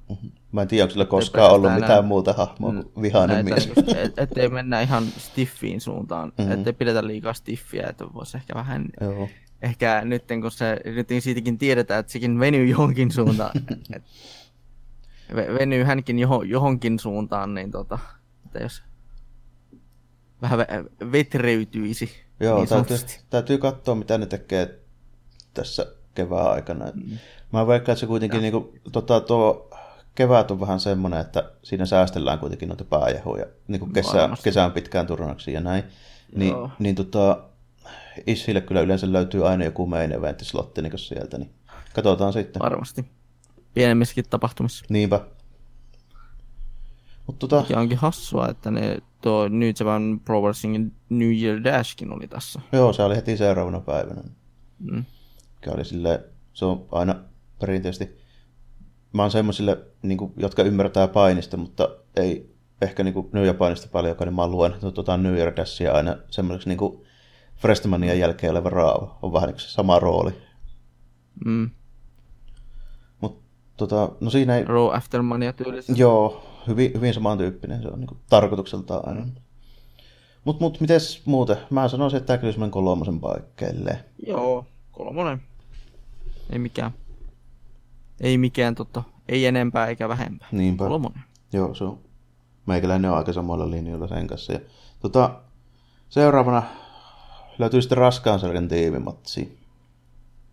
Mä 0.52 0.62
en 0.62 0.68
tiedä, 0.68 0.84
onko 0.84 0.92
sillä 0.92 1.06
koskaan 1.06 1.52
ollut 1.52 1.74
mitään 1.74 2.06
muuta 2.06 2.34
hahmoa 2.34 2.72
kuin 2.74 3.02
vihainen 3.02 3.36
Näitä, 3.46 3.50
mies. 3.50 3.68
just, 3.68 3.90
et, 3.98 4.20
ettei 4.20 4.50
mennä 4.50 4.82
ihan 4.82 5.04
stiffiin 5.18 5.82
suuntaan, 5.82 6.28
Mhm. 6.30 6.42
mm-hmm. 6.42 6.54
ettei 6.54 6.74
pidetä 6.74 7.08
liikaa 7.08 7.34
stiffiä, 7.34 7.88
että 7.90 8.06
voisi 8.14 8.38
ehkä 8.38 8.56
vähän, 8.56 8.86
Joo. 9.02 9.30
ehkä 9.62 10.02
nyt 10.06 10.24
kun 10.42 10.52
se, 10.52 10.78
nyt 10.86 11.08
siitäkin 11.20 11.58
tiedetään, 11.58 12.00
että 12.00 12.12
sekin 12.12 12.40
venyy 12.40 12.66
johonkin 12.66 13.12
suuntaan. 13.12 13.52
et, 13.96 14.04
ve- 15.32 15.54
venyy 15.60 15.84
hänkin 15.84 16.20
johon, 16.20 16.50
johonkin 16.50 17.00
suuntaan, 17.00 17.54
niin 17.54 17.72
tota, 17.72 18.00
että 18.46 18.60
jos 18.60 18.84
vähän 20.42 20.60
ve- 20.60 21.12
vetreytyisi. 21.12 22.29
Joo, 22.40 22.58
niin 22.58 22.70
täytyy, 22.70 22.98
sanotusti. 22.98 23.24
täytyy 23.30 23.58
katsoa, 23.58 23.96
mitä 23.96 24.18
ne 24.18 24.26
tekee 24.26 24.80
tässä 25.54 25.86
kevään 26.16 26.52
aikana. 26.52 26.86
Mm. 26.94 27.18
Mä 27.54 27.68
veikkaan, 27.68 27.94
että 27.94 28.00
se 28.00 28.08
kuitenkin 28.08 28.42
niin 28.42 28.52
kuin, 28.52 28.82
tota, 28.92 29.20
tuo 29.22 29.70
kevät 30.16 30.52
on 30.52 30.60
vähän 30.60 30.80
semmoinen, 30.80 31.20
että 31.20 31.52
siinä 31.64 31.86
säästellään 31.86 32.40
kuitenkin 32.40 32.68
noita 32.70 32.84
pääjehoja, 32.84 33.46
niin 33.68 33.80
kuin 33.80 33.94
kesä, 33.94 34.18
Varmasti. 34.18 34.44
kesään 34.44 34.72
pitkään 34.72 35.08
turnaksi 35.08 35.54
ja 35.54 35.62
näin. 35.62 35.84
Niin, 36.36 36.52
Joo. 36.52 36.72
niin 36.80 36.96
tota, 36.96 37.44
Ishille 38.28 38.62
kyllä 38.62 38.82
yleensä 38.82 39.14
löytyy 39.14 39.48
aina 39.48 39.66
joku 39.66 39.86
main 39.86 40.12
event 40.12 40.40
slotti 40.40 40.82
niin 40.82 41.00
sieltä, 41.00 41.38
niin 41.38 41.54
katsotaan 41.94 42.34
sitten. 42.34 42.60
Varmasti. 42.60 43.06
Pienemmissäkin 43.74 44.26
tapahtumissa. 44.30 44.86
Niinpä. 44.90 45.20
Mutta 47.28 47.48
tota, 47.48 47.66
Ja 47.70 47.80
onkin 47.80 47.98
hassua, 47.98 48.48
että 48.48 48.72
ne, 48.72 48.98
tuo 49.22 49.48
New 49.48 49.70
Japan 49.80 50.22
Pro 50.26 50.42
Wrestlingin 50.42 50.92
New 51.10 51.32
Year 51.42 51.64
Dashkin 51.64 52.14
oli 52.14 52.28
tässä. 52.28 52.62
joo, 52.72 52.94
se 52.94 53.04
oli 53.04 53.16
heti 53.16 53.38
seuraavana 53.38 53.80
päivänä. 53.80 54.22
Mm. 54.80 55.06
Mikä 55.56 55.72
oli 55.72 55.86
silleen, 55.86 56.20
se 56.54 56.66
on 56.66 56.86
aina 56.92 57.16
perinteisesti, 57.60 58.18
mä 59.14 59.22
oon 59.22 59.32
semmoisille, 59.32 59.78
niin 60.02 60.18
jotka 60.38 60.64
ymmärtää 60.64 61.08
painista, 61.08 61.58
mutta 61.58 61.90
ei 62.16 62.56
ehkä 62.82 63.04
niin 63.04 63.14
kuin 63.14 63.30
New 63.34 63.46
Japanista 63.46 63.88
paljon, 63.92 64.16
niin 64.20 64.36
mä 64.36 64.48
luen 64.48 64.74
tuota 64.94 65.18
New 65.18 65.36
Year 65.36 65.56
Dashia 65.56 65.94
aina 65.94 66.16
semmoiseksi 66.30 66.70
niin 66.70 66.78
kuin 66.78 67.04
jälkeen 68.20 68.52
oleva 68.52 68.70
raava. 68.70 69.18
On 69.22 69.34
vähän 69.34 69.50
niin 69.50 69.60
sama 69.60 70.00
rooli. 70.00 70.32
Mm. 71.46 71.70
Mutta 73.22 73.44
tota, 73.78 74.12
no 74.20 74.30
siinä 74.30 74.58
ei, 74.58 74.66
Raw 74.66 74.96
Aftermania 74.96 75.54
tyylistä. 75.54 75.94
joo, 75.96 76.49
hyvin, 76.68 76.91
hyvin 76.93 77.14
samantyyppinen 77.14 77.82
se 77.82 77.88
on 77.88 77.99
niin 77.99 78.07
kuin, 78.07 78.20
tarkoitukseltaan 78.30 79.07
aina. 79.07 79.26
Mutta 80.45 80.64
mut, 80.64 80.80
mites 80.80 81.26
muuten? 81.26 81.57
Mä 81.70 81.88
sanoisin, 81.88 82.18
että 82.18 82.28
tämä 82.28 82.38
kyllä 82.38 82.53
semmoinen 82.53 82.72
kolmosen 82.72 83.20
paikkeille. 83.20 84.05
Joo, 84.28 84.66
kolmonen. 84.91 85.41
Ei 86.49 86.60
mikään. 86.60 86.91
Ei 88.22 88.38
mikään 88.38 88.76
totta. 88.76 89.03
Ei 89.28 89.45
enempää 89.45 89.88
eikä 89.88 90.10
vähempää. 90.10 90.47
Niinpä. 90.51 90.84
Kolmonen. 90.84 91.24
Joo, 91.53 91.74
se 91.74 91.84
on. 91.84 91.99
Meikäläinen 92.66 93.12
on 93.12 93.18
aika 93.18 93.34
samoilla 93.34 93.72
linjoilla 93.72 94.07
sen 94.07 94.28
kanssa. 94.28 94.53
Ja, 94.53 94.60
tota, 94.99 95.41
seuraavana 96.10 96.64
löytyy 97.60 97.82
sitten 97.82 97.97
raskaan 97.97 98.39
sarjan 98.39 98.68
tiimimatsi. 98.68 99.59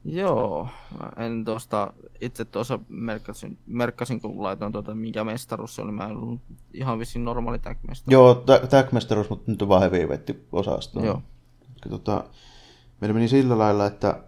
Joo, 0.08 0.68
en 1.16 1.44
tuosta, 1.44 1.92
itse 2.20 2.44
tuossa 2.44 2.78
merkkasin, 2.88 3.58
merkkasin, 3.66 4.20
kun 4.20 4.42
laitoin 4.42 4.72
tuota, 4.72 4.94
mikä 4.94 5.24
mestaruus 5.24 5.74
se 5.74 5.82
oli, 5.82 5.92
mä 5.92 6.04
en 6.04 6.16
ollut 6.16 6.40
ihan 6.74 6.98
vissiin 6.98 7.24
normaali 7.24 7.58
tag. 7.58 7.78
Joo, 8.08 8.34
tag 8.70 8.92
mestaruus, 8.92 9.30
mutta 9.30 9.50
nyt 9.50 9.62
on 9.62 9.68
vaan 9.68 9.80
heavyweight 9.82 10.30
osasto. 10.52 11.04
Joo. 11.04 11.22
Tota, 11.90 12.24
meillä 13.00 13.14
meni 13.14 13.28
sillä 13.28 13.58
lailla, 13.58 13.86
että 13.86 14.22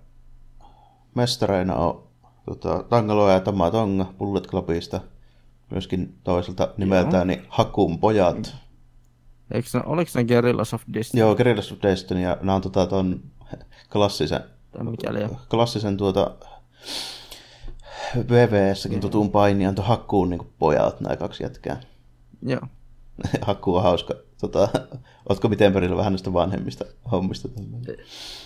mestareina 1.14 1.74
on 1.74 2.02
tota, 2.46 2.82
Tangaloa 2.82 3.32
ja 3.32 3.40
Tama 3.40 3.70
Tonga 3.70 4.14
Bullet 4.18 4.46
Clubista. 4.46 5.00
Myöskin 5.70 6.18
toiselta 6.24 6.74
nimeltään 6.76 7.26
niin 7.26 7.42
Hakun 7.48 7.98
pojat. 7.98 8.56
Eikö 9.50 9.68
ne, 9.74 9.82
oliko 9.86 10.10
ne 10.14 10.24
Guerrillas 10.24 10.74
of 10.74 10.82
Destiny? 10.92 11.20
Joo, 11.20 11.34
Guerrillas 11.34 11.72
of 11.72 11.78
Destiny 11.82 12.20
ja 12.20 12.36
nämä 12.40 12.54
on 12.54 12.62
tota, 12.62 12.86
ton 12.86 13.20
klassisen 13.92 14.40
Tai 14.70 14.84
mikäli 14.84 15.28
klassisen 15.50 15.96
tuota 15.96 16.30
VVS-säkin 18.16 19.00
tutun 19.00 19.30
painijan 19.30 19.74
tuon 19.74 19.88
Hakkuun 19.88 20.30
niin 20.30 20.52
pojat, 20.58 21.00
nämä 21.00 21.16
kaksi 21.16 21.42
jätkää. 21.42 21.80
Joo. 22.42 22.60
Hakku 23.40 23.74
on 23.76 23.82
hauska. 23.82 24.14
Tota, 24.40 24.68
ootko 25.28 25.48
miten 25.48 25.72
perillä 25.72 25.96
vähän 25.96 26.12
näistä 26.12 26.32
vanhemmista 26.32 26.84
hommista? 27.12 27.48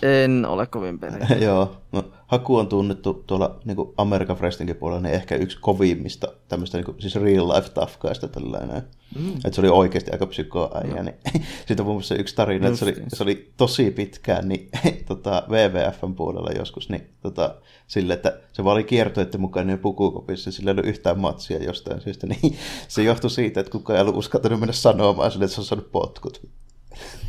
En 0.01 0.45
ole 0.45 0.67
kovin 0.67 0.99
perillä. 0.99 1.27
Joo, 1.45 1.77
no, 1.91 2.03
Haku 2.27 2.55
on 2.57 2.67
tunnettu 2.67 3.23
tuolla 3.27 3.59
niin 3.65 3.77
Amerikan 3.97 4.37
Wrestlingin 4.37 4.75
puolella 4.75 5.01
niin 5.01 5.15
ehkä 5.15 5.35
yksi 5.35 5.57
kovimmista 5.61 6.27
tämmöistä 6.47 6.77
niin 6.77 6.85
kuin, 6.85 7.01
siis 7.01 7.15
real 7.15 7.47
life 7.49 7.69
tafkaista 7.69 8.27
tällainen. 8.27 8.83
Mm. 9.19 9.33
Että 9.33 9.51
se 9.51 9.61
oli 9.61 9.69
oikeasti 9.69 10.11
aika 10.11 10.25
psykoäijä. 10.25 11.03
Niin, 11.03 11.15
siitä 11.67 11.83
on 11.83 11.85
muun 11.85 11.95
muassa 11.95 12.15
yksi 12.15 12.35
tarina, 12.35 12.67
että 12.67 12.79
se 12.79 12.85
oli, 12.85 12.95
se 13.07 13.23
oli 13.23 13.51
tosi 13.57 13.91
pitkään 13.91 14.49
niin, 14.49 14.69
tota, 15.07 15.43
WWFn 15.49 16.15
puolella 16.15 16.51
joskus, 16.57 16.89
niin 16.89 17.09
tota, 17.21 17.55
sille, 17.87 18.13
että 18.13 18.39
se 18.53 18.63
vaan 18.63 18.73
oli 18.73 18.83
kiertoiden 18.83 19.41
mukainen 19.41 19.79
pukukopissa, 19.79 20.51
sillä 20.51 20.71
ei 20.71 20.73
ollut 20.73 20.85
yhtään 20.85 21.19
matsia 21.19 21.63
jostain 21.63 22.01
syystä, 22.01 22.27
niin 22.27 22.57
se 22.87 23.03
johtui 23.03 23.29
siitä, 23.29 23.59
että 23.59 23.71
kukaan 23.71 23.97
ei 23.97 24.01
ollut 24.01 24.17
uskaltanut 24.17 24.59
mennä 24.59 24.73
sanomaan 24.73 25.31
sille, 25.31 25.45
että 25.45 25.55
se 25.55 25.61
on 25.61 25.65
saanut 25.65 25.91
potkut. 25.91 26.41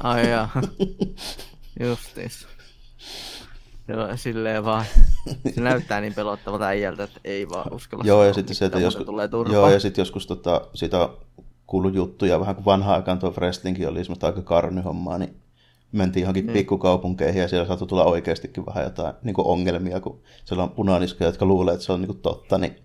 Ai 0.03 0.31
jaa. 0.31 0.49
Justiis. 1.81 2.47
Joo, 3.89 4.17
silleen 4.17 4.65
vaan. 4.65 4.85
Se 5.55 5.61
näyttää 5.61 6.01
niin 6.01 6.15
pelottavalta 6.15 6.67
äijältä, 6.67 7.05
että 7.05 7.21
ei 7.25 7.49
vaan 7.49 7.73
uskalla 7.75 8.05
Joo, 8.07 8.25
ja 8.25 8.33
sitten 8.35 8.55
se, 8.55 8.65
mitään, 8.65 8.67
että 8.67 8.77
muuten 8.77 8.87
joskus, 8.87 9.07
tulee 9.07 9.29
turpaa. 9.29 9.55
joo, 9.55 9.71
ja 9.71 9.81
sitten 9.81 10.03
joskus 10.03 10.27
tota, 10.27 10.61
siitä 10.75 10.99
on 11.01 11.17
kuullut 11.67 11.95
juttuja, 11.95 12.41
vähän 12.41 12.55
kuin 12.55 12.65
vanhaan 12.65 12.97
aikaan 12.97 13.19
tuo 13.19 13.31
wrestlingkin 13.31 13.89
oli 13.89 14.05
semmoista 14.05 14.27
aika 14.27 14.43
karnyhommaa, 14.43 15.19
niin 15.19 15.37
mentiin 15.93 16.23
johonkin 16.23 16.47
Niin. 16.47 16.53
pikkukaupunkeihin 16.53 17.43
ja 17.43 17.49
siellä 17.49 17.67
saattoi 17.67 17.89
tulla 17.89 18.05
oikeastikin 18.05 18.67
vähän 18.67 18.85
jotain 18.85 19.15
niin 19.23 19.35
kuin 19.35 19.47
ongelmia, 19.47 20.01
kun 20.01 20.21
siellä 20.45 20.63
on 20.65 20.71
punaniskoja, 20.71 21.29
jotka 21.29 21.45
luulee, 21.47 21.75
että 21.75 21.87
se 21.87 21.93
on 21.93 22.01
niin 22.01 22.07
kuin 22.09 22.21
totta, 22.21 22.59
niin 22.59 22.77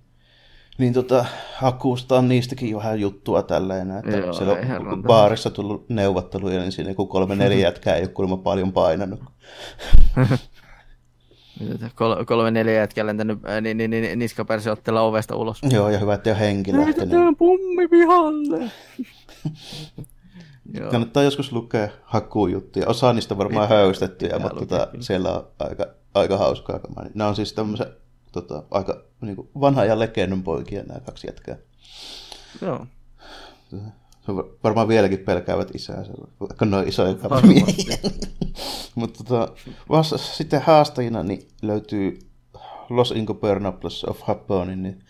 niin 0.79 0.93
tota, 0.93 1.25
Hakusta 1.55 2.17
on 2.17 2.29
niistäkin 2.29 2.75
vähän 2.75 2.99
juttua 2.99 3.43
tälleen, 3.43 3.91
että 3.91 4.17
Joo, 4.17 4.33
siellä 4.33 4.57
on 4.91 5.03
baarissa 5.03 5.49
tullut 5.49 5.89
neuvotteluja, 5.89 6.59
niin 6.59 6.71
siinä 6.71 6.91
joku 6.91 7.05
kolme 7.05 7.35
neljä 7.35 7.59
jätkää 7.59 7.95
ei 7.95 8.01
ole 8.01 8.07
kuulemma 8.07 8.37
paljon 8.37 8.73
painanut. 8.73 9.19
Kol- 11.95 12.23
kolme 12.25 12.51
neljä 12.51 12.73
jätkää 12.73 13.05
lentänyt 13.05 13.39
äh, 13.49 13.61
niin, 13.61 13.77
niin, 13.77 13.91
niin, 13.91 14.19
niskaperseotteella 14.19 15.01
ovesta 15.01 15.35
ulos. 15.35 15.61
Joo, 15.71 15.89
ja 15.89 15.99
hyvä, 15.99 16.13
että 16.13 16.29
ei 16.29 16.33
ole 16.33 16.39
henki 16.39 16.73
lähtenyt. 16.73 17.37
Pommi 17.37 17.87
pihalle! 17.87 18.59
Joo. 20.73 20.91
Kannattaa 20.91 21.23
joskus 21.23 21.51
lukea 21.51 21.89
hakkuujuttuja. 22.03 22.87
Osa 22.87 23.13
niistä 23.13 23.33
on 23.33 23.37
varmaan 23.37 23.69
höystettyjä, 23.69 24.39
mutta 24.39 24.59
tota, 24.59 24.87
siellä 24.99 25.31
on 25.31 25.47
aika, 25.59 25.85
aika 26.13 26.37
hauskaa 26.37 26.79
kamaa. 26.79 27.05
Nämä 27.13 27.27
on 27.27 27.35
siis 27.35 27.53
tämmöisen 27.53 27.87
tota, 28.31 28.63
aika 28.71 29.03
niin 29.21 29.35
kuin 29.35 29.49
vanha 29.59 29.85
ja 29.85 29.99
legendon 29.99 30.43
poikia 30.43 30.83
nämä 30.83 30.99
kaksi 30.99 31.27
jätkää. 31.27 31.57
Joo. 32.61 32.85
Varmaan 34.63 34.87
vieläkin 34.87 35.19
pelkäävät 35.19 35.75
isäänsä, 35.75 36.13
vaikka 36.39 36.65
ne 36.65 36.77
on 36.77 36.87
isoja 36.87 37.13
kaveria. 37.13 37.65
Mutta 38.95 39.23
tota, 39.23 39.53
vasta 39.89 40.17
sitten 40.17 40.61
haastajina 40.61 41.23
niin 41.23 41.47
löytyy 41.61 42.19
Los 42.89 43.11
Ingobernables 43.11 44.03
of 44.03 44.21
Japonin, 44.27 44.83
niin 44.83 45.03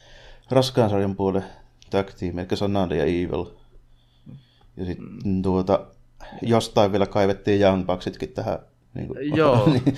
raskaan 0.51 0.89
sarjan 0.89 1.15
puolen 1.15 1.43
tag 1.89 2.09
team, 2.19 2.39
eli 2.39 2.47
Sanada 2.53 2.95
ja 2.95 3.03
Evil. 3.03 3.45
Ja 4.77 4.85
sitten 4.85 5.07
mm. 5.25 5.41
tuota, 5.41 5.85
jostain 6.41 6.91
vielä 6.91 7.05
kaivettiin 7.07 7.61
Young 7.61 7.85
Bucksitkin 7.85 8.29
tähän. 8.29 8.59
Niin 8.93 9.07
kuin, 9.07 9.35
Joo. 9.35 9.69
niin, 9.69 9.97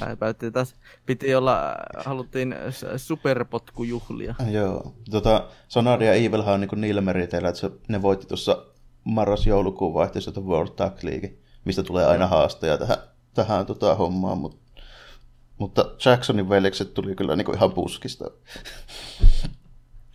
Pä- 0.00 0.16
Päätti 0.18 0.50
taas, 0.50 0.74
piti 1.06 1.34
olla, 1.34 1.74
haluttiin 2.04 2.54
superpotkujuhlia. 2.96 4.34
joo. 4.50 4.94
Tota, 5.10 5.48
Sanada 5.68 6.04
ja 6.04 6.14
Evilhan 6.14 6.54
on 6.54 6.60
niin 6.60 6.80
niillä 6.80 7.00
meriteillä, 7.00 7.48
että 7.48 7.60
se, 7.60 7.70
ne 7.88 8.02
voitti 8.02 8.26
tuossa 8.26 8.66
marras-joulukuun 9.04 9.94
vaihteessa 9.94 10.32
tuon 10.32 10.46
World 10.46 10.70
Tag 10.76 11.02
League, 11.04 11.34
mistä 11.64 11.82
tulee 11.82 12.06
aina 12.06 12.26
haastaja 12.26 12.78
tähän, 12.78 12.96
tähän 13.34 13.66
tota, 13.66 13.94
hommaan, 13.94 14.38
mut, 14.38 14.60
mutta 15.58 15.84
Jacksonin 16.04 16.48
veljekset 16.48 16.94
tuli 16.94 17.14
kyllä 17.14 17.36
niin 17.36 17.44
kuin 17.44 17.56
ihan 17.56 17.72
puskista. 17.72 18.24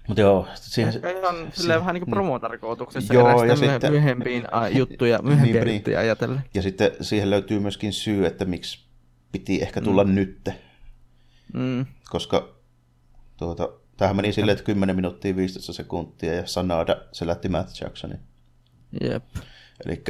Mutta 0.08 0.22
joo, 0.22 0.48
siihen, 0.56 0.94
ihan 1.18 1.36
silleen 1.54 1.80
vähän 1.80 1.94
niin 1.94 2.02
kuin 2.04 2.12
promotarkoituksessa 2.12 3.14
Joo, 3.14 3.44
ja 3.44 3.56
sitten- 3.56 3.92
myöhempiin 3.92 4.54
a, 4.54 4.68
juttuja, 4.70 5.22
myöhempiä 5.22 5.54
Niin, 5.54 5.66
niin. 5.66 5.76
juttuja 5.76 6.00
ajatellen. 6.00 6.42
ja 6.54 6.62
sitten 6.62 6.92
siihen 7.02 7.30
löytyy 7.30 7.60
myöskin 7.60 7.94
syy, 7.94 8.26
että 8.26 8.46
miksi 8.46 8.86
piti 9.32 9.62
ehkä 9.62 9.82
tulla 9.82 10.04
mm. 10.04 10.16
nytte, 10.16 10.56
Mm. 11.54 11.86
koska 12.10 12.50
tuota, 13.38 13.70
tämähän 13.98 14.16
meni 14.16 14.34
silleen, 14.34 14.54
että 14.54 14.66
10 14.66 14.96
minuuttia 14.96 15.36
15 15.36 15.74
sekuntia 15.74 16.34
ja 16.34 16.48
Sanada 16.48 16.98
selätti 17.12 17.50
Matt 17.50 17.82
Jacksonin. 17.82 18.20
Jep. 19.02 19.24
Eli 19.86 20.04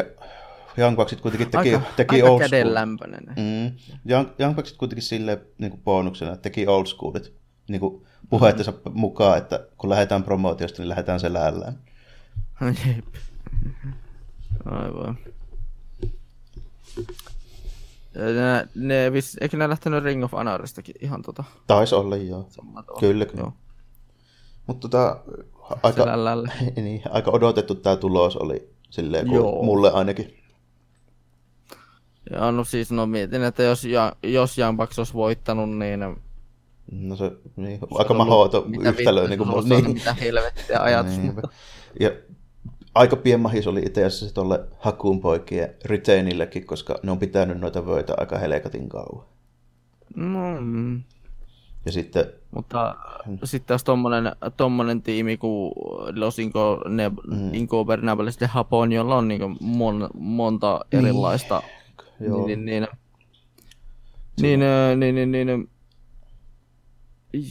Young 0.78 0.96
Bucksit 0.96 1.22
kuitenkin 1.22 1.52
teki, 1.52 1.76
Aika, 1.76 1.82
teki 1.96 2.16
aika 2.16 2.28
old 2.30 2.38
school. 2.40 2.50
kädenlämpöinen. 2.50 3.24
Mm. 3.28 3.78
Young, 4.12 4.30
Young 4.40 4.56
Bucksit 4.56 4.78
kuitenkin 4.78 5.04
silleen 5.04 5.38
niin 5.58 5.72
kuin 5.72 5.82
bonuksena, 5.84 6.32
että 6.34 6.42
teki 6.44 6.68
old 6.68 6.86
schoolit 6.86 7.34
niin 7.70 7.80
kuin 7.80 8.06
puheittensa 8.30 8.74
mukaan, 8.94 9.38
että 9.38 9.68
kun 9.78 9.90
lähdetään 9.90 10.24
promootiosta, 10.24 10.82
niin 10.82 10.90
lähdetään 10.90 11.20
selällään. 11.20 11.80
Jep. 12.62 13.06
Aivan. 14.66 15.18
Ne, 18.16 18.68
ne 18.76 19.12
eikö 19.42 19.58
ne 19.58 19.70
lähtenyt 19.70 20.04
Ring 20.04 20.24
of 20.24 20.32
Honoristakin 20.32 20.96
ihan 21.02 21.22
tota 21.22 21.44
Taisi 21.68 21.96
olla, 21.96 22.16
joo. 22.16 22.48
samalla? 22.50 23.00
Kyllä, 23.00 23.26
kyllä. 23.26 23.42
Joo. 23.42 23.54
Mutta 24.68 24.88
tota, 24.88 25.20
aika, 25.84 26.06
niin, 26.76 27.02
aika 27.10 27.32
odotettu 27.32 27.76
tämä 27.76 27.96
tulos 27.96 28.38
oli 28.38 28.70
silleen, 28.90 29.28
kun 29.28 29.36
Joo. 29.36 29.64
mulle 29.64 29.92
ainakin. 29.92 30.38
Ja 32.32 32.52
no 32.52 32.64
siis 32.64 32.92
no 32.92 33.06
mietin, 33.06 33.44
että 33.44 33.64
jos, 33.64 33.88
jos 34.24 34.58
Bucks 34.78 35.00
olisi 35.00 35.14
voittanut, 35.14 35.78
niin 35.78 36.00
No 36.92 37.16
se, 37.16 37.32
niin, 37.56 37.80
se 37.80 37.86
aika 37.98 38.14
mitä 38.68 38.90
yhtälö. 38.90 39.28
Niin 39.28 39.38
kuin, 39.38 39.50
mulla- 39.50 39.64
niin, 39.70 39.94
Mitä 39.94 40.14
helvettiä 40.14 40.80
ajatus. 40.82 41.18
Niinpä. 41.18 41.42
Ja 42.00 42.12
aika 42.96 43.16
pienmahis 43.16 43.68
oli 43.68 43.80
itse 43.86 44.06
asiassa 44.06 44.36
tuolle 44.36 44.60
Hakuun 44.80 45.22
poikien 45.22 45.76
retainillekin, 45.86 46.66
koska 46.66 47.00
ne 47.04 47.12
on 47.12 47.20
pitänyt 47.20 47.60
noita 47.60 47.86
vöitä 47.86 48.14
aika 48.18 48.38
helkatin 48.38 48.90
kauan. 48.90 49.26
No, 50.16 50.62
mm. 50.62 51.02
Ja 51.86 51.92
sitten, 51.92 52.26
Mutta 52.52 52.96
sitten 53.44 53.74
jos 53.74 53.84
tommonen, 53.84 54.32
tommonen 54.58 55.02
tiimi 55.02 55.38
kuin 55.38 55.74
Los 56.16 56.40
Inco, 56.40 56.82
ne, 56.90 57.10
mm. 57.10 57.54
Ingobernables 57.54 58.40
de 58.40 58.50
Japon, 58.56 58.92
jolla 58.92 59.16
on 59.18 59.28
niin 59.28 59.58
mon, 59.60 60.10
monta 60.14 60.80
erilaista, 60.92 61.62
joo, 62.20 62.48
niin, 62.48 62.66
niin, 62.66 62.88
niin, 64.42 64.60
niin, 64.60 65.00
niin, 65.00 65.16
niin, 65.16 65.32
niin, 65.32 65.48
niin, 65.48 65.70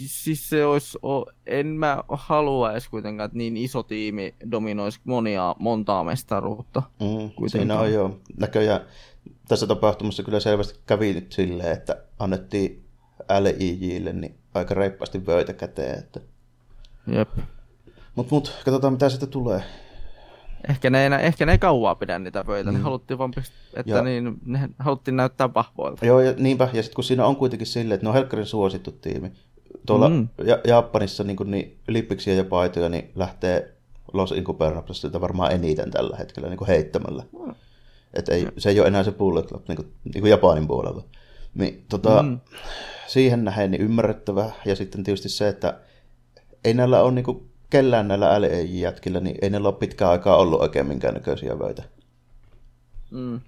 siis 0.07 0.49
se 0.49 0.65
olisi, 0.65 0.99
en 1.47 1.67
mä 1.67 2.05
halua 2.09 2.73
edes 2.73 2.89
kuitenkaan, 2.89 3.25
että 3.25 3.39
niin 3.39 3.57
iso 3.57 3.83
tiimi 3.83 4.35
dominoisi 4.51 5.01
monia, 5.05 5.57
montaa 5.59 6.05
mestaruutta. 6.05 6.83
mm, 7.01 7.49
siinä 7.49 7.81
on 7.81 7.93
jo 7.93 8.21
näköjään 8.39 8.81
tässä 9.49 9.67
tapahtumassa 9.67 10.23
kyllä 10.23 10.41
selvästi 10.41 10.81
kävi 10.87 11.15
nyt 11.15 11.33
silleen, 11.33 11.73
että 11.73 12.03
annettiin 12.19 12.85
LIJille 13.41 14.13
niin 14.13 14.35
aika 14.55 14.75
reippaasti 14.75 15.27
vöitä 15.27 15.53
käteen. 15.53 15.99
Että... 15.99 16.21
Jep. 17.07 17.29
Mut, 18.15 18.31
mut, 18.31 18.63
katsotaan 18.65 18.93
mitä 18.93 19.09
sitten 19.09 19.29
tulee. 19.29 19.63
Ehkä 20.69 20.91
ne, 20.91 21.03
ei, 21.05 21.27
ehkä 21.27 21.47
ne 21.47 21.53
ei 21.53 21.59
kauaa 21.59 21.95
pidä 21.95 22.19
niitä 22.19 22.45
pöitä, 22.45 22.71
mm. 22.71 22.77
ne 22.77 22.83
haluttiin 22.83 23.19
vaan 23.19 23.33
että 23.75 23.93
Ja- 23.93 24.03
niin, 24.03 24.39
ne 24.45 24.69
haluttiin 24.79 25.17
näyttää 25.17 25.55
vahvoilta. 25.55 26.07
Joo, 26.07 26.21
ja 26.21 26.35
niinpä. 26.37 26.69
Ja 26.73 26.83
sitten 26.83 26.95
kun 26.95 27.05
siinä 27.05 27.27
on 27.27 27.37
kuitenkin 27.37 27.67
silleen, 27.67 27.95
että 27.95 28.05
ne 28.05 28.09
on 28.09 28.15
helkkarin 28.15 28.47
suosittu 28.47 28.93
tiimi. 28.93 29.33
Tuolla 29.87 30.09
Mm. 30.09 30.29
ja- 30.45 30.61
Japanissa 30.67 31.25
niin, 31.25 31.37
kuin, 31.37 31.51
niin 31.51 31.79
lipiksiä 31.89 32.35
ja 32.35 32.45
paitoja 32.45 32.89
niin 32.89 33.11
lähtee 33.15 33.75
Los 34.13 34.33
Incupernablesista 34.33 35.21
varmaan 35.21 35.53
eniten 35.53 35.91
tällä 35.91 36.17
hetkellä 36.17 36.49
niin 36.49 36.59
kuin 36.59 36.69
heittämällä. 36.69 37.23
Mm. 37.47 37.55
Et 38.15 38.29
ei, 38.29 38.47
se 38.59 38.71
ei 38.71 38.81
ole 38.81 38.89
enää 38.89 39.03
se 39.03 39.11
Bullet 39.11 39.47
Club 39.47 39.69
niin 39.69 39.77
kuin, 39.77 39.93
niin 40.15 40.21
kuin 40.23 40.31
Japanin 40.31 40.67
puolella. 40.67 41.05
Niin, 41.55 41.85
tota, 41.89 42.23
Mm. 42.23 42.41
Siihen 43.07 43.45
nähden 43.45 43.71
niin 43.71 43.83
ymmärrettävä. 43.83 44.51
Ja 44.65 44.77
sitten 44.77 45.05
tietysti 45.05 45.29
se, 45.29 45.49
että 45.49 45.79
ei 46.65 46.75
näillä 46.75 47.03
ole 47.03 47.13
niin 47.13 47.25
kuin, 47.25 47.51
kellään 47.71 48.09
näillä 48.09 48.41
LEJ-jätkillä, 48.41 49.21
niin 49.21 49.37
ei 49.43 49.51
näillä 49.51 49.69
ole 49.69 49.77
pitkään 49.77 50.11
aikaa 50.11 50.37
ollut 50.37 50.61
oikein 50.61 50.87
minkäännäköisiä 50.87 51.59
vöitä. 51.59 51.83
Mm. 53.11 53.41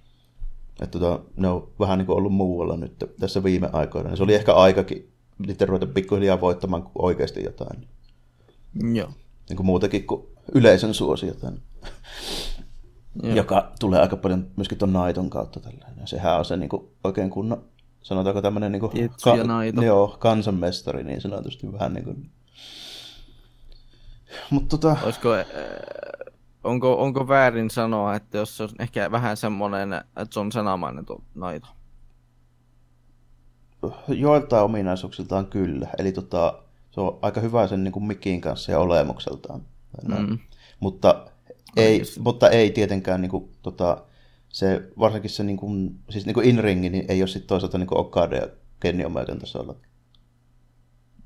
Että 0.82 0.98
tota, 0.98 1.20
ne 1.36 1.48
on 1.48 1.68
vähän 1.80 1.98
niin 1.98 2.06
kuin 2.06 2.16
ollut 2.18 2.32
muualla 2.32 2.76
nyt 2.76 2.92
tässä 3.20 3.42
viime 3.44 3.68
aikoina. 3.72 4.16
Se 4.16 4.22
oli 4.22 4.34
ehkä 4.34 4.54
aikakin 4.54 5.11
niiden 5.38 5.68
ruveta 5.68 5.86
pikkuhiljaa 5.86 6.40
voittamaan 6.40 6.90
oikeasti 6.94 7.44
jotain. 7.44 7.88
Joo. 8.92 9.08
Niin 9.48 9.56
kuin 9.56 9.66
muutakin 9.66 10.06
kuin 10.06 10.26
yleisön 10.54 10.94
suosiota. 10.94 11.52
Joo. 13.22 13.34
Joka 13.34 13.72
tulee 13.80 14.00
aika 14.00 14.16
paljon 14.16 14.46
myöskin 14.56 14.78
tuon 14.78 14.92
Naiton 14.92 15.30
kautta. 15.30 15.60
Tällainen. 15.60 16.00
Ja 16.00 16.06
sehän 16.06 16.38
on 16.38 16.44
se 16.44 16.56
niin 16.56 16.68
kuin 16.68 16.88
oikein 17.04 17.30
kunnon, 17.30 17.64
sanotaanko 18.02 18.42
tämmöinen 18.42 18.72
niin 18.72 18.80
kuin, 18.80 19.10
Naito. 19.46 19.82
joo, 19.82 20.16
kansanmestari 20.18 21.04
niin 21.04 21.20
sanotusti 21.20 21.72
vähän 21.72 21.94
niin 21.94 22.04
kuin. 22.04 22.30
Mutta 24.50 24.78
tota, 24.78 24.96
Olisiko, 25.04 25.34
äh, 25.34 25.46
onko, 26.64 27.02
onko 27.02 27.28
väärin 27.28 27.70
sanoa, 27.70 28.14
että 28.14 28.38
jos 28.38 28.56
se 28.56 28.62
on 28.62 28.68
ehkä 28.78 29.10
vähän 29.10 29.36
semmoinen 29.36 29.90
John 30.36 30.52
Senamainen 30.52 31.06
tuo 31.06 31.22
Naito? 31.34 31.68
Joiltain 34.08 34.64
ominaisuuksiltaan 34.64 35.46
kyllä. 35.46 35.88
Eli 35.98 36.12
tota, 36.12 36.62
se 36.90 37.00
on 37.00 37.18
aika 37.22 37.40
hyvä 37.40 37.66
sen 37.66 37.84
niin 37.84 37.92
kuin 37.92 38.04
mikin 38.04 38.40
kanssa 38.40 38.72
ja 38.72 38.78
olemukseltaan. 38.78 39.62
Mm. 40.08 40.38
Mutta 40.80 41.26
ei, 41.76 42.02
mutta 42.18 42.50
ei 42.50 42.70
tietenkään 42.70 43.20
niin 43.20 43.30
kuin, 43.30 43.52
tota, 43.62 44.04
se, 44.48 44.82
varsinkin 44.98 45.30
se 45.30 45.44
niin 45.44 45.56
kuin, 45.56 45.98
siis 46.10 46.26
niin 46.26 46.34
kuin 46.34 46.48
in-ringi, 46.48 46.90
niin 46.90 47.04
ei 47.08 47.22
ole 47.22 47.28
sitten 47.28 47.48
toisaalta 47.48 47.78
niin 47.78 47.86
kuin 47.86 47.98
Okada 47.98 48.36
ja 48.36 48.48
Kenny 48.80 49.04
Omegan 49.04 49.38
tasolla. 49.38 49.74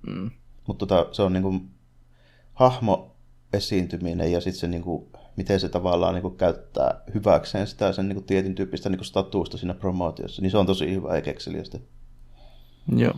Mm. 0.06 0.30
Mutta 0.66 0.86
tota, 0.86 1.14
se 1.14 1.22
on 1.22 1.32
niin 1.32 1.42
kuin, 1.42 1.70
hahmo 2.52 3.16
esiintyminen 3.52 4.32
ja 4.32 4.40
sitten 4.40 4.60
se, 4.60 4.68
niin 4.68 4.82
kuin, 4.82 5.06
miten 5.36 5.60
se 5.60 5.68
tavallaan 5.68 6.14
niin 6.14 6.22
kuin, 6.22 6.36
käyttää 6.36 7.00
hyväkseen 7.14 7.66
sitä 7.66 7.92
sen 7.92 8.08
niin 8.08 8.16
kuin, 8.16 8.26
tietyn 8.26 8.54
tyyppistä 8.54 8.88
niin 8.88 8.98
kuin, 8.98 9.06
statuusta 9.06 9.58
siinä 9.58 9.74
promootiossa, 9.74 10.42
niin 10.42 10.50
se 10.50 10.58
on 10.58 10.66
tosi 10.66 10.94
hyvä 10.94 11.16
ja 11.16 11.22
kekseliästi. 11.22 11.82
Joo. 12.96 13.14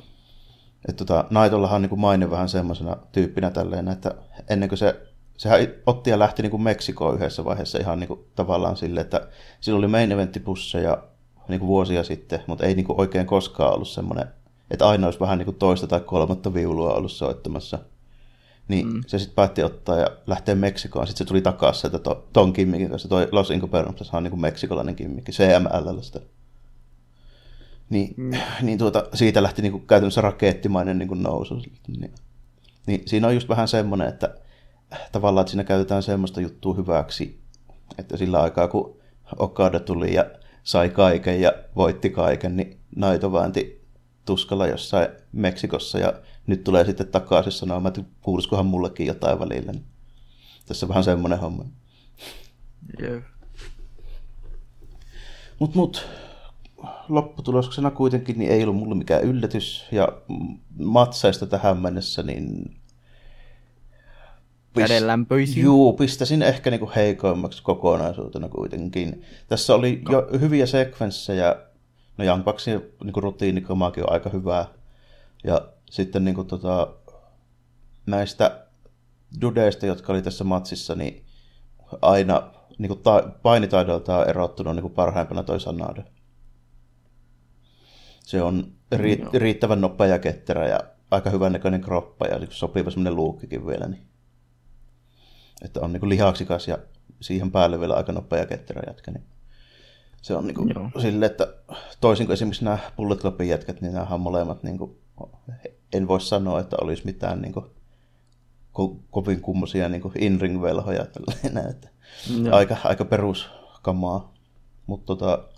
Että 0.89 1.05
tota, 1.05 1.25
Naitollahan 1.31 1.77
on 1.77 1.83
niin 1.83 1.91
kuin 1.91 2.01
maine 2.01 2.31
vähän 2.31 2.49
semmoisena 2.49 2.97
tyyppinä 3.13 3.51
tälleen, 3.51 3.89
että 3.89 4.15
ennen 4.51 4.69
kuin 4.69 4.79
se, 4.79 5.01
sehän 5.39 5.61
otti 5.87 6.11
ja 6.11 6.19
lähti 6.19 6.43
niin 6.43 6.51
kuin 6.51 6.63
Meksikoon 6.63 7.15
yhdessä 7.15 7.45
vaiheessa 7.45 7.79
ihan 7.79 8.01
niin 8.01 8.09
kuin 8.09 8.21
tavallaan 8.35 8.77
sille, 8.77 9.01
että 9.01 9.29
sillä 9.61 9.79
oli 9.79 9.89
main 9.89 10.13
eventtipusseja 10.13 11.03
niin 11.49 11.61
kuin 11.61 11.69
vuosia 11.69 12.05
sitten, 12.05 12.41
mutta 12.47 12.67
ei 12.67 12.75
niin 12.75 12.87
kuin 12.87 13.01
oikein 13.01 13.27
koskaan 13.27 13.75
ollut 13.75 13.89
semmoinen, 13.89 14.27
että 14.71 14.89
aina 14.89 15.07
olisi 15.07 15.21
vähän 15.21 15.39
niin 15.39 15.45
kuin 15.45 15.57
toista 15.57 15.87
tai 15.87 16.01
kolmatta 16.01 16.55
viulua 16.55 16.95
ollut 16.95 17.13
soittamassa. 17.13 17.79
Niin 18.69 18.87
mm. 18.87 19.03
se 19.07 19.19
sitten 19.19 19.35
päätti 19.35 19.63
ottaa 19.63 19.99
ja 19.99 20.07
lähteä 20.27 20.55
Meksikoon. 20.55 21.07
Sitten 21.07 21.27
se 21.27 21.29
tuli 21.29 21.43
takaisin 21.43 21.81
sieltä 21.81 21.99
to, 21.99 22.29
ton 22.33 22.53
kimmikin 22.53 22.91
kanssa. 22.91 23.09
Toi 23.09 23.29
Los 23.33 23.51
Ingobernables 23.51 24.15
on 24.15 24.23
niin 24.23 24.31
kuin 24.31 24.41
meksikolainen 24.41 24.97
kimmikki, 24.97 25.33
CML 25.33 26.01
sitä. 26.01 26.21
Niin, 27.91 28.15
mm. 28.17 28.31
niin 28.63 28.79
tuota, 28.79 29.05
siitä 29.15 29.43
lähti 29.43 29.63
niin 29.63 29.73
kuin 29.73 29.87
käytännössä 29.87 30.21
rakettimainen 30.21 30.99
niin 30.99 31.09
kuin 31.09 31.23
nousu. 31.23 31.55
Niin, 31.55 32.15
niin 32.87 33.03
siinä 33.07 33.27
on 33.27 33.35
just 33.35 33.49
vähän 33.49 33.69
semmoinen, 33.69 34.09
että 34.09 34.35
tavallaan 35.13 35.43
että 35.43 35.51
siinä 35.51 35.65
käytetään 35.65 36.03
semmoista 36.03 36.41
juttua 36.41 36.75
hyväksi, 36.75 37.41
että 37.99 38.17
sillä 38.17 38.43
aikaa 38.43 38.69
kun 38.69 38.99
Okada 39.39 39.81
tuli 39.81 40.15
ja 40.15 40.31
sai 40.63 40.91
kaiken 40.91 41.41
ja 41.41 41.53
voitti 41.77 42.11
kaiken, 42.11 42.57
niin 42.57 42.81
Naito 42.97 43.33
väänti 43.33 43.85
tuskalla 44.25 44.67
jossain 44.67 45.09
Meksikossa 45.33 45.99
ja 45.99 46.13
nyt 46.47 46.65
tulee 46.65 46.85
sitten 46.85 47.09
takaisin 47.09 47.53
sanomaan, 47.53 47.87
että 47.87 48.11
kuulisikohan 48.23 48.67
mullekin 48.67 49.07
jotain 49.07 49.41
välillä. 49.41 49.73
Niin 49.73 49.85
tässä 50.67 50.87
on 50.87 50.89
vähän 50.89 51.05
semmoinen 51.05 51.39
homma. 51.39 51.65
Joo. 52.99 53.21
Mut, 55.59 55.75
mut 55.75 56.09
lopputuloksena 57.09 57.91
kuitenkin 57.91 58.39
niin 58.39 58.51
ei 58.51 58.63
ollut 58.63 58.77
mulle 58.77 58.95
mikään 58.95 59.23
yllätys. 59.23 59.87
Ja 59.93 60.09
matseista 60.79 61.47
tähän 61.47 61.79
mennessä, 61.79 62.23
niin... 62.23 62.77
Kädenlämpöisiä. 64.75 65.63
Juu, 65.63 65.93
pistäisin 65.93 66.43
ehkä 66.43 66.71
niinku 66.71 66.91
heikoimmaksi 66.97 67.63
kokonaisuutena 67.63 68.49
kuitenkin. 68.49 69.23
Tässä 69.49 69.75
oli 69.75 70.03
jo 70.11 70.29
hyviä 70.41 70.67
sekvenssejä. 70.67 71.57
No 72.19 72.25
Young 72.25 72.45
Bucksin 72.45 72.83
niinku 73.05 73.21
rutiinikamaakin 73.21 74.05
on 74.05 74.13
aika 74.13 74.31
hyvää. 74.31 74.67
Ja 75.45 75.69
sitten 75.91 76.25
niinku 76.25 76.45
tota, 76.45 76.89
näistä 78.07 78.67
dudeista, 79.41 79.87
jotka 79.87 80.13
oli 80.13 80.23
tässä 80.23 80.45
matsissa, 80.45 80.95
niin 80.95 81.25
aina 82.03 82.43
niin 82.79 82.89
kuin 82.89 83.03
ta- 83.03 83.31
painitaidoltaan 83.43 84.29
erottunut 84.29 84.75
niin 84.75 84.83
kuin 84.83 84.95
parhaimpana 84.95 85.43
toi 85.43 85.61
Sanada. 85.61 86.03
Se 88.29 88.43
on 88.43 88.73
ri- 88.95 89.21
Joo. 89.21 89.31
riittävän 89.35 89.81
nopea 89.81 90.07
ja 90.07 90.19
ketterä 90.19 90.69
ja 90.69 90.81
aika 91.11 91.31
hyvän 91.31 91.53
näköinen 91.53 91.81
kroppa 91.81 92.27
ja 92.27 92.39
niin 92.39 92.53
sopiva 92.53 92.91
semmoinen 92.91 93.17
luukkikin 93.17 93.67
vielä. 93.67 93.87
Niin. 93.87 94.03
Että 95.63 95.81
on 95.81 95.93
niin 95.93 96.09
lihaksikas 96.09 96.69
ja 96.69 96.79
siihen 97.21 97.51
päälle 97.51 97.81
vielä 97.81 97.95
aika 97.95 98.13
nopea 98.13 98.39
ja 98.39 98.47
ketterä 98.47 98.83
jätkä. 98.87 99.11
Niin. 99.11 99.25
Se 100.23 100.35
on 100.35 100.47
niin 100.47 100.55
kuin 100.55 100.75
silleen, 101.03 101.31
että 101.31 101.55
toisin 102.01 102.27
kuin 102.27 102.35
esimerkiksi 102.35 102.65
nämä 102.65 102.79
Bullet 102.97 103.19
Clubin 103.19 103.49
jätkät, 103.49 103.81
niin 103.81 103.93
nämä 103.95 104.17
molemmat, 104.17 104.63
niin 104.63 104.79
kuin, 104.79 104.99
en 105.93 106.09
voi 106.09 106.21
sanoa, 106.21 106.61
että 106.61 106.77
olisi 106.81 107.05
mitään 107.05 107.43
niin 107.43 107.53
kuin, 107.53 107.67
ko- 108.79 108.97
kovin 109.11 109.41
kummosia 109.41 109.89
niin 109.89 110.03
in-ring-velhoja. 110.19 111.07
Tällainen, 111.07 111.71
että 111.71 111.89
Joo. 112.45 112.57
aika, 112.57 112.77
aika 112.85 113.05
peruskamaa. 113.05 114.35
Mutta 114.87 115.07
tota, 115.07 115.49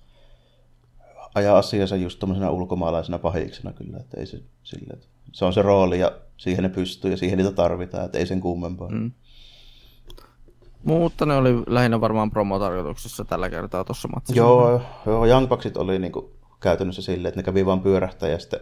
ajaa 1.34 1.58
asiansa 1.58 1.96
just 1.96 2.18
tommosena 2.18 2.50
ulkomaalaisena 2.50 3.18
pahiksena 3.18 3.72
kyllä, 3.72 3.96
että 3.96 4.20
ei 4.20 4.26
se 4.26 4.42
sille, 4.62 4.92
että 4.92 5.06
se 5.32 5.44
on 5.44 5.52
se 5.52 5.62
rooli 5.62 5.98
ja 6.00 6.12
siihen 6.36 6.62
ne 6.62 6.68
pystyy 6.68 7.10
ja 7.10 7.16
siihen 7.16 7.38
niitä 7.38 7.52
tarvitaan, 7.52 8.04
että 8.04 8.18
ei 8.18 8.26
sen 8.26 8.40
kummempaa. 8.40 8.88
Mm. 8.88 9.10
Mutta 10.84 11.26
ne 11.26 11.36
oli 11.36 11.62
lähinnä 11.66 12.00
varmaan 12.00 12.30
promotarkoituksessa 12.30 13.24
tällä 13.24 13.50
kertaa 13.50 13.84
tuossa 13.84 14.08
matsissa. 14.08 14.42
Joo, 14.42 14.82
joo, 15.06 15.26
Young 15.26 15.48
Bucksit 15.48 15.76
oli 15.76 15.98
niinku 15.98 16.32
käytännössä 16.60 17.02
silleen, 17.02 17.28
että 17.28 17.38
ne 17.38 17.44
kävi 17.44 17.66
vaan 17.66 17.80
pyörähtää 17.80 18.28
ja 18.28 18.38
sitten 18.38 18.60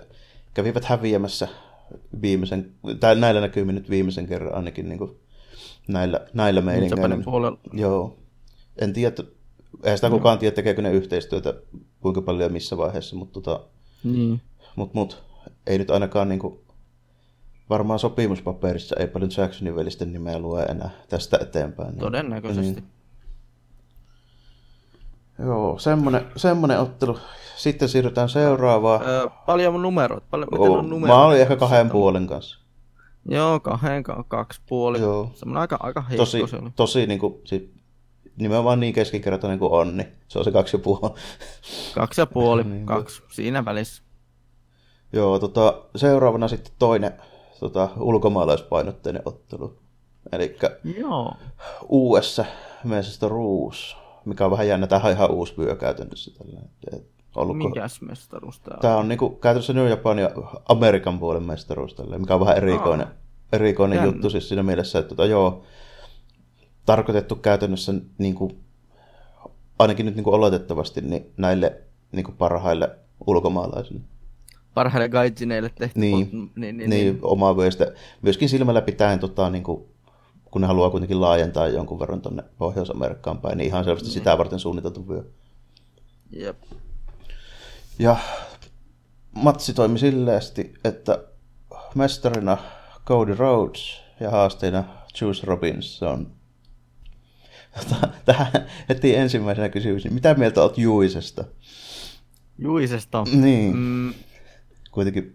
kävivät 0.55 0.85
häviämässä 0.85 1.49
viimeisen, 2.23 2.73
tai 3.01 3.17
näillä 3.17 3.41
näkymin 3.41 3.75
nyt 3.75 3.91
viimeisen 3.91 4.27
kerran 4.27 4.55
ainakin 4.55 4.89
niinku 4.89 5.21
näillä, 5.89 6.21
näillä 6.35 6.61
meiningeillä. 6.61 7.19
puolella. 7.25 7.59
Joo. 7.73 8.17
En 8.79 8.93
tiedä, 8.93 9.15
eihän 9.85 9.99
sitä 9.99 10.11
kukaan 10.11 10.39
tiedä, 10.39 10.55
tekeekö 10.55 10.83
ne 10.83 10.93
yhteistyötä 10.93 11.55
kuinka 12.01 12.23
paljon 12.23 12.43
ja 12.51 12.53
missä 12.53 12.77
vaiheessa, 12.77 13.17
mutta 13.17 13.41
tota, 13.41 13.61
Niin. 14.05 14.41
mut, 14.77 14.95
mut, 14.95 15.23
ei 15.67 15.79
nyt 15.79 15.91
ainakaan 15.91 16.29
niinku, 16.29 16.61
varmaan 17.71 17.99
sopimuspaperissa 17.99 18.97
ei 18.99 19.07
paljon 19.07 19.31
Jacksonin 19.37 19.77
velisten 19.77 20.13
nimeä 20.13 20.39
lue 20.39 20.63
enää 20.63 20.91
tästä 21.09 21.39
eteenpäin. 21.43 21.89
Niin, 21.91 21.99
Todennäköisesti. 22.01 22.83
Joo, 25.39 25.79
semmonen, 25.79 26.27
semmonen 26.37 26.81
ottelu. 26.81 27.19
Sitten 27.57 27.89
siirrytään 27.89 28.29
seuraavaan. 28.29 29.01
Öö, 29.09 29.27
paljon 29.47 29.73
mun 29.73 29.83
numerot. 29.83 30.25
Paljon, 30.31 30.49
miten 30.53 30.71
Oo, 30.71 30.79
on 30.79 30.91
numerot? 30.91 31.17
mä 31.17 31.25
olin 31.27 31.41
ehkä 31.41 31.57
kahden 31.57 31.91
puolen 31.91 32.27
kanssa. 32.27 32.59
Joo, 33.31 33.61
kahden, 33.61 34.03
ka- 34.03 34.25
kaksi 34.29 34.61
puoli. 34.69 35.01
Joo. 35.01 35.31
Semmoinen 35.35 35.61
aika, 35.61 35.77
aika 35.81 36.01
heikko 36.01 36.17
Tosi, 36.17 36.43
se 36.47 36.57
oli. 36.57 36.71
tosi 36.77 37.07
niinku, 37.07 37.41
si, 37.45 37.75
nimenomaan 38.39 38.81
niin 38.81 38.95
keskinkertainen 38.95 39.59
kuin 39.59 39.73
on, 39.73 39.97
niin 39.97 40.09
se 40.29 40.39
on 40.39 40.45
se 40.45 40.51
kaksi 40.51 40.77
ja 40.77 40.81
puoli. 40.81 41.15
Kaksi 41.95 42.21
ja 42.21 42.27
puoli, 42.27 42.65
Niin, 42.69 42.87
kaksi, 42.87 43.23
siinä 43.29 43.65
välissä. 43.65 44.03
Joo, 45.13 45.39
tota, 45.39 45.83
seuraavana 45.97 46.49
sitten 46.49 46.73
toinen 46.79 47.13
tota, 47.61 47.89
ulkomaalaispainotteinen 47.97 49.23
ottelu. 49.25 49.79
Eli 50.33 50.57
Joo. 50.99 51.33
US 51.89 52.41
Manchester 52.85 53.31
Roos, 53.31 53.97
mikä 54.25 54.45
on 54.45 54.51
vähän 54.51 54.69
jännä. 54.69 54.87
Tämähän 54.87 55.11
on 55.11 55.17
ihan 55.17 55.31
uusi 55.31 55.55
vyö 55.59 55.77
käytännössä. 55.77 56.31
Tällä. 56.39 56.61
Ollutko... 57.37 57.69
Mikäs 57.69 58.01
mestaruus 58.01 58.61
tää 58.61 58.75
on? 58.75 58.81
Tämä 58.81 58.97
on 58.97 59.09
niinku, 59.09 59.31
käytännössä 59.31 59.73
New 59.73 59.89
Japan 59.89 60.19
ja 60.19 60.31
Amerikan 60.69 61.19
puolen 61.19 61.43
mestaruus, 61.43 61.95
tällä, 61.95 62.19
mikä 62.19 62.35
on 62.35 62.41
vähän 62.41 62.57
erikoinen, 62.57 63.07
erikoinen 63.53 63.97
Jännä. 63.97 64.13
juttu 64.13 64.31
siis 64.31 64.49
siinä 64.49 64.63
mielessä, 64.63 64.99
että 64.99 65.09
tota, 65.09 65.27
joo, 65.27 65.63
tarkoitettu 66.89 67.37
käytännössä 67.37 67.95
niin 68.19 68.35
kuin, 68.35 68.59
ainakin 69.79 70.07
nyt 70.07 70.15
niin 70.15 70.25
kuin 70.25 70.35
oletettavasti 70.35 71.01
niin 71.01 71.33
näille 71.37 71.83
niin 72.13 72.25
kuin 72.25 72.37
parhaille 72.37 72.91
ulkomaalaisille. 73.27 74.01
Parhaille 74.75 75.09
gaijineille 75.09 75.71
tehty. 75.79 76.01
Niin, 76.01 76.19
niin, 76.19 76.31
niin, 76.33 76.77
niin, 76.77 76.77
niin, 76.77 76.91
niin 76.91 77.19
omaa 77.23 77.57
vyöstä. 77.57 77.93
Myöskin 78.23 78.49
silmällä 78.49 78.83
pitäen, 78.83 79.19
tota, 79.19 79.51
niin 79.51 79.65
kuin, 79.65 79.85
kun 80.51 80.61
ne 80.61 80.67
haluaa 80.67 80.91
kuitenkin 80.91 81.21
laajentaa 81.21 81.69
jonkun 81.69 81.99
verran 81.99 82.21
tuonne 82.21 82.43
Pohjois-Amerikkaan 82.59 83.39
päin, 83.39 83.59
niin 83.59 83.69
ihan 83.69 83.85
selvästi 83.85 84.11
sitä 84.11 84.39
varten 84.39 84.59
suunniteltu 84.59 85.09
vyö. 85.09 85.25
Jep. 86.31 86.63
Ja 87.99 88.17
matsi 89.33 89.75
toimi 89.75 89.99
silleesti, 89.99 90.75
että 90.85 91.25
mestarina 91.95 92.57
Cody 93.07 93.35
Rhodes 93.35 94.01
ja 94.21 94.31
haasteina 94.31 94.85
Juice 95.21 95.47
Robinson. 95.47 96.38
Tähän 98.25 98.53
heti 98.89 99.15
ensimmäisenä 99.17 99.69
kysymys, 99.69 100.05
niin 100.05 100.15
mitä 100.15 100.35
mieltä 100.35 100.63
oot 100.63 100.79
Juisesta? 100.79 101.45
Juisesta. 102.59 103.25
Niin, 103.33 103.77
Mm, 103.77 104.15
kuitenkin 104.91 105.35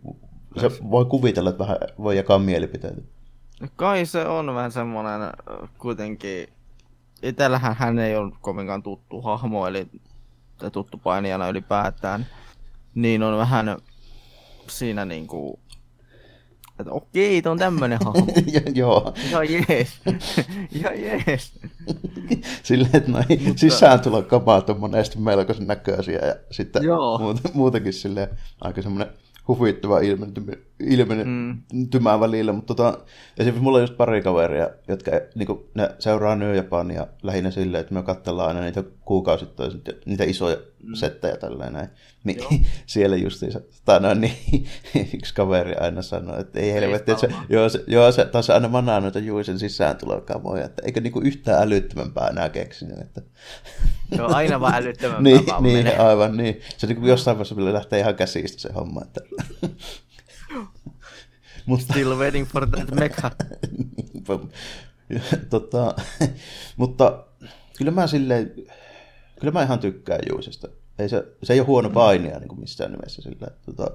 se 0.62 0.72
voi 0.92 1.06
kuvitella, 1.06 1.50
että 1.50 1.64
vähän 1.64 1.78
voi 1.98 2.18
jakaa 2.18 2.40
mielipiteitä. 2.40 3.02
kai 3.76 4.06
se 4.06 4.26
on 4.26 4.56
vähän 4.56 4.72
semmonen 4.72 5.22
äh, 5.22 5.32
kuitenkin... 5.78 6.48
Itellähän 7.24 7.76
hän 7.80 8.00
ei 8.00 8.16
ole 8.16 8.32
kovinkaan 8.42 8.84
tuttu 8.84 9.22
hahmo, 9.22 9.68
eli 9.68 9.88
tuttu 10.72 10.98
painijana 10.98 11.50
ylipäätään. 11.50 12.26
Niin 12.96 13.24
on 13.24 13.38
vähän 13.38 13.78
siinä 14.68 15.06
niinku... 15.06 15.60
Että 16.80 16.92
okei, 16.92 17.42
tää 17.42 17.52
on 17.52 17.58
tämmönen 17.58 18.00
hahmo. 18.06 18.28
ja, 18.54 18.62
joo, 18.74 19.14
Ihan 19.30 19.48
jees. 19.52 19.90
Ihan 20.72 21.02
jees. 21.02 21.52
silleen, 22.64 22.96
että 22.96 23.12
noin 23.12 23.26
sisääntulokapaat 23.56 24.70
on 24.70 24.80
monesti 24.80 25.20
melkoisen 25.20 25.68
näköisiä 25.68 26.20
ja 26.26 26.36
sitten 26.52 26.84
Joo. 26.84 27.18
muuten, 27.20 27.52
muutenkin 27.54 27.94
silleen 27.94 28.28
aika 28.62 28.82
semmoinen 28.82 29.14
huvittava 29.48 30.00
ilmentymä 30.80 32.18
mm. 32.18 32.20
välillä, 32.20 32.54
mutta 32.54 32.76
tota, 32.76 33.00
esimerkiksi 33.38 33.64
mulla 33.64 33.78
on 33.78 33.84
just 33.84 33.98
pari 33.98 34.22
kaveria, 34.22 34.70
jotka 34.88 35.12
niin 35.36 35.48
kuin, 35.48 35.60
ne 35.76 35.90
seuraa 36.00 36.36
New 36.36 36.56
Japania 36.56 37.08
lähinnä 37.24 37.52
silleen, 37.52 37.82
että 37.82 37.94
me 37.94 38.04
katsellaan 38.04 38.48
aina 38.48 38.62
niitä 38.62 38.84
kuukausittain, 39.06 39.82
niitä 40.06 40.24
isoja 40.24 40.58
mm. 40.84 40.94
settejä 40.94 41.38
tällainen 41.38 41.74
näin. 41.74 41.90
Niin 42.24 42.38
Joo. 42.38 42.50
siellä 42.86 43.16
justiinsa, 43.16 43.62
tai 43.86 44.00
no, 44.00 44.14
niin, 44.14 44.66
yksi 45.16 45.34
kaveri 45.34 45.76
aina 45.76 46.02
sanoi, 46.02 46.42
että 46.42 46.60
ei 46.60 46.74
helvetti, 46.74 47.12
että 47.12 47.28
se, 47.28 47.34
joo, 47.50 47.70
se, 47.70 47.84
joo, 47.88 48.12
se 48.12 48.26
taas 48.26 48.50
aina 48.50 48.68
manaa 48.68 49.00
noita 49.00 49.20
Juisen 49.20 49.60
sisääntulokamoja, 49.60 50.66
että 50.66 50.82
eikö 50.86 51.02
niinku 51.02 51.20
yhtään 51.20 51.64
älyttömämpää 51.64 52.28
enää 52.28 52.50
keksinyt, 52.50 53.00
että 53.00 53.22
Joo, 54.18 54.34
aina 54.34 54.60
vaan 54.60 54.76
älyttömämpää 54.76 55.24
niin, 55.34 55.48
vaan 55.48 55.64
niin 55.64 55.78
menee. 55.78 55.98
aivan 55.98 56.38
niin. 56.38 56.62
Se 56.78 56.88
niin 56.88 57.06
jossain 57.06 57.38
vaiheessa 57.38 57.74
lähtee 57.74 58.00
ihan 58.00 58.16
käsistä 58.16 58.62
se 58.62 58.74
homma. 58.74 59.02
Että... 59.02 59.22
mutta, 61.66 61.94
Still 61.94 62.18
waiting 62.18 62.48
for 62.48 62.70
that 62.70 62.92
mecha. 62.92 63.32
tota, 65.50 65.96
mutta 66.78 67.24
kyllä 67.78 67.92
mä 67.92 68.08
silleen, 68.08 68.52
kyllä 69.40 69.54
mä 69.54 69.64
ihan 69.64 69.80
tykkään 69.80 70.20
Juisesta. 70.30 70.68
Ei 71.00 71.10
se, 71.10 71.28
se 71.44 71.54
ei 71.54 71.60
ole 71.60 71.68
huono 71.68 71.90
painija 71.90 72.40
niin 72.40 72.48
kuin 72.48 72.60
missään 72.60 72.92
nimessä 72.92 73.22
sillä. 73.22 73.48
Tota, 73.66 73.92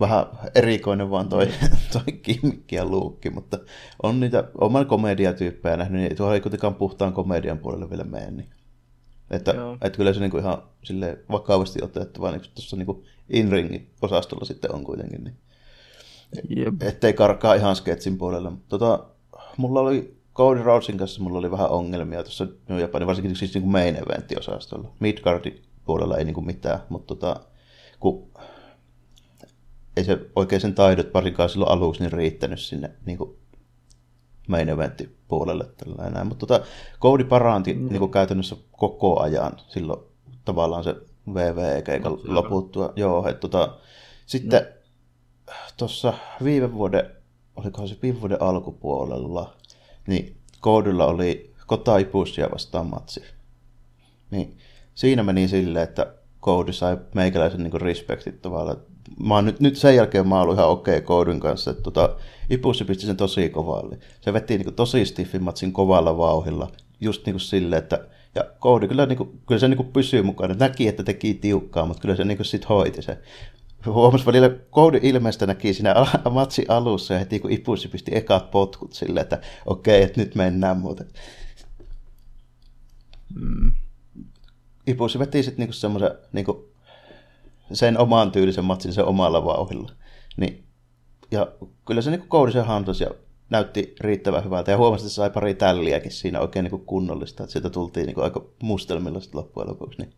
vähän 0.00 0.26
erikoinen 0.54 1.10
vaan 1.10 1.28
toi, 1.28 1.48
toi 1.92 2.12
kimmikki 2.22 2.76
ja 2.76 2.84
luukki, 2.84 3.30
mutta 3.30 3.58
on 4.02 4.20
niitä 4.20 4.44
oman 4.60 4.86
komediatyyppejä 4.86 5.76
nähnyt, 5.76 6.00
niin 6.00 6.16
tuolla 6.16 6.34
ei 6.34 6.40
kuitenkaan 6.40 6.74
puhtaan 6.74 7.12
komedian 7.12 7.58
puolelle 7.58 7.90
vielä 7.90 8.04
mene. 8.04 8.30
Niin. 8.30 8.50
Että, 9.30 9.50
Joo. 9.50 9.76
että 9.80 9.96
kyllä 9.96 10.12
se 10.12 10.20
niinku 10.20 10.38
ihan 10.38 10.62
sille 10.84 11.18
vakavasti 11.30 11.78
otettava 11.82 12.30
niin 12.30 12.42
tuossa 12.54 12.76
niinku 12.76 13.04
in-ringin 13.28 13.90
osastolla 14.02 14.44
sitten 14.44 14.74
on 14.74 14.84
kuitenkin. 14.84 15.24
Niin. 15.24 15.36
Jep. 16.56 16.82
Ettei 16.82 17.12
karkaa 17.12 17.54
ihan 17.54 17.76
sketsin 17.76 18.18
puolelle. 18.18 18.52
Tota, 18.68 19.04
mulla 19.56 19.80
oli 19.80 20.16
Cody 20.34 20.62
Rhodesin 20.62 20.98
kanssa 20.98 21.22
mulla 21.22 21.38
oli 21.38 21.50
vähän 21.50 21.70
ongelmia 21.70 22.22
tuossa 22.22 22.46
New 22.68 22.80
Japanin, 22.80 23.06
varsinkin 23.06 23.36
siis 23.36 23.54
niinku 23.54 23.70
main 23.70 23.96
eventti-osastolla. 23.96 24.88
Midgardin 25.00 25.62
puolella 25.84 26.16
ei 26.16 26.24
niinku 26.24 26.40
mitään, 26.40 26.80
mutta 26.88 27.14
tota, 27.14 27.40
kun 28.00 28.30
ei 29.96 30.04
se 30.04 30.18
oikein 30.36 30.60
sen 30.60 30.74
taidot 30.74 31.14
varsinkaan 31.14 31.48
silloin 31.48 31.70
aluksi 31.70 32.02
niin 32.02 32.12
riittänyt 32.12 32.60
sinne 32.60 32.90
niinku 33.06 33.38
main 34.48 34.68
eventti 34.68 35.16
puolelle 35.28 35.64
tällä 35.76 36.10
näin. 36.10 36.26
Mutta 36.26 36.46
tota, 36.46 36.64
Cody 37.00 37.24
paranti 37.24 37.74
mm. 37.74 37.88
niinku 37.88 38.08
käytännössä 38.08 38.56
koko 38.70 39.20
ajan 39.20 39.52
silloin 39.68 40.00
tavallaan 40.44 40.84
se 40.84 40.94
VV-keikan 41.34 42.18
loputtua. 42.24 42.92
Joo, 42.96 43.28
että 43.28 43.40
tota, 43.40 43.78
sitten 44.26 44.66
tuossa 45.76 46.14
viime 46.44 46.74
vuoden, 46.74 47.10
olikohan 47.56 47.88
se 47.88 47.96
viime 48.02 48.20
vuoden 48.20 48.42
alkupuolella, 48.42 49.54
niin 50.06 50.36
Koodilla 50.60 51.06
oli 51.06 51.54
Kota 51.66 51.98
Ipussia 51.98 52.48
vastaan 52.52 52.86
matsi. 52.86 53.22
Niin 54.30 54.58
siinä 54.94 55.22
meni 55.22 55.48
silleen, 55.48 55.84
että 55.84 56.14
Koodi 56.40 56.72
sai 56.72 56.98
meikäläisen 57.14 57.62
niin 57.62 57.80
respektit 57.80 58.42
tavallaan. 58.42 58.76
Mä 59.24 59.42
nyt, 59.42 59.60
nyt 59.60 59.76
sen 59.76 59.96
jälkeen 59.96 60.28
mä 60.28 60.40
oon 60.40 60.54
ihan 60.54 60.68
okei 60.68 60.96
okay 60.96 61.06
Koodin 61.06 61.40
kanssa, 61.40 61.70
että 61.70 61.82
tota, 61.82 62.16
Ipussi 62.50 62.84
pisti 62.84 63.06
sen 63.06 63.16
tosi 63.16 63.48
kovalle. 63.48 63.98
Se 64.20 64.32
veti 64.32 64.54
niin 64.54 64.64
kuin, 64.64 64.74
tosi 64.74 65.04
stiffin 65.04 65.42
matsin 65.42 65.72
kovalla 65.72 66.16
vauhilla, 66.16 66.70
just 67.00 67.26
niin 67.26 67.34
kuin 67.34 67.40
silleen, 67.40 67.82
että 67.82 68.06
ja 68.34 68.44
Koodi 68.58 68.88
kyllä, 68.88 69.06
niin 69.06 69.16
kuin, 69.16 69.40
kyllä 69.46 69.58
se 69.58 69.68
niin 69.68 69.76
kuin 69.76 69.92
pysyy 69.92 70.22
mukana. 70.22 70.54
Näki, 70.54 70.88
että 70.88 71.02
teki 71.02 71.34
tiukkaa, 71.34 71.86
mutta 71.86 72.00
kyllä 72.00 72.16
se 72.16 72.24
niin 72.24 72.36
kuin 72.36 72.46
sit 72.46 72.68
hoiti 72.68 73.02
se. 73.02 73.18
Huomasi 73.86 74.26
välillä 74.26 74.50
koodin 74.70 75.04
ilmeistä 75.04 75.46
näki 75.46 75.74
siinä 75.74 75.94
matsin 76.30 76.64
alussa 76.68 77.14
ja 77.14 77.18
heti 77.18 77.40
kun 77.40 77.50
Ipussi 77.50 77.88
pisti 77.88 78.10
ekat 78.14 78.50
potkut 78.50 78.92
silleen, 78.92 79.22
että 79.22 79.40
okei, 79.66 80.02
että 80.02 80.20
nyt 80.20 80.34
mennään 80.34 80.76
muuten. 80.76 81.08
Mm. 83.34 83.72
Ipussi 84.86 85.18
veti 85.18 85.42
sitten 85.42 85.62
niinku 85.62 85.72
semmoisen 85.72 86.10
niinku 86.32 86.72
sen 87.72 87.98
oman 87.98 88.32
tyylisen 88.32 88.64
matsin 88.64 88.92
sen 88.92 89.04
omalla 89.04 89.44
vauhilla. 89.44 89.92
Niin, 90.36 90.64
ja 91.30 91.52
kyllä 91.86 92.02
se 92.02 92.10
niinku 92.10 92.26
koodi 92.28 92.52
sen 92.52 92.64
handasi 92.64 93.04
ja 93.04 93.10
näytti 93.50 93.94
riittävän 94.00 94.44
hyvältä. 94.44 94.70
Ja 94.70 94.76
huomasi, 94.76 95.02
että 95.02 95.10
se 95.10 95.14
sai 95.14 95.30
pari 95.30 95.54
tälliäkin 95.54 96.12
siinä 96.12 96.40
oikein 96.40 96.64
niinku 96.64 96.78
kunnollista. 96.78 97.42
Että 97.42 97.52
siitä 97.52 97.70
tultiin 97.70 98.06
niinku 98.06 98.20
aika 98.20 98.46
mustelmilla 98.62 99.20
sitten 99.20 99.38
loppujen 99.38 99.68
lopuksi. 99.68 99.98
Niin 99.98 100.12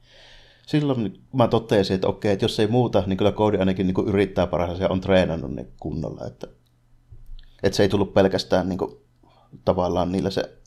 silloin 0.66 1.02
niin 1.04 1.20
mä 1.32 1.48
totesin, 1.48 1.94
että 1.94 2.06
okei, 2.06 2.32
että 2.32 2.44
jos 2.44 2.60
ei 2.60 2.66
muuta, 2.66 3.02
niin 3.06 3.16
kyllä 3.16 3.32
koodi 3.32 3.58
ainakin 3.58 3.86
niin 3.86 4.08
yrittää 4.08 4.46
parhaansa 4.46 4.82
ja 4.82 4.88
on 4.88 5.00
treenannut 5.00 5.54
niin 5.54 5.72
kunnolla. 5.80 6.26
Että, 6.26 6.46
että 7.62 7.76
se 7.76 7.82
ei 7.82 7.88
tullut 7.88 8.14
pelkästään 8.14 8.68
niin 8.68 8.78
kuin, 8.78 8.96
tavallaan 9.64 10.12
niillä 10.12 10.30
se 10.30 10.58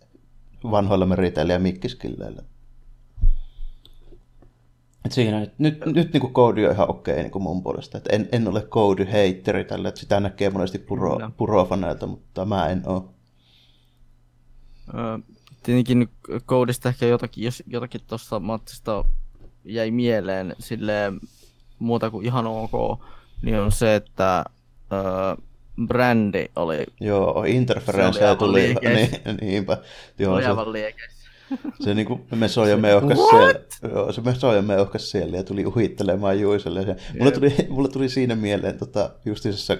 vanhoilla 0.71 1.05
meriteillä 1.05 1.53
ja 1.53 1.59
mikkiskilleillä. 1.59 2.43
Et 5.05 5.11
siinä 5.11 5.39
nyt, 5.39 5.59
nyt, 5.59 5.85
nyt 5.85 6.13
niin 6.13 6.21
kuin 6.21 6.33
koodi 6.33 6.65
on 6.65 6.71
ihan 6.71 6.89
okei 6.89 7.15
niin 7.15 7.31
kuin 7.31 7.43
mun 7.43 7.63
puolesta. 7.63 7.97
Että 7.97 8.15
en, 8.15 8.29
en 8.31 8.47
ole 8.47 8.61
koodi 8.61 9.07
heitteri 9.11 9.65
tällä, 9.65 9.89
että 9.89 9.99
sitä 9.99 10.19
näkee 10.19 10.49
monesti 10.49 10.79
puro, 10.79 11.19
purofaneilta, 11.37 12.07
mutta 12.07 12.45
mä 12.45 12.67
en 12.67 12.83
ole. 12.85 13.03
Tietenkin 15.63 16.09
koodista 16.45 16.89
ehkä 16.89 17.05
jotakin, 17.05 17.43
jos 17.43 17.63
jotakin 17.67 18.01
tuosta 18.07 18.39
matsista 18.39 19.03
jäi 19.67 19.91
mieleen 19.91 20.55
sille 20.59 21.13
muuta 21.79 22.09
kuin 22.09 22.25
ihan 22.25 22.47
ok, 22.47 23.01
niin 23.41 23.59
on 23.59 23.71
se, 23.71 23.95
että 23.95 24.45
ö, 24.91 25.41
brändi 25.87 26.45
oli... 26.55 26.85
Joo, 26.99 27.43
interferenssejä 27.47 28.35
tuli. 28.35 28.75
Niin, 28.95 29.37
niinpä. 29.41 29.77
Joo, 30.19 30.33
oli 30.33 30.43
se, 30.43 30.49
aivan 30.49 30.73
liekeissä. 30.73 31.17
se 31.83 31.93
niinku 31.93 32.21
mesoi 32.35 32.69
ja 32.69 32.77
meuhkas 32.77 33.17
siellä. 33.29 33.53
Joo, 33.93 34.11
se 34.11 34.21
mesoi 34.21 34.55
ja 34.55 34.61
meuhkas 34.61 35.11
siellä 35.11 35.37
ja 35.37 35.43
tuli 35.43 35.65
uhittelemaan 35.65 36.39
Juiselle. 36.39 36.81
Ja 36.81 36.95
mulle, 37.19 37.31
tuli, 37.31 37.55
mulle 37.69 37.89
tuli 37.89 38.09
siinä 38.09 38.35
mieleen 38.35 38.77
tota, 38.77 39.09
justiisessa 39.25 39.77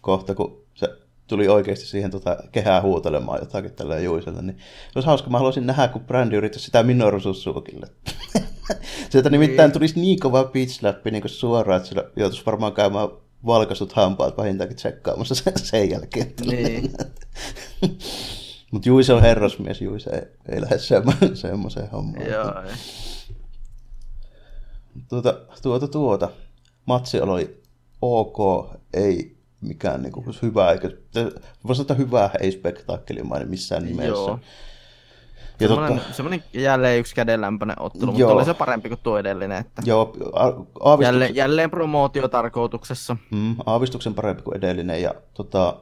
kohta, 0.00 0.34
kun 0.34 0.64
se 0.74 0.88
tuli 1.26 1.48
oikeasti 1.48 1.86
siihen 1.86 2.10
tota, 2.10 2.36
kehää 2.52 2.82
huutelemaan 2.82 3.38
jotakin 3.40 3.72
tällä 3.72 3.98
Juiselle. 3.98 4.42
Niin 4.42 4.56
se 4.58 4.92
olisi 4.94 5.06
hauska, 5.06 5.30
mä 5.30 5.38
haluaisin 5.38 5.66
nähdä, 5.66 5.88
kun 5.88 6.04
brändi 6.04 6.36
yrittäisi 6.36 6.64
sitä 6.64 6.84
Susukille. 7.20 7.86
Sieltä 9.10 9.30
nimittäin 9.30 9.68
Niin. 9.68 9.72
tulisi 9.72 10.00
niin 10.00 10.20
kova 10.20 10.44
pitch 10.44 10.74
slappi 10.74 11.10
niin 11.10 11.22
suoraan, 11.28 11.76
että 11.76 11.88
sillä 11.88 12.04
joutuisi 12.16 12.46
varmaan 12.46 12.72
käymään 12.72 13.08
valkaisut 13.46 13.92
hampaat 13.92 14.36
vähintäänkin 14.36 14.76
tsekkaamassa 14.76 15.34
sen, 15.34 15.52
sen 15.56 15.90
jälkeen. 15.90 16.32
Niin. 16.46 16.92
Mutta 18.72 18.88
Juise 18.88 19.12
on 19.12 19.22
herrasmies, 19.22 19.80
Juise 19.82 20.10
ei, 20.10 20.22
ei 20.54 20.60
lähde 20.60 20.76
semmo- 20.76 21.34
semmoiseen 21.36 21.90
hommaan. 21.90 22.26
Joo. 22.30 22.54
Tuota, 25.08 25.34
tuota, 25.62 25.88
tuota. 25.88 26.30
Matsi 26.86 27.20
oli 27.20 27.62
ok, 28.02 28.36
ei 28.94 29.36
mikään 29.60 30.02
niinku 30.02 30.24
hyvä, 30.42 30.72
eikä, 30.72 30.90
voi 31.66 31.74
sanoa, 31.74 31.82
että 31.82 31.94
hyvä, 31.94 32.30
ei 32.40 32.52
spektaakkelimainen 32.52 33.50
missään 33.50 33.84
nimessä. 33.84 34.08
Joo. 34.08 34.40
Ja 35.60 35.68
Semmoinen, 35.68 35.98
totta, 35.98 36.12
semmoinen 36.12 36.44
jälleen 36.52 36.98
yksi 37.00 37.14
kädenlämpöinen 37.14 37.82
ottelu, 37.82 38.12
Joo. 38.12 38.12
mutta 38.12 38.34
oli 38.34 38.44
se 38.44 38.54
parempi 38.54 38.88
kuin 38.88 39.00
tuo 39.02 39.18
edellinen. 39.18 39.58
Että 39.58 39.82
joo, 39.84 40.12
a- 40.32 40.38
aavistuksen, 40.80 41.02
jälleen, 41.06 41.34
jälleen 41.34 41.70
promootiotarkoituksessa. 41.70 43.16
mm, 43.30 43.56
aavistuksen 43.66 44.14
parempi 44.14 44.42
kuin 44.42 44.56
edellinen. 44.56 45.02
Ja 45.02 45.14
tota, 45.34 45.76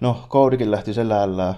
no, 0.00 0.24
koodikin 0.28 0.70
lähti 0.70 0.94
selällään, 0.94 1.54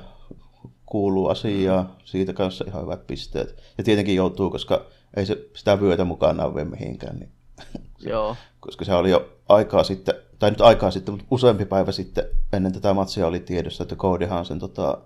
kuuluu 0.86 1.28
asiaa, 1.28 1.96
siitä 2.04 2.32
kanssa 2.32 2.64
ihan 2.68 2.82
hyvät 2.82 3.06
pisteet. 3.06 3.62
Ja 3.78 3.84
tietenkin 3.84 4.14
joutuu, 4.16 4.50
koska 4.50 4.84
ei 5.16 5.26
se 5.26 5.38
sitä 5.54 5.80
vyötä 5.80 6.04
mukanaan 6.04 6.54
vie 6.54 6.64
mihinkään, 6.64 7.16
niin 7.18 7.30
Joo. 8.12 8.36
koska 8.60 8.84
se 8.84 8.94
oli 8.94 9.10
jo 9.10 9.28
aikaa 9.48 9.84
sitten, 9.84 10.14
tai 10.38 10.50
nyt 10.50 10.60
aikaa 10.60 10.90
sitten, 10.90 11.14
mutta 11.14 11.26
useampi 11.30 11.64
päivä 11.64 11.92
sitten 11.92 12.24
ennen 12.52 12.72
tätä 12.72 12.94
matsia 12.94 13.26
oli 13.26 13.40
tiedossa, 13.40 13.82
että 13.82 13.96
Codyhan 13.96 14.44
sen 14.44 14.58
tota, 14.58 14.98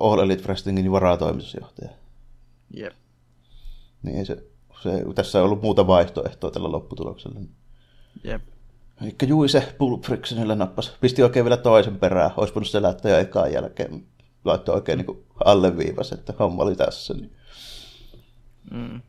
All 0.00 0.18
Elite 0.18 0.42
Wrestlingin 0.42 0.92
varatoimitusjohtaja. 0.92 1.90
Jep. 2.74 2.92
Niin 4.02 4.18
ei 4.18 4.24
se, 4.24 4.44
se, 4.82 5.04
tässä 5.14 5.38
ei 5.38 5.44
ollut 5.44 5.62
muuta 5.62 5.86
vaihtoehtoa 5.86 6.50
tällä 6.50 6.72
lopputuloksella. 6.72 7.40
Jep. 8.24 8.42
Eli 9.02 9.14
Juise 9.26 9.74
Pulp 9.78 10.02
Frictionille 10.02 10.54
nappas, 10.54 10.96
pisti 11.00 11.22
oikein 11.22 11.44
vielä 11.44 11.56
toisen 11.56 11.98
perään, 11.98 12.30
olisi 12.36 12.54
voinut 12.54 12.68
selättää 12.68 13.10
jo 13.10 13.18
ekaan 13.18 13.52
jälkeen, 13.52 14.06
laittoi 14.44 14.74
oikein 14.74 14.98
niin 14.98 15.24
alleviivas, 15.44 16.12
että 16.12 16.34
homma 16.38 16.62
oli 16.62 16.76
tässä. 16.76 17.14
Niin. 17.14 17.32
Mm. 18.70 19.00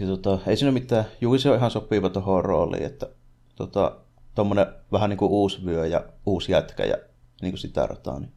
Ja 0.00 0.06
tota, 0.06 0.38
ei 0.46 0.56
siinä 0.56 0.72
mitään, 0.72 1.04
Juise 1.20 1.50
on 1.50 1.56
ihan 1.56 1.70
sopiva 1.70 2.08
tuohon 2.08 2.44
rooliin, 2.44 2.82
että 2.82 3.08
tota, 3.56 3.96
tommonen 4.34 4.66
vähän 4.92 5.10
niin 5.10 5.18
kuin 5.18 5.30
uusi 5.30 5.64
vyö 5.64 5.86
ja 5.86 6.04
uusi 6.26 6.52
jätkä 6.52 6.84
ja 6.84 6.96
niin 7.42 7.52
kuin 7.52 7.58
sitä 7.58 7.86
rataa, 7.86 8.20
niin 8.20 8.32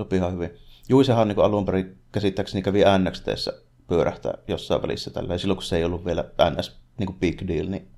sopii 0.00 0.18
ihan 0.18 0.32
hyvin. 0.32 0.50
Juisehan 0.88 1.28
niin 1.28 1.38
alun 1.38 1.64
perin 1.64 1.98
käsittääkseni 2.12 2.62
kävi 2.62 2.82
NXTssä 2.98 3.52
pyörähtää 3.86 4.34
jossain 4.48 4.82
välissä 4.82 5.10
tällä, 5.10 5.38
silloin 5.38 5.56
kun 5.56 5.64
se 5.64 5.76
ei 5.76 5.84
ollut 5.84 6.04
vielä 6.04 6.24
NS 6.50 6.80
niin 6.98 7.06
kuin 7.06 7.18
big 7.18 7.48
deal, 7.48 7.68
niin 7.68 7.88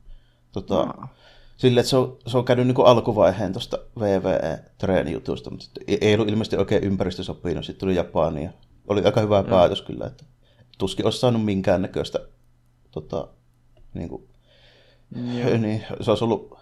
tota, 0.52 0.80
Aa. 0.80 1.14
Silleen, 1.56 1.80
että 1.80 1.90
se 1.90 1.96
on, 1.96 2.18
se 2.26 2.38
on 2.38 2.44
käynyt 2.44 2.66
niin 2.66 2.74
kuin 2.74 2.86
alkuvaiheen 2.86 3.52
tuosta 3.52 3.78
VVE-treenijutusta, 3.98 5.50
mutta 5.50 5.66
ei- 6.00 6.14
ollut 6.14 6.28
ilmeisesti 6.28 6.56
oikein 6.56 6.84
ympäristö 6.84 7.22
sopinut. 7.22 7.64
Sitten 7.64 7.80
tuli 7.80 7.94
Japani 7.94 8.44
ja 8.44 8.50
oli 8.88 9.04
aika 9.04 9.20
hyvä 9.20 9.42
päätös 9.42 9.82
kyllä, 9.82 10.06
että 10.06 10.24
tuskin 10.78 11.06
olisi 11.06 11.18
saanut 11.18 11.44
minkäännäköistä 11.44 12.18
tota, 12.90 13.28
niin 13.94 14.08
kuin, 14.08 14.28
Joo. 15.38 15.56
niin, 15.58 15.84
se 16.00 16.10
olisi 16.10 16.24
ollut 16.24 16.58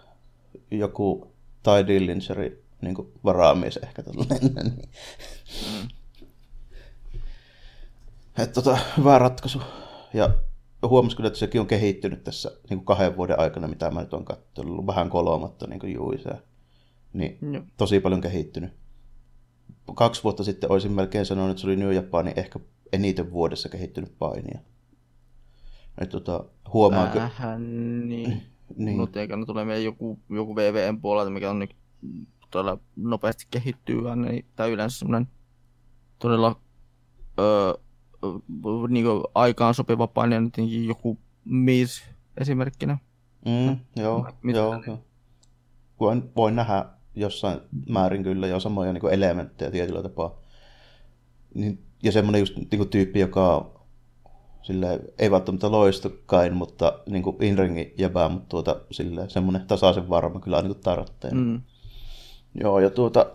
joku 0.71 1.33
Ty 1.63 1.87
Dillingeri 1.87 2.60
niin 2.81 2.95
kuin 2.95 3.07
varaamies 3.23 3.77
ehkä 3.77 4.03
tällainen. 4.03 4.39
Niin. 4.41 4.89
Et, 8.37 8.53
tota, 8.53 8.77
hyvä 8.97 9.19
ratkaisu. 9.19 9.61
Ja 10.13 10.33
huomasin 10.89 11.17
kyllä, 11.17 11.27
että 11.27 11.39
sekin 11.39 11.61
on 11.61 11.67
kehittynyt 11.67 12.23
tässä 12.23 12.51
niin 12.69 12.77
kuin 12.77 12.85
kahden 12.85 13.17
vuoden 13.17 13.39
aikana, 13.39 13.67
mitä 13.67 13.91
mä 13.91 13.99
nyt 13.99 14.13
olen 14.13 14.25
katsonut. 14.25 14.87
Vähän 14.87 15.09
kolmatta 15.09 15.67
niin 15.67 15.79
kuin 15.79 15.93
Juisea. 15.93 16.37
Niin 17.13 17.37
Joo. 17.53 17.63
tosi 17.77 17.99
paljon 17.99 18.21
kehittynyt. 18.21 18.73
Kaksi 19.95 20.23
vuotta 20.23 20.43
sitten 20.43 20.71
olisin 20.71 20.91
melkein 20.91 21.25
sanonut, 21.25 21.51
että 21.51 21.61
se 21.61 21.67
oli 21.67 21.75
New 21.75 21.93
Japanin 21.93 22.33
ehkä 22.35 22.59
eniten 22.93 23.31
vuodessa 23.31 23.69
kehittynyt 23.69 24.19
painia. 24.19 24.59
Et, 25.97 26.09
tota, 26.09 26.45
huomaa. 26.73 27.15
Vähän 27.15 27.61
niin. 28.09 28.29
Niin. 28.29 28.43
niin. 28.75 28.97
Mutta 28.97 29.19
eikä 29.19 29.37
tulee 29.45 29.65
vielä 29.65 29.79
joku, 29.79 30.19
joku 30.29 30.55
VVN 30.55 31.01
puolelta, 31.01 31.31
mikä 31.31 31.49
on 31.49 31.59
niin 31.59 31.69
todella 32.51 32.77
nopeasti 32.95 33.47
kehittyy, 33.51 34.15
niin, 34.15 34.45
tai 34.55 34.71
yleensä 34.71 34.99
semmoinen 34.99 35.27
todella 36.19 36.61
öö, 37.39 37.73
niin 38.89 39.05
aikaan 39.35 39.73
sopiva 39.73 40.07
paine, 40.07 40.41
niin 40.57 40.87
joku 40.87 41.17
Miz 41.45 42.01
esimerkkinä. 42.37 42.97
Mm, 43.45 43.77
joo, 43.95 44.27
Mitä 44.43 44.59
joo, 44.59 44.83
joo. 44.87 44.99
Voin, 45.99 46.31
voin 46.35 46.55
nähdä 46.55 46.85
jossain 47.15 47.59
määrin 47.89 48.23
kyllä 48.23 48.47
jo 48.47 48.59
samoja 48.59 48.93
niin 48.93 49.13
elementtejä 49.13 49.71
tietyllä 49.71 50.03
tapaa. 50.03 50.41
Niin, 51.53 51.85
ja 52.03 52.11
semmoinen 52.11 52.39
just 52.39 52.57
niin 52.57 52.89
tyyppi, 52.89 53.19
joka 53.19 53.71
silleen, 54.61 54.99
ei 55.19 55.31
välttämättä 55.31 55.71
loistokain, 55.71 56.53
mutta 56.53 56.99
niin 57.09 57.23
kuin 57.23 57.43
in-ringin 57.43 57.93
jäbää, 57.97 58.29
mutta 58.29 58.49
tuota, 58.49 58.81
silleen, 58.91 59.29
semmoinen 59.29 59.67
tasaisen 59.67 60.09
varma 60.09 60.39
kyllä 60.39 60.61
niin 60.61 60.79
tarvitsee. 60.83 61.31
Mm. 61.31 61.61
Joo, 62.55 62.79
ja 62.79 62.89
tuota, 62.89 63.25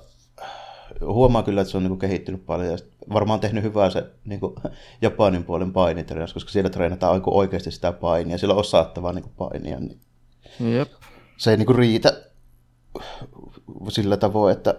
huomaa 1.01 1.43
kyllä, 1.43 1.61
että 1.61 1.71
se 1.71 1.77
on 1.77 1.83
niin 1.83 1.91
kuin 1.91 1.99
kehittynyt 1.99 2.47
paljon 2.47 2.73
ja 2.73 2.79
varmaan 3.13 3.41
tehnyt 3.41 3.65
hyvää 3.65 3.91
se 3.91 4.05
niin 4.25 4.41
kuin 4.41 4.55
Japanin 5.03 5.45
puolen 5.45 5.73
painitreenaus, 5.73 6.35
koska 6.35 6.51
siellä 6.51 6.71
treenataan 6.71 7.13
aika 7.13 7.31
oikeasti 7.31 7.71
sitä 7.71 7.93
painia, 7.93 8.39
siellä 8.39 8.55
on 8.55 8.61
osattavaa 8.61 9.13
niin 9.13 9.23
kuin 9.23 9.35
painia, 9.37 9.81
niin 9.81 10.01
Jep. 10.61 10.89
se 11.37 11.51
ei 11.51 11.57
niinku 11.57 11.73
riitä 11.73 12.23
sillä 13.89 14.17
tavoin, 14.17 14.57
että 14.57 14.75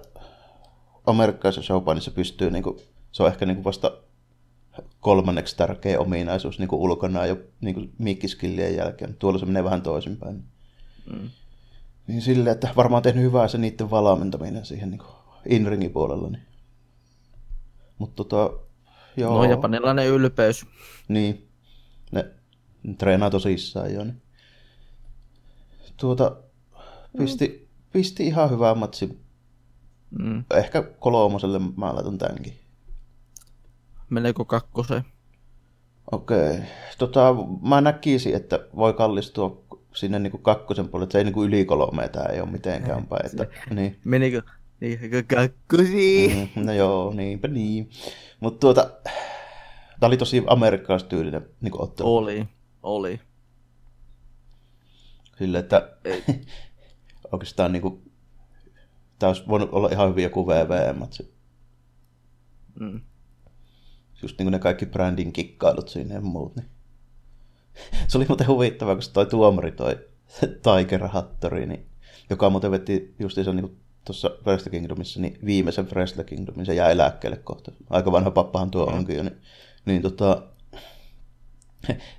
amerikkalaisessa 1.06 1.68
showpainissa 1.68 2.12
pystyy, 2.12 2.52
niinku, 2.52 2.82
se 3.12 3.24
on 3.24 3.30
ehkä 3.30 3.46
niinku 3.46 3.64
vasta 3.64 3.92
kolmanneksi 5.00 5.58
tärkeä 5.58 6.00
ominaisuus 6.00 6.60
niinku 6.60 6.84
ulkona 6.84 7.26
jo 7.26 7.38
niinku 7.62 7.82
mikkiskillien 7.98 8.76
jälkeen. 8.76 9.16
Tuolla 9.20 9.40
se 9.40 9.46
menee 9.46 9.64
vähän 9.64 9.82
toisinpäin. 9.82 10.44
Mm. 11.12 11.30
Niin 12.08 12.22
silleen, 12.22 12.54
että 12.54 12.70
varmaan 12.76 13.04
tehnyt 13.04 13.24
hyvää 13.24 13.48
se 13.48 13.58
niiden 13.58 13.90
valmentaminen 13.90 14.66
siihen 14.66 14.90
niinku 14.90 15.06
in-ringin 15.46 15.92
puolella. 15.92 16.30
Niin. 16.30 16.44
Mutta 17.98 18.16
tota, 18.16 18.60
joo. 19.18 19.34
No 19.34 19.44
japanilainen 19.44 20.08
ylpeys. 20.08 20.66
Niin. 21.08 21.48
Ne, 22.12 22.32
ne 22.84 22.94
treenaa 22.94 23.30
tosissaan 23.30 23.94
jo. 23.94 24.04
Niin. 24.04 24.22
Tuota, 25.98 26.36
pisti, 27.18 27.70
pisti 27.94 28.28
ihan 28.28 28.50
hyvää 28.50 28.76
matsi. 28.76 29.20
Mm. 30.20 30.44
Ehkä 30.56 30.82
kolmoselle 30.82 31.60
mä 31.60 31.96
laitan 31.96 32.18
tämänkin. 32.18 32.60
Meneekö 34.10 34.46
kakkoseen? 34.46 35.06
Okei. 36.12 36.60
Tota, 36.98 37.36
mä 37.62 37.82
näkisin, 37.82 38.36
että 38.36 38.60
voi 38.76 38.94
kallistua 38.94 39.64
sinne 39.98 40.20
niinku 40.20 40.38
kakkosen 40.38 40.88
puolelle, 40.90 41.04
että 41.04 41.12
se 41.12 41.18
ei 41.18 41.24
niinku 41.24 41.44
yli 41.44 41.66
kolme 41.66 42.10
tää 42.10 42.26
ei 42.26 42.42
ole 42.42 42.52
mitenkään 42.52 43.06
päin. 43.08 43.26
Että, 43.26 43.48
niin. 43.70 44.00
Menikö? 44.06 44.42
Menikö 44.82 45.24
kakkosiin? 45.24 46.50
Mm, 46.56 46.66
no 46.66 46.74
joo, 46.74 47.14
niinpä 47.14 47.48
niin. 47.48 47.90
Mutta 48.40 48.60
tuota, 48.60 48.92
tää 50.00 50.08
oli 50.08 50.18
tosi 50.18 50.44
amerikkalaistyylinen 50.48 51.46
niinku 51.62 51.84
ottelu. 51.84 52.16
Oli. 52.16 52.48
Oli. 52.84 53.20
Sille, 55.38 55.60
että 55.60 55.98
oikeastaan 57.32 57.72
niinku, 57.72 58.02
tää 59.20 59.30
olisi 59.30 59.44
voinut 59.48 59.70
olla 59.72 59.90
ihan 59.90 60.10
hyvin 60.10 60.24
joku 60.24 60.48
VVM-matsi. 60.48 61.34
Mm. 62.80 63.02
Just 64.22 64.38
niin 64.38 64.46
kuin 64.46 64.52
ne 64.52 64.60
kaikki 64.60 64.86
brändin 64.86 65.34
kikkailut 65.34 65.90
siinä 65.90 66.16
ja 66.16 66.22
muut. 66.22 66.56
Niin. 66.56 66.77
Se 68.08 68.18
oli 68.18 68.26
muuten 68.28 68.48
huvittavaa, 68.48 68.96
kun 68.96 69.02
se 69.02 69.12
toi 69.12 69.26
tuomari 69.26 69.72
toi 69.72 69.98
Tiger 70.64 71.08
Hattori, 71.08 71.66
niin, 71.66 71.86
joka 72.30 72.50
muuten 72.50 72.72
veti 72.72 73.16
justiinsa 73.20 73.54
niin 73.54 73.78
tuossa 74.06 74.32
Wrestle 74.46 74.72
Kingdomissa, 74.72 75.20
niin 75.22 75.40
viimeisen 75.46 75.88
Wrestle 75.92 76.24
Kingdomin 76.24 76.66
se 76.66 76.74
jää 76.74 76.90
eläkkeelle 76.90 77.38
kohta. 77.38 77.72
Aika 77.90 78.12
vanha 78.12 78.32
pappahan 78.32 78.72
tuo 78.72 78.84
onkin 78.84 79.18
jo. 79.18 79.24
Niin, 79.24 79.38
niin 79.86 80.02
tota, 80.02 80.44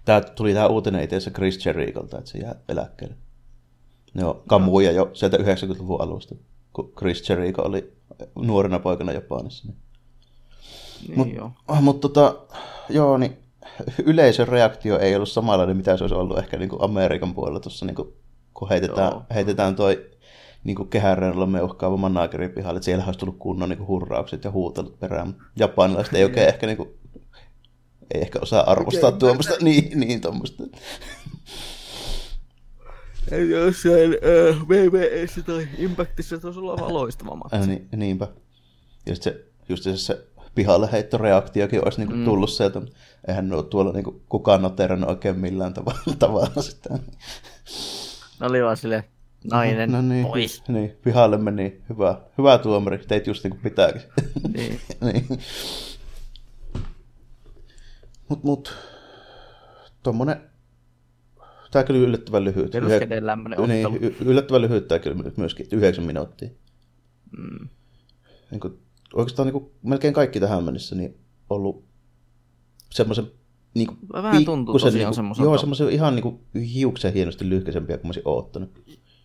tää 0.04 0.20
tuli 0.20 0.54
tää 0.54 0.68
uutinen 0.68 1.04
itse 1.04 1.16
asiassa 1.16 1.30
Chris 1.30 1.66
Jericolta, 1.66 2.18
että 2.18 2.30
se 2.30 2.38
jää 2.38 2.54
eläkkeelle. 2.68 3.16
Joo, 4.14 4.42
kammuja 4.46 4.92
jo 4.92 5.10
sieltä 5.12 5.36
90-luvun 5.36 6.00
alusta, 6.00 6.34
kun 6.72 6.92
Chris 6.98 7.28
Jericho 7.28 7.62
oli 7.62 7.92
nuorena 8.34 8.78
poikana 8.78 9.12
Japanissa. 9.12 9.68
Niin. 9.68 9.78
Niin 11.08 11.18
Mut- 11.18 11.36
joo. 11.36 11.50
Ah, 11.68 11.82
Mutta 11.82 12.08
tota, 12.08 12.36
joo, 12.88 13.18
niin 13.18 13.36
yleisön 14.04 14.48
reaktio 14.48 14.98
ei 14.98 15.16
ollut 15.16 15.28
samanlainen, 15.28 15.76
mitä 15.76 15.96
se 15.96 16.04
olisi 16.04 16.14
ollut 16.14 16.38
ehkä 16.38 16.56
niin 16.56 16.68
kuin 16.68 16.82
Amerikan 16.82 17.34
puolella 17.34 17.60
tuossa, 17.60 17.86
niin 17.86 17.94
kuin, 17.94 18.08
kun 18.54 18.68
heitetään, 18.68 19.12
Joo. 19.12 19.22
heitetään 19.34 19.76
toi 19.76 20.10
niin 20.64 20.76
kuin 20.76 20.88
kehäreennolla 20.88 21.46
meuhkaava 21.46 21.96
manageri 21.96 22.48
pihalle, 22.48 22.78
että 22.78 22.84
siellä 22.84 23.04
olisi 23.04 23.18
tullut 23.18 23.38
kunnon 23.38 23.68
niin 23.68 23.78
kuin, 23.78 23.88
hurraukset 23.88 24.44
ja 24.44 24.50
huutelut 24.50 25.00
perään. 25.00 25.36
Japanilaiset 25.56 26.14
ei 26.14 26.24
oikein 26.24 26.48
ehkä, 26.48 26.66
niin 26.66 26.76
kuin, 26.76 26.88
ei 28.14 28.20
ehkä 28.20 28.38
osaa 28.42 28.70
arvostaa 28.70 29.06
Oikein 29.06 29.18
tuommoista, 29.18 29.54
niin, 29.60 30.00
niin 30.00 30.20
tuommoista. 30.20 30.62
Ei 33.30 33.50
jossain 33.50 34.12
äh, 34.12 34.68
VVS 34.68 35.40
tai 35.46 35.68
Impactissa 35.78 36.38
tuossa 36.38 36.60
olla 36.60 36.76
vaan 36.76 36.94
loistava 36.94 37.36
matsi. 37.36 37.56
Äh, 37.56 37.66
niin, 37.66 37.88
niinpä. 37.96 38.28
Ja 39.06 39.14
sit 39.14 39.22
se, 39.22 39.44
just 39.68 39.82
se, 39.82 39.96
se 39.96 40.27
pihalle 40.54 40.88
heittoreaktiokin 40.92 41.84
olisi 41.84 42.00
niin 42.00 42.08
kuin, 42.08 42.24
tullut 42.24 42.50
sieltä. 42.50 42.82
Eihän 43.28 43.48
ne 43.48 43.56
ole 43.56 43.64
tuolla 43.64 43.92
niin 43.92 44.04
kuin, 44.04 44.22
kukaan 44.28 44.62
noterannut 44.62 45.10
oikein 45.10 45.38
millään 45.38 45.74
tavalla, 45.74 46.00
tavalla 46.18 46.62
sitä. 46.62 46.98
Ne 48.40 48.46
oli 48.46 48.62
vaan 48.62 48.76
silleen, 48.76 49.04
nainen, 49.50 49.92
No 49.92 50.02
niin, 50.02 50.26
pois. 50.26 50.62
niin, 50.68 50.96
pihalle 51.04 51.38
meni. 51.38 51.82
Hyvä, 51.88 52.20
hyvä 52.38 52.58
tuomari, 52.58 52.98
teit 52.98 53.26
just 53.26 53.44
niin 53.44 53.50
kuin 53.50 53.62
pitääkin. 53.62 54.02
Niin. 54.52 54.80
niin. 55.12 55.26
Mut, 58.28 58.44
mut, 58.44 58.74
tommonen, 60.02 60.40
tää 61.70 61.84
kyllä 61.84 62.00
yllättävän 62.00 62.44
lyhyt. 62.44 62.70
Peruskäden 62.70 63.26
lämmönen 63.26 63.68
niin, 63.68 63.86
ottelu. 63.86 64.12
yllättävän 64.24 64.62
lyhyt 64.62 64.88
tää 64.88 64.98
kyllä 64.98 65.32
myöskin, 65.36 65.66
yhdeksän 65.72 66.04
minuuttia. 66.04 66.48
Mm. 67.38 67.68
Niin 68.50 68.60
kuin, 68.60 68.78
oikeastaan 69.14 69.46
niin 69.46 69.52
kuin, 69.52 69.70
melkein 69.82 70.14
kaikki 70.14 70.40
tähän 70.40 70.64
mennessä 70.64 70.94
niin 70.96 71.16
ollut 71.50 71.84
semmoisen 72.90 73.30
niin 73.74 73.86
kuin, 73.86 73.98
Vähän 74.12 74.44
tuntuu 74.44 74.72
tosiaan 74.78 74.94
niin 74.94 75.06
kuin, 75.06 75.14
semmoiselta- 75.14 75.46
Joo, 75.48 75.58
semmoisen 75.58 75.90
ihan 75.90 76.14
niin 76.14 76.22
kuin, 76.22 76.38
hiuksen 76.74 77.12
hienosti 77.12 77.48
lyhkäisempiä 77.48 77.96
kuin 77.98 78.06
mä 78.06 78.08
olisin 78.08 78.22
oottanut. 78.24 78.70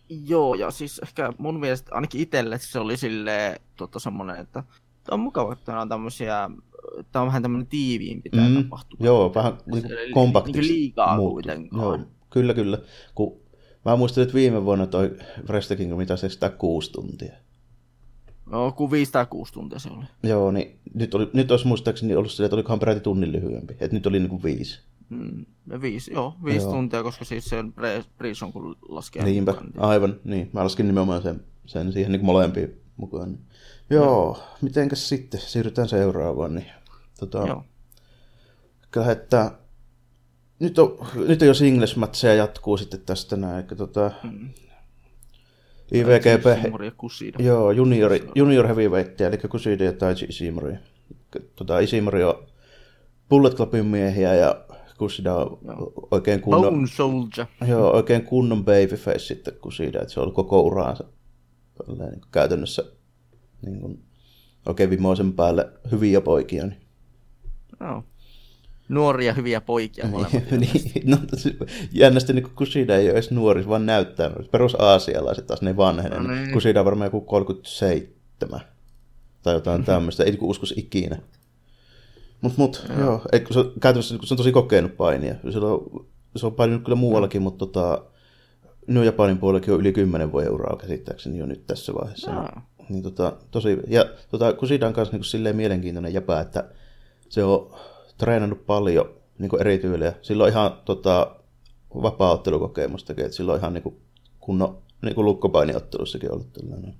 Joo, 0.08 0.54
ja 0.54 0.70
siis 0.70 0.98
ehkä 0.98 1.32
mun 1.38 1.60
mielestä 1.60 1.94
ainakin 1.94 2.20
itselle 2.20 2.58
se 2.58 2.78
oli 2.78 2.96
silleen 2.96 3.60
tota 3.76 3.98
semmonen, 3.98 4.36
että 4.36 4.62
tää 5.04 5.12
on 5.14 5.20
mukava, 5.20 5.52
että 5.52 5.80
on 5.80 5.88
tämmösiä, 5.88 6.50
tää 7.12 7.22
on 7.22 7.28
vähän 7.28 7.42
tämmönen 7.42 7.66
tiiviimpi 7.66 8.30
tää 8.30 8.48
Mm, 8.48 8.54
tapahtuma. 8.64 9.06
Joo, 9.06 9.34
vähän 9.34 9.52
niin 9.66 9.84
kompaktiksi. 10.14 10.60
niinku 10.60 10.74
liikaa 10.74 11.16
muuttui. 11.16 11.32
kuitenkaan. 11.42 12.00
Joo, 12.00 12.08
kyllä, 12.30 12.54
kyllä. 12.54 12.78
Kun 13.14 13.40
mä 13.84 13.96
muistelin, 13.96 14.24
että 14.24 14.34
viime 14.34 14.64
vuonna 14.64 14.86
toi 14.86 15.16
Wrestle 15.48 15.76
Kingdom 15.76 15.98
mitä 15.98 16.16
se 16.16 16.28
sitä 16.28 16.50
kuusi 16.50 16.92
tuntia. 16.92 17.32
Joo, 18.50 18.72
kun 18.72 18.90
5 18.90 19.12
tai 19.12 19.26
6 19.30 19.52
tuntia 19.52 19.78
se 19.78 19.88
oli. 19.88 20.04
Joo, 20.22 20.50
niin 20.50 20.78
nyt, 20.94 21.14
oli, 21.14 21.30
nyt 21.32 21.50
olisi 21.50 21.66
muistaakseni 21.66 22.16
ollut 22.16 22.30
silleen, 22.32 22.46
että 22.46 22.56
olikohan 22.56 22.78
peräti 22.78 23.00
tunnin 23.00 23.32
lyhyempi. 23.32 23.74
Että 23.80 23.96
nyt 23.96 24.06
oli 24.06 24.18
niin 24.18 24.28
kuin 24.28 24.42
viisi. 24.42 24.80
Mm, 25.08 25.44
viisi, 25.80 26.12
joo, 26.12 26.34
viisi 26.44 26.64
Joo. 26.66 26.72
tuntia, 26.72 27.02
koska 27.02 27.24
siis 27.24 27.44
se 27.44 27.58
on 27.58 27.74
pre- 27.80 28.04
pre-on, 28.18 28.52
kun 28.52 28.76
laskee. 28.88 29.24
Niinpä, 29.24 29.52
mukaan, 29.52 29.70
niin- 29.70 29.82
aivan. 29.82 30.20
Niin, 30.24 30.50
mä 30.52 30.64
laskin 30.64 30.86
nimenomaan 30.86 31.22
sen, 31.22 31.40
sen 31.66 31.92
siihen 31.92 32.12
niin 32.12 32.20
kuin 32.20 32.26
molempiin 32.26 32.80
mukaan. 32.96 33.28
Niin. 33.32 33.40
Joo, 33.90 34.38
mitenkäs 34.62 35.08
sitten? 35.08 35.40
Siirrytään 35.40 35.88
seuraavaan. 35.88 36.54
Niin, 36.54 36.66
tota, 37.20 37.38
Joo. 37.46 37.64
lähettää... 38.96 39.50
Nyt 40.58 40.78
on, 40.78 40.98
nyt 41.28 41.42
on 41.42 41.48
jo 41.48 41.54
singles-matseja 41.54 42.34
jatkuu 42.34 42.76
sitten 42.76 43.00
tästä 43.00 43.36
näin. 43.36 43.56
Eikä, 43.56 43.74
tota, 43.74 44.10
Mm. 44.22 44.48
IVGP, 45.94 46.60
Shimori 46.60 46.86
ja 46.86 46.92
Kusida. 46.96 47.38
Joo, 47.42 47.70
juniori, 47.70 48.28
junior 48.34 48.66
heavyweight, 48.66 49.20
eli 49.20 49.38
Kusida 49.38 49.84
ja 49.84 49.92
Taiji 49.92 50.26
Ishimori. 50.28 50.74
Tota, 51.56 51.78
Ishimori 51.78 52.24
on 52.24 52.46
Bullet 53.28 53.54
Clubin 53.54 53.86
miehiä 53.86 54.34
ja 54.34 54.64
Kusida 54.98 55.34
on 55.34 55.58
oikein 56.10 56.40
kunnon, 56.40 56.74
Bone 56.74 56.86
Soldier. 56.86 57.46
joo, 57.68 57.90
oikein 57.90 58.24
kunnon 58.24 58.64
babyface 58.64 59.18
sitten 59.18 59.54
Kusida, 59.60 60.00
että 60.00 60.14
se 60.14 60.20
on 60.20 60.24
ollut 60.24 60.34
koko 60.34 60.60
uraansa 60.60 61.04
tolleen 61.86 62.10
niin 62.10 62.20
käytännössä 62.32 62.84
niin 63.66 63.80
kuin, 63.80 64.04
oikein 64.66 64.90
vimoisen 64.90 65.32
päälle 65.32 65.72
hyviä 65.90 66.20
poikia. 66.20 66.66
Niin. 66.66 66.80
Joo. 67.80 68.04
Nuoria 68.88 69.32
hyviä 69.32 69.60
poikia 69.60 70.06
molemmat. 70.06 70.50
niin, 70.60 71.02
no, 71.04 71.16
jännästi 71.92 72.32
niin 72.32 72.42
kuin 72.42 72.54
Kusida 72.54 72.96
ei 72.96 73.04
ole 73.04 73.12
edes 73.12 73.30
nuori, 73.30 73.68
vaan 73.68 73.86
näyttää. 73.86 74.30
Perus 74.50 74.74
aasialaiset 74.74 75.46
taas 75.46 75.62
ne 75.62 75.76
vanhenee. 75.76 76.18
No 76.18 76.28
No, 76.28 76.34
niin. 76.34 76.52
Kusida 76.52 76.80
on 76.80 76.84
varmaan 76.84 77.06
joku 77.06 77.20
37 77.20 78.60
tai 79.42 79.54
jotain 79.54 79.84
tämmöistä. 79.84 80.24
Ei 80.24 80.30
niin 80.30 80.42
uskoisi 80.42 80.74
ikinä. 80.76 81.18
Mut, 82.40 82.56
mut, 82.56 82.84
joo. 82.88 83.00
joo. 83.00 83.20
Ei, 83.32 83.40
kun 83.40 83.54
se, 83.54 83.64
käytännössä 83.80 84.18
kun 84.18 84.26
se 84.26 84.34
on 84.34 84.38
tosi 84.38 84.52
kokenut 84.52 84.96
painia. 84.96 85.34
Se 85.50 85.58
on, 85.58 86.06
se 86.36 86.46
on 86.46 86.54
paininut 86.54 86.84
kyllä 86.84 86.96
muuallakin, 86.96 87.42
mutta 87.42 87.58
tota, 87.58 88.04
New 88.86 89.04
Japanin 89.04 89.38
puolellakin 89.38 89.74
on 89.74 89.80
yli 89.80 89.92
10 89.92 90.32
vuoden 90.32 90.52
uraa 90.52 90.76
käsittääkseni 90.76 91.38
jo 91.38 91.46
nyt 91.46 91.66
tässä 91.66 91.94
vaiheessa. 91.94 92.30
Jaa. 92.30 92.66
Niin, 92.88 93.02
tota, 93.02 93.36
tosi, 93.50 93.78
ja 93.86 94.04
tota, 94.30 94.52
Kusidan 94.52 94.92
kanssa 94.92 95.16
niin 95.16 95.24
silleen 95.24 95.56
mielenkiintoinen 95.56 96.14
jäpä, 96.14 96.40
että 96.40 96.64
se 97.28 97.44
on 97.44 97.74
treenannut 98.18 98.66
paljon 98.66 99.14
niin 99.38 99.50
kuin 99.50 99.60
eri 99.60 99.78
tyylejä. 99.78 100.12
Sillä 100.22 100.44
on 100.44 100.50
ihan 100.50 100.80
tota, 100.84 101.36
vapaa-ottelukokemustakin, 101.94 103.24
että 103.24 103.36
sillä 103.36 103.52
on 103.52 103.58
ihan 103.58 103.74
niin 103.74 103.82
kuin, 103.82 103.96
kunnon 104.40 104.78
niin 105.02 105.14
kuin 105.14 105.24
lukkopainiottelussakin 105.24 106.32
ollut 106.32 106.52
tällainen. 106.52 106.94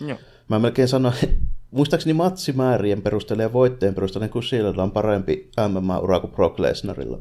Joo. 0.00 0.18
Mä 0.48 0.58
melkein 0.58 0.88
sanoin, 0.88 1.14
muistaakseni 1.70 2.14
matsimäärien 2.14 3.02
perusteella 3.02 3.42
ja 3.42 3.52
voitteen 3.52 3.94
perusteella 3.94 4.24
niin 4.24 4.32
Kusilalla 4.32 4.82
on 4.82 4.92
parempi 4.92 5.50
MMA-ura 5.68 6.20
kuin 6.20 6.32
Brock 6.32 6.58
Lesnarilla. 6.58 7.18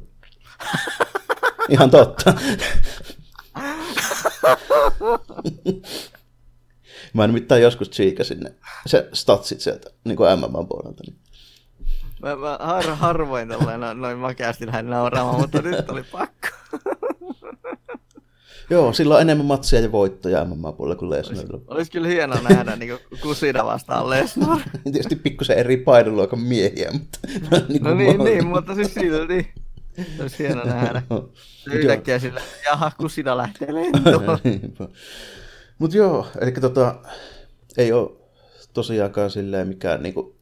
Ihan 1.70 1.90
totta. 1.90 2.34
Mä 7.14 7.28
nimittäin 7.28 7.62
joskus 7.62 7.90
tsiikasin 7.90 8.40
ne 8.40 8.54
se 8.86 9.10
statsit 9.14 9.62
sieltä 9.62 9.90
niin 10.04 10.18
kuin 10.18 10.40
MMA-puolelta. 10.40 11.04
Niin. 11.08 11.21
Mä, 12.22 12.36
mä 12.36 12.58
har, 12.62 12.84
harvoin 12.84 13.50
tolleen 13.50 13.80
noin, 13.80 14.02
noin 14.02 14.18
makeasti 14.18 14.66
lähden 14.66 14.90
nauraamaan, 14.90 15.42
mutta 15.42 15.62
nyt 15.62 15.90
oli 15.90 16.04
pakko. 16.04 16.48
Joo, 18.70 18.94
sillä 18.94 19.16
on 19.16 19.22
enemmän 19.22 19.46
matseja 19.46 19.82
ja 19.82 19.92
voittoja 19.92 20.46
MMA-puolella 20.46 20.96
kuin 20.96 21.10
Lesnarilla. 21.10 21.62
Olisi 21.68 21.92
kyllä 21.92 22.08
hienoa 22.08 22.42
nähdä 22.50 22.76
niin 22.76 23.00
Kusida 23.22 23.66
vastaan 23.66 24.10
Lesnar. 24.10 24.60
Tietysti 24.84 25.16
pikkusen 25.16 25.58
eri 25.58 25.78
painoluokan 25.78 26.40
miehiä, 26.40 26.92
mutta... 26.92 27.20
niin 27.68 27.84
No 27.84 27.94
niin, 27.94 28.24
niin, 28.24 28.48
mutta 28.48 28.76
siis 28.76 28.94
silti. 28.94 29.54
Olisi 30.22 30.40
hienoa 30.40 30.66
nähdä. 30.66 31.02
Yhtäkkiä 31.74 32.20
sillä, 32.20 32.42
jaha, 32.66 32.92
Kusida 32.98 33.38
lähtee 33.38 33.74
lentoon. 33.74 34.40
Mutta 35.80 35.98
joo, 35.98 36.28
eli 36.42 36.52
tota, 36.52 36.96
ei 37.78 37.92
ole 37.92 38.12
tosiaankaan 38.74 39.32
silleen 39.32 39.68
mikään 39.68 40.04
niinku, 40.04 40.36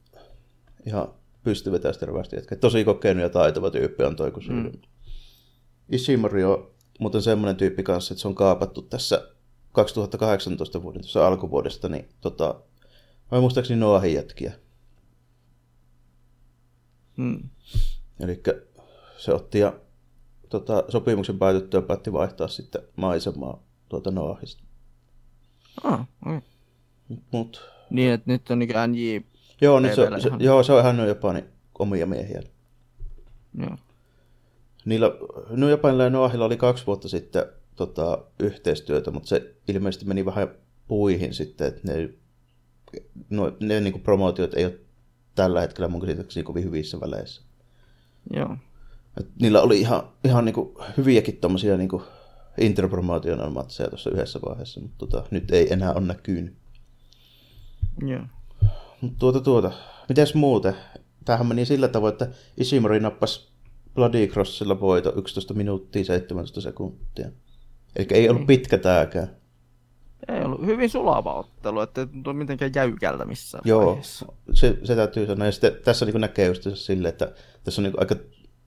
ihan 0.86 1.08
pystyvetää 1.44 1.94
terveesti 1.94 2.36
jätkä. 2.36 2.56
Tosi 2.56 2.84
kokenut 2.84 3.24
ja 3.24 3.30
taitava 3.30 3.72
tyyppi 3.72 4.04
on 4.04 4.16
toi 4.16 4.32
Kusida. 4.32 4.54
Mm. 4.54 4.72
Ishimori 5.90 6.44
on 6.44 6.72
muuten 7.00 7.22
semmoinen 7.22 7.56
tyyppi 7.56 7.84
kanssa, 7.84 8.14
että 8.14 8.22
se 8.22 8.28
on 8.28 8.36
kaapattu 8.36 8.82
tässä 8.82 9.28
2018 9.72 10.84
vuoden 10.84 11.02
tuossa 11.02 11.28
alkuvuodesta, 11.28 11.90
niin 11.90 12.10
tota, 12.22 12.62
vai 13.32 13.42
muistaakseni 13.42 13.80
Noahin 13.80 14.14
jätkiä. 14.14 14.54
Hmm. 17.18 17.50
Eli 18.20 18.42
se 19.18 19.34
otti 19.34 19.60
ja 19.60 19.74
tota, 20.50 20.84
sopimuksen 20.90 21.40
päätyttyä 21.40 21.82
päätti 21.82 22.14
vaihtaa 22.14 22.48
sitten 22.48 22.82
maisemaa 22.96 23.64
tuota 23.90 24.12
Noahista. 24.12 24.64
Ah, 25.84 26.08
okay. 26.26 26.42
Mut, 27.32 27.62
Niin, 27.90 28.12
että 28.12 28.32
nyt 28.32 28.50
on 28.50 28.60
niin 28.60 28.70
NJ. 28.88 29.18
Joo, 29.62 29.80
niin 29.80 29.96
se, 29.96 30.08
se, 30.20 30.28
ihan. 30.28 30.42
joo, 30.42 30.64
se 30.64 30.74
on 30.74 30.80
ihan 30.80 30.98
New 30.98 31.08
Japanin 31.08 31.46
omia 31.80 32.06
miehiä. 32.06 32.42
Joo. 33.60 33.78
Niillä, 34.86 35.12
New 35.50 35.70
Japanilla 35.70 36.04
ja 36.04 36.10
Noahilla 36.10 36.46
oli 36.46 36.58
kaksi 36.58 36.86
vuotta 36.86 37.10
sitten 37.10 37.46
tota, 37.76 38.24
yhteistyötä, 38.40 39.12
mutta 39.12 39.30
se 39.30 39.56
ilmeisesti 39.68 40.06
meni 40.06 40.26
vähän 40.26 40.48
puihin 40.88 41.34
sitten, 41.34 41.68
että 41.68 41.82
ne, 41.84 42.10
no, 43.30 43.58
ne 43.60 43.80
niin 43.80 44.02
promootiot 44.02 44.54
ei 44.54 44.66
ole 44.66 44.80
tällä 45.36 45.62
hetkellä 45.62 45.88
mun 45.88 46.02
käsittääkseni 46.02 46.44
kovin 46.44 46.64
hyvissä 46.64 47.00
väleissä. 47.00 47.42
Joo. 48.34 48.58
Et 49.20 49.28
niillä 49.42 49.62
oli 49.62 49.80
ihan, 49.80 50.04
ihan 50.24 50.46
niinku 50.46 50.82
hyviäkin 50.98 51.38
tommosia 51.38 51.78
niinku 51.78 52.04
interpromotional 52.58 53.50
matseja 53.50 53.90
tuossa 53.90 54.10
yhdessä 54.10 54.40
vaiheessa, 54.46 54.80
mutta 54.80 54.98
tota, 54.98 55.24
nyt 55.32 55.52
ei 55.52 55.74
enää 55.74 55.94
ole 55.94 56.06
näkynyt. 56.06 56.54
Joo. 58.06 58.22
Tuota 59.20 59.42
tuota. 59.42 59.72
Mites 60.10 60.36
muuten? 60.36 60.76
Tämähän 61.26 61.48
meni 61.48 61.66
sillä 61.66 61.88
tavoin, 61.88 62.12
että 62.12 62.28
Ishimori 62.58 63.00
nappasi 63.00 63.50
Bloody 63.96 64.28
Crossilla 64.28 64.80
voito 64.80 65.14
11 65.16 65.54
minuuttia 65.54 66.06
17 66.06 66.62
sekuntia. 66.62 67.30
Eli 67.96 68.08
ei 68.12 68.30
ollut 68.30 68.48
pitkä 68.48 68.78
tääkään. 68.78 69.40
Ei 70.28 70.46
ollut 70.46 70.66
hyvin 70.66 70.90
sulava 70.90 71.34
ottelu, 71.34 71.82
että 71.82 72.02
ei 72.02 72.08
tuntu 72.08 72.34
mitenkään 72.34 72.72
jäykältä 72.76 73.26
missään 73.26 73.62
Joo, 73.66 73.86
vaiheessa. 73.86 74.26
se, 74.54 74.78
se 74.84 74.96
täytyy 74.96 75.28
sanoa. 75.28 75.46
Ja 75.46 75.52
sitten 75.52 75.74
tässä 75.86 76.06
niin 76.06 76.22
näkee 76.22 76.48
just 76.48 76.68
silleen, 76.74 77.10
että 77.10 77.32
tässä 77.64 77.82
on 77.82 77.84
niin 77.84 78.00
aika 78.00 78.16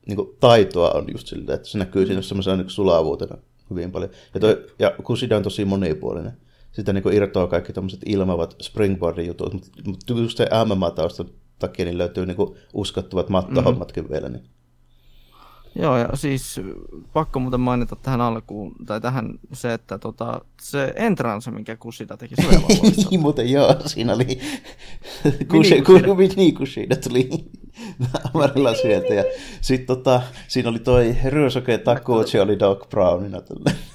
niin 0.07 0.37
taitoa 0.41 0.91
on 0.91 1.05
just 1.13 1.27
silleen, 1.27 1.55
että 1.55 1.69
se 1.69 1.79
näkyy 1.79 2.07
siinä 2.07 2.23
semmoisena 2.23 2.57
niin 2.57 2.71
sulavuutena 2.71 3.39
hyvin 3.71 3.93
paljon. 3.93 4.11
Ja, 4.35 4.41
toi, 4.41 4.67
ja 4.79 4.95
Kusida 5.05 5.37
on 5.37 5.43
tosi 5.43 5.65
monipuolinen. 5.65 6.33
Sitä 6.73 6.93
niin 6.93 7.13
irtoaa 7.13 7.47
kaikki 7.47 7.73
tämmöiset 7.73 8.01
ilmavat 8.07 8.57
springboardin 8.63 9.27
jutut, 9.27 9.55
mutta 9.55 9.71
mut 9.85 10.01
just 10.09 10.37
se 10.37 10.45
MMA-taustan 10.45 11.29
takia 11.59 11.85
niin 11.85 11.99
löytyy 11.99 12.27
niin 12.27 12.37
uskottavat 12.75 13.29
mattohommatkin 13.29 14.05
mm-hmm. 14.05 14.13
vielä. 14.13 14.29
Niin. 14.29 14.45
Joo, 15.75 15.99
ja 15.99 16.09
siis 16.15 16.61
pakko 17.13 17.41
muuten 17.41 17.61
mainita 17.61 17.97
tähän 17.97 18.21
alkuun, 18.21 18.73
tai 18.87 19.01
tähän 19.01 19.39
se, 19.53 19.73
että 19.73 19.99
tota, 19.99 20.41
se 20.61 20.93
entrance, 20.97 21.51
minkä 21.51 21.77
Kusida 21.77 22.17
teki, 22.17 22.35
se 22.37 22.49
oli 22.49 22.81
niin, 23.11 23.21
muuten 23.21 23.51
joo, 23.51 23.77
siinä 23.87 24.13
oli 24.13 24.27
Kushi, 25.51 25.83
Kushi, 25.83 26.37
niin 26.37 26.55
Kushida 26.55 26.97
tuli 26.97 27.29
Amarilla 28.35 28.75
sieltä, 28.75 29.15
ja 29.15 29.25
sitten 29.61 29.87
tota, 29.87 30.23
siinä 30.49 30.69
oli 30.69 30.79
toi 30.79 31.17
Ryosuke 31.25 31.79
Takuchi 31.79 32.41
oli 32.41 32.59
Doc 32.59 32.89
Brownina. 32.89 33.43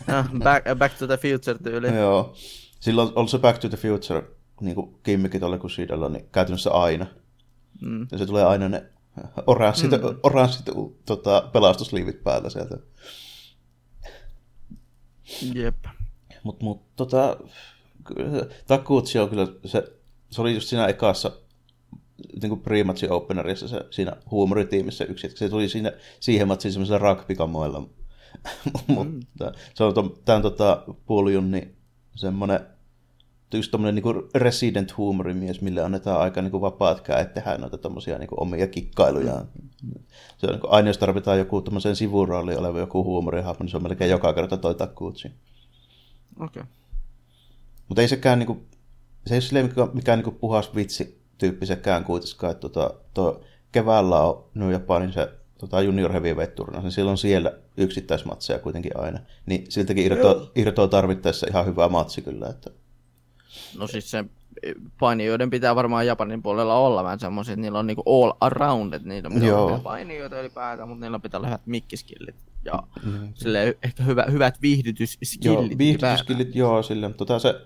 Ah, 0.07 0.31
back, 0.43 0.65
back 0.77 0.97
to 0.97 1.07
the 1.07 1.17
Future 1.17 1.57
tyyli. 1.63 1.95
joo, 1.95 2.35
silloin 2.87 3.11
on 3.15 3.27
se 3.27 3.39
Back 3.39 3.59
to 3.59 3.69
the 3.69 3.77
Future 3.77 4.23
niin 4.61 4.75
kuin 4.75 4.95
kimmikki 5.03 5.39
tuolle 5.39 5.57
Kushidalla, 5.57 6.09
niin 6.09 6.25
käytännössä 6.31 6.71
aina. 6.71 7.05
Mm. 7.81 8.07
Ja 8.11 8.17
se 8.17 8.25
tulee 8.25 8.45
aina 8.45 8.69
ne 8.69 8.85
oranssit, 9.47 9.91
mm. 9.91 10.19
oranssit 10.23 10.65
tota, 11.05 11.49
pelastusliivit 11.53 12.23
päällä 12.23 12.49
sieltä. 12.49 12.77
Jep. 15.53 15.85
Mutta 16.43 16.65
mut, 16.65 16.95
tota, 16.95 17.37
Takutsi 18.67 19.19
on 19.19 19.29
kyllä, 19.29 19.47
se, 19.65 19.83
se 20.29 20.41
oli 20.41 20.53
just 20.53 20.67
siinä 20.67 20.87
ekassa 20.87 21.31
niin 22.41 22.49
kuin 22.49 22.61
pre-matchin 22.61 23.11
openerissa 23.11 23.67
se, 23.67 23.85
siinä 23.91 24.15
huumoritiimissä 24.31 25.05
yksi, 25.05 25.31
se 25.35 25.49
tuli 25.49 25.69
siinä, 25.69 25.93
siihen 26.19 26.47
matsiin 26.47 26.71
semmoisella 26.71 26.99
rugby-kamoilla. 26.99 27.79
mm. 28.87 29.19
se 29.73 29.83
on, 29.83 29.93
tämän 30.25 30.41
tota, 30.41 30.83
Puljun 31.05 31.51
semmoinen 32.15 32.76
just 33.53 33.71
tommonen 33.71 33.95
niinku 33.95 34.29
resident 34.35 34.97
huumorimies, 34.97 35.61
mille 35.61 35.81
annetaan 35.81 36.21
aika 36.21 36.41
niinku 36.41 36.61
vapaat 36.61 37.01
käet 37.01 37.33
tehdä 37.33 37.57
noita 37.57 37.77
tommosia 37.77 38.17
niinku 38.17 38.35
omia 38.39 38.67
kikkailujaan. 38.67 39.47
Se 40.37 40.47
on 40.47 40.51
niinku, 40.51 40.67
aina 40.69 40.89
jos 40.89 40.97
tarvitaan 40.97 41.37
joku 41.39 41.61
tommosen 41.61 41.95
sivurooli 41.95 42.55
oleva 42.55 42.79
joku 42.79 43.03
huumorihahmo, 43.03 43.57
niin 43.59 43.69
se 43.69 43.77
on 43.77 43.83
melkein 43.83 44.11
joka 44.11 44.33
kerta 44.33 44.57
toi 44.57 44.75
Takuchi. 44.75 45.31
Okei. 46.39 46.61
Okay. 46.61 46.63
Mutta 47.87 48.01
ei 48.01 48.07
sekään 48.07 48.39
niinku, 48.39 48.65
se 49.25 49.33
ei 49.33 49.35
ole 49.35 49.41
silleen 49.41 49.65
mikään, 49.65 49.89
mikään 49.93 50.19
niinku 50.19 50.31
puhas 50.31 50.75
vitsi 50.75 51.21
tyyppisekään 51.37 52.03
kuitenkaan, 52.03 52.51
että 52.51 52.61
tota, 52.61 52.93
tuo 53.13 53.41
keväällä 53.71 54.21
on 54.21 54.43
New 54.53 54.71
Japanin 54.71 55.13
se 55.13 55.29
tota 55.57 55.81
junior 55.81 56.11
heavyweight 56.11 56.55
turnaus, 56.55 56.83
niin 56.83 56.91
silloin 56.91 57.17
siellä 57.17 57.53
yksittäismatseja 57.77 58.59
kuitenkin 58.59 58.99
aina. 58.99 59.19
Niin 59.45 59.65
siltäkin 59.69 60.05
irtoaa, 60.05 60.51
irtoaa 60.55 60.87
tarvittaessa 60.87 61.47
ihan 61.49 61.65
hyvä 61.65 61.89
matsi 61.89 62.21
kyllä, 62.21 62.47
että 62.47 62.69
No 63.77 63.87
siis 63.87 64.11
se 64.11 64.25
painijoiden 64.99 65.49
pitää 65.49 65.75
varmaan 65.75 66.07
Japanin 66.07 66.43
puolella 66.43 66.75
olla 66.75 67.03
vähän 67.03 67.19
semmoisia, 67.19 67.53
että 67.53 67.61
niillä 67.61 67.79
on 67.79 67.87
niinku 67.87 68.03
all 68.05 68.33
around, 68.39 68.93
että 68.93 69.07
niillä 69.09 69.57
on 69.57 69.81
painijoita 69.81 70.39
ylipäätään, 70.39 70.89
mutta 70.89 71.05
niillä 71.05 71.19
pitää 71.19 71.37
olla 71.37 71.47
hyvät 71.47 71.67
mikkiskillit 71.67 72.35
ja 72.65 72.83
mm. 73.03 73.33
sille 73.33 73.77
ehkä 73.83 74.03
hyvä, 74.03 74.25
hyvät 74.31 74.61
viihdytysskillit. 74.61 75.45
Joo, 75.45 75.77
viihdytysskillit, 75.77 76.55
joo, 76.55 76.83
sille. 76.83 77.13
Tota, 77.13 77.39
se 77.39 77.61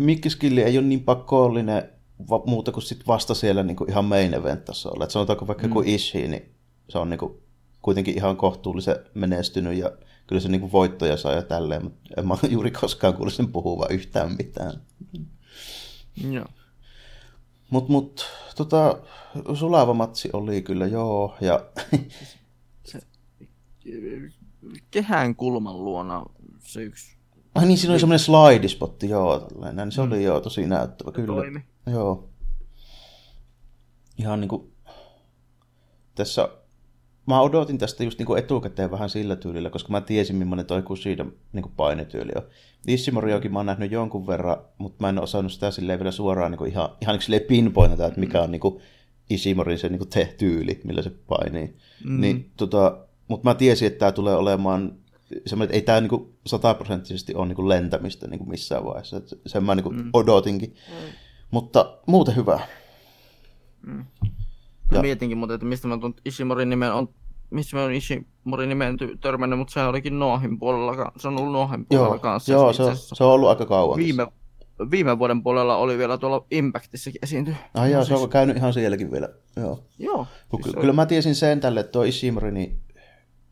mikkiskilli 0.00 0.62
ei 0.62 0.78
ole 0.78 0.86
niin 0.86 1.04
pakollinen 1.04 1.82
va- 2.30 2.42
muuta 2.46 2.72
kuin 2.72 2.82
sit 2.82 3.06
vasta 3.06 3.34
siellä 3.34 3.62
niinku 3.62 3.84
ihan 3.88 4.04
main 4.04 4.34
event 4.34 4.64
tasolla. 4.64 5.04
Et 5.04 5.10
sanotaanko 5.10 5.46
vaikka 5.46 5.66
mm. 5.66 5.72
kuin 5.72 5.88
Ishii, 5.88 6.28
niin 6.28 6.54
se 6.88 6.98
on 6.98 7.10
niinku 7.10 7.42
kuitenkin 7.82 8.16
ihan 8.16 8.36
kohtuullisen 8.36 8.96
menestynyt 9.14 9.78
ja 9.78 9.92
kyllä 10.26 10.40
se 10.40 10.48
niinku 10.48 10.72
voittoja 10.72 11.16
saa 11.16 11.32
ja 11.32 11.42
tälleen, 11.42 11.84
mutta 11.84 12.00
en 12.16 12.28
mä 12.28 12.36
juuri 12.48 12.70
koskaan 12.70 13.14
kuullut 13.14 13.34
sen 13.34 13.52
puhuva 13.52 13.86
yhtään 13.90 14.36
mitään. 14.38 14.72
Joo. 16.30 16.46
Mut, 17.70 17.88
mut, 17.88 18.26
tota, 18.56 18.98
sulava 19.54 19.94
matsi 19.94 20.30
oli 20.32 20.62
kyllä, 20.62 20.86
joo, 20.86 21.36
ja... 21.40 21.66
se, 22.84 23.00
kehän 24.90 25.36
kulman 25.36 25.84
luona 25.84 26.24
se 26.58 26.82
yksi... 26.82 27.16
Ai 27.54 27.66
niin, 27.66 27.78
siinä 27.78 27.92
oli 27.92 28.00
semmoinen 28.00 28.18
slidespotti, 28.18 29.08
joo, 29.08 29.40
tällainen. 29.40 29.92
Se 29.92 30.00
mm. 30.00 30.06
oli 30.06 30.24
joo, 30.24 30.40
tosi 30.40 30.66
näyttävä, 30.66 31.12
kyllä. 31.12 31.34
Toimi. 31.34 31.64
Joo. 31.86 32.28
Ihan 34.18 34.40
niinku... 34.40 34.72
Tässä 36.14 36.48
mä 37.26 37.40
odotin 37.40 37.78
tästä 37.78 38.04
just 38.04 38.18
niinku 38.18 38.34
etukäteen 38.34 38.90
vähän 38.90 39.10
sillä 39.10 39.36
tyylillä, 39.36 39.70
koska 39.70 39.92
mä 39.92 40.00
tiesin, 40.00 40.36
millainen 40.36 40.66
toi 40.66 40.82
Kushida 40.82 41.26
niinku 41.52 41.70
painetyyli 41.76 42.32
on. 42.36 42.42
Ishimoriokin 42.86 43.52
mä 43.52 43.58
oon 43.58 43.66
nähnyt 43.66 43.92
jonkun 43.92 44.26
verran, 44.26 44.56
mutta 44.78 44.96
mä 45.00 45.08
en 45.08 45.22
osannut 45.22 45.52
sitä 45.52 45.70
silleen 45.70 45.98
vielä 45.98 46.10
suoraan 46.10 46.50
niinku 46.50 46.64
ihan, 46.64 46.88
ihan 47.00 47.14
niin 47.14 47.22
silleen 47.22 47.42
pinpointata, 47.42 48.06
että 48.06 48.20
mikä 48.20 48.42
on 48.42 48.50
niinku 48.50 48.80
Ishimorin 49.30 49.78
se 49.78 49.88
niinku 49.88 50.06
te-tyyli, 50.06 50.80
millä 50.84 51.02
se 51.02 51.10
painii. 51.10 51.76
Mm. 52.04 52.20
Niin, 52.20 52.50
tota, 52.56 52.98
mutta 53.28 53.48
mä 53.48 53.54
tiesin, 53.54 53.86
että 53.86 53.98
tämä 53.98 54.12
tulee 54.12 54.34
olemaan 54.34 54.94
semmoinen, 55.46 55.64
että 55.64 55.74
ei 55.74 55.82
tämä 55.82 56.00
niinku 56.00 56.32
sataprosenttisesti 56.46 57.34
ole 57.34 57.46
niinku 57.46 57.68
lentämistä 57.68 58.26
niinku 58.26 58.44
missään 58.44 58.84
vaiheessa. 58.84 59.16
Et 59.16 59.40
sen 59.46 59.64
mä 59.64 59.74
niinku 59.74 59.90
mm. 59.90 60.10
odotinkin. 60.12 60.74
Mm. 60.88 61.12
Mutta 61.50 61.98
muuten 62.06 62.36
hyvä. 62.36 62.60
Mm. 63.86 64.04
Ja. 64.90 65.02
Mietinkin 65.02 65.38
muuten, 65.38 65.54
että 65.54 65.66
mistä 65.66 65.88
mä 65.88 65.98
tuon 65.98 66.14
Ishimorin 66.24 66.70
nimen 66.70 66.92
on 66.92 67.08
missä 67.50 67.76
mä 67.76 67.82
oon 67.82 67.92
Ishimori 67.92 68.66
nimen 68.66 68.96
törmännyt, 69.20 69.58
mutta 69.58 69.72
se 69.72 69.84
olikin 69.84 70.18
Noahin 70.18 70.58
puolella, 70.58 71.12
se 71.16 71.28
on 71.28 71.38
ollut 71.38 71.52
Noahin 71.52 71.86
puolella 71.86 72.14
joo, 72.14 72.18
kanssa. 72.18 72.52
Joo, 72.52 72.72
se, 72.72 72.84
se 72.94 73.24
on 73.24 73.30
ollut 73.30 73.48
aika 73.48 73.66
kauan. 73.66 73.96
Viime, 73.96 74.26
viime 74.90 75.18
vuoden 75.18 75.42
puolella 75.42 75.76
oli 75.76 75.98
vielä 75.98 76.18
tuolla 76.18 76.46
Impactissakin 76.50 77.18
esiinty. 77.22 77.54
Ah 77.74 77.90
joo, 77.90 78.04
se 78.04 78.14
on 78.14 78.28
käynyt 78.28 78.56
ihan 78.56 78.72
sielläkin 78.72 79.10
vielä. 79.12 79.28
Joo. 79.56 79.84
joo 79.98 80.26
siis 80.62 80.76
kyllä 80.80 80.92
mä 80.92 81.06
tiesin 81.06 81.34
sen 81.34 81.60
tälle, 81.60 81.80
että 81.80 81.92
tuo 81.92 82.02
Ishimori, 82.02 82.52
niin 82.52 82.80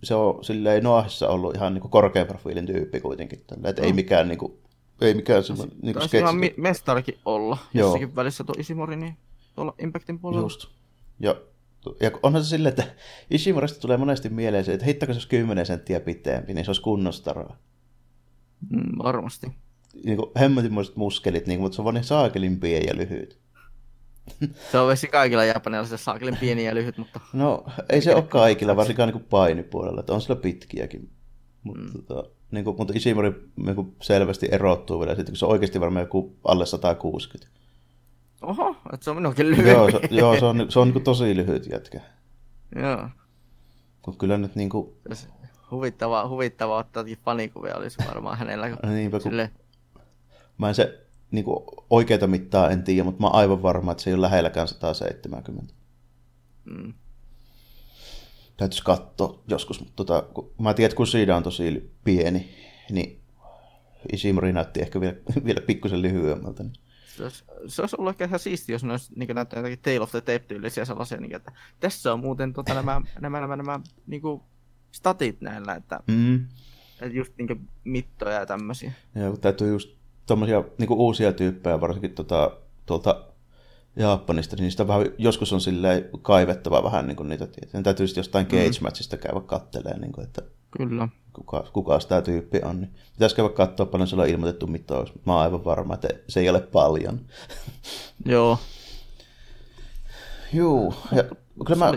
se 0.02 0.14
on 0.14 0.44
silleen 0.44 0.82
Noahissa 0.82 1.28
ollut 1.28 1.54
ihan 1.54 1.74
niin 1.74 1.90
korkean 1.90 2.26
profiilin 2.26 2.66
tyyppi 2.66 3.00
kuitenkin. 3.00 3.40
Tälle, 3.46 3.68
että 3.68 3.82
no. 3.82 3.86
ei 3.86 3.92
mikään 3.92 4.28
niin 4.28 4.38
kuin, 4.38 4.52
ei 5.00 5.14
mikään 5.14 5.44
semmoinen 5.44 5.76
niin 5.82 5.94
Taisi 5.94 6.16
ihan 6.16 6.36
mestarikin 6.56 7.18
olla 7.24 7.58
Joo. 7.74 7.86
jossakin 7.86 8.16
välissä 8.16 8.44
tuo 8.44 8.54
Ishimori, 8.58 8.96
niin 8.96 9.16
tuolla 9.54 9.74
Impactin 9.78 10.18
puolella. 10.18 10.44
Just. 10.44 10.77
Ja 11.20 11.36
ja 12.00 12.10
onhan 12.22 12.44
se 12.44 12.48
silleen, 12.48 12.70
että 12.70 12.84
Ishimorista 13.30 13.80
tulee 13.80 13.96
monesti 13.96 14.28
mieleen 14.28 14.64
se, 14.64 14.72
että 14.72 14.84
heittäkö 14.84 15.12
se 15.12 15.16
olisi 15.16 15.28
10 15.28 15.66
senttiä 15.66 16.00
pitempi, 16.00 16.54
niin 16.54 16.64
se 16.64 16.68
olisi 16.68 16.82
kunnostaraa. 16.82 17.56
Mm, 18.70 18.98
varmasti. 18.98 19.46
Niin 20.04 20.16
kuin 20.16 20.30
muskelit, 20.94 21.46
niin, 21.46 21.60
mutta 21.60 21.76
se 21.76 21.80
on 21.80 21.84
vaan 21.84 21.94
niin 21.94 22.04
saakelin 22.04 22.60
pieni 22.60 22.86
ja 22.86 22.96
lyhyt. 22.96 23.38
Se 24.72 24.78
on 24.78 24.88
vessi 24.88 25.08
kaikilla 25.08 25.44
japanilaisilla 25.44 25.98
saakelin 25.98 26.36
pieni 26.36 26.66
ja 26.66 26.74
lyhyt, 26.74 26.98
mutta... 26.98 27.20
No, 27.32 27.64
ei 27.88 28.00
se 28.02 28.14
ole 28.14 28.22
kaikilla, 28.22 28.76
varsinkaan 28.76 29.08
niin 29.08 29.24
painipuolella, 29.30 30.00
että 30.00 30.12
on 30.12 30.20
sillä 30.20 30.36
pitkiäkin. 30.36 31.10
Mutta, 31.62 31.82
mm. 31.82 31.92
tota, 31.92 32.30
niin 32.50 32.64
kuin, 32.64 32.76
mutta 32.78 32.94
Ishimori 32.96 33.32
niin 33.56 33.74
kuin 33.74 33.96
selvästi 34.02 34.48
erottuu 34.50 35.00
vielä, 35.00 35.14
sitten, 35.14 35.32
kun 35.32 35.36
se 35.36 35.44
on 35.44 35.52
oikeasti 35.52 35.80
varmaan 35.80 36.02
joku 36.02 36.36
alle 36.44 36.66
160. 36.66 37.57
Oho, 38.42 38.76
että 38.92 39.04
se 39.04 39.10
on 39.10 39.16
minunkin 39.16 39.50
lyhyt. 39.50 39.66
Joo, 39.66 39.90
se, 39.90 40.00
joo, 40.10 40.38
se 40.38 40.44
on, 40.44 40.66
se 40.68 40.78
on 40.78 40.90
niin 40.90 41.04
tosi 41.04 41.36
lyhyt 41.36 41.66
jätkä. 41.66 42.00
Joo. 42.76 43.08
Kun 44.02 44.18
kyllä 44.18 44.38
nyt 44.38 44.54
niin 44.54 44.68
kuin... 44.68 44.92
Huvittavaa, 45.70 46.28
huvittavaa 46.28 46.78
ottaakin 46.78 47.18
fanikuvia 47.24 47.76
olisi 47.76 47.98
varmaan 48.08 48.38
hänellä. 48.38 48.68
Niinpä, 48.94 49.20
kun... 49.20 49.30
Sille... 49.30 49.50
Mä 50.58 50.68
en 50.68 50.74
se 50.74 51.06
niin 51.30 51.44
kuin, 51.44 51.64
oikeita 51.90 52.26
mittaa 52.26 52.70
en 52.70 52.82
tiedä, 52.82 53.04
mutta 53.04 53.20
mä 53.20 53.26
oon 53.26 53.36
aivan 53.36 53.62
varma, 53.62 53.92
että 53.92 54.02
se 54.02 54.10
ei 54.10 54.14
ole 54.14 54.22
lähelläkään 54.22 54.68
170. 54.68 55.74
Mm. 56.64 56.94
Täytyisi 58.56 58.84
katsoa 58.84 59.42
joskus, 59.48 59.80
mutta 59.80 59.96
tota, 59.96 60.22
kun 60.22 60.52
mä 60.58 60.74
tiedän, 60.74 60.86
että 60.88 60.96
kun 60.96 61.06
siitä 61.06 61.36
on 61.36 61.42
tosi 61.42 61.92
pieni, 62.04 62.54
niin 62.90 63.20
Ishimori 64.12 64.52
näytti 64.52 64.80
ehkä 64.80 65.00
vielä, 65.00 65.16
vielä 65.44 65.60
pikkusen 65.60 66.02
lyhyemmältä. 66.02 66.62
Niin 66.62 66.72
se 67.18 67.24
olisi, 67.24 67.44
se 67.66 67.82
olisi 67.82 67.96
ollut 67.98 68.10
ehkä 68.10 68.24
ihan 68.24 68.38
siistiä, 68.38 68.74
jos 68.74 68.84
ne 68.84 68.90
olisi 68.90 69.12
niin 69.16 69.34
näyttää 69.34 69.58
jotakin 69.58 69.78
Tale 69.78 70.00
of 70.00 70.10
the 70.10 70.20
Tape-tyylisiä 70.20 70.84
sellaisia, 70.84 71.20
niin, 71.20 71.36
että 71.36 71.52
tässä 71.80 72.12
on 72.12 72.20
muuten 72.20 72.52
tota, 72.52 72.74
nämä, 72.74 73.02
nämä, 73.20 73.40
nämä, 73.40 73.56
nämä 73.56 73.80
niin 74.06 74.22
kuin 74.22 74.40
statit 74.92 75.40
näillä, 75.40 75.74
että, 75.74 76.00
mm. 76.06 76.44
että 77.00 77.16
just 77.16 77.32
niin 77.38 77.68
mittoja 77.84 78.34
ja 78.34 78.46
tämmöisiä. 78.46 78.92
Ja 79.14 79.30
kun 79.30 79.40
täytyy 79.40 79.68
just 79.68 79.90
tommosia 80.26 80.64
niin 80.78 80.92
uusia 80.92 81.32
tyyppejä, 81.32 81.80
varsinkin 81.80 82.14
tota, 82.14 82.50
tuolta 82.86 83.24
Japanista, 83.96 84.56
niin 84.56 84.62
niistä 84.62 84.88
vähän, 84.88 85.06
joskus 85.18 85.52
on 85.52 85.60
silleen 85.60 86.08
kaivettava 86.22 86.82
vähän 86.82 87.06
niin 87.06 87.16
kuin 87.16 87.28
niitä 87.28 87.46
tietoja. 87.46 87.82
Täytyy 87.82 88.06
sitten 88.06 88.20
jostain 88.20 88.46
mm. 88.46 88.50
cage 88.50 88.80
matchista 88.80 89.16
käydä 89.16 89.40
kattelee, 89.40 89.98
niin 89.98 90.12
kuin, 90.12 90.24
että 90.26 90.42
Kyllä. 90.70 91.08
Kuka, 91.32 91.64
kuka 91.72 91.98
tämä 92.08 92.22
tyyppi 92.22 92.60
on. 92.64 92.80
Niin 92.80 92.94
pitäisi 93.12 93.36
käydä 93.36 93.48
katsoa 93.48 93.86
paljon 93.86 94.08
sillä 94.08 94.22
on 94.22 94.28
ilmoitettu 94.28 94.66
mitous. 94.66 95.12
Mä 95.26 95.32
oon 95.32 95.42
aivan 95.42 95.64
varma, 95.64 95.94
että 95.94 96.08
se 96.28 96.40
ei 96.40 96.48
ole 96.48 96.60
paljon. 96.60 97.20
Joo. 98.24 98.58
Juu, 100.52 100.94
ja 101.12 101.24
kyllä 101.66 101.84
mä, 101.84 101.92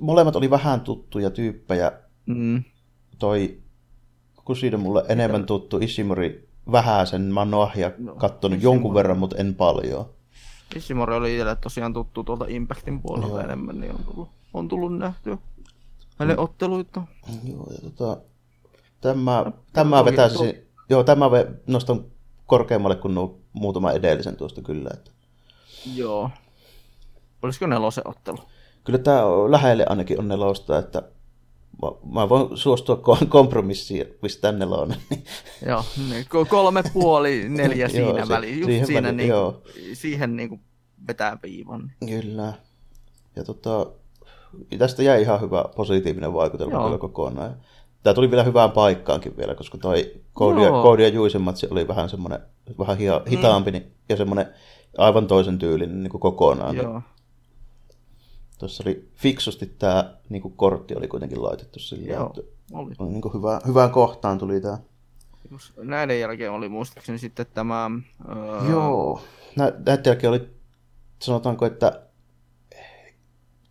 molemmat 0.00 0.36
oli 0.36 0.50
vähän 0.50 0.80
tuttuja 0.80 1.30
tyyppejä. 1.30 1.92
Mm. 2.26 2.64
Toi 3.18 3.60
Kusido 4.44 4.78
mulle 4.78 5.04
enemmän 5.08 5.46
tuttu, 5.46 5.78
Ishimori 5.78 6.48
vähäsen, 6.72 7.22
mä 7.22 7.40
oon 7.40 7.50
Noahia 7.50 7.92
no, 7.98 8.14
kattonut 8.14 8.58
Ishimori. 8.58 8.74
jonkun 8.76 8.94
verran, 8.94 9.18
mutta 9.18 9.36
en 9.36 9.54
paljon. 9.54 10.06
Ishimori 10.76 11.14
oli 11.14 11.32
itselle 11.34 11.56
tosiaan 11.56 11.92
tuttu 11.92 12.24
tuolta 12.24 12.44
Impactin 12.48 13.02
puolelta 13.02 13.28
Joo. 13.28 13.40
enemmän, 13.40 13.80
niin 13.80 13.92
on 13.92 14.04
tullut, 14.04 14.28
on 14.54 14.68
tullut 14.68 14.98
nähtyä 14.98 15.38
mm. 16.18 16.34
otteluita. 16.36 17.02
Joo, 17.44 17.66
ja 17.70 17.90
tota, 17.90 18.20
tämä, 19.00 19.42
no, 19.44 19.52
tämä 19.72 20.04
vetäisi, 20.04 20.68
joo, 20.90 21.04
tämä 21.04 21.26
nostan 21.66 22.04
korkeammalle 22.46 22.96
kuin 22.96 23.14
nuo 23.14 23.38
muutama 23.52 23.92
edellisen 23.92 24.36
tuosta 24.36 24.62
kyllä. 24.62 24.90
Että. 24.94 25.10
Joo. 25.94 26.30
Olisiko 27.42 27.66
nelosen 27.66 28.08
ottelu? 28.08 28.38
Kyllä 28.84 28.98
tämä 28.98 29.22
lähelle 29.48 29.86
ainakin 29.88 30.18
on 30.18 30.28
nelosta, 30.28 30.78
että 30.78 31.02
mä, 32.12 32.28
voin 32.28 32.56
suostua 32.56 33.02
kompromissiin, 33.28 34.06
mistä 34.22 34.40
tänne 34.40 34.66
on. 34.66 34.94
joo, 35.68 35.84
niin, 36.08 36.26
kolme 36.48 36.82
puoli, 36.92 37.48
neljä 37.48 37.88
siinä 37.98 38.18
joo, 38.18 38.28
väliin. 38.28 38.58
Just 38.58 38.66
siihen, 38.66 38.86
siinä 38.86 39.02
väliin, 39.02 39.16
niin, 39.16 39.28
joo. 39.28 39.62
siihen 39.92 40.36
niin 40.36 40.48
kuin 40.48 40.60
vetää 41.08 41.38
viivan. 41.42 41.92
Kyllä. 42.08 42.52
Ja 43.36 43.44
tota, 43.44 43.86
tästä 44.78 45.02
jäi 45.02 45.22
ihan 45.22 45.40
hyvä 45.40 45.64
positiivinen 45.76 46.32
vaikutelma 46.32 46.72
joo. 46.72 46.84
kyllä 46.84 46.98
kokonaan. 46.98 47.56
Tämä 48.02 48.14
tuli 48.14 48.30
vielä 48.30 48.42
hyvään 48.42 48.70
paikkaankin 48.70 49.36
vielä, 49.36 49.54
koska 49.54 49.78
toi 49.78 50.12
Cody 50.34 50.62
ja, 50.62 50.70
Cody 50.70 51.02
ja 51.02 51.08
Juisen 51.08 51.42
matsi 51.42 51.68
oli 51.70 51.88
vähän 51.88 52.08
semmoinen 52.08 52.38
vähän 52.78 52.96
hitaampi 53.30 53.70
mm. 53.70 53.80
ja 54.08 54.16
semmoinen 54.16 54.46
aivan 54.98 55.26
toisen 55.26 55.58
tyylinen 55.58 56.02
niin 56.02 56.10
kuin 56.10 56.20
kokonaan. 56.20 56.76
Joo. 56.76 57.02
Tuossa 58.58 58.82
oli 58.86 59.08
fiksusti 59.14 59.66
tämä 59.66 60.14
niin 60.28 60.42
kuin 60.42 60.54
kortti 60.56 60.94
oli 60.94 61.08
kuitenkin 61.08 61.42
laitettu 61.42 61.78
sillä, 61.78 62.12
Joo, 62.12 62.26
että 62.26 62.40
oli. 62.72 62.92
Niin 62.98 63.20
kuin 63.20 63.34
hyvä, 63.34 63.60
hyvään 63.66 63.90
kohtaan 63.90 64.38
tuli 64.38 64.60
tämä. 64.60 64.78
Näiden 65.76 66.20
jälkeen 66.20 66.52
oli 66.52 66.68
muistaakseni 66.68 67.18
sitten 67.18 67.46
tämä... 67.54 67.90
Öö... 68.28 68.70
Joo, 68.70 69.20
näiden 69.56 70.02
jälkeen 70.06 70.30
oli, 70.30 70.50
sanotaanko, 71.18 71.66
että 71.66 72.05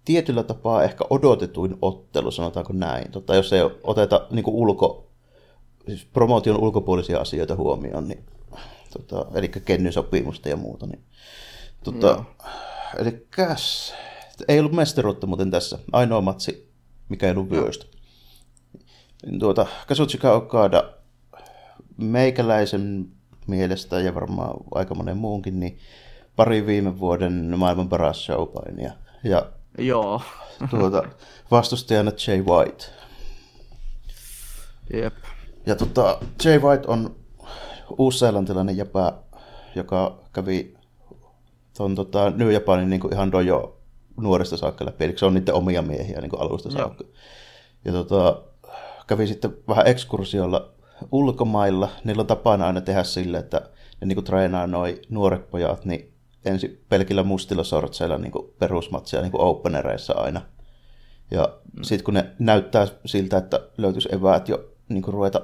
tietyllä 0.05 0.43
tapaa 0.43 0.83
ehkä 0.83 1.05
odotetuin 1.09 1.77
ottelu, 1.81 2.31
sanotaanko 2.31 2.73
näin. 2.73 3.11
Tota, 3.11 3.35
jos 3.35 3.53
ei 3.53 3.61
oteta 3.83 4.27
niin 4.29 4.43
kuin 4.43 4.55
ulko, 4.55 5.07
siis 5.87 6.05
promotion 6.05 6.57
ulkopuolisia 6.57 7.19
asioita 7.19 7.55
huomioon, 7.55 8.07
niin, 8.07 8.23
tota, 8.93 9.25
eli 9.33 9.47
kennysopimusta 9.47 10.49
ja 10.49 10.57
muuta. 10.57 10.87
Niin, 10.87 11.03
tota, 11.83 12.15
no. 12.15 12.25
eli 12.97 13.27
käs, 13.31 13.93
ei 14.47 14.59
ollut 14.59 14.73
mestaruutta 14.73 15.27
muuten 15.27 15.51
tässä. 15.51 15.79
Ainoa 15.91 16.21
matsi, 16.21 16.71
mikä 17.09 17.25
ei 17.25 17.31
ollut 17.31 17.49
vyöstä. 17.49 17.85
Tuota, 19.39 19.65
Kazuchika 19.87 20.33
Okada 20.33 20.93
meikäläisen 21.97 23.07
mielestä 23.47 23.99
ja 23.99 24.15
varmaan 24.15 24.57
aika 24.75 24.95
monen 24.95 25.17
muunkin, 25.17 25.59
niin 25.59 25.77
pari 26.35 26.65
viime 26.65 26.99
vuoden 26.99 27.53
maailman 27.57 27.89
paras 27.89 28.25
showpainia. 28.25 28.93
Ja 29.23 29.51
Joo. 29.77 30.21
tuota, 30.69 31.03
vastustajana 31.51 32.11
Jay 32.27 32.41
White. 32.41 32.85
Jep. 34.93 35.13
Ja 35.65 35.75
tota, 35.75 36.17
Jay 36.45 36.59
White 36.59 36.87
on 36.87 37.15
uusseelantilainen 37.97 38.77
jäpä, 38.77 39.13
joka 39.75 40.19
kävi 40.33 40.77
tuon 41.77 41.95
tota, 41.95 42.29
New 42.29 42.51
Japanin 42.51 42.89
niin 42.89 43.13
ihan 43.13 43.31
dojo 43.31 43.77
nuoresta 44.17 44.57
saakka 44.57 44.85
läpi, 44.85 45.05
eli 45.05 45.17
se 45.17 45.25
on 45.25 45.33
niiden 45.33 45.53
omia 45.53 45.81
miehiä 45.81 46.21
niin 46.21 46.31
alusta 46.37 46.71
saakka. 46.71 47.03
Joo. 47.03 47.13
Ja 47.85 47.91
tota, 47.91 48.41
kävi 49.07 49.27
sitten 49.27 49.57
vähän 49.67 49.87
ekskursiolla 49.87 50.71
ulkomailla. 51.11 51.89
Niillä 52.03 52.21
on 52.21 52.27
tapana 52.27 52.67
aina 52.67 52.81
tehdä 52.81 53.03
sille, 53.03 53.37
että 53.37 53.61
ne 54.01 54.07
niin 54.07 54.23
treenaa 54.23 54.67
noin 54.67 55.01
nuoret 55.09 55.49
pojat, 55.49 55.85
niin 55.85 56.14
ensin 56.45 56.81
pelkillä 56.89 57.23
mustilla 57.23 57.63
sortseilla 57.63 58.17
niin 58.17 58.31
perusmatsia 58.59 59.21
niin 59.21 59.31
openereissa 59.33 60.13
aina. 60.13 60.41
Ja 61.31 61.57
mm. 61.77 61.83
sitten 61.83 62.05
kun 62.05 62.13
ne 62.13 62.25
näyttää 62.39 62.87
siltä, 63.05 63.37
että 63.37 63.59
löytyisi 63.77 64.09
eväät 64.11 64.49
jo 64.49 64.69
niin 64.89 65.03
kuin 65.03 65.13
ruveta 65.13 65.41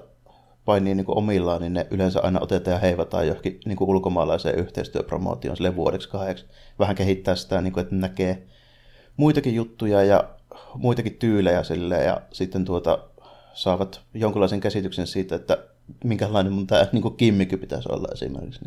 painiin 0.65 0.97
niin 0.97 1.05
omillaan, 1.07 1.61
niin 1.61 1.73
ne 1.73 1.87
yleensä 1.91 2.19
aina 2.23 2.39
otetaan 2.39 2.73
ja 2.73 2.79
heivataan 2.79 3.27
johonkin 3.27 3.59
niin 3.65 3.75
kuin 3.75 3.89
ulkomaalaiseen 3.89 4.59
yhteistyöpromootioon 4.59 5.57
sille 5.57 5.75
vuodeksi 5.75 6.09
kahdeksi. 6.09 6.45
Vähän 6.79 6.95
kehittää 6.95 7.35
sitä, 7.35 7.61
niin 7.61 7.73
kuin, 7.73 7.81
että 7.81 7.95
näkee 7.95 8.47
muitakin 9.17 9.55
juttuja 9.55 10.03
ja 10.03 10.23
muitakin 10.75 11.15
tyylejä 11.15 11.63
sille 11.63 12.03
ja 12.03 12.21
sitten 12.31 12.65
tuota, 12.65 12.99
saavat 13.53 14.01
jonkinlaisen 14.13 14.59
käsityksen 14.59 15.07
siitä, 15.07 15.35
että 15.35 15.57
minkälainen 16.03 16.53
mun 16.53 16.67
tämä 16.67 16.87
niin 16.91 17.15
kimmiky 17.17 17.57
pitäisi 17.57 17.89
olla 17.91 18.07
esimerkiksi 18.13 18.65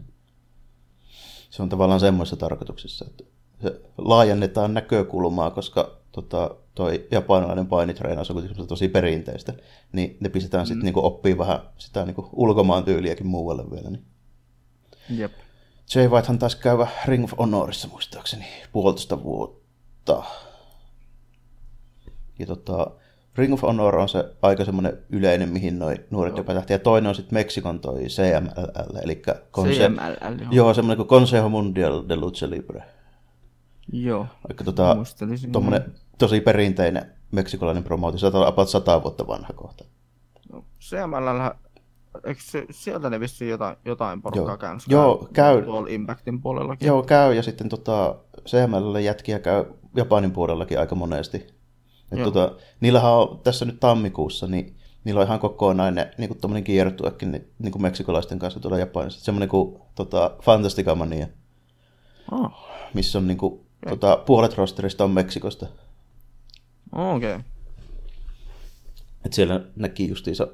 se 1.54 1.62
on 1.62 1.68
tavallaan 1.68 2.00
semmoisessa 2.00 2.36
tarkoituksessa, 2.36 3.04
että 3.04 3.24
se 3.62 3.80
laajennetaan 3.98 4.74
näkökulmaa, 4.74 5.50
koska 5.50 5.96
tota, 6.12 6.56
toi 6.74 7.06
japanilainen 7.10 7.66
painitreinaus 7.66 8.30
on 8.30 8.66
tosi 8.68 8.88
perinteistä, 8.88 9.52
niin 9.92 10.16
ne 10.20 10.28
pistetään 10.28 10.64
mm. 10.64 10.66
sitten 10.66 10.84
niinku 10.84 11.06
oppii 11.06 11.38
vähän 11.38 11.60
sitä 11.78 12.04
niinku 12.04 12.28
ulkomaan 12.32 12.84
tyyliäkin 12.84 13.26
muualle 13.26 13.70
vielä. 13.70 13.90
Niin. 13.90 14.04
Jep. 15.10 15.32
Jay 15.94 16.08
Whitehan 16.08 16.38
taisi 16.38 16.58
käydä 16.58 16.86
Ring 17.04 17.24
of 17.24 17.38
Honorissa 17.38 17.88
muistaakseni 17.88 18.46
puolitoista 18.72 19.22
vuotta. 19.22 20.22
Ja 22.38 22.46
tota, 22.46 22.90
Ring 23.36 23.54
of 23.54 23.62
Honor 23.62 23.96
on 23.96 24.08
se 24.08 24.24
aika 24.42 24.64
semmoinen 24.64 24.98
yleinen, 25.10 25.48
mihin 25.48 25.78
noin 25.78 25.98
nuoret 26.10 26.36
jopa 26.36 26.54
lähti. 26.54 26.72
Ja 26.72 26.78
toinen 26.78 27.08
on 27.08 27.14
sitten 27.14 27.34
Meksikon 27.38 27.80
toi 27.80 28.04
CMLL, 28.04 28.96
eli 29.02 29.22
Conse- 29.52 29.70
CMLL, 29.70 30.40
joo. 30.40 30.48
joo 30.50 30.74
semmoinen 30.74 30.96
kuin 30.96 31.08
Consejo 31.08 31.48
Mundial 31.48 32.02
de 32.08 32.16
Lucha 32.16 32.50
Libre. 32.50 32.82
Joo, 33.92 34.26
Vaikka 34.48 34.64
tota, 34.64 34.96
tommonen 35.52 35.94
tosi 36.18 36.40
perinteinen 36.40 37.12
meksikolainen 37.30 37.84
promootio, 37.84 38.18
se 38.18 38.26
on 38.26 38.46
about 38.46 38.68
sata 38.68 39.02
vuotta 39.02 39.26
vanha 39.26 39.52
kohta. 39.54 39.84
No, 40.52 40.64
CMLL, 40.80 41.50
eikö 42.24 42.40
se, 42.42 42.66
sieltä 42.70 43.10
ne 43.10 43.20
vissiin 43.20 43.50
jotain, 43.50 43.76
jotain 43.84 44.22
porukkaa 44.22 44.56
käy? 44.56 44.76
Joo, 44.88 45.28
käy. 45.32 45.62
Tuolla 45.62 45.88
Impactin 45.90 46.40
puolellakin. 46.40 46.86
Joo, 46.86 47.02
käy, 47.02 47.34
ja 47.34 47.42
sitten 47.42 47.68
tota, 47.68 48.14
CMLL 48.46 48.96
jätkiä 48.96 49.38
käy 49.38 49.64
Japanin 49.96 50.30
puolellakin 50.30 50.80
aika 50.80 50.94
monesti. 50.94 51.53
Et 52.16 52.22
tota, 52.22 52.52
niillähän 52.80 53.12
on 53.12 53.40
tässä 53.44 53.64
nyt 53.64 53.80
tammikuussa, 53.80 54.46
niin 54.46 54.76
niillä 55.04 55.20
on 55.20 55.26
ihan 55.26 55.38
kokonainen 55.38 56.10
niin 56.18 56.28
kuin 56.28 56.40
tommonen 56.40 56.64
kiertuekin 56.64 57.32
niin, 57.32 57.50
niin 57.58 57.72
kuin 57.72 57.82
meksikolaisten 57.82 58.38
kanssa 58.38 58.60
tuolla 58.60 58.78
Japanissa. 58.78 59.24
Semmoinen 59.24 59.48
kuin 59.48 59.78
tota, 59.94 60.30
Fantastica 60.42 60.94
Mania, 60.94 61.26
oh. 62.32 62.50
missä 62.94 63.18
on 63.18 63.26
niin 63.26 63.38
kuin, 63.38 63.60
tota, 63.88 64.16
puolet 64.16 64.54
rosterista 64.54 65.04
on 65.04 65.10
Meksikosta. 65.10 65.66
Oh, 66.92 67.14
Okei. 67.14 67.34
Okay. 67.34 67.44
Et 69.24 69.32
siellä 69.32 69.60
näki 69.76 70.08
justiinsa 70.08 70.48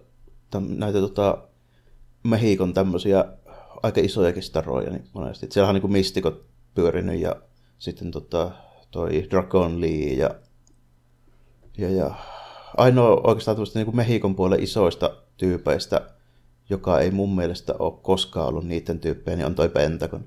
täm, 0.50 0.66
näitä 0.68 1.00
tota, 1.00 1.38
Mehikon 2.22 2.74
tämmöisiä 2.74 3.24
aika 3.82 4.00
isoja 4.00 4.42
staroja 4.42 4.90
niin 4.90 5.04
monesti. 5.12 5.46
Et 5.46 5.52
siellä 5.52 5.68
on 5.68 5.74
niin 5.74 5.80
kuin 5.80 5.92
Mistikot 5.92 6.44
pyörinyt 6.74 7.20
ja 7.20 7.36
sitten 7.78 8.10
tota, 8.10 8.50
toi 8.90 9.26
Dragon 9.30 9.80
Lee 9.80 10.12
ja 10.12 10.30
ja, 11.78 11.90
ja 11.90 12.14
ainoa 12.76 13.20
oikeastaan 13.24 13.58
niin 13.74 13.84
kuin 13.84 13.96
Mehikon 13.96 14.34
puolen 14.34 14.62
isoista 14.62 15.10
tyypeistä, 15.36 16.00
joka 16.70 17.00
ei 17.00 17.10
mun 17.10 17.36
mielestä 17.36 17.74
ole 17.78 17.92
koskaan 18.02 18.48
ollut 18.48 18.66
niiden 18.66 18.98
tyyppejä, 18.98 19.36
niin 19.36 19.46
on 19.46 19.54
toi 19.54 19.68
Pentagon. 19.68 20.24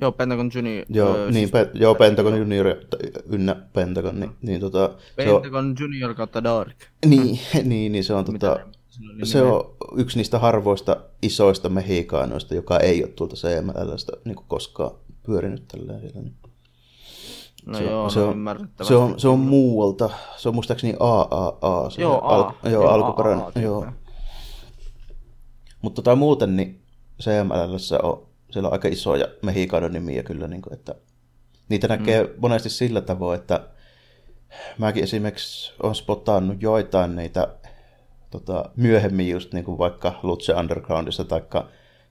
Joo, 0.00 0.12
Pentagon 0.12 0.50
Junior. 0.54 0.86
Joo, 0.88 1.10
äh, 1.10 1.24
niin, 1.24 1.34
siis, 1.34 1.50
pe- 1.50 1.70
joo 1.74 1.94
Pentagon 1.94 2.38
Junior 2.38 2.66
ynnä 3.26 3.56
Pentagon. 3.72 4.20
Niin, 4.20 4.30
niin, 4.42 4.60
tota, 4.60 4.90
Pentagon 5.16 5.64
on, 5.64 5.74
Junior 5.80 6.14
kautta 6.14 6.44
Dark. 6.44 6.76
Niin, 7.06 7.38
niin, 7.64 7.92
niin 7.92 8.04
se 8.04 8.14
on, 8.14 8.24
tota, 8.24 8.60
se 9.22 9.42
on 9.42 9.74
yksi 9.96 10.16
niistä 10.16 10.38
harvoista 10.38 10.96
isoista 11.22 11.68
mehikaanoista, 11.68 12.54
joka 12.54 12.78
ei 12.78 13.04
ole 13.04 13.12
tuolta 13.12 13.36
CMLstä 13.36 14.12
niin 14.24 14.36
koskaan 14.48 14.90
pyörinyt 15.26 15.68
tällä 15.68 15.92
Niin. 15.92 16.34
No 17.66 17.78
se, 17.78 17.84
joo, 17.84 18.10
se, 18.10 18.20
no 18.20 18.28
on, 18.28 18.68
se, 18.82 18.94
on, 18.94 19.20
se 19.20 19.28
on 19.28 19.38
muualta. 19.38 20.10
Se 20.36 20.48
on 20.48 20.54
muistaakseni 20.54 20.94
AAA. 21.00 21.90
Se 21.90 22.02
joo, 22.02 22.20
al, 22.20 22.42
A. 22.42 22.54
joo, 22.62 22.72
joo 22.82 22.88
alkuperäinen. 22.88 23.62
Joo. 23.62 23.86
Mutta 25.82 26.02
tota 26.02 26.16
muuten 26.16 26.56
niin 26.56 26.82
CMLssä 27.22 27.98
on 28.02 28.32
siellä 28.52 28.68
on 28.68 28.72
aika 28.72 28.88
isoja 28.88 29.26
Mehikanon 29.42 29.92
nimiä 29.92 30.22
kyllä, 30.22 30.48
niin 30.48 30.62
kuin, 30.62 30.74
että 30.74 30.94
niitä 31.68 31.88
näkee 31.88 32.22
mm. 32.22 32.30
monesti 32.38 32.70
sillä 32.70 33.00
tavoin, 33.00 33.40
että 33.40 33.68
mäkin 34.78 35.04
esimerkiksi 35.04 35.72
olen 35.82 35.94
spotannut 35.94 36.62
joitain 36.62 37.16
niitä 37.16 37.48
tota, 38.30 38.70
myöhemmin 38.76 39.30
just 39.30 39.52
niin 39.52 39.64
kuin 39.64 39.78
vaikka 39.78 40.20
Lucha 40.22 40.60
Undergroundissa 40.60 41.24
tai 41.24 41.42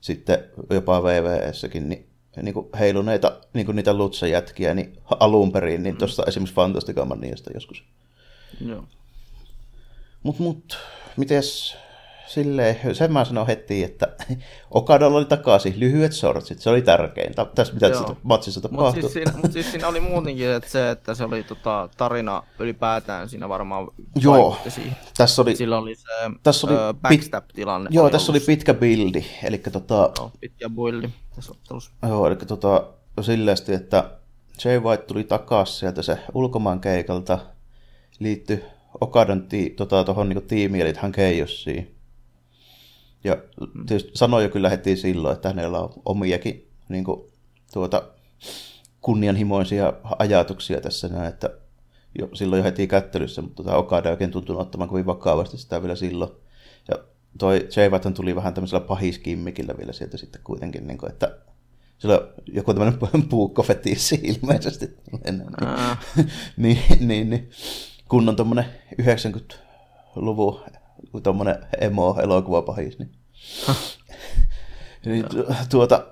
sitten 0.01 0.39
jopa 0.69 1.03
VVSsäkin, 1.03 1.89
niin, 1.89 2.10
niin 2.41 2.53
kuin 2.53 2.69
heiluneita 2.79 3.37
niin 3.53 3.65
kuin 3.65 3.75
niitä 3.75 3.93
Lucha-jätkiä 3.93 4.73
niin 4.73 4.97
alun 5.19 5.51
perin, 5.51 5.83
niin 5.83 5.95
mm. 5.95 5.99
tuossa 5.99 6.23
esimerkiksi 6.27 6.55
Fantastica 6.55 7.05
Maniasta 7.05 7.51
joskus. 7.53 7.83
Joo. 8.65 8.83
Mut, 10.23 10.39
mut, 10.39 10.77
mites 11.17 11.77
silleen, 12.33 12.95
sen 12.95 13.13
mä 13.13 13.25
sanon 13.25 13.47
heti, 13.47 13.83
että 13.83 14.07
Okadalla 14.71 15.17
oli 15.17 15.25
takaisin 15.25 15.79
lyhyet 15.79 16.13
sortsit, 16.13 16.59
se 16.59 16.69
oli 16.69 16.81
tärkein. 16.81 17.33
Tässä 17.55 17.73
mitä 17.73 17.87
Joo. 17.87 18.17
matsissa 18.23 18.61
tapahtui. 18.61 18.85
Mutta 18.85 19.01
siis, 19.01 19.13
siinä, 19.13 19.31
mut 19.41 19.51
siis 19.51 19.71
siinä 19.71 19.87
oli 19.87 19.99
muutenkin 19.99 20.49
että 20.49 20.69
se, 20.69 20.89
että 20.89 21.13
se 21.13 21.23
oli 21.23 21.43
tota, 21.43 21.89
tarina 21.97 22.43
ylipäätään 22.59 23.29
siinä 23.29 23.49
varmaan 23.49 23.87
Joo, 24.21 24.57
tässä 25.17 25.41
oli, 25.41 25.55
Sillä 25.55 25.77
oli 25.77 25.95
se 25.95 26.07
tässä 26.43 26.67
oli 26.67 26.75
ö, 26.75 26.93
backstab-tilanne. 27.01 27.89
Joo, 27.91 28.03
oli 28.03 28.11
tässä 28.11 28.31
ollut. 28.31 28.43
oli 28.43 28.55
pitkä 28.55 28.73
bildi, 28.73 29.25
eli 29.43 29.57
tota... 29.57 30.11
Joo, 30.17 30.31
pitkä 30.39 30.69
buildi 30.69 31.09
tässä 31.35 31.51
ottelussa. 31.51 31.91
Joo, 32.07 32.27
eli 32.27 32.35
tota, 32.35 32.83
silleesti, 33.21 33.73
että 33.73 34.03
Jay 34.65 34.79
White 34.79 35.03
tuli 35.03 35.23
takaisin 35.23 35.79
sieltä 35.79 36.01
se 36.01 36.17
ulkomaan 36.33 36.79
keikalta, 36.79 37.39
liittyi 38.19 38.63
Okadan 39.01 39.47
ti, 39.47 39.69
tota, 39.69 40.03
tohon, 40.03 40.29
niin 40.29 40.43
tiimiin, 40.43 40.85
eli 40.85 40.93
hän 40.97 41.11
keijossiin. 41.11 41.95
Ja 43.23 43.37
tietysti 43.87 44.11
sanoi 44.13 44.43
jo 44.43 44.49
kyllä 44.49 44.69
heti 44.69 44.95
silloin, 44.95 45.35
että 45.35 45.49
hänellä 45.49 45.79
on 45.79 45.93
omiakin 46.05 46.67
niin 46.89 47.03
kuin, 47.03 47.21
tuota, 47.73 48.03
kunnianhimoisia 49.01 49.93
ajatuksia 50.19 50.81
tässä 50.81 51.07
näin, 51.07 51.29
että 51.29 51.49
jo, 52.19 52.29
silloin 52.33 52.59
jo 52.59 52.63
heti 52.63 52.87
kättelyssä, 52.87 53.41
mutta 53.41 53.63
tota 53.63 53.77
Okada 53.77 54.09
ei 54.09 54.13
oikein 54.13 54.31
tuntunut 54.31 54.61
ottamaan 54.61 54.89
kovin 54.89 55.05
vakavasti 55.05 55.57
sitä 55.57 55.81
vielä 55.81 55.95
silloin. 55.95 56.31
Ja 56.87 56.97
toi 57.37 57.57
J. 57.57 58.09
tuli 58.13 58.35
vähän 58.35 58.53
tämmöisellä 58.53 58.85
pahiskimmikillä 58.85 59.77
vielä 59.77 59.93
sieltä 59.93 60.17
sitten 60.17 60.41
kuitenkin, 60.43 60.87
niin 60.87 60.97
kuin, 60.97 61.11
että 61.11 61.37
sillä 61.97 62.15
on 62.15 62.27
joku 62.47 62.73
tämmöinen 62.73 62.99
puukkofetissi 63.29 64.19
ilmeisesti. 64.23 64.97
niin, 66.57 66.79
niin, 66.99 67.29
niin, 67.29 67.49
kunnon 68.07 68.35
tuommoinen 68.35 68.65
90-luvun 69.01 70.61
tuommoinen 71.23 71.55
emo-elokuvapahis. 71.81 72.99
Niin. 72.99 73.11
niin, 75.05 75.25
tuota, 75.69 76.05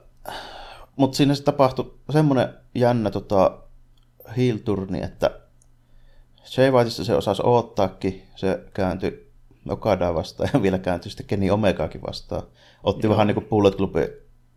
mutta 0.96 1.18
siinä 1.18 1.36
se 1.36 1.44
tapahtui 1.44 1.94
semmoinen 2.10 2.54
jännä 2.76 3.12
tota, 3.12 3.60
heel-turni, 4.38 5.04
että 5.04 5.40
Jay 6.58 6.72
Whiteista 6.72 7.04
se 7.04 7.16
osasi 7.16 7.42
oottaakin, 7.46 8.24
se 8.36 8.64
kääntyi 8.74 9.30
Okadaa 9.70 10.14
vastaan 10.14 10.50
ja 10.54 10.62
vielä 10.62 10.80
kääntyi 10.80 11.12
sitten 11.12 11.26
Kenny 11.26 11.50
Omegaakin 11.50 12.02
vastaan. 12.02 12.44
Otti 12.84 13.08
Joo. 13.08 13.12
vähän 13.12 13.28
niin 13.28 13.36
kuin 13.36 13.46
Bullet 13.46 13.76
Clubin 13.76 14.08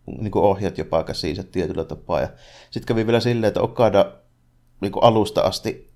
niin 0.06 0.30
kuin 0.30 0.44
ohjat 0.44 0.78
jopa 0.78 1.04
käsiinsä 1.04 1.42
tietyllä 1.42 1.84
tapaa. 1.84 2.20
Ja 2.20 2.28
sitten 2.70 2.86
kävi 2.86 3.06
vielä 3.06 3.20
silleen, 3.20 3.48
että 3.48 3.60
Okada 3.60 4.12
niin 4.80 4.92
kuin 4.92 5.04
alusta 5.04 5.40
asti, 5.40 5.90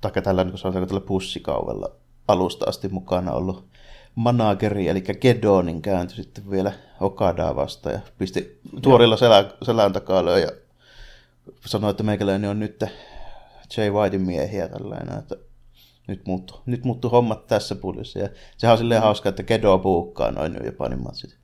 tai 0.00 0.10
tällä, 0.22 0.44
niin 0.44 0.54
kuin 0.62 0.88
tällä 0.88 1.00
pussikauvella 1.00 1.96
alusta 2.28 2.64
asti 2.68 2.88
mukana 2.88 3.32
ollut 3.32 3.66
manageri, 4.14 4.88
eli 4.88 5.00
Gedonin 5.00 5.82
kääntyi 5.82 6.16
sitten 6.16 6.50
vielä 6.50 6.72
Okadaa 7.00 7.56
vastaan 7.56 7.94
ja 7.94 8.00
pisti 8.18 8.60
tuorilla 8.82 9.16
selän, 9.16 9.52
selän 9.62 9.92
takaa 9.92 10.24
löi 10.24 10.42
ja 10.42 10.50
sanoi, 11.66 11.90
että 11.90 12.02
meikäläinen 12.02 12.50
on 12.50 12.60
nyt 12.60 12.84
Jay 13.76 13.90
Whitein 13.90 14.22
miehiä 14.22 14.68
tällainen, 14.68 15.18
että 15.18 15.36
nyt 16.06 16.26
muuttu, 16.26 16.62
nyt 16.66 16.84
muuttu 16.84 17.08
hommat 17.08 17.46
tässä 17.46 17.74
puolissa. 17.74 18.18
Ja 18.18 18.28
sehän 18.56 18.72
on 18.72 18.78
silleen 18.78 19.02
hauska, 19.02 19.28
että 19.28 19.42
Gedo 19.42 19.78
puukkaa 19.78 20.30
noin 20.30 20.52
New 20.52 20.66
Japanin 20.66 21.02
matsit. 21.02 21.38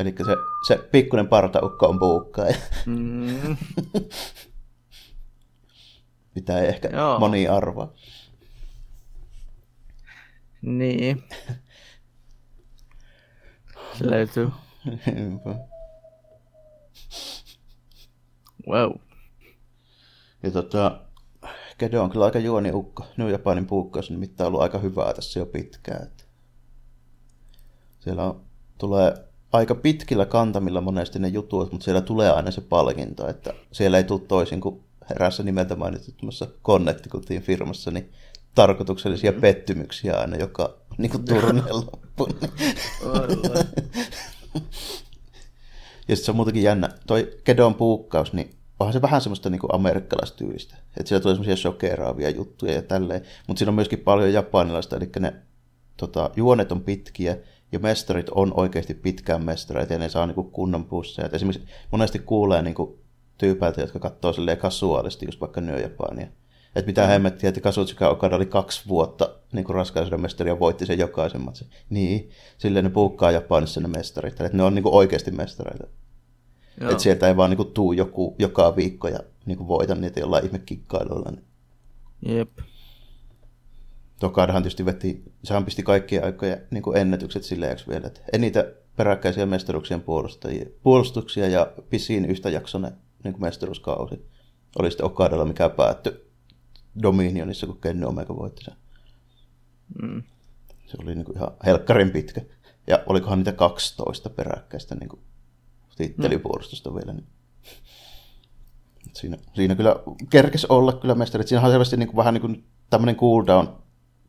Eli 0.00 0.14
se, 0.26 0.36
se 0.68 0.88
pikkuinen 0.92 1.28
partaukko 1.28 1.86
on 1.86 1.98
puukkaa. 1.98 2.46
Mm. 2.86 3.56
Mitä 6.34 6.58
ei 6.60 6.68
ehkä 6.68 6.88
Joo. 6.88 7.18
moni 7.18 7.48
arvaa. 7.48 7.92
Niin. 10.62 11.24
Se 13.98 14.10
löytyy. 14.10 14.48
wow. 18.68 18.92
Ja 20.42 20.50
tota, 20.50 21.00
Kedo 21.78 22.02
on 22.02 22.10
kyllä 22.10 22.24
aika 22.24 22.38
juoniukko. 22.38 23.06
New 23.16 23.30
Japanin 23.30 23.66
puukkaus 23.66 24.10
on 24.10 24.16
nimittäin 24.16 24.48
ollut 24.48 24.62
aika 24.62 24.78
hyvää 24.78 25.14
tässä 25.14 25.40
jo 25.40 25.46
pitkään. 25.46 26.10
Siellä 28.00 28.24
on, 28.24 28.40
tulee 28.78 29.14
aika 29.52 29.74
pitkillä 29.74 30.26
kantamilla 30.26 30.80
monesti 30.80 31.18
ne 31.18 31.28
jutut, 31.28 31.72
mutta 31.72 31.84
siellä 31.84 32.00
tulee 32.00 32.30
aina 32.30 32.50
se 32.50 32.60
palkinto, 32.60 33.28
että 33.28 33.54
siellä 33.72 33.98
ei 33.98 34.04
tule 34.04 34.20
toisin 34.20 34.60
kuin 34.60 34.84
erässä 35.10 35.42
nimeltä 35.42 35.76
mainitsemassa 35.76 36.46
Connecticutin 36.64 37.42
firmassa, 37.42 37.90
niin 37.90 38.12
tarkoituksellisia 38.54 39.32
mm. 39.32 39.40
pettymyksiä 39.40 40.14
aina 40.14 40.36
joka 40.36 40.78
niin 40.98 41.10
kuin 41.10 41.24
turneen 41.24 41.76
loppuun. 41.76 42.30
ja 46.08 46.16
sitten 46.16 46.24
se 46.24 46.30
on 46.30 46.36
muutenkin 46.36 46.62
jännä. 46.62 46.88
Toi 47.06 47.38
Kedon 47.44 47.74
puukkaus, 47.74 48.32
niin 48.32 48.54
onhan 48.80 48.92
se 48.92 49.02
vähän 49.02 49.20
semmoista 49.20 49.50
niin 49.50 49.60
amerikkalaistyylistä. 49.72 50.76
Että 50.96 51.08
siellä 51.08 51.22
tulee 51.22 51.34
semmoisia 51.34 51.56
shokeraavia 51.56 52.30
juttuja 52.30 52.72
ja 52.72 52.82
tälleen. 52.82 53.22
Mutta 53.46 53.58
siinä 53.58 53.70
on 53.70 53.74
myöskin 53.74 53.98
paljon 53.98 54.32
japanilaista, 54.32 54.96
eli 54.96 55.10
ne 55.18 55.34
tota, 55.96 56.30
juonet 56.36 56.72
on 56.72 56.80
pitkiä, 56.80 57.36
ja 57.72 57.78
mestarit 57.78 58.28
on 58.30 58.52
oikeasti 58.56 58.94
pitkään 58.94 59.44
mestareita, 59.44 59.92
ja 59.92 59.98
ne 59.98 60.08
saa 60.08 60.26
niin 60.26 60.50
kunnon 60.50 60.84
pusseja. 60.84 61.26
Et 61.26 61.34
esimerkiksi 61.34 61.68
monesti 61.90 62.18
kuulee 62.18 62.62
niin 62.62 62.74
kuin 62.74 62.98
tyypäiltä, 63.38 63.80
jotka 63.80 63.98
katsoo 63.98 64.32
silleen 64.32 64.58
kasuaalisti 64.58 65.26
just 65.26 65.40
vaikka 65.40 65.60
New 65.60 65.80
Japania 65.80 66.26
että 66.74 66.86
mitä 66.86 67.06
hemmettiä, 67.06 67.48
että 67.48 67.60
Kazuchika 67.60 68.08
Okada 68.08 68.36
oli 68.36 68.46
kaksi 68.46 68.88
vuotta 68.88 69.34
niin 69.52 69.64
kuin 69.64 69.74
raskaisuuden 69.74 70.20
mestari 70.20 70.50
ja 70.50 70.60
voitti 70.60 70.86
sen 70.86 70.98
jokaisen 70.98 71.40
matsin. 71.40 71.68
Niin, 71.90 72.30
silleen 72.58 72.84
ne 72.84 72.90
puukkaa 72.90 73.30
Japanissa 73.30 73.80
ne 73.80 73.88
mestarit, 73.88 74.40
että 74.40 74.56
ne 74.56 74.62
on 74.62 74.74
niin 74.74 74.82
kuin 74.82 74.94
oikeasti 74.94 75.30
mestareita. 75.30 75.86
Että 76.80 77.02
sieltä 77.02 77.28
ei 77.28 77.36
vaan 77.36 77.50
niin 77.50 77.56
kuin, 77.56 77.72
tuu 77.72 77.92
joku 77.92 78.36
joka 78.38 78.76
viikko 78.76 79.08
ja 79.08 79.18
niin 79.46 79.58
kuin 79.58 79.68
voita 79.68 79.94
niitä 79.94 80.20
jollain 80.20 80.46
ihme 80.46 80.58
kikkailuilla. 80.58 81.30
Niin. 81.30 81.44
Jep. 82.36 82.58
Tokadahan 84.20 84.62
tietysti 84.62 84.84
veti, 84.84 85.22
sehän 85.44 85.64
pisti 85.64 85.82
kaikkia 85.82 86.24
aikoja 86.24 86.56
niin 86.70 86.82
kuin 86.82 86.96
ennätykset 86.96 87.42
silleen 87.42 87.78
vielä, 87.88 88.06
että 88.06 88.20
enitä 88.32 88.72
peräkkäisiä 88.96 89.46
mestaruuksien 89.46 90.00
puolustajia, 90.00 90.66
puolustuksia 90.82 91.48
ja 91.48 91.72
pisin 91.90 92.24
yhtä 92.24 92.50
jaksonen 92.50 92.92
niin 93.24 93.32
kuin 93.32 93.42
mestaruuskausi 93.42 94.26
oli 94.78 94.90
sitten 94.90 95.06
Okadalla, 95.06 95.44
mikä 95.44 95.68
päättyi 95.68 96.21
Dominionissa, 97.02 97.66
kun 97.66 97.80
Kenny 97.80 98.06
Omega 98.06 98.36
voitti 98.36 98.64
sen. 98.64 98.74
Mm. 100.02 100.22
Se 100.86 100.96
oli 101.02 101.14
niin 101.14 101.24
kuin 101.24 101.36
ihan 101.36 101.50
helkkarin 101.66 102.10
pitkä. 102.10 102.40
Ja 102.86 103.02
olikohan 103.06 103.38
niitä 103.38 103.52
12 103.52 104.30
peräkkäistä 104.30 104.94
niin 104.94 105.22
tittelipuolustusta 105.96 106.90
mm. 106.90 106.96
vielä. 106.96 107.12
Niin. 107.12 107.26
Siinä, 109.12 109.38
siinä 109.54 109.74
kyllä 109.74 109.96
kerkes 110.30 110.64
olla 110.64 110.92
kyllä 110.92 111.14
mestarit. 111.14 111.48
Siinä 111.48 111.62
on 111.62 111.70
selvästi 111.70 111.96
niin 111.96 112.08
kuin, 112.08 112.16
vähän 112.16 112.34
niin 112.34 112.40
kuin 112.40 112.64
tämmöinen 112.90 113.16
cooldown 113.16 113.68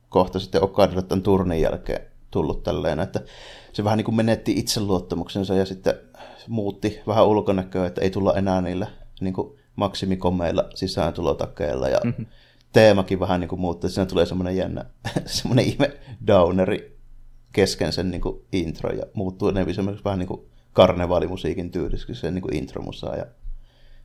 kohta 0.09 0.39
sitten 0.39 0.63
Okadalle 0.63 1.01
tämän 1.01 1.23
turnin 1.23 1.61
jälkeen 1.61 2.01
tullut 2.31 2.63
tälleen, 2.63 2.99
että 2.99 3.21
se 3.73 3.83
vähän 3.83 3.97
niin 3.97 4.05
kuin 4.05 4.15
menetti 4.15 4.51
itseluottamuksensa 4.59 5.55
ja 5.55 5.65
sitten 5.65 5.93
muutti 6.47 6.99
vähän 7.07 7.27
ulkonäköä, 7.27 7.85
että 7.85 8.01
ei 8.01 8.09
tulla 8.09 8.33
enää 8.33 8.61
niillä 8.61 8.87
niin 9.21 9.33
kuin 9.33 9.59
maksimikomeilla 9.75 10.69
sisääntulotakeilla 10.75 11.89
ja 11.89 11.99
mm-hmm 12.03 12.25
teemakin 12.73 13.19
vähän 13.19 13.39
niin 13.39 13.49
kuin 13.49 13.61
muuttuu. 13.61 13.89
Siinä 13.89 14.05
tulee 14.05 14.25
semmoinen 14.25 14.57
jännä, 14.57 14.85
semmoinen 15.25 15.65
ihme 15.65 15.97
downeri 16.27 16.99
kesken 17.51 17.93
sen 17.93 18.11
niin 18.11 18.21
kuin 18.21 18.41
intro 18.51 18.93
ja 18.93 19.03
muuttuu 19.13 19.51
ne 19.51 19.65
vähän 20.05 20.19
niin 20.19 20.27
kuin 20.27 20.41
karnevaalimusiikin 20.73 21.71
tyyliksi 21.71 22.15
se 22.15 22.31
niin 22.31 22.41
kuin 22.41 22.55
intromusaa 22.55 23.15
ja 23.15 23.25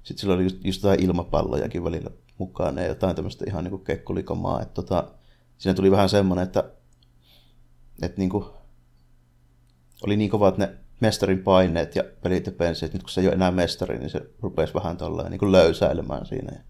sitten 0.03 0.21
sillä 0.21 0.35
oli 0.35 0.43
just, 0.43 0.65
just 0.65 0.83
jotain 0.83 1.03
ilmapallojakin 1.03 1.85
välillä 1.85 2.11
mukaan 2.39 2.77
ja 2.77 2.87
jotain 2.87 3.17
tämmöistä 3.17 3.45
ihan 3.49 3.65
niin 3.65 3.71
kuin 3.71 3.85
kekkulikomaa. 3.85 4.63
Että 4.63 4.75
tota, 4.75 5.11
siinä 5.59 5.75
tuli 5.75 5.91
vähän 5.91 6.09
semmoinen, 6.09 6.43
että, 6.43 6.65
että 8.03 8.19
niin 8.19 8.31
kuin, 8.31 8.45
oli 10.03 10.17
niin 10.17 10.31
kovat 10.31 10.59
ne 10.59 10.75
mestarin 11.01 11.43
paineet 11.43 11.97
ja 11.97 12.05
pelit 12.23 12.47
ja 12.47 12.53
pensi, 12.53 12.85
että 12.85 12.97
nyt 12.99 13.03
kun 13.03 13.11
se 13.11 13.21
ei 13.21 13.27
ole 13.27 13.35
enää 13.35 13.51
mestari, 13.51 13.99
niin 13.99 14.11
se 14.11 14.31
rupesi 14.41 14.75
vähän 14.75 14.97
tolleen 14.97 15.31
niin 15.31 15.39
kuin 15.39 15.53
löysäilemään 15.53 16.27
siinä. 16.27 16.53
Ja 16.55 16.61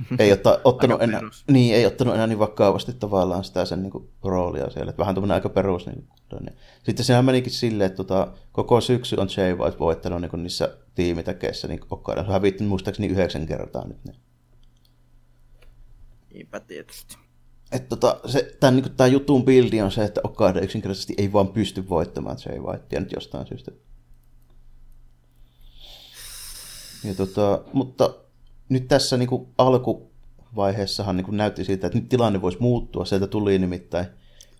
ei 0.18 0.32
otta, 0.32 0.60
ottanut 0.64 1.02
enää, 1.02 1.20
niin, 1.50 1.74
ei 1.74 1.86
ottanut 1.86 2.14
enää 2.14 2.26
niin 2.26 2.38
vakavasti 2.38 2.92
tavallaan 2.92 3.44
sitä 3.44 3.64
sen 3.64 3.82
niin 3.82 3.90
kuin, 3.90 4.08
roolia 4.22 4.70
siellä. 4.70 4.90
Että 4.90 5.00
vähän 5.00 5.14
tämmöinen 5.14 5.34
aika 5.34 5.48
perus. 5.48 5.86
Niin, 5.86 6.08
niin. 6.40 6.56
Sitten 6.82 7.04
sehän 7.04 7.24
menikin 7.24 7.52
silleen, 7.52 7.86
että 7.86 7.96
tota, 7.96 8.32
koko 8.52 8.80
syksy 8.80 9.16
on 9.16 9.28
Jay 9.36 9.54
White 9.54 9.78
voittanut 9.78 10.20
niin 10.20 10.30
kuin 10.30 10.42
niissä 10.42 10.76
tiimitäkeissä, 10.94 11.68
niin 11.68 11.80
Okada 11.90 12.20
on 12.20 12.26
hävitty 12.26 12.64
muistaakseni 12.64 13.08
yhdeksän 13.08 13.46
kertaa 13.46 13.88
nyt. 13.88 14.04
Niin. 14.04 14.16
Niinpä 16.32 16.60
tietysti. 16.60 17.16
Et 17.72 17.88
tota, 17.88 18.20
se, 18.26 18.56
tämän, 18.60 18.76
niin 18.76 18.96
tämä 18.96 19.06
jutun 19.06 19.44
bildi 19.44 19.80
on 19.80 19.90
se, 19.90 20.04
että 20.04 20.20
Okada 20.24 20.60
yksinkertaisesti 20.60 21.14
ei 21.18 21.32
vaan 21.32 21.48
pysty 21.48 21.88
voittamaan 21.88 22.36
Jay 22.46 22.58
Whitea 22.58 23.00
nyt 23.00 23.12
jostain 23.12 23.46
syystä. 23.46 23.70
Ja 27.04 27.14
tota, 27.14 27.64
mutta 27.72 28.14
nyt 28.68 28.88
tässä 28.88 29.16
niin 29.16 29.28
kuin 29.28 29.48
alkuvaiheessahan 29.58 31.16
niin 31.16 31.24
kuin 31.24 31.36
näytti 31.36 31.64
siltä, 31.64 31.86
että 31.86 31.98
nyt 31.98 32.08
tilanne 32.08 32.42
voisi 32.42 32.58
muuttua. 32.60 33.04
Sieltä 33.04 33.26
tuli 33.26 33.58
nimittäin 33.58 34.06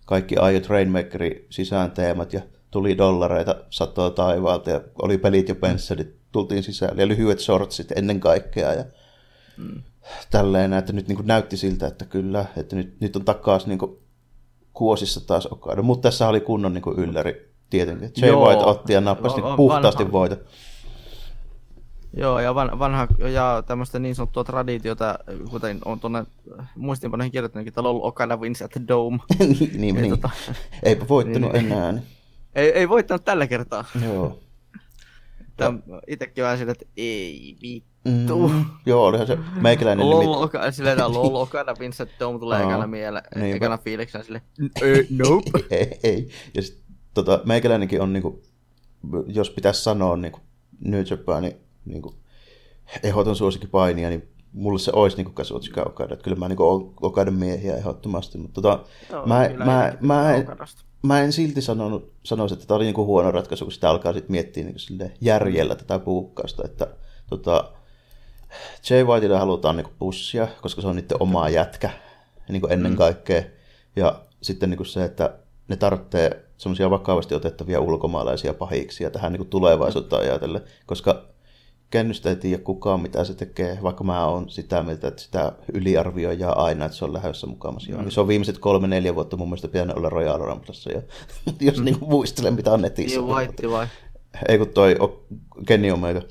kaikki 0.05 0.37
aiot 0.37 0.67
Rainmakerin 0.67 1.45
sisään 1.49 1.91
teemat 1.91 2.33
ja 2.33 2.41
tuli 2.71 2.97
dollareita 2.97 3.55
satoa 3.69 4.09
taivaalta 4.09 4.69
ja 4.69 4.81
oli 5.01 5.17
pelit 5.17 5.49
ja 5.49 5.55
pensselit, 5.55 6.15
tultiin 6.31 6.63
sisään 6.63 6.97
ja 6.97 7.07
lyhyet 7.07 7.39
shortsit 7.39 7.91
ennen 7.91 8.19
kaikkea 8.19 8.73
ja 8.73 8.85
mm. 9.57 9.81
tälleen, 10.31 10.73
että 10.73 10.93
nyt 10.93 11.07
niin 11.07 11.15
kuin 11.15 11.27
näytti 11.27 11.57
siltä, 11.57 11.87
että 11.87 12.05
kyllä, 12.05 12.45
että 12.57 12.75
nyt, 12.75 12.99
nyt 12.99 13.15
on 13.15 13.25
takaisin 13.25 13.69
niin 13.69 13.79
kuin 13.79 13.97
kuosissa 14.73 15.27
taas 15.27 15.45
Okada, 15.45 15.81
mutta 15.81 16.09
tässä 16.09 16.27
oli 16.27 16.39
kunnon 16.39 16.73
niin 16.73 16.81
kuin 16.81 16.99
ylläri 16.99 17.49
tietenkin. 17.69 18.11
Jay 18.17 18.29
Joo. 18.29 18.45
White 18.45 18.63
otti 18.63 18.93
ja 18.93 19.01
nappasi 19.01 19.41
niin 19.41 19.55
puhtaasti 19.55 20.11
voita. 20.11 20.35
Joo, 22.17 22.39
ja 22.39 22.55
van, 22.55 22.79
vanha, 22.79 23.07
ja 23.33 23.63
tämmöistä 23.67 23.99
niin 23.99 24.15
sanottua 24.15 24.43
traditiota, 24.43 25.19
kuten 25.49 25.79
on 25.85 25.99
tuonne 25.99 26.25
muistinpanoihin 26.75 27.31
kirjoittanutkin, 27.31 27.71
että 27.71 27.83
LOL 27.83 27.99
Okada 28.03 28.37
wins 28.37 28.61
at 28.61 28.71
the 28.71 28.81
Dome. 28.87 29.17
niin, 29.39 29.81
niin, 29.81 29.95
Ei 29.97 30.01
niin. 30.01 30.13
tota- 30.13 30.53
Eipä 30.83 31.05
voittanut 31.09 31.53
Niin, 31.53 31.65
enää. 31.65 31.91
Niin. 31.91 32.03
ei, 32.55 32.69
ei 32.71 32.89
voittanut 32.89 33.25
tällä 33.25 33.47
kertaa. 33.47 33.85
Joo. 34.05 34.39
Tämä 35.57 35.79
itsekin 36.07 36.43
vähän 36.43 36.57
sillä, 36.57 36.71
että 36.71 36.85
ei 36.97 37.55
vittu. 37.61 38.47
Mm, 38.49 38.65
joo, 38.85 39.05
olihan 39.05 39.27
se 39.27 39.37
meikäläinen 39.61 40.09
LOL. 40.09 40.43
Okada, 40.43 40.71
silleen, 40.71 40.93
että 40.99 41.13
LOL 41.13 41.35
Okada 41.45 41.75
wins 41.79 42.01
at 42.01 42.07
the 42.09 42.15
Dome 42.19 42.39
tulee 42.39 42.59
ekana 42.63 42.87
mieleen, 42.87 43.23
ekana 43.55 43.77
fiiliksenä 43.77 44.23
sille, 44.23 44.41
"Eh, 44.81 45.07
nope. 45.09 45.75
ei, 45.75 45.99
ei. 46.03 46.29
Ja 46.53 46.61
sit, 46.61 46.79
tota, 47.13 47.41
meikäläinenkin 47.45 48.01
on, 48.01 48.13
niinku, 48.13 48.41
jos 49.27 49.49
pitäisi 49.49 49.83
sanoa 49.83 50.17
niinku, 50.17 50.39
New 50.79 51.03
Japanin 51.09 51.53
niinku, 51.91 52.15
ehdoton 53.03 53.35
suosikin 53.35 53.69
painia, 53.69 54.09
niin 54.09 54.29
mulle 54.53 54.79
se 54.79 54.91
olisi 54.93 55.17
niinku 55.17 55.31
Kazuchika 55.31 55.83
Okada. 55.83 56.13
Että 56.13 56.23
kyllä 56.23 56.37
mä 56.37 56.47
oon 56.59 56.93
Okadan 57.01 57.33
miehiä 57.33 57.75
ehdottomasti. 57.75 58.37
Mutta 58.37 58.61
tota, 58.61 58.83
Joo, 59.09 59.25
mä, 59.25 59.49
mä, 59.65 59.85
itsekin 59.87 60.07
mä, 60.07 60.35
en, 60.35 60.47
mä 61.03 61.21
en 61.21 61.33
silti 61.33 61.61
sanonut, 61.61 62.13
sanoisi, 62.23 62.53
että 62.53 62.65
tämä 62.65 62.75
oli 62.75 62.85
niinku 62.85 63.05
huono 63.05 63.31
ratkaisu, 63.31 63.65
kun 63.65 63.71
sitä 63.71 63.89
alkaa 63.89 64.13
sitten 64.13 64.31
miettiä 64.31 64.63
niinku 64.63 64.79
silleen 64.79 65.13
järjellä 65.21 65.75
tätä 65.75 65.99
puukkausta, 65.99 66.63
että 66.65 66.87
tota, 67.29 67.71
Jay 68.89 69.03
Whiteille 69.03 69.37
halutaan 69.37 69.77
niinku 69.77 69.91
pussia, 69.99 70.47
koska 70.61 70.81
se 70.81 70.87
on 70.87 70.95
niiden 70.95 71.21
omaa 71.21 71.49
jätkä 71.49 71.89
niinku 72.49 72.67
ennen 72.67 72.95
kaikkea. 72.95 73.43
Ja 73.95 74.21
sitten 74.41 74.69
niinku 74.69 74.83
se, 74.83 75.03
että 75.03 75.33
ne 75.67 75.75
tarvitsee 75.75 76.45
semmoisia 76.57 76.89
vakavasti 76.89 77.35
otettavia 77.35 77.79
ulkomaalaisia 77.79 78.53
pahiksia 78.53 79.11
tähän 79.11 79.31
niinku 79.31 79.45
tulevaisuutta 79.45 80.17
ajatellen, 80.17 80.61
koska 80.85 81.25
kennystä 81.89 82.29
ei 82.29 82.35
tiedä 82.35 82.63
kukaan, 82.63 83.01
mitä 83.01 83.23
se 83.23 83.33
tekee, 83.33 83.79
vaikka 83.83 84.03
mä 84.03 84.25
oon 84.25 84.49
sitä 84.49 84.83
mieltä, 84.83 85.07
että 85.07 85.21
sitä 85.21 85.51
yliarvioidaan 85.73 86.57
aina, 86.57 86.85
että 86.85 86.97
se 86.97 87.05
on 87.05 87.13
lähdössä 87.13 87.47
mukamassa. 87.47 87.91
Mm. 87.91 88.09
Se 88.09 88.21
on 88.21 88.27
viimeiset 88.27 88.57
kolme-neljä 88.57 89.15
vuotta 89.15 89.37
mun 89.37 89.47
mielestä 89.47 89.67
pitänyt 89.67 89.97
olla 89.97 90.09
Royal 90.09 90.39
Rumblessa, 90.39 90.91
ja, 90.91 91.01
jos 91.61 91.77
mm. 91.77 91.85
niin 91.85 91.97
muistelen, 92.01 92.53
mitä 92.53 92.71
on 92.71 92.81
netissä. 92.81 93.19
Niin 93.19 93.29
White 93.29 93.69
vai? 93.71 93.87
Ei 94.47 94.57
kun 94.57 94.67
toi 94.67 94.95
Kenny 95.67 95.91
Omega. 95.91 96.21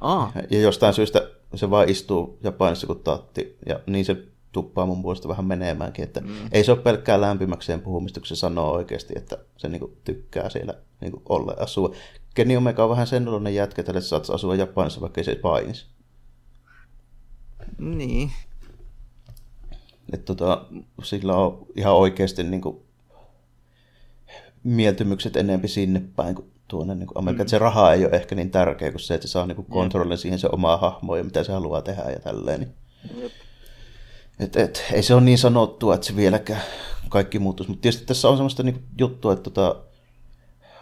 Aa, 0.00 0.32
Ja 0.50 0.60
jostain 0.60 0.94
syystä 0.94 1.28
se 1.54 1.70
vaan 1.70 1.88
istuu 1.88 2.38
Japanissa 2.42 2.86
kuin 2.86 2.98
tatti, 2.98 3.58
ja 3.66 3.80
niin 3.86 4.04
se 4.04 4.16
tuppaa 4.52 4.86
mun 4.86 5.02
puolesta 5.02 5.28
vähän 5.28 5.44
menemäänkin, 5.44 6.02
että 6.02 6.20
mm. 6.20 6.28
ei 6.52 6.64
se 6.64 6.72
ole 6.72 6.80
pelkkää 6.80 7.20
lämpimäkseen 7.20 7.80
puhumista, 7.80 8.20
kun 8.20 8.26
se 8.26 8.36
sanoo 8.36 8.72
oikeasti, 8.72 9.14
että 9.16 9.38
se 9.56 9.68
niinku 9.68 9.96
tykkää 10.04 10.50
siellä 10.50 10.74
niinku 11.00 11.22
olla 11.28 11.54
asua. 11.58 11.94
Kenny 12.36 12.56
Omega 12.56 12.84
on 12.84 12.90
vähän 12.90 13.06
sen 13.06 13.28
oloinen 13.28 13.54
jätkä, 13.54 13.80
että 13.80 14.00
saat 14.00 14.30
asua 14.30 14.54
Japanissa, 14.54 15.00
vaikka 15.00 15.20
ei 15.20 15.24
se 15.24 15.34
painisi. 15.34 15.86
niin. 17.78 18.30
Että 20.12 20.34
tota, 20.34 20.66
sillä 21.02 21.36
on 21.36 21.66
ihan 21.76 21.94
oikeasti 21.94 22.42
niinku 22.42 22.86
mieltymykset 24.64 25.36
enempi 25.36 25.68
sinne 25.68 26.02
päin 26.16 26.34
kuin 26.34 26.50
tuonne 26.68 26.94
niin 26.94 27.08
Amerikkaan. 27.14 27.46
Mm. 27.46 27.50
Se 27.50 27.58
raha 27.58 27.92
ei 27.92 28.04
ole 28.04 28.16
ehkä 28.16 28.34
niin 28.34 28.50
tärkeä 28.50 28.90
kuin 28.90 29.00
se, 29.00 29.14
että 29.14 29.26
se 29.26 29.30
saa 29.30 29.46
niin 29.46 29.64
kontrollin 29.64 30.18
siihen 30.18 30.38
se 30.38 30.48
omaa 30.52 30.76
hahmoa 30.76 31.18
ja 31.18 31.24
mitä 31.24 31.44
se 31.44 31.52
haluaa 31.52 31.82
tehdä 31.82 32.02
ja 32.02 32.18
tälleen. 32.18 32.60
Niin. 32.60 32.74
Et, 34.38 34.56
et, 34.56 34.84
ei 34.92 35.02
se 35.02 35.14
ole 35.14 35.22
niin 35.22 35.38
sanottua, 35.38 35.94
että 35.94 36.06
se 36.06 36.16
vieläkään 36.16 36.62
kaikki 37.08 37.38
muuttuisi. 37.38 37.70
Mutta 37.70 37.82
tietysti 37.82 38.06
tässä 38.06 38.28
on 38.28 38.36
semmoista 38.36 38.62
niin 38.62 38.84
juttua, 38.98 39.32
että 39.32 39.50
tota, 39.50 39.85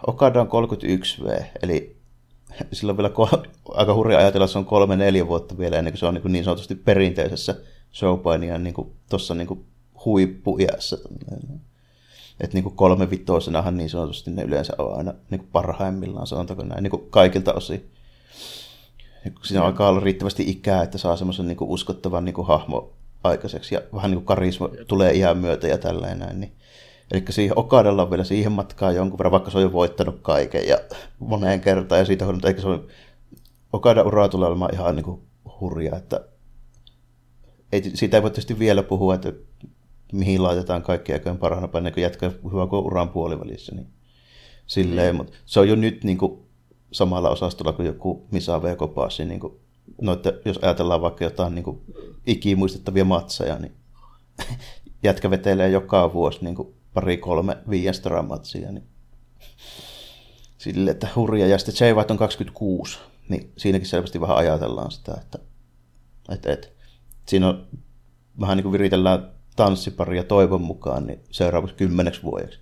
Okada 0.07 0.41
on 0.41 0.49
31V, 0.49 1.45
eli 1.63 1.97
sillä 2.73 2.91
on 2.91 2.97
vielä 2.97 3.09
kol- 3.09 3.45
aika 3.69 3.95
hurja 3.95 4.19
ajatella, 4.19 4.45
että 4.45 4.53
se 4.53 4.59
on 4.59 4.65
kolme 4.65 4.97
neljä 4.97 5.27
vuotta 5.27 5.59
vielä 5.59 5.79
ennen 5.79 5.93
kuin 5.93 5.99
se 5.99 6.07
on 6.07 6.15
niin, 6.15 6.33
niin 6.33 6.45
sanotusti 6.45 6.75
perinteisessä 6.75 7.55
showpainian 7.95 8.65
niin 8.65 8.75
tuossa 9.11 9.35
niin 9.35 9.67
huippuiässä. 10.05 10.99
Että 12.41 12.55
niin 12.55 12.77
kolme 12.77 13.11
vitosenahan 13.11 13.77
niin 13.77 13.91
sanotusti 13.91 14.31
ne 14.31 14.43
yleensä 14.43 14.73
on 14.79 14.99
aina 14.99 15.15
niin 15.31 15.49
parhaimmillaan, 15.53 16.27
sanotaanko 16.27 16.65
näin, 16.65 16.83
niin 16.83 17.11
kaikilta 17.11 17.53
osin. 17.53 17.91
Kun 19.25 19.45
Siinä 19.45 19.65
alkaa 19.65 19.89
olla 19.89 20.01
riittävästi 20.01 20.51
ikää, 20.51 20.83
että 20.83 20.99
saa 20.99 21.17
semmoisen 21.17 21.49
niin 21.49 21.57
uskottavan 21.61 22.25
niin 22.25 22.47
hahmo 22.47 22.93
aikaiseksi 23.25 23.75
ja 23.75 23.81
vähän 23.95 24.11
niin 24.11 24.19
kuin 24.19 24.27
karisma 24.27 24.69
tulee 24.87 25.13
iän 25.13 25.39
myötä 25.39 25.69
ja 25.69 25.79
tällainen 25.79 26.19
näin. 26.19 26.41
Niin. 26.41 26.53
Eli 27.13 27.25
siihen 27.31 27.59
Okadalla 27.59 28.03
on 28.03 28.11
vielä 28.11 28.25
siihen 28.25 28.53
matkaan 28.53 28.95
jonkun 28.95 29.19
verran, 29.19 29.33
vaikka 29.33 29.51
se 29.51 29.59
on 29.59 29.63
jo 29.63 29.73
voittanut 29.73 30.19
kaiken 30.23 30.69
ja 30.69 30.79
moneen 31.19 31.61
kertaan 31.61 31.99
ja 31.99 32.05
siitä 32.05 32.27
on, 32.27 32.41
eikä 32.45 32.61
se 32.61 32.67
ole, 32.67 32.81
Okadan 33.73 34.07
ura 34.07 34.29
tulee 34.29 34.49
olemaan 34.49 34.75
ihan 34.75 34.97
niin 34.97 35.05
kuin 35.05 35.21
hurja, 35.61 35.97
että 35.97 36.21
ei, 37.73 37.91
siitä 37.95 38.17
ei 38.17 38.23
voi 38.23 38.31
tietysti 38.31 38.59
vielä 38.59 38.83
puhua, 38.83 39.15
että 39.15 39.33
mihin 40.13 40.43
laitetaan 40.43 40.83
kaikki 40.83 41.13
aikojen 41.13 41.39
parhaana 41.39 41.69
päin, 41.69 41.93
kun 41.93 42.03
jätkä 42.03 42.31
hyvä 42.53 42.67
kuin 42.67 42.85
uran 42.85 43.09
puolivälissä. 43.09 43.75
Niin 43.75 43.87
silleen, 44.67 45.15
mm. 45.15 45.17
mutta 45.17 45.33
se 45.47 45.61
on 45.61 45.69
jo 45.69 45.77
nyt 45.77 46.05
niin 46.05 46.19
kuin, 46.19 46.39
samalla 46.93 47.31
osastolla 47.31 47.73
kuin 47.73 47.87
joku 47.87 48.27
Misa 48.31 48.63
V. 48.63 48.77
Kopasi. 48.77 49.25
Niin 49.25 49.41
kuin, 49.41 49.53
noitte, 50.01 50.41
jos 50.45 50.59
ajatellaan 50.63 51.01
vaikka 51.01 51.25
jotain 51.25 51.55
niin 51.55 51.65
kuin, 51.65 51.81
ikimuistettavia 52.27 53.05
matseja, 53.05 53.59
niin 53.59 53.73
jätkä 55.03 55.31
vetelee 55.31 55.71
joka 55.71 56.13
vuosi 56.13 56.39
niin 56.43 56.55
kuin, 56.55 56.75
pari, 56.95 57.17
kolme, 57.17 57.59
viien 57.71 57.95
matsia. 58.29 58.73
Niin 58.73 58.89
sille, 60.59 60.91
että 60.91 61.09
hurja. 61.17 61.47
Ja 61.47 61.59
sitten 61.59 61.87
Jay 61.87 61.95
White 61.95 62.13
on 62.13 62.19
26, 62.19 62.99
niin 63.29 63.53
siinäkin 63.57 63.89
selvästi 63.89 64.21
vähän 64.21 64.37
ajatellaan 64.37 64.91
sitä, 64.91 65.15
että 65.21 65.39
et, 66.29 66.47
et, 66.47 66.73
siinä 67.27 67.49
on 67.49 67.67
vähän 68.41 68.57
niin 68.57 68.63
kuin 68.63 68.73
viritellään 68.73 69.31
tanssiparia 69.57 70.25
toivon 70.25 70.63
mukaan 70.63 71.07
niin 71.07 71.21
seuraavaksi 71.31 71.77
kymmeneksi 71.77 72.23
vuodeksi. 72.23 72.61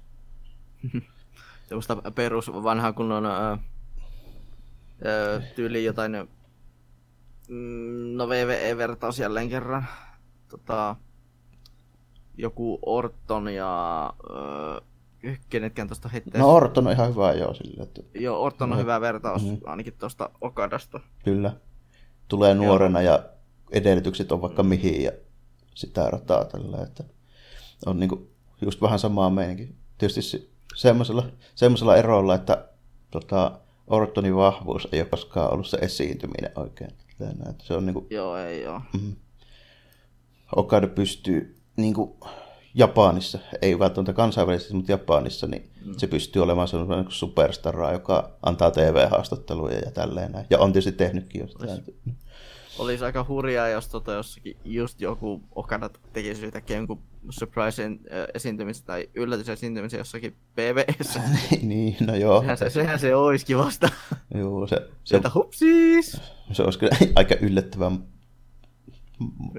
Semmoista 1.69 1.97
perus 2.15 2.53
vanhaa 2.53 2.93
kunnon 2.93 3.27
ää, 3.27 3.35
ää, 3.41 3.59
tyyli 5.57 5.85
jotain 5.85 6.13
mm, 7.49 8.17
no 8.17 8.29
VVE-vertaus 8.29 9.19
jälleen 9.19 9.49
kerran. 9.49 9.87
Tota, 10.49 10.97
joku 12.39 12.79
Orton 12.87 13.55
ja 13.55 14.03
ää, 14.35 14.81
kenetkään 15.51 15.89
tuosta 15.89 16.09
heittää. 16.09 16.41
No 16.41 16.55
Orton 16.55 16.87
on 16.87 16.93
ihan 16.93 17.09
hyvä 17.11 17.33
joo 17.33 17.55
sille, 17.55 17.83
että 17.83 18.01
Joo, 18.15 18.43
Orton 18.43 18.73
on 18.73 18.77
No. 18.79 18.83
hyvä 18.83 19.01
vertaus 19.01 19.43
Mhm. 19.45 19.55
ainakin 19.67 19.95
tuosta 19.99 20.31
Okadasta. 20.41 21.01
kyllä 21.25 21.53
tulee 22.29 22.55
nuorena 22.55 23.03
ja 23.03 23.25
edellytykset 23.73 24.33
on 24.33 24.41
vaikka 24.43 24.63
mihin 24.63 25.03
ja 25.03 25.13
sitä 25.75 26.11
rataa 26.11 26.45
tällä, 26.45 26.83
että 26.83 27.05
on 27.87 28.01
niinku 28.01 28.31
just 28.63 28.81
vähän 28.83 28.99
samaa 28.99 29.31
meininkin. 29.31 29.77
Tietysti 29.99 30.23
se- 30.23 30.49
semmoisella, 30.75 31.27
semmoisella 31.55 31.97
erolla, 31.97 32.35
että 32.35 32.69
tota, 33.11 33.59
Ortonin 33.87 34.37
vahvuus 34.37 34.89
ei 34.93 35.01
ole 35.01 35.09
koskaan 35.09 35.53
ollut 35.53 35.67
se 35.67 35.77
esiintyminen 35.81 36.53
oikein. 36.57 36.91
Se 37.63 37.75
on 37.75 37.87
niinku, 37.87 38.07
Joo, 38.11 38.37
ei 38.37 38.63
joo. 38.63 38.81
Okada 40.57 40.87
pystyy 40.89 41.57
niin 41.77 41.95
kuin 41.95 42.13
Japanissa, 42.75 43.39
ei 43.63 43.79
välttämättä 43.79 44.13
kansainvälisesti, 44.13 44.75
mutta 44.75 44.93
Japanissa, 44.93 45.47
niin 45.47 45.71
mm. 45.85 45.95
se 45.97 46.07
pystyy 46.07 46.43
olemaan 46.43 46.69
sellainen 46.69 46.99
niin 46.99 47.13
superstara, 47.13 47.93
joka 47.93 48.31
antaa 48.43 48.71
TV-haastatteluja 48.71 49.79
ja 49.79 49.91
tälleen 49.91 50.33
näin. 50.33 50.47
Ja 50.51 50.59
on 50.59 50.73
tietysti 50.73 50.93
tehnytkin 50.93 51.41
jo 51.41 51.49
sitä. 51.49 51.93
olisi 52.79 53.05
aika 53.05 53.27
hurjaa, 53.29 53.69
jos 53.69 53.89
tota 53.89 54.13
jossakin 54.13 54.57
just 54.65 55.01
joku 55.01 55.43
Okada 55.55 55.91
tekisi 56.13 56.47
yhtäkkiä 56.47 56.77
jonkun 56.77 57.03
surprise 57.31 57.91
esiintymisen 58.35 58.87
tai 58.87 59.09
yllätysesiintymisen 59.15 59.99
jossakin 59.99 60.37
PvS. 60.55 61.19
niin, 61.63 61.97
no 62.07 62.15
joo. 62.15 62.41
Sehän 62.41 62.59
se, 62.59 62.71
sehän 62.71 62.99
se 62.99 63.15
olisikin 63.15 63.59
vasta. 63.59 63.89
Joo, 64.35 64.67
se, 64.67 64.89
se, 65.05 65.17
Että 65.17 65.31
hupsiis! 65.35 66.21
Se 66.53 66.63
olisi 66.63 66.79
kyllä 66.79 66.97
aika 67.15 67.35
yllättävää. 67.41 67.91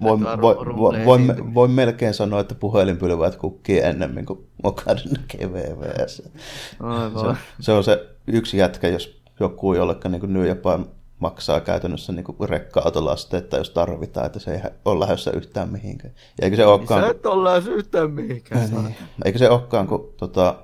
Voin, 0.02 0.24
voi, 0.24 0.58
voi, 0.78 1.06
voin, 1.06 1.54
voin, 1.54 1.72
melkein 1.72 2.14
sanoa, 2.14 2.40
että 2.40 2.56
puhelinpylväät 2.56 3.36
kukkii 3.36 3.80
ennemmin 3.80 4.26
kuin 4.26 4.48
Okada 4.64 5.02
näkee 5.18 5.54
VVS. 5.54 6.18
Se, 6.18 7.38
se, 7.60 7.72
on 7.72 7.84
se 7.84 8.10
yksi 8.28 8.58
jätkä, 8.58 8.88
jos 8.88 9.22
joku 9.40 9.74
jollekka 9.74 10.10
niin 10.10 10.34
New 10.34 10.48
Japan 10.48 10.86
maksaa 11.20 11.60
käytännössä 11.60 12.14
niin 12.14 12.24
kuin 12.24 12.50
rekka-autolasteetta, 12.50 13.58
jos 13.58 13.70
tarvitaan, 13.70 14.26
että 14.26 14.40
se 14.40 14.54
ei 14.54 14.62
ole 14.86 15.00
lähdössä 15.00 15.32
yhtään 15.32 15.70
mihinkään. 15.70 16.14
Ja 16.42 16.46
eikö 16.46 16.56
se 16.56 16.66
olekaan, 16.66 17.04
Sä 17.04 17.10
et 17.10 17.26
ole 17.26 17.44
lähdössä 17.44 17.72
yhtään 17.72 18.12
mihinkään. 18.12 18.70
Niin. 18.72 18.96
Eikö 19.26 19.40
se 19.40 19.50
olekaan, 19.50 19.88
kun 19.88 20.14
tota, 20.18 20.56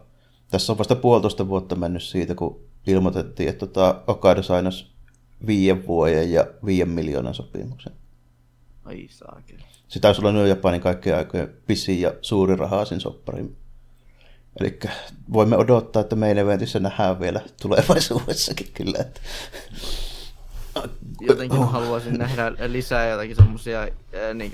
tässä 0.52 0.74
on 0.74 0.78
vasta 0.78 0.96
puolitoista 0.96 1.48
vuotta 1.48 1.76
mennyt 1.76 2.04
siitä, 2.04 2.36
kun 2.36 2.60
ilmoitettiin, 2.88 3.50
että 3.50 3.66
tota, 3.66 4.02
Okada 4.08 4.42
sainas 4.42 4.92
viiden 5.48 5.88
vuoden 5.88 6.32
ja 6.32 6.48
viiden 6.66 6.90
miljoonan 6.90 7.34
sopimuksen. 7.34 7.94
Ai 8.90 9.08
saakeli. 9.10 9.60
Se 9.88 10.00
taisi 10.00 10.22
olla 10.26 10.48
Japanin 10.48 10.82
kaikkien 10.82 11.18
aikojen 11.18 11.54
pisin 11.68 12.02
ja 12.02 12.14
suuri 12.22 12.56
rahaa 12.56 12.86
sen 12.86 13.02
sopparin. 13.02 13.58
Eli 14.60 14.80
voimme 15.34 15.58
odottaa, 15.58 16.02
että 16.02 16.16
meidän 16.16 16.46
eventissä 16.46 16.80
nähdään 16.80 17.20
vielä 17.20 17.42
tulevaisuudessakin 17.62 18.68
kyllä. 18.74 18.98
Että 19.00 19.22
jotenkin 21.22 21.60
oh. 21.60 21.72
haluaisin 21.72 22.14
nähdä 22.14 22.52
lisää 22.68 23.10
jotakin 23.10 23.36
semmosia 23.36 23.88
niin 24.34 24.52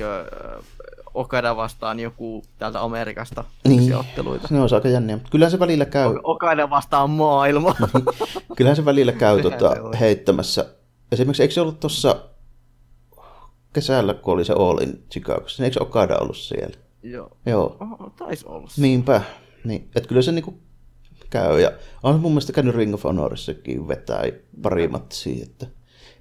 Okada 1.14 1.56
vastaan 1.56 2.00
joku 2.00 2.44
täältä 2.60 2.82
Amerikasta 2.82 3.44
niin. 3.68 3.96
otteluita. 3.96 4.48
Ne 4.52 4.60
on 4.60 4.70
aika 4.74 4.88
jänniä, 4.88 5.20
kyllähän 5.32 5.52
se 5.52 5.60
välillä 5.60 5.86
käy. 5.86 6.20
Okada 6.24 6.70
vastaan 6.70 7.10
maailma. 7.10 7.76
kyllähän 8.58 8.76
se 8.76 8.86
välillä 8.86 9.12
käy 9.12 9.42
tuota, 9.42 9.76
heittämässä. 10.00 10.66
Esimerkiksi 11.12 11.44
eikö 11.44 11.54
se 11.54 11.62
ollut 11.62 11.80
tuossa 11.80 12.16
kesällä, 13.76 14.14
kun 14.14 14.34
oli 14.34 14.46
se 14.46 14.54
All 14.54 14.78
in 14.78 15.04
Chicagossa, 15.12 15.64
niin 15.64 15.66
eikö 15.66 15.84
Okada 15.84 16.18
ollut 16.18 16.38
siellä? 16.38 16.78
Joo. 17.04 17.38
Joo. 17.46 17.78
Oh, 17.80 18.12
taisi 18.16 18.46
olla. 18.48 18.68
Niinpä. 18.78 19.22
Niin, 19.64 19.90
että 19.96 20.08
kyllä 20.10 20.22
se 20.22 20.32
niinku 20.32 20.60
käy. 21.30 21.62
Ja 21.62 21.72
on 22.04 22.20
mun 22.20 22.32
mielestä 22.32 22.54
käynyt 22.54 22.76
Ring 22.76 22.94
of 22.94 23.04
Honorissakin 23.04 23.88
vetää 23.88 24.24
pari 24.62 24.88
matsia, 24.88 25.44
että 25.44 25.68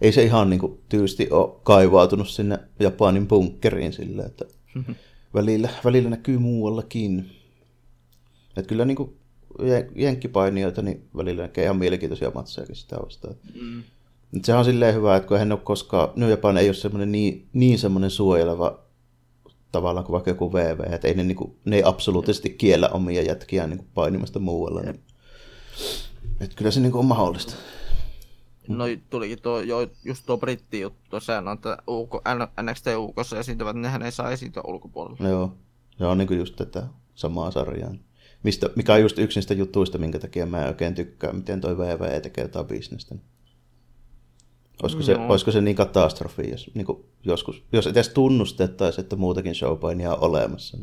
ei 0.00 0.12
se 0.12 0.22
ihan 0.22 0.50
niin 0.50 0.60
kuin, 0.60 0.80
tyysti 0.88 1.28
ole 1.30 1.60
kaivautunut 1.62 2.28
sinne 2.28 2.58
Japanin 2.80 3.28
bunkkeriin 3.28 3.92
sille, 3.92 4.22
että 4.22 4.44
välillä, 5.34 5.68
välillä 5.84 6.10
näkyy 6.10 6.38
muuallakin. 6.38 7.30
Että 8.56 8.68
kyllä 8.68 8.84
niin 8.84 8.96
kuin, 8.96 9.16
jenkkipainijoita, 9.94 10.82
niin 10.82 11.08
välillä 11.16 11.42
näkee 11.42 11.64
ihan 11.64 11.76
mielenkiintoisia 11.76 12.32
matsejakin 12.34 12.76
sitä 12.76 12.96
vastaan. 12.96 13.34
Mm. 13.60 13.82
Sehän 14.42 14.58
on 14.58 14.64
silleen 14.64 14.94
hyvä, 14.94 15.16
että 15.16 15.28
kun 15.28 15.38
hän 15.38 15.52
ole 15.52 15.60
koskaan, 15.64 16.08
New 16.16 16.30
Japan 16.30 16.58
ei 16.58 16.68
ole 16.68 16.74
semmoinen 16.74 17.12
niin, 17.12 17.48
niin 17.52 17.78
semmoinen 17.78 18.10
suojeleva 18.10 18.84
tavallaan 19.72 20.06
kuin 20.06 20.12
vaikka 20.12 20.30
joku 20.30 20.52
VV, 20.52 20.92
että 20.92 21.08
ei 21.08 21.14
ne, 21.14 21.24
niin 21.24 21.36
kuin, 21.36 21.56
ne 21.64 21.76
ei 21.76 21.82
absoluuttisesti 21.84 22.50
kiellä 22.50 22.88
omia 22.88 23.22
jätkiä 23.22 23.66
niin 23.66 23.78
kuin 23.78 23.88
painimasta 23.94 24.38
muualla. 24.38 24.80
Niin. 24.80 25.00
Että 26.40 26.56
kyllä 26.56 26.70
se 26.70 26.80
niin 26.80 26.92
kuin 26.92 27.00
on 27.00 27.06
mahdollista. 27.06 27.54
No 28.68 28.84
tulikin 29.10 29.42
tuo, 29.42 29.60
jo, 29.60 29.88
just 30.04 30.26
tuo 30.26 30.36
britti 30.36 30.80
juttu, 30.80 31.20
sehän 31.20 31.48
on, 31.48 31.54
että 31.54 31.76
UK, 31.88 32.14
NXT 32.62 32.86
UKssa 32.96 33.38
esiintyvät, 33.38 33.76
nehän 33.76 34.02
ei 34.02 34.12
saa 34.12 34.30
esiintyä 34.30 34.62
ulkopuolella. 34.66 35.28
Joo, 35.28 35.52
se 35.98 36.06
on 36.06 36.18
niin 36.18 36.38
just 36.38 36.56
tätä 36.56 36.86
samaa 37.14 37.50
sarjaa. 37.50 37.94
Mistä, 38.42 38.70
mikä 38.76 38.94
on 38.94 39.00
just 39.00 39.18
yksi 39.18 39.38
niistä 39.38 39.54
jutuista, 39.54 39.98
minkä 39.98 40.18
takia 40.18 40.46
mä 40.46 40.62
en 40.62 40.68
oikein 40.68 40.94
tykkää, 40.94 41.32
miten 41.32 41.60
toi 41.60 41.78
VV 41.78 42.20
tekee 42.20 42.44
jotain 42.44 42.66
bisnestä. 42.66 43.14
Olisiko, 44.82 45.00
no. 45.00 45.06
se, 45.06 45.16
olisiko 45.16 45.50
se 45.50 45.60
niin 45.60 45.76
katastrofi, 45.76 46.50
jos, 46.50 46.70
niin 46.74 46.86
kuin 46.86 47.04
joskus, 47.24 47.62
jos 47.72 47.86
edes 47.86 48.08
tunnustettaisiin, 48.08 49.02
että 49.02 49.16
muutakin 49.16 49.54
showpainia 49.54 50.14
on 50.14 50.20
olemassa. 50.20 50.78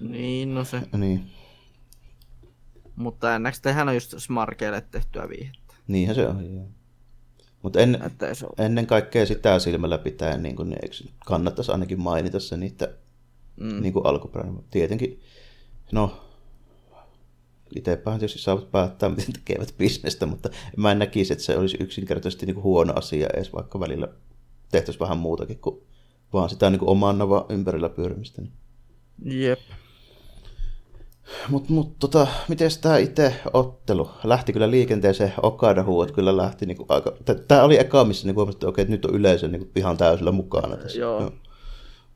Niin, 0.00 0.54
no 0.54 0.64
se. 0.64 0.82
Niin. 0.96 1.30
Mutta 2.96 3.38
NXThän 3.38 3.88
on 3.88 3.94
just 3.94 4.14
smarkeille 4.18 4.80
tehtyä 4.80 5.28
viihettä. 5.28 5.74
Niinhän 5.88 6.14
se 6.16 6.26
on, 6.26 6.68
Mutta 7.62 7.80
en, 7.80 7.98
ennen 8.58 8.86
kaikkea 8.86 9.26
sitä 9.26 9.58
silmällä 9.58 9.98
pitää, 9.98 10.36
niin 10.36 10.56
kun, 10.56 10.68
niin 10.68 11.10
kannattaisi 11.26 11.72
ainakin 11.72 12.00
mainita 12.00 12.40
se 12.40 12.56
niitä 12.56 12.88
mm. 13.60 13.82
niin 13.82 13.94
alkuperäinen. 14.04 14.64
Tietenkin, 14.70 15.20
no, 15.92 16.25
itsepähän 17.76 18.20
tietysti 18.20 18.38
saavat 18.38 18.70
päättää, 18.70 19.08
miten 19.08 19.32
tekevät 19.32 19.74
bisnestä, 19.78 20.26
mutta 20.26 20.48
mä 20.76 20.92
en 20.92 20.98
näkisi, 20.98 21.32
että 21.32 21.44
se 21.44 21.56
olisi 21.56 21.76
yksinkertaisesti 21.80 22.46
niin 22.46 22.62
huono 22.62 22.92
asia 22.96 23.28
edes, 23.34 23.52
vaikka 23.52 23.80
välillä 23.80 24.08
tehtäisiin 24.72 25.00
vähän 25.00 25.18
muutakin 25.18 25.58
kuin 25.58 25.80
vaan 26.32 26.50
sitä 26.50 26.70
niin 26.70 26.80
oman 26.84 27.18
nava 27.18 27.46
ympärillä 27.48 27.88
pyörimistä. 27.88 28.42
Jep. 29.24 29.58
Mutta 31.48 31.72
mut, 31.72 31.98
tota, 31.98 32.26
miten 32.48 32.70
tämä 32.80 32.98
itse 32.98 33.34
ottelu? 33.52 34.10
Lähti 34.24 34.52
kyllä 34.52 34.70
liikenteeseen, 34.70 35.32
Okada 35.42 35.82
huuat 35.82 36.10
kyllä 36.10 36.36
lähti 36.36 36.66
niinku 36.66 36.86
aika... 36.88 37.12
Tämä 37.48 37.62
oli 37.62 37.78
eka, 37.78 38.04
missä 38.04 38.26
niinku 38.26 38.40
huomasin, 38.40 38.56
että 38.56 38.68
okei, 38.68 38.84
nyt 38.84 39.04
on 39.04 39.14
yleisö 39.14 39.48
niinku 39.48 39.68
ihan 39.76 39.96
täysillä 39.96 40.32
mukana 40.32 40.76
tässä. 40.76 40.98
Joo. 40.98 41.20
Joo. 41.20 41.32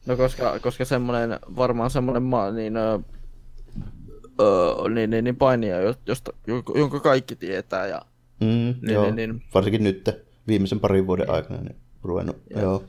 No 0.06 0.16
koska, 0.16 0.58
koska 0.58 0.84
semmoinen, 0.84 1.38
varmaan 1.56 1.90
semmoinen 1.90 2.22
niin, 2.54 2.74
öö, 4.40 4.88
niin, 4.88 5.10
niin, 5.10 5.24
niin 5.24 5.36
painia, 5.36 5.76
josta, 6.06 6.32
jonka 6.74 7.00
kaikki 7.00 7.36
tietää. 7.36 7.86
Ja, 7.86 8.02
mm, 8.40 8.46
niin, 8.46 8.94
joo. 8.94 9.04
Niin, 9.04 9.16
niin, 9.16 9.42
Varsinkin 9.54 9.84
nyt 9.84 10.10
viimeisen 10.46 10.80
parin 10.80 11.06
vuoden 11.06 11.30
aikana 11.30 11.60
niin 11.60 11.76
ruvennut. 12.02 12.36
Joo. 12.50 12.62
joo. 12.62 12.84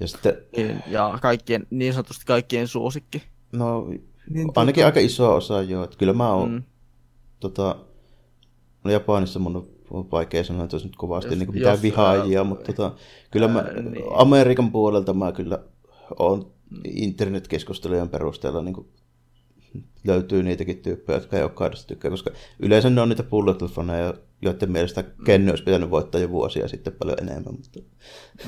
Ja, 0.00 0.08
sitten... 0.08 0.36
Niin, 0.56 0.82
ja 0.86 1.18
kaikkien, 1.22 1.66
niin 1.70 1.92
sanotusti 1.92 2.26
kaikkien 2.26 2.68
suosikki. 2.68 3.22
No 3.52 3.88
niin, 4.30 4.52
Ainakin 4.56 4.82
tuota... 4.82 4.86
aika 4.86 5.00
iso 5.00 5.34
osa, 5.34 5.62
joo. 5.62 5.84
Että 5.84 5.96
kyllä 5.96 6.12
mä 6.12 6.32
oon, 6.32 6.50
mm. 6.50 6.62
tota, 7.40 7.76
Japanissa 8.84 9.38
mun 9.38 9.68
on 9.90 10.10
vaikea 10.10 10.44
sanoa, 10.44 10.64
että 10.64 10.76
olisi 10.76 10.86
nyt 10.86 10.96
kovasti 10.96 11.30
jos, 11.30 11.38
niin 11.38 11.46
kuin 11.46 11.56
mitään 11.56 11.74
jos, 11.74 11.82
vihaajia, 11.82 12.38
ää, 12.38 12.44
mutta 12.44 12.72
tota, 12.72 12.94
kyllä 13.30 13.46
ää, 13.46 13.52
mä, 13.52 13.62
niin. 13.62 14.04
Amerikan 14.12 14.72
puolelta 14.72 15.14
mä 15.14 15.32
kyllä 15.32 15.58
on 16.18 16.52
internetkeskustelujen 16.84 18.08
perusteella 18.08 18.62
niin 18.62 18.74
kuin 18.74 18.86
löytyy 20.04 20.42
niitäkin 20.42 20.78
tyyppejä, 20.78 21.16
jotka 21.16 21.36
ei 21.36 21.42
ole 21.42 21.50
kaidasta 21.50 21.86
tykkää, 21.86 22.10
koska 22.10 22.30
yleensä 22.58 22.90
ne 22.90 23.00
on 23.00 23.08
niitä 23.08 23.22
bulletfaneja, 23.22 24.14
joiden 24.42 24.72
mielestä. 24.72 25.04
Kenny 25.24 25.50
olisi 25.50 25.64
pitänyt 25.64 25.90
voittaa 25.90 26.20
jo 26.20 26.30
vuosia 26.30 26.68
sitten 26.68 26.92
paljon 26.92 27.18
enemmän, 27.20 27.54
mutta 27.54 27.80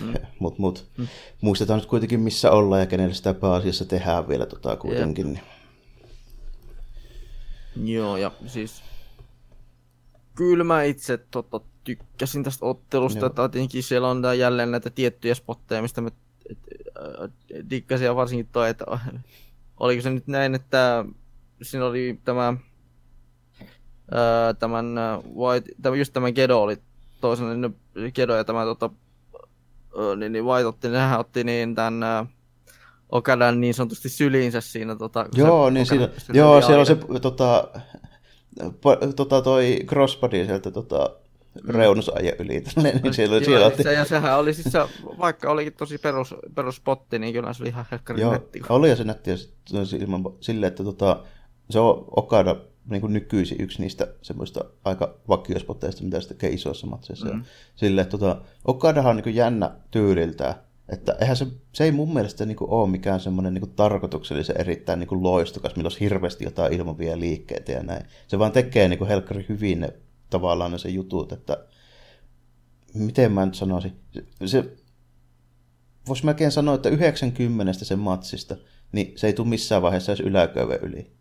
mm. 0.02 0.14
mut, 0.40 0.59
mut, 0.59 0.86
mm. 0.98 1.09
muistetaan 1.40 1.80
nyt 1.80 1.88
kuitenkin 1.88 2.20
missä 2.20 2.51
ollaan 2.51 2.80
ja 2.80 2.86
kenelle 2.86 3.14
sitä 3.14 3.34
pääasiassa 3.34 3.84
tehdään 3.84 4.28
vielä 4.28 4.46
tota 4.46 4.76
kuitenkin. 4.76 5.28
Yep. 5.28 5.38
Joo, 7.84 8.16
ja 8.16 8.30
siis 8.46 8.82
kyllä 10.34 10.64
mä 10.64 10.82
itse 10.82 11.16
tota, 11.16 11.60
tykkäsin 11.84 12.44
tästä 12.44 12.66
ottelusta, 12.66 13.26
että 13.26 13.48
tietenkin 13.48 13.82
siellä 13.82 14.09
on 14.09 14.38
jälleen 14.38 14.70
näitä 14.70 14.90
tiettyjä 14.90 15.34
spotteja, 15.34 15.82
mistä 15.82 16.01
mä 16.01 16.10
äh, 16.51 17.30
dikkasin 17.70 18.05
ja 18.05 18.16
varsinkin 18.16 18.48
toi, 18.52 18.70
että 18.70 18.84
oliko 19.80 20.02
se 20.02 20.10
nyt 20.10 20.26
näin, 20.26 20.55
että 20.55 21.05
siinä 21.62 21.86
oli 21.86 22.20
tämä 22.24 22.55
ää, 24.12 24.55
tämän 24.55 24.86
White, 25.36 25.72
tämä, 25.82 25.96
just 25.96 26.12
tämä 26.12 26.32
Gedo 26.32 26.62
oli 26.62 26.76
toisena, 27.20 27.55
niin 27.55 28.12
Gedo 28.14 28.34
ja 28.34 28.44
tämä 28.44 28.64
tota, 28.64 28.90
niin, 30.16 30.32
niin 30.32 30.44
White 30.44 30.66
otti, 30.66 30.88
nehän 30.88 31.20
otti 31.20 31.44
niin 31.44 31.74
tämän 31.74 32.28
Okadan 33.09 33.60
niin 33.60 33.74
sanotusti 33.74 34.09
syliinsä 34.09 34.60
siinä. 34.60 34.96
Tota, 34.96 35.26
joo, 35.34 35.70
niin 35.70 35.86
siinä, 35.86 36.09
joo 36.32 36.60
siellä 36.60 36.80
on 36.80 36.86
se 36.86 36.96
tota, 37.22 37.68
tota, 39.16 39.42
toi 39.42 39.78
crossbody 39.86 40.46
sieltä 40.46 40.70
tota, 40.70 41.10
reunusajan 41.68 42.35
yli. 42.39 42.64
niin 43.02 43.14
siellä, 43.14 43.36
joo, 43.36 43.44
siellä 43.44 43.66
otti... 43.66 43.82
se, 43.82 43.93
ja 43.93 44.05
sehän 44.05 44.39
oli 44.39 44.55
siis 44.55 44.72
se, 44.72 44.78
vaikka 45.18 45.51
olikin 45.51 45.72
tosi 45.72 45.98
perus, 45.98 46.35
perus 46.55 46.76
spotti, 46.76 47.18
niin 47.18 47.32
kyllä 47.32 47.52
se 47.52 47.62
oli 47.62 47.70
ihan 47.70 47.86
helkkari 47.90 48.20
Joo, 48.20 48.32
netti. 48.32 48.62
oli 48.68 48.90
ja 48.90 48.97
se 48.97 49.05
netti 49.05 49.31
ja 49.31 49.36
ilman, 50.01 50.22
silleen, 50.40 50.68
että 50.68 50.85
tota, 50.85 51.24
se 51.70 51.78
on 51.81 52.05
Okada 52.16 52.56
niin 52.90 53.01
kuin 53.01 53.12
nykyisin 53.12 53.60
yksi 53.60 53.82
niistä 53.82 54.09
semmoista 54.22 54.64
aika 54.85 55.14
vakiospotteista, 55.28 56.05
mitä 56.05 56.20
se 56.20 56.28
tekee 56.28 56.51
isoissa 56.51 56.86
matseissa. 56.86 57.26
Mm. 57.26 57.44
Silleen, 57.76 58.02
että 58.02 58.18
tota, 58.18 58.40
Okadahan 58.64 59.16
on 59.16 59.22
niin 59.24 59.35
jännä 59.35 59.70
tyyliltään, 59.90 60.55
että 60.89 61.16
eihän 61.20 61.36
se, 61.36 61.47
se 61.72 61.85
ei 61.85 61.93
mun 61.93 62.14
mielestä 62.14 62.47
niin 62.47 62.56
kuin 62.56 62.70
ole 62.70 62.90
mikään 62.90 63.20
semmoinen 63.20 63.55
niin 63.55 63.70
tarkoituksellisen 63.76 64.60
erittäin 64.60 64.98
niin 64.98 65.09
kuin 65.09 65.22
loistokas, 65.22 65.76
millä 65.76 65.86
olisi 65.86 66.01
hirveästi 66.01 66.44
jotain 66.44 66.72
ilmavia 66.72 67.20
liikkeitä 67.20 67.72
ja 67.72 67.82
näin. 67.82 68.06
Se 68.26 68.39
vaan 68.39 68.52
tekee 68.52 68.89
niin 68.89 68.98
kuin 68.98 69.09
helkkari 69.09 69.47
hyvin 69.48 69.81
ne 69.81 69.94
tavallaan 70.35 70.73
ne 70.73 70.78
se 70.78 70.89
jutut, 70.89 71.32
että 71.32 71.65
miten 72.94 73.32
mä 73.32 73.47
nyt 73.47 73.55
sanoisin, 73.55 73.93
se, 74.12 74.24
se 74.47 74.77
voisi 76.09 76.24
melkein 76.24 76.51
sanoa, 76.51 76.74
että 76.74 76.89
90 76.89 77.73
sen 77.73 77.98
matsista, 77.98 78.56
niin 78.93 79.12
se 79.16 79.27
ei 79.27 79.32
tule 79.32 79.48
missään 79.48 79.82
vaiheessa 79.82 80.12
edes 80.12 80.27
yläköyven 80.27 80.81
yli. 80.82 81.12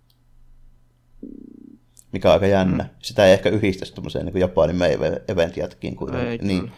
Mikä 2.12 2.28
on 2.30 2.34
aika 2.34 2.48
jännä. 2.48 2.84
Mm. 2.84 2.90
Sitä 3.00 3.26
ei 3.26 3.34
ehkä 3.34 3.50
yhdistäisi 3.50 3.94
tuommoiseen 3.94 4.26
niin 4.26 4.40
Japanin 4.40 4.82
event. 5.28 5.56
Kuin, 5.98 6.16
Ei 6.16 6.38
niin. 6.38 6.72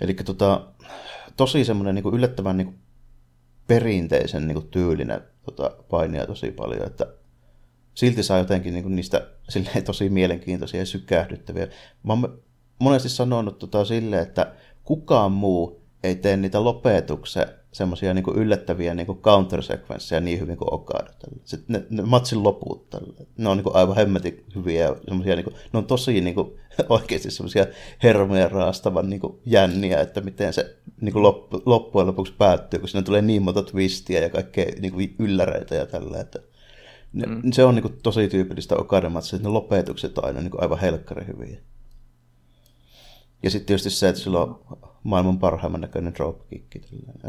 Eli 0.00 0.14
tota, 0.14 0.66
tosi 1.36 1.64
semmoinen 1.64 1.94
niin 1.94 2.14
yllättävän 2.14 2.56
niin 2.56 2.78
perinteisen 3.66 4.48
niin 4.48 4.68
tyylinen 4.68 5.20
tota, 5.44 5.76
painia 5.90 6.26
tosi 6.26 6.50
paljon, 6.50 6.86
että 6.86 7.06
silti 7.94 8.22
saa 8.22 8.38
jotenkin 8.38 8.74
niin 8.74 8.96
niistä 8.96 9.28
silleen, 9.48 9.84
tosi 9.84 10.08
mielenkiintoisia 10.08 10.80
ja 10.80 10.86
sykähdyttäviä. 10.86 11.68
Mä 12.02 12.12
oon 12.12 12.42
monesti 12.78 13.08
sanonut 13.08 13.58
tota, 13.58 13.84
silleen, 13.84 14.22
että 14.22 14.54
kukaan 14.84 15.32
muu 15.32 15.82
ei 16.02 16.14
tee 16.14 16.36
niitä 16.36 16.64
lopetuksia 16.64 17.46
semmoisia 17.72 18.14
niin 18.14 18.24
yllättäviä 18.34 18.94
niin 18.94 19.06
counter-sekvenssejä 19.06 20.20
niin 20.20 20.40
hyvin 20.40 20.56
kuin 20.56 20.74
Okada. 20.74 21.10
Sitten 21.44 21.64
ne, 21.68 21.86
ne 21.90 22.02
matsin 22.02 22.42
loput, 22.42 22.90
tälle. 22.90 23.26
ne 23.36 23.48
on 23.48 23.56
niin 23.56 23.64
kuin 23.64 23.76
aivan 23.76 23.96
hemmetin 23.96 24.44
hyviä. 24.54 24.96
Semmosia, 25.08 25.36
niin 25.36 25.44
kuin, 25.44 25.56
ne 25.72 25.78
on 25.78 25.86
tosi 25.86 26.20
niin 26.20 26.34
kuin, 26.34 26.52
oikeasti 26.88 27.30
semmoisia 27.30 27.66
hermoja 28.02 28.48
raastavan 28.48 29.10
niin 29.10 29.20
kuin, 29.20 29.38
jänniä, 29.46 30.00
että 30.00 30.20
miten 30.20 30.52
se 30.52 30.76
niin 31.00 31.12
kuin 31.12 31.22
loppu, 31.22 31.62
loppujen 31.66 32.06
lopuksi 32.06 32.32
päättyy, 32.38 32.80
kun 32.80 32.88
siinä 32.88 33.02
tulee 33.02 33.22
niin 33.22 33.42
monta 33.42 33.62
twistiä 33.62 34.20
ja 34.20 34.30
kaikkea 34.30 34.66
niin 34.80 34.92
kuin, 34.92 35.14
ylläreitä 35.18 35.74
ja 35.74 35.86
tällä. 35.86 36.20
Että 36.20 36.38
ne, 37.12 37.26
mm. 37.26 37.52
Se 37.52 37.64
on 37.64 37.74
niin 37.74 37.82
kuin, 37.82 37.98
tosi 38.02 38.28
tyypillistä 38.28 38.76
Okada-matsia, 38.76 39.36
että 39.36 39.48
ne 39.48 39.52
lopetukset 39.52 40.18
on 40.18 40.24
aina 40.24 40.40
niin 40.40 40.50
kuin, 40.50 40.62
aivan 40.62 40.78
helkkari 40.78 41.26
hyviä. 41.26 41.58
Ja 43.42 43.50
sitten 43.50 43.66
tietysti 43.66 43.90
se, 43.90 44.08
että 44.08 44.20
sillä 44.20 44.40
on 44.40 44.60
maailman 45.02 45.38
parhaimman 45.38 45.80
näköinen 45.80 46.14
dropkick. 46.14 46.72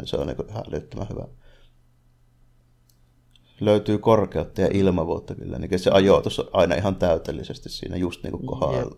Se 0.04 0.16
on 0.16 0.26
niin 0.26 0.36
ihan 0.48 0.64
älyttömän 0.68 1.08
hyvä. 1.10 1.26
Löytyy 3.60 3.98
korkeutta 3.98 4.60
ja 4.60 4.68
ilmavuutta 4.72 5.34
kyllä. 5.34 5.58
Niin 5.58 5.78
se 5.78 5.90
ajoitus 5.90 6.38
on 6.38 6.48
aina 6.52 6.74
ihan 6.74 6.96
täytellisesti 6.96 7.68
siinä 7.68 7.96
just 7.96 8.22
niin 8.22 8.32
kuin 8.32 8.46
kohdalla. 8.46 8.96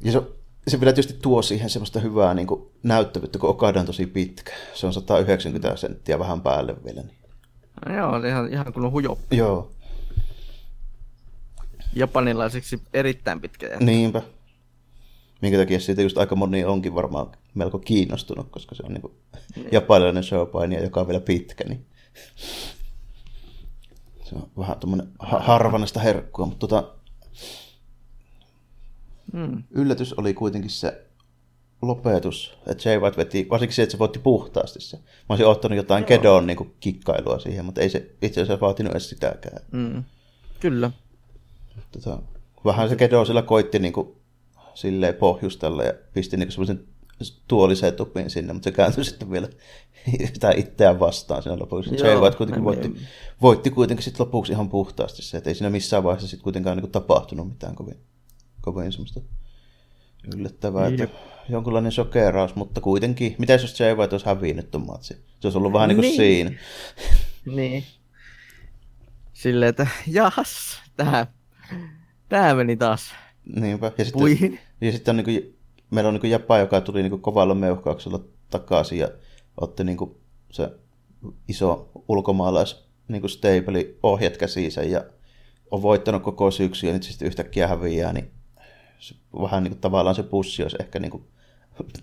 Ja 0.00 0.12
se, 0.12 0.22
se 0.68 0.80
vielä 0.80 0.92
tietysti 0.92 1.18
tuo 1.22 1.42
siihen 1.42 1.70
semmoista 1.70 2.00
hyvää 2.00 2.34
niin 2.34 2.46
kuin 2.46 2.70
näyttävyyttä, 2.82 3.38
kun 3.38 3.50
Okada 3.50 3.80
on 3.80 3.86
tosi 3.86 4.06
pitkä. 4.06 4.52
Se 4.74 4.86
on 4.86 4.92
190 4.92 5.76
senttiä 5.76 6.18
vähän 6.18 6.40
päälle 6.40 6.76
vielä. 6.84 7.02
Niin. 7.02 7.17
No 7.86 7.96
joo, 7.96 8.24
ihan, 8.24 8.52
ihan 8.52 8.72
kun 8.72 8.84
on 8.84 8.92
hujo. 8.92 9.18
Joo. 9.30 9.70
Japanilaiseksi 11.94 12.82
erittäin 12.94 13.40
pitkä 13.40 13.66
jätkä. 13.66 13.84
Niinpä 13.84 14.22
minkä 15.42 15.58
takia 15.58 15.80
siitä 15.80 16.02
just 16.02 16.18
aika 16.18 16.36
moni 16.36 16.64
onkin 16.64 16.94
varmaan 16.94 17.32
melko 17.54 17.78
kiinnostunut, 17.78 18.50
koska 18.50 18.74
se 18.74 18.82
on 18.86 18.92
niin 18.92 19.02
mm. 19.56 19.64
japanilainen 19.72 20.24
showpainija, 20.24 20.82
joka 20.82 21.00
on 21.00 21.06
vielä 21.08 21.20
pitkä, 21.20 21.64
niin 21.64 21.86
se 24.24 24.34
on 24.34 24.50
vähän 24.58 24.78
tuommoinen 24.78 25.08
ha- 25.18 25.40
harvanaista 25.40 26.00
herkkua, 26.00 26.46
mutta 26.46 26.66
tota, 26.66 26.94
mm. 29.32 29.62
yllätys 29.70 30.12
oli 30.12 30.34
kuitenkin 30.34 30.70
se 30.70 31.07
lopetus, 31.82 32.58
että 32.66 32.88
Jay 32.88 32.98
White 32.98 33.16
veti, 33.16 33.46
varsinkin 33.50 33.76
se, 33.76 33.82
että 33.82 33.90
se 33.92 33.98
voitti 33.98 34.18
puhtaasti 34.18 34.80
se. 34.80 34.96
Mä 34.96 35.02
olisin 35.28 35.46
ottanut 35.46 35.76
jotain 35.76 36.02
Joo. 36.02 36.08
Kedon 36.08 36.46
niin 36.46 36.74
kikkailua 36.80 37.38
siihen, 37.38 37.64
mutta 37.64 37.80
ei 37.80 37.90
se 37.90 38.10
itse 38.22 38.40
asiassa 38.40 38.60
vaatinut 38.60 38.92
edes 38.92 39.10
sitäkään. 39.10 39.62
Mm. 39.72 40.04
Kyllä. 40.60 40.90
Tota, 41.92 42.22
vähän 42.64 42.88
se 42.88 42.96
Kedo 42.96 43.24
sillä 43.24 43.42
koitti 43.42 43.78
niin 43.78 43.92
kuin, 43.92 44.16
silleen 44.74 45.14
pohjustella 45.14 45.82
ja 45.82 45.92
pisti 46.14 46.36
niin 46.36 46.52
semmoisen 46.52 46.84
tuolisetupin 47.48 48.30
sinne, 48.30 48.52
mutta 48.52 48.64
se 48.64 48.72
kääntyi 48.72 49.04
sitten 49.04 49.30
vielä 49.30 49.48
sitä 50.34 50.50
itseään 50.50 51.00
vastaan 51.00 51.42
siinä 51.42 51.58
lopuksi. 51.58 51.94
Joo, 51.94 52.06
Jay 52.06 52.20
White 52.20 52.36
kuitenkin 52.36 52.64
voitti, 52.64 52.96
voitti 53.42 53.70
kuitenkin 53.70 54.04
sitten 54.04 54.26
lopuksi 54.26 54.52
ihan 54.52 54.68
puhtaasti 54.68 55.22
se, 55.22 55.36
että 55.36 55.50
ei 55.50 55.54
siinä 55.54 55.70
missään 55.70 56.04
vaiheessa 56.04 56.28
sitten 56.28 56.44
kuitenkaan 56.44 56.78
niin 56.78 56.90
tapahtunut 56.90 57.48
mitään 57.48 57.74
kovin, 57.74 57.96
kovin 58.60 58.92
semmoista 58.92 59.20
yllättävää. 60.36 60.86
Että 60.86 61.08
jonkunlainen 61.48 61.92
shokeraus, 61.92 62.54
mutta 62.54 62.80
kuitenkin. 62.80 63.34
Mitä 63.38 63.52
jos 63.52 63.80
Jay 63.80 63.94
White 63.94 64.14
olisi 64.14 64.26
hävinnyt 64.26 64.70
tuon 64.70 64.86
matsi? 64.86 65.14
Se 65.14 65.46
olisi 65.46 65.58
ollut 65.58 65.72
vähän 65.72 65.88
niin 65.88 65.96
kuin 65.96 66.02
niin. 66.02 66.16
siinä. 66.16 66.50
niin. 67.46 67.84
Silleen, 69.32 69.68
että 69.70 69.86
jahas, 70.06 70.82
tämä, 70.96 71.26
tämä 72.28 72.54
meni 72.54 72.76
taas 72.76 73.12
Niinpä. 73.56 73.92
Ja 73.98 74.04
sitten, 74.04 74.20
Puihin. 74.20 74.58
ja 74.80 74.92
sitten 74.92 75.12
on 75.12 75.16
niin 75.16 75.24
kuin, 75.24 75.58
meillä 75.90 76.08
on 76.08 76.14
niin 76.14 76.20
kuin 76.20 76.30
Japa, 76.30 76.58
joka 76.58 76.80
tuli 76.80 77.02
niin 77.02 77.10
kuin 77.10 77.22
kovalla 77.22 77.54
meuhkauksella 77.54 78.20
takaisin 78.50 78.98
ja 78.98 79.08
otti 79.60 79.84
niin 79.84 79.96
kuin 79.96 80.16
se 80.52 80.70
iso 81.48 81.90
ulkomaalais 82.08 82.88
niin 83.08 83.20
kuin 83.20 83.30
stable 83.30 83.94
ohjat 84.02 84.36
käsiinsä 84.36 84.82
ja 84.82 85.04
on 85.70 85.82
voittanut 85.82 86.22
koko 86.22 86.50
syksy 86.50 86.86
ja 86.86 86.92
nyt 86.92 87.02
sitten 87.02 87.26
yhtäkkiä 87.26 87.68
häviää, 87.68 88.12
niin 88.12 88.30
se, 88.98 89.14
vähän 89.42 89.62
niin 89.62 89.72
kuin, 89.72 89.80
tavallaan 89.80 90.14
se 90.14 90.22
pussi 90.22 90.62
olisi 90.62 90.76
ehkä 90.80 90.98
niin 90.98 91.10
kuin, 91.10 91.24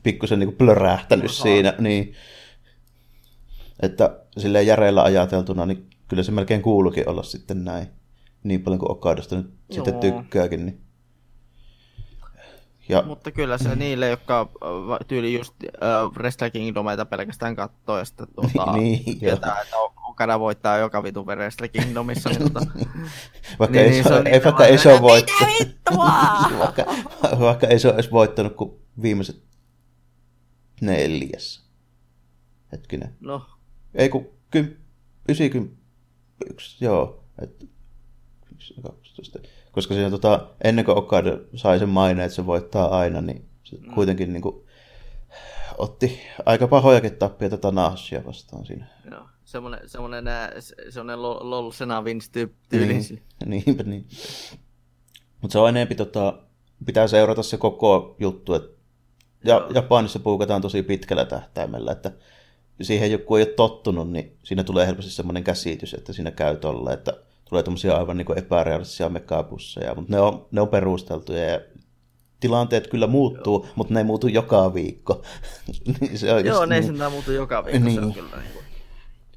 pikkusen 0.04 0.40
niin 0.40 0.56
plörähtänyt 0.56 1.26
Oha. 1.26 1.44
siinä. 1.44 1.74
Niin, 1.80 2.14
että 3.80 4.20
silleen 4.38 4.68
järeellä 4.68 5.04
ajateltuna, 5.04 5.66
niin 5.66 5.90
kyllä 6.08 6.24
se 6.24 6.32
melkein 6.32 6.62
kuulukin 6.62 7.10
olla 7.10 7.24
sitten 7.24 7.64
näin. 7.64 7.88
Niin 8.44 8.64
paljon 8.64 8.80
kuin 8.80 8.92
Okadasta 8.92 9.36
nyt 9.36 9.54
Joo. 9.70 9.86
sitten 9.86 10.00
tykkääkin. 10.00 10.66
Niin. 10.66 10.86
Ja... 12.90 13.04
Mutta 13.06 13.32
kyllä 13.32 13.58
se 13.58 13.76
niille, 13.76 14.10
jotka 14.10 14.42
äh, 14.42 15.08
tyyli 15.08 15.34
just 15.34 15.54
äh, 15.64 16.12
Wrestle 16.18 16.50
Kingdomeita 16.50 17.06
pelkästään 17.06 17.56
katsoo 17.56 17.98
ja 17.98 18.06
sitten 18.06 18.28
tuota, 18.36 18.72
niin, 18.78 19.20
tietää, 19.20 19.62
että 19.62 19.76
Okada 20.10 20.40
voittaa 20.40 20.78
joka 20.78 21.04
vitu 21.04 21.26
Wrestle 21.26 21.68
Kingdomissa. 21.68 22.30
Niin, 22.30 22.40
tuota, 22.40 22.60
vaikka 23.60 23.78
niin, 23.78 23.86
ei, 23.86 23.90
niin, 23.90 24.04
se, 24.04 24.14
on 24.14 24.28
ei, 24.28 24.44
vaikka 24.44 24.66
ei 24.66 24.78
se 24.78 24.94
ole 24.94 25.02
voittanut. 25.02 25.56
vaikka, 26.60 26.86
vaikka 27.40 27.68
ei 27.68 27.80
se 27.80 27.88
ole 27.88 27.96
edes 27.96 28.12
voittanut 28.12 28.56
kuin 28.56 28.72
viimeiset 29.02 29.42
neljäs. 30.82 31.66
Hetkinen. 32.72 33.16
No. 33.20 33.46
Ei 33.94 34.10
kun 34.10 34.30
kym, 34.52 34.76
91, 35.30 36.86
joo. 36.86 37.24
Et, 37.42 37.70
12 38.82 39.40
koska 39.72 39.94
siinä 39.94 40.10
tota, 40.10 40.48
ennen 40.64 40.86
kuin 40.86 40.98
Okada 40.98 41.40
sai 41.56 41.80
sen 41.80 41.90
maineen, 41.90 42.26
että 42.26 42.36
se 42.36 42.46
voittaa 42.46 42.98
aina, 42.98 43.22
niin 43.22 43.50
se 43.64 43.78
mm. 43.78 43.94
kuitenkin 43.94 44.34
niin 44.34 44.42
kuin, 44.42 44.66
otti 45.78 46.20
aika 46.46 46.68
pahojakin 46.68 47.16
tappia 47.16 47.50
Tanahashia 47.50 48.26
vastaan 48.26 48.66
siinä. 48.66 48.88
Joo, 49.12 49.28
semmoinen, 49.46 49.90
semmoinen, 49.90 50.26
semmoinen 50.90 51.22
lol, 51.22 51.38
lol 51.42 51.72
Sena 51.72 52.04
Vince 52.04 52.50
tyyli. 52.70 52.88
Niin, 52.88 53.24
niinpä 53.66 53.84
niin. 53.84 54.08
Mutta 55.42 55.54
se 55.54 55.60
on 55.60 55.70
enempi, 55.70 55.96
tota, 55.96 56.40
pitää 56.86 57.08
seurata 57.08 57.44
se 57.44 57.58
koko 57.58 58.16
juttu, 58.20 58.54
että 58.54 58.75
ja, 59.46 59.68
Japanissa 59.74 60.20
puukataan 60.20 60.62
tosi 60.62 60.84
pitkällä 60.84 61.26
tähtäimellä, 61.26 61.92
että 61.92 62.12
siihen 62.82 63.12
joku 63.12 63.36
ei 63.36 63.44
ole 63.44 63.54
tottunut, 63.54 64.12
niin 64.12 64.38
siinä 64.44 64.64
tulee 64.64 64.88
helposti 64.88 65.12
semmoinen 65.12 65.44
käsitys, 65.44 65.94
että 65.94 66.14
siinä 66.14 66.32
käy 66.32 66.58
tolle, 66.58 66.94
että 66.94 67.14
tulee 67.50 67.64
tämmöisiä 67.64 67.98
aivan 67.98 68.18
niin 68.18 68.38
epärealistisia 68.38 69.10
mekapusseja, 69.10 69.96
mutta 69.96 70.14
ne 70.14 70.20
on, 70.20 70.46
ne 70.52 70.62
on 70.62 70.68
perusteltuja 70.68 71.50
ja 71.50 71.60
tilanteet 72.40 72.88
kyllä 72.88 73.08
muuttuu, 73.08 73.64
Joo. 73.64 73.74
mutta 73.76 73.94
ne 73.94 74.00
ei 74.00 74.04
muutu 74.04 74.28
joka 74.28 74.74
viikko. 74.74 75.22
Niin 76.02 76.20
se 76.20 76.34
on 76.34 76.46
Joo, 76.46 76.66
ne 76.66 76.76
ei 76.76 76.82
niin, 76.82 77.12
muutu 77.12 77.32
joka 77.32 77.66
viikko, 77.66 77.86
niin. 77.86 77.96
se 77.96 78.02
on 78.02 78.08
niin. 78.08 78.16
kyllä. 78.16 78.44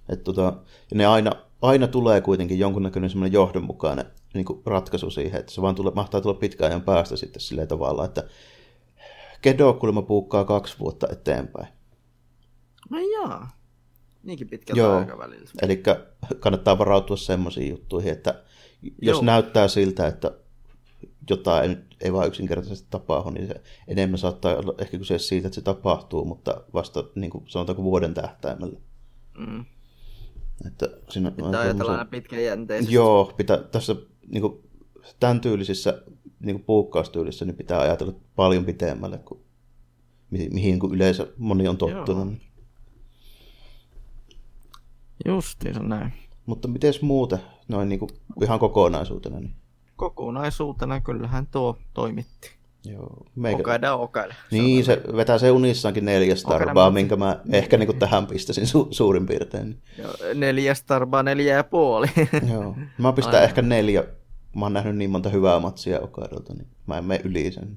Et 0.09 0.25
tota, 0.25 0.53
ne 0.95 1.07
aina, 1.07 1.33
aina 1.63 1.87
tulee 1.87 2.21
kuitenkin 2.21 2.59
jonkunnäköinen 2.59 3.11
semmoinen 3.11 3.33
johdonmukainen 3.33 4.07
niin 4.35 4.47
ratkaisu 4.67 5.11
siihen, 5.11 5.41
että 5.41 5.53
se 5.53 5.63
vaan 5.63 5.75
tulee, 5.75 5.93
mahtaa 5.95 6.21
tulla 6.21 6.35
pitkään 6.35 6.71
ajan 6.71 6.83
päästä 6.83 7.17
sitten 7.17 7.41
sillä 7.41 7.67
tavalla, 7.67 8.05
että 8.05 8.25
Kedo 9.43 9.75
kuulemma 9.75 10.03
puukkaa 10.03 10.45
kaksi 10.45 10.79
vuotta 10.79 11.07
eteenpäin. 11.13 11.69
No 12.91 12.99
jaa. 12.99 13.59
Niinkin 14.23 14.49
pitkältä 14.49 14.81
Joo. 14.81 14.99
aikaväliltä. 14.99 15.53
Eli 15.63 15.83
kannattaa 16.41 16.79
varautua 16.79 17.17
semmoisiin 17.17 17.71
juttuihin, 17.71 18.13
että 18.13 18.45
jos 18.83 19.17
Joo. 19.17 19.25
näyttää 19.25 19.69
siltä, 19.69 20.07
että 20.07 20.33
jotain 21.31 21.71
ei, 21.71 21.77
ei 22.01 22.13
vaan 22.13 22.29
yksinkertaisesti 22.29 22.87
tapahdu, 22.91 23.31
niin 23.31 23.47
se 23.47 23.63
enemmän 23.89 24.19
saattaa 24.19 24.57
olla 24.57 24.75
ehkä 24.79 24.99
kyse 24.99 25.19
siitä, 25.19 25.49
että 25.49 25.55
se 25.55 25.61
tapahtuu, 25.61 26.25
mutta 26.25 26.65
vasta 26.75 27.05
niin 27.15 27.31
kuin, 27.31 27.45
sanotaanko 27.49 27.83
vuoden 27.83 28.15
tähtäimellä. 28.15 28.81
Mm. 29.39 29.65
Että 30.67 30.89
siinä 31.11 31.31
pitää 31.31 31.61
ajatella 31.61 31.93
aina 31.93 32.05
pitkäjänteisesti. 32.05 32.95
Joo, 32.95 33.33
pitää, 33.37 33.57
tässä 33.57 33.97
niin 34.29 34.41
kuin, 34.41 34.63
tämän 35.21 35.41
tyylisissä 35.41 36.03
niin 36.41 36.57
kuin 36.57 36.65
puukkaustyylissä 36.65 37.45
niin 37.45 37.57
pitää 37.57 37.81
ajatella 37.81 38.13
paljon 38.37 38.65
pitemmälle 38.65 39.19
kuin 39.19 39.41
mihin, 40.31 40.55
mihin 40.55 40.79
kuin 40.79 40.95
yleensä 40.95 41.27
moni 41.39 41.69
on 41.69 41.77
tottunut. 41.77 42.29
Joo. 42.29 42.35
Justiinsa 45.37 45.83
näin. 45.83 46.13
Mutta 46.47 46.69
miten 46.69 46.95
muuten, 47.03 47.39
noin 47.69 47.89
niin 47.89 47.99
kuin 47.99 48.11
ihan 48.43 48.59
kokonaisuutena? 48.59 49.41
Niin? 49.41 49.55
Kokonaisuutena 49.97 51.01
kyllähän 51.01 51.47
tuo 51.47 51.79
toimitti. 51.95 52.51
Joo. 52.85 53.27
Meikä... 53.35 53.61
Okada, 53.61 53.95
Okada. 53.95 54.35
Niin, 54.51 54.85
se 54.85 55.03
vetää 55.17 55.39
se 55.39 55.51
unissaankin 55.51 56.05
neljä 56.05 56.37
starbaa, 56.37 56.91
minkä 56.91 57.17
mä 57.17 57.41
ehkä 57.53 57.77
niin 57.77 57.87
kuin 57.87 57.99
tähän 57.99 58.27
pistäisin 58.27 58.65
su- 58.65 58.89
suurin 58.91 59.27
piirtein. 59.27 59.83
Joo, 59.99 60.15
neljä 60.35 60.75
starbaa, 60.75 61.23
neljä 61.23 61.57
ja 61.57 61.65
puoli. 61.65 62.07
Joo, 62.53 62.77
mä 62.99 63.13
pistän 63.13 63.35
Aina. 63.35 63.45
ehkä 63.45 63.63
neljä. 63.63 64.05
Mä 64.59 64.65
oon 64.65 64.73
nähnyt 64.73 64.97
niin 64.97 65.11
monta 65.11 65.29
hyvää 65.29 65.61
matsia 65.61 66.01
Okadalta, 66.01 66.55
niin 66.55 66.67
mä 66.87 66.99
en 66.99 67.05
mene 67.05 67.21
yli 67.25 67.53
sen. 67.53 67.77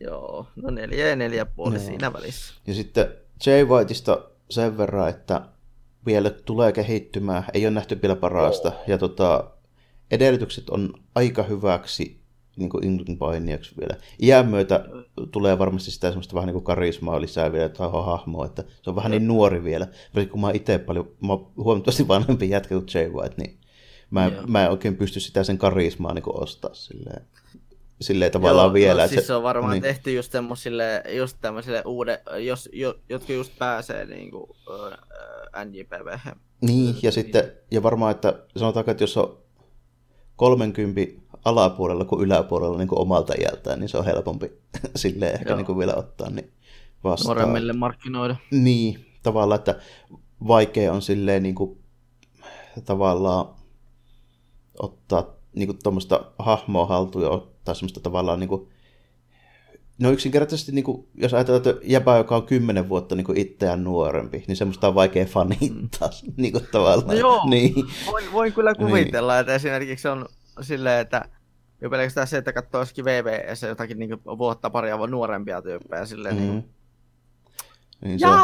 Joo, 0.00 0.46
no 0.56 0.70
neljä 0.70 1.08
ja 1.08 1.16
neljä 1.16 1.44
puoli 1.44 1.74
Joo. 1.74 1.84
siinä 1.84 2.12
välissä. 2.12 2.54
Ja 2.66 2.74
sitten 2.74 3.08
Jay 3.46 3.64
Whiteista 3.64 4.30
sen 4.50 4.78
verran, 4.78 5.08
että 5.08 5.42
vielä 6.06 6.30
tulee 6.30 6.72
kehittymään, 6.72 7.44
ei 7.54 7.66
ole 7.66 7.70
nähty 7.70 8.02
vielä 8.02 8.16
parasta, 8.16 8.68
oh. 8.68 8.74
ja 8.86 8.98
tota, 8.98 9.50
edellytykset 10.10 10.70
on 10.70 10.94
aika 11.14 11.42
hyväksi 11.42 12.20
niin 12.56 12.70
kuin 12.70 13.18
painijaksi 13.18 13.74
vielä. 13.80 13.96
Iän 14.22 14.48
myötä 14.48 14.84
tulee 15.32 15.58
varmasti 15.58 15.90
sitä 15.90 16.08
semmoista 16.08 16.34
vähän 16.34 16.46
niin 16.46 16.54
kuin 16.54 16.64
karismaa 16.64 17.20
lisää 17.20 17.52
vielä, 17.52 17.66
että 17.66 17.88
hahmoa, 17.88 18.46
että 18.46 18.64
se 18.82 18.90
on 18.90 18.96
vähän 18.96 19.10
niin 19.10 19.28
nuori 19.28 19.64
vielä. 19.64 19.86
Kun 20.30 20.40
mä 20.40 20.50
itse 20.50 20.78
paljon, 20.78 21.10
mä 21.20 21.32
oon 21.32 21.50
huomattavasti 21.56 22.08
vanhempi 22.08 22.50
jätkä 22.50 22.74
kuin 22.74 22.86
Jay 22.94 23.08
White, 23.08 23.34
niin 23.36 23.59
mä, 24.10 24.26
en, 24.26 24.32
mä 24.46 24.64
en 24.64 24.70
oikein 24.70 24.96
pysty 24.96 25.20
sitä 25.20 25.44
sen 25.44 25.58
karismaa 25.58 26.14
niin 26.14 26.24
ostaa 26.26 26.74
silleen 26.74 27.26
silleen 28.00 28.32
tavallaan 28.32 28.66
Joo, 28.66 28.74
vielä. 28.74 29.02
No, 29.02 29.08
siis 29.08 29.26
se 29.26 29.34
on 29.34 29.42
varmaan 29.42 29.72
niin. 29.72 29.82
tehty 29.82 30.12
just 30.12 30.32
tämmöisille, 30.32 31.02
just 31.16 31.36
tämmöisille 31.40 31.82
uude, 31.86 32.22
jos, 32.38 32.68
jo, 32.72 32.94
jotka 33.08 33.32
just 33.32 33.52
pääsee 33.58 34.06
niin 34.06 34.30
kuin, 34.30 34.50
äh, 35.54 35.64
NJPV. 35.64 36.34
Niin, 36.60 36.96
ja 37.02 37.12
sitten, 37.12 37.52
ja 37.70 37.82
varmaan, 37.82 38.10
että 38.10 38.38
sanotaanko, 38.56 38.90
että 38.90 39.02
jos 39.02 39.16
on 39.16 39.38
30 40.36 41.00
alapuolella 41.44 42.04
kuin 42.04 42.24
yläpuolella 42.24 42.78
niin 42.78 42.88
kuin 42.88 42.98
omalta 42.98 43.34
iältään, 43.40 43.80
niin 43.80 43.88
se 43.88 43.98
on 43.98 44.04
helpompi 44.04 44.52
silleen 44.96 45.34
ehkä 45.34 45.56
niin 45.56 45.66
kuin 45.66 45.78
vielä 45.78 45.94
ottaa 45.94 46.30
niin 46.30 46.52
vastaan. 47.04 47.36
Nuoremmille 47.36 47.72
markkinoida. 47.72 48.36
Niin, 48.50 49.06
tavallaan, 49.22 49.58
että 49.58 49.80
vaikea 50.48 50.92
on 50.92 51.02
silleen 51.02 51.42
niin 51.42 51.54
kuin, 51.54 51.78
tavallaan 52.84 53.59
ottaa 54.82 55.26
niin 55.54 55.78
tuommoista 55.82 56.24
hahmoa 56.38 56.86
haltuun 56.86 57.24
ja 57.24 57.30
ottaa 57.30 57.74
semmoista 57.74 58.00
tavallaan 58.00 58.40
niin 58.40 58.48
kuin, 58.48 58.68
No 60.00 60.10
yksinkertaisesti, 60.10 60.72
niin 60.72 60.84
kuin, 60.84 61.08
jos 61.14 61.34
ajatellaan, 61.34 61.68
että 61.68 61.86
jäbä, 61.86 62.16
joka 62.16 62.36
on 62.36 62.46
kymmenen 62.46 62.88
vuotta 62.88 63.14
niin 63.14 63.36
itseään 63.36 63.84
nuorempi, 63.84 64.44
niin 64.46 64.56
semmoista 64.56 64.88
on 64.88 64.94
vaikea 64.94 65.24
fanittaa 65.24 66.08
mm. 66.08 66.32
niin 66.42 66.52
kuin, 66.52 66.64
tavallaan. 66.72 67.06
No 67.06 67.14
joo, 67.14 67.46
niin. 67.50 67.74
voin, 68.06 68.32
voin 68.32 68.52
kyllä 68.52 68.74
kuvitella, 68.74 69.32
niin. 69.32 69.40
että 69.40 69.54
esimerkiksi 69.54 70.08
on 70.08 70.26
silleen, 70.60 71.00
että 71.00 71.24
jo 71.80 71.90
pelkästään 71.90 72.26
se, 72.26 72.36
että 72.36 72.52
katsoo 72.52 72.80
joskin 72.80 73.04
VVS 73.04 73.62
jotakin 73.62 73.98
niin 73.98 74.10
kuin, 74.10 74.38
vuotta 74.38 74.70
paria 74.70 75.06
nuorempia 75.06 75.62
tyyppejä 75.62 76.06
silleen. 76.06 76.34
Mm. 76.34 76.40
Niin, 76.40 76.70
niin 78.04 78.20
se 78.20 78.26
on, 78.26 78.38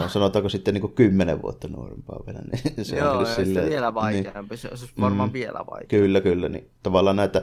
joo, 0.00 0.08
sanotaanko 0.08 0.48
sitten 0.48 0.74
niin 0.74 0.92
kymmenen 0.92 1.42
vuotta 1.42 1.68
nuorempaa 1.68 2.20
vielä. 2.26 2.40
Niin 2.76 2.84
se 2.84 2.96
joo, 2.96 3.18
on 3.18 3.26
silleen, 3.26 3.70
vielä 3.70 3.94
vaikeampi, 3.94 4.54
niin, 4.54 4.58
se 4.58 4.68
on 4.68 4.88
varmaan 5.00 5.28
mm, 5.28 5.32
vielä 5.32 5.58
vaikeampi. 5.58 5.86
Kyllä, 5.86 6.20
kyllä. 6.20 6.48
Niin, 6.48 6.70
tavallaan 6.82 7.16
näitä 7.16 7.42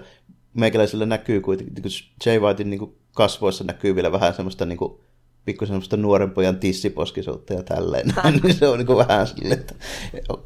meikäläisillä 0.53 1.05
näkyy 1.05 1.41
kuitenkin, 1.41 1.73
niin 1.73 1.81
kuin 1.81 1.91
J. 2.25 2.39
Whitein 2.39 2.69
niin 2.69 2.95
kasvoissa 3.15 3.63
näkyy 3.63 3.95
vielä 3.95 4.11
vähän 4.11 4.33
semmoista 4.33 4.65
niin 4.65 4.77
kuin, 4.77 4.99
pikkusen 5.45 5.73
semmoista 5.73 5.97
nuoren 5.97 6.31
pojan 6.31 6.57
tissiposkisuutta 6.57 7.53
ja 7.53 7.63
tälleen. 7.63 8.13
niin 8.43 8.53
se 8.53 8.67
on 8.67 8.77
niin 8.77 8.87
kuin 8.87 8.97
vähän 8.97 9.27
silleen, 9.27 9.59
että 9.59 9.75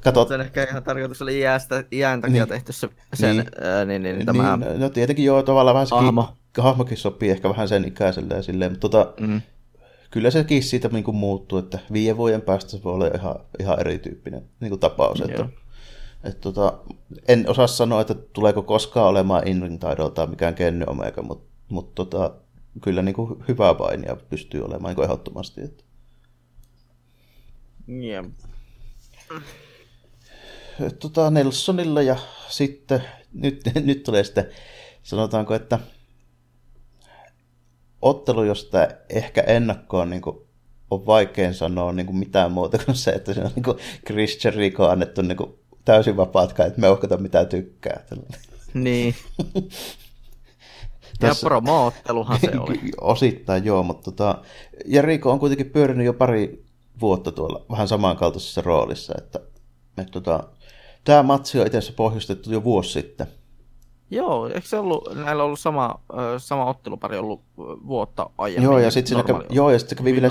katot... 0.04 0.28
Se 0.28 0.36
ehkä 0.36 0.64
ihan 0.64 0.84
tarkoitus 0.84 1.22
oli 1.22 1.40
iästä, 1.40 1.84
iän 1.92 2.22
takia 2.22 2.44
niin. 2.44 2.50
tehty 2.50 2.74
se, 2.74 2.90
sen, 3.14 3.38
niin. 3.38 3.48
Ää, 3.62 3.86
niin, 3.86 4.04
niin, 4.04 4.16
niin, 4.16 4.26
tämä... 4.26 4.58
Niin, 4.58 4.80
no 4.80 4.90
tietenkin 4.90 5.26
joo, 5.26 5.44
tavallaan 5.44 5.74
vähän 5.74 5.88
se 5.88 5.96
Hahmo. 5.96 6.38
hahmokin 6.58 6.98
sopii 6.98 7.30
ehkä 7.30 7.50
vähän 7.50 7.68
sen 7.68 7.86
ikäiselle 7.86 8.34
ja 8.34 8.42
silleen, 8.42 8.72
mutta 8.72 8.90
tota, 8.90 9.14
mm. 9.20 9.42
Kyllä 10.10 10.32
sekin 10.32 10.64
siitä 10.64 10.88
niin 10.88 11.04
kuin 11.04 11.18
muuttuu, 11.18 11.58
että 11.58 11.80
viiden 11.94 12.18
vuoden 12.18 12.42
päästä 12.42 12.72
se 12.72 12.84
voi 12.84 12.94
olla 12.94 13.08
ihan, 13.08 13.36
ihan 13.60 13.80
erityyppinen 13.80 14.50
niin 14.60 14.70
kuin 14.70 14.80
tapaus. 14.80 15.22
Että, 15.22 15.50
et 16.24 16.42
tota, 16.42 16.80
en 17.28 17.50
osaa 17.50 17.68
sanoa, 17.68 18.02
että 18.02 18.14
tuleeko 18.14 18.64
koskaan 18.64 19.08
olemaan 19.08 19.48
in 19.48 19.80
taidolta 19.80 20.28
mikään 20.28 20.56
Kenny 20.56 20.86
Omega, 20.88 21.22
mutta 21.22 21.50
mut 21.70 21.96
tota, 21.96 22.36
kyllä 22.82 23.02
niin 23.02 23.16
kuin 23.16 23.44
hyvää 23.48 23.74
painia 23.74 24.16
pystyy 24.30 24.62
olemaan 24.62 24.96
niin 24.96 25.04
ehdottomasti. 25.04 25.62
Että. 25.62 25.84
Yeah. 27.90 28.26
Tota, 31.00 31.30
Nelsonilla 31.30 32.02
ja 32.02 32.16
sitten, 32.50 33.04
nyt, 33.34 33.62
nyt 33.86 34.04
tulee 34.04 34.24
sitten, 34.24 34.50
sanotaanko, 35.04 35.56
että 35.56 35.80
ottelu, 38.02 38.44
josta 38.44 38.88
ehkä 39.10 39.42
ennakkoon 39.42 40.10
niin 40.10 40.22
kuin, 40.22 40.38
on 40.92 41.06
vaikein 41.06 41.54
sanoa 41.54 41.92
niin 41.92 42.06
kuin 42.06 42.18
mitään 42.18 42.52
muuta 42.52 42.78
kuin 42.86 42.96
se, 42.96 43.12
että 43.12 43.34
se 43.34 43.42
on 43.42 43.52
niin 43.56 43.64
kuin 43.64 43.78
Chris 44.08 44.46
Jericho 44.46 44.88
annettu 44.88 45.22
niin 45.22 45.38
kuin, 45.38 45.54
täysin 45.86 46.18
vapaat 46.18 46.54
kai, 46.54 46.68
että 46.68 46.82
meuhkata 46.82 47.18
mitä 47.18 47.46
tykkää. 47.46 48.06
Niin. 48.74 49.16
Tässä, 51.20 51.46
ja 51.46 51.50
promootteluhan 51.50 52.40
se 52.40 52.52
oli. 52.60 52.80
Osittain 53.02 53.66
joo, 53.66 53.84
mutta 53.84 54.12
tota, 54.12 54.42
Jericho 54.86 55.32
on 55.32 55.40
kuitenkin 55.40 55.70
pyörinyt 55.70 56.06
jo 56.06 56.14
pari 56.14 56.66
vuotta 57.02 57.32
tuolla 57.32 57.66
vähän 57.72 57.88
samankaltaisessa 57.88 58.62
roolissa, 58.62 59.14
että, 59.18 59.40
että 59.98 60.12
tota, 60.12 60.44
tämä 61.04 61.24
matsi 61.24 61.60
on 61.60 61.66
itse 61.66 61.78
asiassa 61.78 61.96
pohjustettu 61.96 62.52
jo 62.52 62.64
vuosi 62.64 62.92
sitten. 62.92 63.28
Joo, 64.12 64.48
eikö 64.48 64.68
se 64.68 64.78
ollut, 64.78 65.16
näillä 65.16 65.44
ollut 65.44 65.60
sama, 65.60 66.00
sama 66.38 66.66
ottelupari 66.66 67.18
ollut 67.18 67.42
vuotta 67.88 68.30
aiemmin? 68.38 68.64
Joo, 68.64 68.80
ja 68.80 68.92
sitten 68.92 69.26
kävi, 69.26 69.40
joo, 69.50 69.72
ja 69.72 69.80
sitten 69.80 69.98
kävi 69.98 70.14
vielä, 70.14 70.30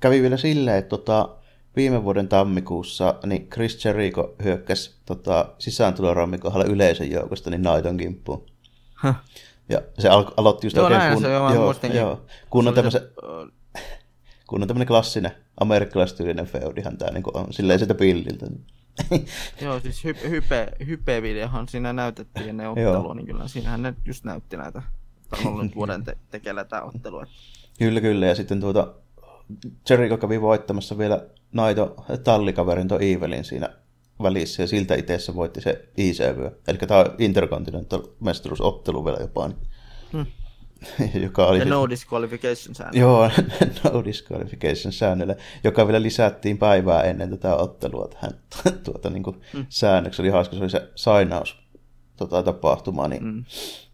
kävi 0.00 0.22
vielä 0.22 0.36
silleen, 0.36 0.78
että 0.78 0.88
tota, 0.88 1.28
viime 1.76 2.04
vuoden 2.04 2.28
tammikuussa 2.28 3.14
niin 3.26 3.50
Chris 3.50 3.84
Jericho 3.84 4.34
hyökkäsi 4.44 4.96
tota, 5.06 5.48
sisääntulorammin 5.58 6.40
kohdalla 6.40 6.66
yleisön 6.66 7.10
joukosta 7.10 7.50
niin 7.50 7.62
Naiton 7.62 7.96
kimppuun. 7.96 8.46
Huh. 9.02 9.14
Ja 9.68 9.82
se 9.98 10.08
al- 10.08 10.32
aloitti 10.36 10.66
just 10.66 10.76
joo, 10.76 10.86
oikein 10.86 11.12
kun, 11.12 11.22
se, 11.22 11.32
joo, 11.32 11.54
joo, 11.54 11.74
joo, 11.94 12.20
kun 12.50 12.68
on 12.68 12.74
tämmöisen, 12.74 13.02
kun 14.46 14.62
on 14.62 14.68
tämmöinen 14.68 14.86
klassinen 14.86 15.32
amerikkalaistyylinen 15.60 16.46
feudihan 16.46 16.98
tämä 16.98 17.10
niin 17.10 17.24
on 17.34 17.52
silleen 17.52 17.78
sitä 17.78 17.94
pilliltä. 17.94 18.46
Niin. 18.46 18.66
Joo, 19.62 19.80
siis 19.80 20.04
hype, 20.04 20.28
hype, 20.30 20.72
hype-videohan 20.86 21.68
siinä 21.68 21.92
näytettiin 21.92 22.48
ennen 22.48 22.70
ottelua, 22.70 23.14
niin 23.14 23.26
kyllä 23.26 23.48
siinähän 23.48 23.82
ne 23.82 23.94
just 24.04 24.24
näytti 24.24 24.56
näitä. 24.56 24.82
Tämä 25.30 25.48
on 25.48 25.54
ollut 25.54 25.74
vuoden 25.74 26.04
te- 26.04 26.16
tekellä 26.30 26.64
tämä 26.64 26.82
ottelu. 26.82 27.24
Kyllä, 27.78 28.00
kyllä. 28.00 28.26
Ja 28.26 28.34
sitten 28.34 28.60
tuota, 28.60 28.94
Jericho 29.90 30.16
kävi 30.16 30.40
voittamassa 30.40 30.98
vielä 30.98 31.26
Naito 31.52 32.04
tallikaverin 32.24 32.88
tuon 32.88 33.02
Evelin 33.02 33.44
siinä 33.44 33.68
välissä, 34.22 34.62
ja 34.62 34.66
siltä 34.66 34.94
itse 34.94 35.34
voitti 35.34 35.60
se 35.60 35.88
ICV. 35.96 36.50
Eli 36.68 36.78
tämä 36.78 37.00
on 37.00 37.14
Intercontinental 37.18 38.02
mestaruusottelu 38.20 39.04
vielä 39.04 39.18
jopa. 39.20 39.48
Niin. 39.48 39.58
Hmm. 40.12 40.26
joka 41.24 41.46
oli... 41.46 41.58
The 41.58 41.68
no 41.68 41.88
disqualification 41.88 42.74
säännöllä. 42.74 43.00
Joo, 43.00 43.30
no 43.84 44.04
disqualification 44.04 44.92
säännöllä, 44.92 45.34
joka 45.64 45.86
vielä 45.86 46.02
lisättiin 46.02 46.58
päivää 46.58 47.02
ennen 47.02 47.30
tätä 47.30 47.56
ottelua 47.56 48.08
tähän 48.08 48.32
tuota, 48.84 49.10
niin 49.10 49.22
kuin 49.22 49.36
hmm. 49.52 49.66
säännöksi. 49.68 50.22
Oli 50.22 50.30
hauska, 50.30 50.56
se 50.56 50.62
oli 50.62 50.70
se 50.70 50.90
sainaus 50.94 51.56
tota, 52.16 52.42
tapahtuma, 52.42 53.08
niin, 53.08 53.24
mm. 53.24 53.44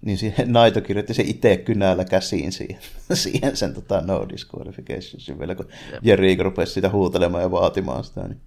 niin 0.03 0.19
siihen 0.19 0.53
Naito 0.53 0.81
kirjoitti 0.81 1.15
se 1.15 1.23
itse 1.23 1.57
kynällä 1.57 2.05
käsiin 2.05 2.53
siihen, 2.53 2.79
siihen 3.15 3.57
sen 3.57 3.75
tota, 3.75 4.01
no 4.01 4.27
disqualification 4.29 5.39
vielä, 5.39 5.55
kun. 5.55 5.69
Jericho 6.03 6.43
rupesi 6.43 6.73
sitä 6.73 6.91
huutelemaan 6.91 7.43
ja 7.43 7.51
vaatimaan 7.51 8.05
sitä. 8.05 8.29
Niin. 8.29 8.41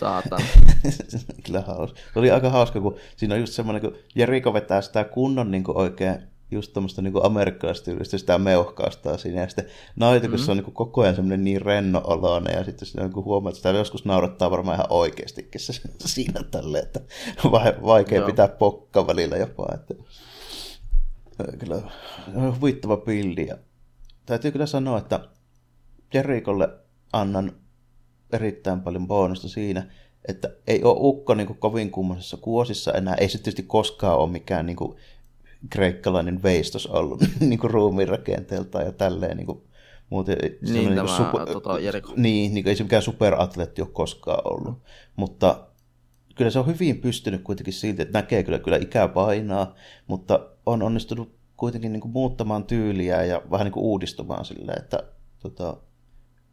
Saatan. 0.00 0.40
Kyllä 1.44 1.60
hauska. 1.60 1.98
Se 2.12 2.18
oli 2.18 2.30
aika 2.30 2.50
hauska, 2.50 2.80
kun 2.80 2.96
siinä 3.16 3.34
on 3.34 3.40
just 3.40 3.52
semmoinen, 3.52 3.82
kun 3.82 3.96
Jericho 4.14 4.52
vetää 4.52 4.80
sitä 4.80 5.04
kunnon 5.04 5.50
niin 5.50 5.64
oikein 5.66 6.29
just 6.50 6.72
tuommoista 6.72 7.02
niin 7.02 7.24
amerikkalaistyylistä 7.24 8.18
sitä 8.18 8.38
meuhkaastaa 8.38 9.18
siinä. 9.18 9.40
Ja 9.40 9.48
sitten 9.48 9.66
Naito, 9.96 10.20
kun 10.20 10.30
mm-hmm. 10.30 10.44
se 10.44 10.50
on 10.50 10.56
niin 10.56 10.72
koko 10.72 11.02
ajan 11.02 11.14
semmoinen 11.14 11.44
niin 11.44 11.62
renno 11.62 12.00
oloinen, 12.04 12.54
ja 12.54 12.64
sitten 12.64 12.88
sitä 12.88 13.02
niin 13.02 13.14
huomaa, 13.14 13.50
että 13.50 13.56
sitä 13.56 13.68
joskus 13.70 14.04
naurattaa 14.04 14.50
varmaan 14.50 14.74
ihan 14.74 14.86
oikeastikin 14.90 15.60
se 15.60 15.72
siinä 16.06 16.42
tälle, 16.50 16.78
että 16.78 17.00
vaikea 17.82 18.18
Joo. 18.18 18.26
pitää 18.26 18.48
pokka 18.48 19.06
välillä 19.06 19.36
jopa. 19.36 19.68
Että, 19.74 19.94
kyllä 21.58 21.82
huvittava 22.60 22.96
pilli. 22.96 23.46
Ja 23.46 23.56
täytyy 24.26 24.50
kyllä 24.50 24.66
sanoa, 24.66 24.98
että 24.98 25.20
Jerikolle 26.14 26.68
annan 27.12 27.52
erittäin 28.32 28.80
paljon 28.80 29.08
bonusta 29.08 29.48
siinä, 29.48 29.90
että 30.28 30.48
ei 30.66 30.84
ole 30.84 30.96
ukko 31.00 31.34
niin 31.34 31.46
kuin 31.46 31.58
kovin 31.58 31.90
kummoisessa 31.90 32.36
kuosissa 32.36 32.92
enää. 32.92 33.14
Ei 33.14 33.28
se 33.28 33.38
tietysti 33.38 33.62
koskaan 33.62 34.18
ole 34.18 34.30
mikään 34.30 34.66
niin 34.66 34.76
kuin, 34.76 34.96
kreikkalainen 35.70 36.42
veistos 36.42 36.86
ollut 36.86 37.24
niin 37.40 37.58
kuin 37.58 37.70
ruumiin 37.70 38.08
rakenteelta 38.08 38.82
ja 38.82 38.92
tälleen 38.92 39.36
niin 39.36 39.46
kuin, 39.46 39.62
muuten, 40.10 40.36
niin, 40.40 40.74
niin 40.74 40.94
tämä, 40.94 41.16
super, 41.16 41.46
tota, 41.46 41.78
niin, 42.16 42.54
niin, 42.54 42.68
ei 42.68 42.76
se 42.76 42.82
mikään 42.82 43.02
superatleetti 43.02 43.82
ole 43.82 43.90
koskaan 43.92 44.52
ollut, 44.52 44.78
mutta 45.16 45.66
kyllä 46.34 46.50
se 46.50 46.58
on 46.58 46.66
hyvin 46.66 47.00
pystynyt 47.00 47.42
kuitenkin 47.42 47.74
silti, 47.74 48.02
että 48.02 48.18
näkee 48.18 48.42
kyllä, 48.42 48.58
kyllä 48.58 48.76
ikää 48.76 49.08
painaa, 49.08 49.74
mutta 50.06 50.46
on 50.66 50.82
onnistunut 50.82 51.34
kuitenkin 51.56 51.92
niin 51.92 52.00
kuin 52.00 52.12
muuttamaan 52.12 52.64
tyyliä 52.64 53.24
ja 53.24 53.42
vähän 53.50 53.64
niin 53.64 53.72
kuin 53.72 53.84
uudistumaan 53.84 54.44
silleen, 54.44 54.82
että 54.82 55.02
tota, 55.42 55.76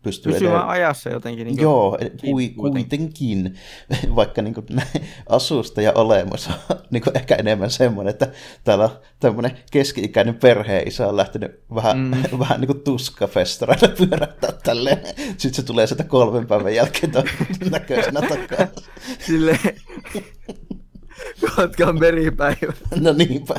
pystyy 0.07 0.34
Pysymään 0.34 0.55
edelleen... 0.55 0.69
ajassa 0.69 1.09
jotenkin. 1.09 1.47
Niin 1.47 1.61
Joo, 1.61 1.97
kui, 2.21 2.49
kuitenkin, 2.49 3.57
vaikka 4.15 4.41
niin 4.41 4.53
kuin, 4.53 4.65
asusta 5.29 5.81
ja 5.81 5.91
olemus 5.95 6.47
on 6.47 6.53
niin 6.91 7.03
kuin 7.03 7.17
ehkä 7.17 7.35
enemmän 7.35 7.71
semmoinen, 7.71 8.11
että 8.11 8.31
täällä 8.63 8.84
on 8.84 8.89
tämmöinen 9.19 9.51
keski-ikäinen 9.71 10.35
perheisä 10.35 11.07
on 11.07 11.17
lähtenyt 11.17 11.63
vähän, 11.75 11.97
mm. 11.97 12.39
vähän 12.39 12.61
niin 12.61 12.67
kuin 12.67 12.81
tuskafestareille 12.81 13.88
pyörättää 13.88 14.51
tälleen. 14.63 14.97
Sitten 15.15 15.53
se 15.53 15.63
tulee 15.63 15.88
sitä 15.88 16.03
kolmen 16.03 16.47
päivän 16.47 16.75
jälkeen 16.75 17.11
näköisenä 17.71 18.21
takaa. 18.21 18.67
Silleen, 19.19 19.59
Kotkan 21.55 21.99
meripäivä. 21.99 22.73
No 22.99 23.13
niinpä. 23.13 23.55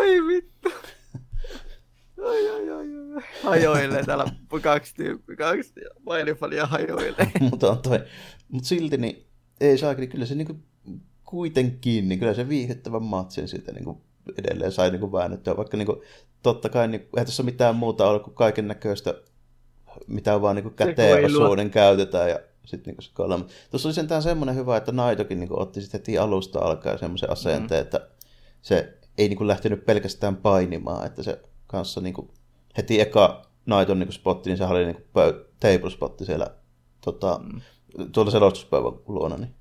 Ai 0.00 0.26
vittu. 0.28 0.55
Ai, 2.28 2.50
ai, 2.50 2.70
ai, 2.70 2.86
ai. 3.14 3.22
Hajoilee 3.42 4.04
täällä 4.04 4.26
kaksi 4.62 4.94
tyyppiä, 4.94 5.36
kaksi 5.36 5.72
mailifalia 6.06 6.66
hajoilee. 6.66 7.32
mutta 7.50 7.70
on 7.70 7.78
toi. 7.78 7.98
Mut 8.48 8.64
silti 8.64 8.96
niin 8.96 9.26
ei 9.60 9.78
saa, 9.78 9.94
niin 9.94 10.08
kyllä 10.08 10.26
se 10.26 10.34
niinku 10.34 10.56
kuitenkin, 11.24 12.08
niin 12.08 12.18
kyllä 12.18 12.34
se 12.34 12.48
viihdyttävän 12.48 13.02
matsin 13.02 13.48
siitä 13.48 13.72
niinku 13.72 14.00
edelleen 14.38 14.72
sai 14.72 14.90
niinku 14.90 15.12
väännettyä, 15.12 15.56
vaikka 15.56 15.76
niinku, 15.76 16.02
totta 16.42 16.68
kai 16.68 16.88
niin, 16.88 17.00
eihän 17.00 17.26
tässä 17.26 17.42
mitään 17.42 17.76
muuta 17.76 18.08
ole 18.08 18.20
kuin 18.20 18.34
kaiken 18.34 18.68
näköistä, 18.68 19.14
mitä 20.06 20.42
vaan 20.42 20.56
niinku 20.56 20.70
käteen 20.70 21.24
osuuden 21.24 21.70
käytetään 21.70 22.30
ja 22.30 22.40
sitten 22.64 22.90
niinku 22.90 23.02
se 23.02 23.10
kolme. 23.14 23.44
Tuossa 23.70 23.88
oli 23.88 23.94
sentään 23.94 24.22
semmoinen 24.22 24.56
hyvä, 24.56 24.76
että 24.76 24.92
Naitokin 24.92 25.40
niinku 25.40 25.60
otti 25.60 25.80
sitten 25.80 26.00
heti 26.00 26.18
alusta 26.18 26.58
alkaen 26.58 26.98
semmoisen 26.98 27.30
asenteen, 27.30 27.80
mm. 27.80 27.84
että 27.84 28.08
se 28.62 28.98
ei 29.18 29.28
niinku 29.28 29.46
lähtenyt 29.46 29.86
pelkästään 29.86 30.36
painimaan, 30.36 31.06
että 31.06 31.22
se 31.22 31.40
kanssa 31.66 32.00
niinku 32.00 32.30
heti 32.76 33.00
eka 33.00 33.46
Naiton 33.66 33.98
niinku 33.98 34.12
spotti, 34.12 34.50
niin 34.50 34.58
se 34.58 34.64
oli 34.64 34.84
niinku 34.84 35.02
table 35.60 35.90
spotti 35.90 36.24
siellä 36.24 36.50
tota, 37.00 37.40
mm. 37.42 37.60
tuolla 38.12 38.30
selostuspäivän 38.30 38.92
luona. 39.06 39.36
Niin 39.36 39.54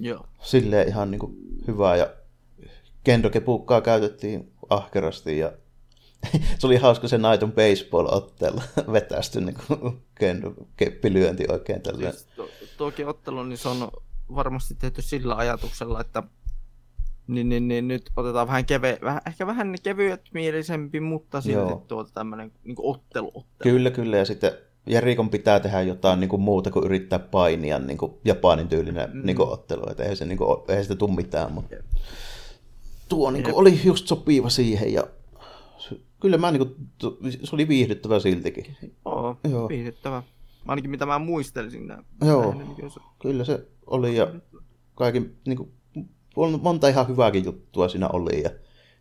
Joo. 0.00 0.26
Silleen 0.42 0.88
ihan 0.88 1.10
niinku 1.10 1.34
hyvää 1.66 1.96
ja 1.96 2.10
kendokepukkaa 3.04 3.80
käytettiin 3.80 4.52
ahkerasti 4.70 5.38
ja 5.38 5.52
se 6.58 6.66
oli 6.66 6.76
hauska 6.76 7.08
se 7.08 7.18
Naiton 7.18 7.52
baseball-ottelu 7.52 8.60
vetästy 8.92 9.40
niin 9.40 9.56
kendo, 10.14 10.54
keppilyönti 10.76 11.44
oikein 11.48 11.82
tällä. 11.82 12.10
Siis 12.10 12.26
to, 12.36 12.48
toki 12.76 13.04
ottelu, 13.04 13.42
niin 13.42 13.58
se 13.58 13.68
on 13.68 13.90
varmasti 14.34 14.74
tehty 14.74 15.02
sillä 15.02 15.34
ajatuksella, 15.34 16.00
että 16.00 16.22
niin, 17.28 17.48
niin, 17.48 17.68
niin 17.68 17.88
nyt 17.88 18.10
otetaan 18.16 18.46
vähän, 18.46 18.66
keve, 18.66 18.98
vähän 19.02 19.20
ehkä 19.26 19.46
vähän 19.46 19.74
kevyet 19.82 20.22
mielisempi, 20.34 21.00
mutta 21.00 21.40
silti 21.40 21.74
tuota 21.88 22.10
tämmöinen 22.14 22.52
niin 22.64 22.76
ottelu, 22.78 23.28
ottelu. 23.28 23.44
Kyllä, 23.62 23.90
kyllä. 23.90 24.16
Ja 24.16 24.24
sitten 24.24 24.52
Jerikon 24.86 25.30
pitää 25.30 25.60
tehdä 25.60 25.82
jotain 25.82 26.20
niin 26.20 26.28
kuin 26.28 26.42
muuta 26.42 26.70
kuin 26.70 26.84
yrittää 26.84 27.18
painia 27.18 27.78
niin 27.78 27.98
kuin 27.98 28.12
Japanin 28.24 28.68
tyylinen 28.68 29.10
mm. 29.12 29.20
niin 29.24 29.36
kuin 29.36 29.48
ottelu. 29.48 29.90
Että 29.90 30.02
eihän, 30.02 30.16
se, 30.16 30.24
niin 30.24 30.38
kuin, 30.38 30.58
eihän 30.68 30.84
sitä 30.84 30.94
tule 30.94 31.14
mitään, 31.14 31.52
mutta 31.52 31.74
Jep. 31.74 31.84
tuo 33.08 33.30
niin 33.30 33.44
kuin, 33.44 33.54
oli 33.54 33.80
just 33.84 34.06
sopiva 34.06 34.48
siihen 34.48 34.92
ja 34.92 35.04
kyllä 36.20 36.38
mä 36.38 36.50
niin 36.50 36.66
kuin, 36.66 36.74
se 37.44 37.54
oli 37.54 37.68
viihdyttävä 37.68 38.20
siltikin. 38.20 38.76
Oo, 39.04 39.36
Joo. 39.50 39.68
viihdyttävä. 39.68 40.22
Ainakin 40.66 40.90
mitä 40.90 41.06
mä 41.06 41.18
muistelisin. 41.18 41.92
Joo, 42.24 42.54
näin, 42.54 42.90
se... 42.90 43.00
kyllä 43.18 43.44
se 43.44 43.66
oli 43.86 44.16
ja 44.16 44.34
kaikin 44.94 45.36
niin 45.46 45.56
kuin, 45.56 45.72
monta 46.60 46.88
ihan 46.88 47.08
hyvääkin 47.08 47.44
juttua 47.44 47.88
siinä 47.88 48.08
oli. 48.08 48.42
Ja 48.42 48.50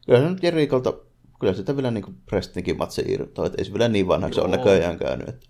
kyllä 0.06 0.20
se 0.20 0.30
nyt 0.30 0.44
Jerikolta, 0.44 0.94
kyllä 1.40 1.54
sitä 1.54 1.76
vielä 1.76 1.92
niin 1.92 2.22
Prestonkin 2.26 2.78
matse 2.78 3.04
irtoaa, 3.08 3.46
että 3.46 3.58
ei 3.58 3.66
se 3.66 3.74
vielä 3.74 3.88
niin 3.88 4.08
vanhaksi 4.08 4.42
ole 4.42 4.58
näköjään 4.58 4.98
käynyt. 4.98 5.30
Että... 5.30 5.48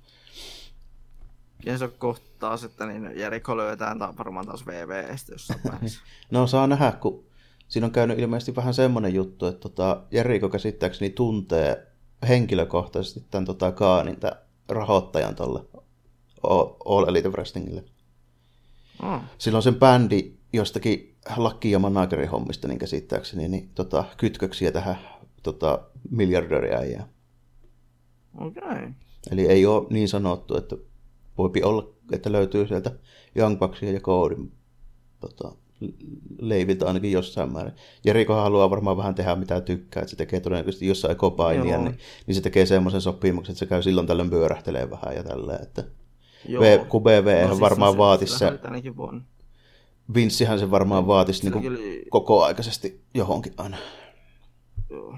Ja 1.66 1.78
se 1.78 1.88
kohta 1.88 2.28
taas, 2.40 2.64
että 2.64 2.86
niin 2.86 3.12
Jeriko 3.16 3.58
löytää 3.58 3.96
varmaan 4.18 4.46
taas 4.46 4.66
VVstä 4.66 5.32
jossain 5.32 5.60
no 6.32 6.48
saa 6.48 6.68
nähdä, 6.68 6.92
kun 6.92 7.24
siinä 7.68 7.86
on 7.86 7.92
käynyt 7.92 8.20
ilmeisesti 8.20 8.56
vähän 8.56 8.74
semmoinen 8.74 9.14
juttu, 9.14 9.46
että 9.46 9.60
tota, 9.60 10.02
Jeriko 10.12 10.50
käsittääkseni 10.50 11.10
tuntee 11.10 11.88
henkilökohtaisesti 12.28 13.26
tämän 13.32 13.46
tota, 13.46 13.72
Kaanin, 13.72 14.20
tämän 14.20 14.38
rahoittajan 14.70 15.36
tuolle 15.36 15.62
All 16.86 17.06
Elite 17.08 17.30
Wrestlingille. 17.30 17.84
Mm. 19.04 19.20
Silloin 19.38 19.64
sen 19.64 19.76
bändi 19.76 20.34
jostakin 20.54 21.17
lakki- 21.38 21.72
ja 21.72 21.80
managerin 21.80 22.30
hommista, 22.30 22.68
niin 22.68 22.80
käsittääkseni, 22.80 23.48
niin 23.48 23.70
tota, 23.76 24.04
kytköksiä 24.18 24.72
tähän 24.72 24.98
tota, 25.44 25.80
miljardöriäjään. 26.10 27.10
Okei. 28.38 28.64
Okay. 28.64 28.92
Eli 29.32 29.46
ei 29.48 29.66
ole 29.66 29.88
niin 29.90 30.10
sanottu, 30.10 30.58
että 30.58 30.76
voipi 31.38 31.64
olla, 31.64 31.90
että 32.12 32.32
löytyy 32.32 32.68
sieltä 32.68 32.92
Young 33.36 33.60
Bucksia 33.60 33.92
ja 33.92 34.00
Codin 34.00 34.52
tota, 35.20 35.52
leivit 36.40 36.84
ainakin 36.84 37.12
jossain 37.12 37.54
määrin. 37.54 37.74
Jeriko 38.06 38.34
haluaa 38.34 38.70
varmaan 38.70 38.98
vähän 38.98 39.16
tehdä 39.16 39.36
mitä 39.36 39.62
tykkää, 39.62 40.02
että 40.02 40.10
se 40.10 40.16
tekee 40.16 40.40
todennäköisesti 40.40 40.88
jossain 40.88 41.12
ekopainia, 41.12 41.78
niin, 41.78 41.98
niin, 42.28 42.36
se 42.36 42.42
tekee 42.42 42.66
semmoisen 42.66 43.02
sopimuksen, 43.02 43.54
että 43.54 43.60
se 43.60 43.66
käy 43.66 43.84
silloin 43.84 44.08
tällöin 44.08 44.30
pyörähtelee 44.30 44.90
vähän 44.90 45.16
ja 45.16 45.24
tälleen, 45.24 45.64
että 45.64 45.84
Joo. 46.48 46.64
V, 46.64 46.86
kun 46.88 47.04
BV 47.04 47.42
no, 47.42 47.48
siis 47.48 47.60
varmaan 47.60 47.92
se, 47.92 47.98
vaatisi 47.98 48.38
se, 48.38 48.52
Vinssihän 50.14 50.60
se 50.60 50.72
varmaan 50.72 51.08
vaatisi 51.08 51.50
niin 51.50 51.68
oli... 51.68 52.06
kokoaikaisesti 52.10 53.02
johonkin 53.14 53.54
aina. 53.58 53.78
Joo. 54.90 55.18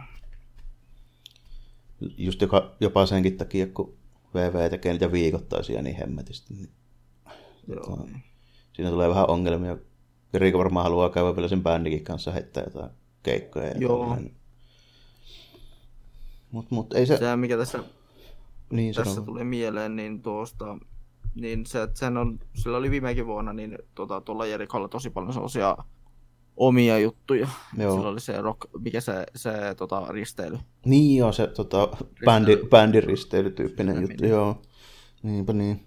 Just 2.18 2.42
joka, 2.42 2.76
jopa 2.80 3.06
senkin 3.06 3.38
takia, 3.38 3.68
kun 3.68 3.98
VV 4.34 4.70
tekee 4.70 4.92
niitä 4.92 5.12
viikoittaisia 5.12 5.82
niin 5.82 5.96
hemmetisti. 5.96 6.54
Niin, 6.54 6.70
Joo. 7.68 7.86
Tota, 7.86 8.04
siinä 8.74 8.90
tulee 8.90 9.10
vähän 9.10 9.30
ongelmia. 9.30 9.78
Riiko 10.34 10.58
varmaan 10.58 10.84
haluaa 10.84 11.10
käydä 11.10 11.36
vielä 11.36 11.48
sen 11.48 11.64
bändikin 11.64 12.04
kanssa 12.04 12.32
heittää 12.32 12.64
jotain 12.64 12.92
keikkoja. 13.24 13.68
Ja 13.68 13.78
Joo. 13.78 14.18
Mut, 16.52 16.72
mut 16.72 16.94
ei 16.94 17.06
se... 17.06 17.18
Se, 17.18 17.36
mikä 17.36 17.58
tässä, 17.58 17.84
niin, 18.70 18.96
tässä 18.96 19.22
tulee 19.22 19.44
mieleen, 19.44 19.96
niin 19.96 20.22
tuosta 20.22 20.78
niin 21.36 21.66
se, 21.66 21.82
että 21.84 22.00
sen 22.00 22.18
on, 22.18 22.40
sillä 22.54 22.78
oli 22.78 22.92
viimekin 22.92 23.26
vuonna, 23.26 23.54
niin 23.54 23.78
tota, 23.96 24.22
tuolla 24.22 24.46
Jerikolla 24.46 24.88
tosi 24.88 25.10
paljon 25.10 25.34
sellaisia 25.34 25.78
omia 26.58 27.00
juttuja. 27.00 27.48
Joo. 27.78 27.96
Sillä 27.96 28.10
oli 28.10 28.20
se 28.20 28.42
rock, 28.42 28.62
mikä 28.80 29.02
se, 29.02 29.26
se 29.36 29.52
tota, 29.78 30.06
risteily. 30.10 30.60
Niin 30.86 31.18
joo, 31.18 31.32
se 31.32 31.48
tota, 31.48 31.90
bändi, 32.26 32.58
bändiristeilytyyppinen 32.70 34.02
juttu, 34.02 34.16
meni. 34.22 34.30
joo. 34.30 34.62
Niinpä 35.24 35.54
niin. 35.54 35.86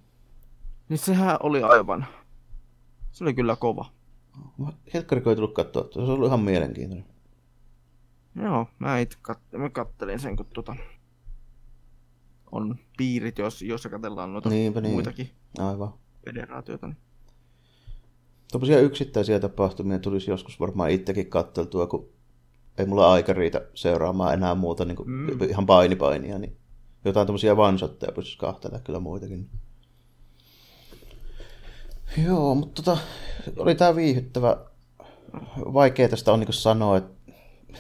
Niin 0.89 0.99
sehän 0.99 1.37
oli 1.43 1.63
aivan, 1.63 2.07
se 3.13 3.25
oli 3.25 3.35
kyllä 3.35 3.57
kova. 3.57 3.87
Helkkariko 4.95 5.31
ei 5.31 5.37
tullut 5.37 5.55
katsoa, 5.55 5.89
se 5.93 6.01
oli 6.01 6.27
ihan 6.27 6.41
mielenkiintoinen. 6.41 7.07
Joo, 8.43 8.67
mä 8.79 8.99
itse 8.99 9.19
kat- 9.29 9.59
mä 9.59 9.71
kattelin 9.71 10.19
sen, 10.21 10.37
kun 10.37 10.47
tota, 10.55 10.77
on 12.53 12.79
piirit, 12.97 13.39
jos, 13.39 13.63
jos 13.63 13.89
katsellaan 13.91 14.33
noita 14.33 14.49
Niinpä 14.49 14.81
niin. 14.81 14.93
muitakin 14.93 15.31
Aivan. 15.59 15.95
federaatioita. 16.25 16.87
Niin. 16.87 16.97
Tuollaisia 18.53 18.81
yksittäisiä 18.81 19.41
tapahtumia 19.41 19.99
tulisi 19.99 20.31
joskus 20.31 20.61
varmaan 20.61 20.91
itsekin 20.91 21.31
katteltua, 21.31 21.87
kun 21.87 22.09
ei 22.79 22.87
mulla 22.87 23.13
aika 23.13 23.33
riitä 23.33 23.67
seuraamaan 23.75 24.35
enää 24.35 24.55
muuta 24.55 24.85
niin 24.85 24.97
kuin 24.97 25.11
mm. 25.11 25.43
ihan 25.49 25.67
painipainia, 25.67 26.39
niin 26.39 26.57
jotain 27.05 27.27
tuommoisia 27.27 27.57
vansotteja 27.57 28.13
pystyisi 28.13 28.39
kahtelemaan 28.39 28.85
kyllä 28.85 29.01
muitakin. 29.01 29.49
Joo, 32.25 32.55
mutta 32.55 32.83
tota, 32.83 33.01
oli 33.57 33.75
tämä 33.75 33.97
viihyttävä. 33.97 34.57
Vaikea 35.57 36.09
tästä 36.09 36.33
on 36.33 36.41
niin 36.41 36.53
sanoa, 36.53 36.97
että 36.97 37.22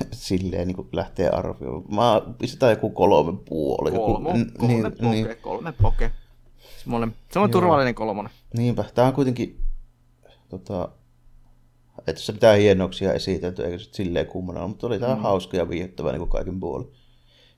silleen 0.12 0.68
niin 0.68 0.88
lähtee 0.92 1.28
arvioimaan. 1.28 2.22
Mä 2.22 2.34
pistetään 2.38 2.70
joku 2.70 2.90
kolme 2.90 3.38
puoli. 3.48 3.90
Kolme, 3.90 4.28
joku, 4.28 4.58
kolme 4.58 4.68
niin, 4.68 4.82
poke, 4.82 5.06
niin. 5.10 5.36
kolme 5.42 5.72
poke. 5.72 6.10
Semmoinen, 6.78 7.14
semmoinen 7.32 7.52
turvallinen 7.52 7.94
kolmonen. 7.94 8.32
Niinpä, 8.56 8.84
tämä 8.94 9.08
on 9.08 9.14
kuitenkin, 9.14 9.60
tota, 10.48 10.88
että 12.06 12.22
se 12.22 12.32
mitään 12.32 12.58
hienouksia 12.58 13.12
esitelty, 13.12 13.64
eikä 13.64 13.78
se 13.78 13.88
silleen 13.92 14.26
kummana 14.26 14.66
mutta 14.68 14.86
oli 14.86 14.98
tämä 14.98 15.14
mm. 15.14 15.20
hauska 15.20 15.56
ja 15.56 15.68
viihdyttävä 15.68 16.12
niin 16.12 16.28
kaiken 16.28 16.60
puolin. 16.60 16.92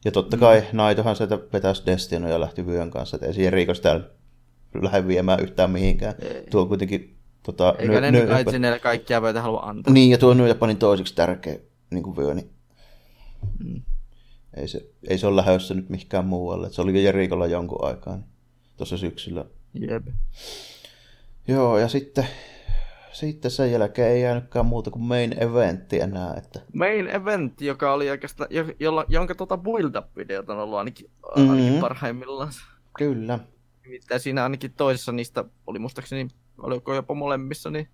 Ja 0.05 0.12
totta 0.12 0.36
kai 0.36 0.61
mm. 0.61 0.66
Naitohan 0.77 1.16
sieltä 1.16 1.39
vetäisi 1.52 1.82
Destino 1.86 2.28
ja 2.28 2.40
lähti 2.40 2.66
vyön 2.66 2.90
kanssa, 2.90 3.16
että 3.16 3.27
ei 3.27 3.35
siihen 3.35 3.52
Riikos 3.52 3.81
täällä 3.81 4.05
lähde 4.82 5.06
viemään 5.06 5.40
yhtään 5.40 5.70
mihinkään. 5.70 6.15
Ei. 6.19 6.47
Tuo 6.51 6.66
kuitenkin 6.66 7.15
Tota, 7.44 7.74
Eikä 7.78 8.01
ny, 8.01 8.27
ne 8.27 8.39
nyt 8.39 8.51
sinne 8.51 8.78
kaikkia 8.78 9.23
voita 9.23 9.43
halua 9.43 9.61
antaa. 9.61 9.93
Niin, 9.93 10.11
ja 10.11 10.19
tuo 10.19 10.35
New 10.35 10.48
Japanin 10.48 10.77
toiseksi 10.77 11.15
tärkeä 11.15 11.59
niin 11.94 12.04
kuin 12.04 12.16
vyö, 12.16 12.34
niin 12.34 12.50
mm. 13.64 13.82
ei, 14.56 14.68
se, 14.68 14.90
ei 15.08 15.18
se 15.18 15.26
ole 15.26 15.36
lähdössä 15.36 15.74
nyt 15.74 15.88
mihinkään 15.88 16.26
muualle. 16.26 16.70
Se 16.70 16.82
oli 16.82 16.94
jo 16.94 17.00
Jerikolla 17.00 17.46
jonkun 17.46 17.84
aikaa 17.84 18.16
niin 18.16 18.26
tuossa 18.76 18.96
syksyllä. 18.96 19.44
Jep. 19.74 20.06
Joo, 21.48 21.78
ja 21.78 21.88
sitten 21.88 22.26
sitten 23.14 23.50
sen 23.50 23.72
jälkeen 23.72 24.10
ei 24.10 24.22
jäänytkään 24.22 24.66
muuta 24.66 24.90
kuin 24.90 25.02
main 25.02 25.42
eventti 25.42 26.00
enää. 26.00 26.34
Että... 26.36 26.60
Main 26.72 27.08
event, 27.08 27.60
joka 27.60 27.92
oli 27.92 28.10
oikeastaan, 28.10 28.48
jolla, 28.80 29.04
jonka 29.08 29.34
tuota 29.34 29.58
build-up-videot 29.58 30.50
on 30.50 30.58
ollut 30.58 30.78
ainakin, 30.78 31.10
mm-hmm. 31.36 31.50
ainakin 31.50 31.80
parhaimmillaan. 31.80 32.52
Kyllä. 32.98 33.38
Mitä 33.88 34.18
siinä 34.18 34.42
ainakin 34.42 34.72
toisessa 34.72 35.12
niistä 35.12 35.44
oli 35.66 35.78
muistaakseni, 35.78 36.28
oliko 36.58 36.94
jopa 36.94 37.14
molemmissa, 37.14 37.70
niin 37.70 37.88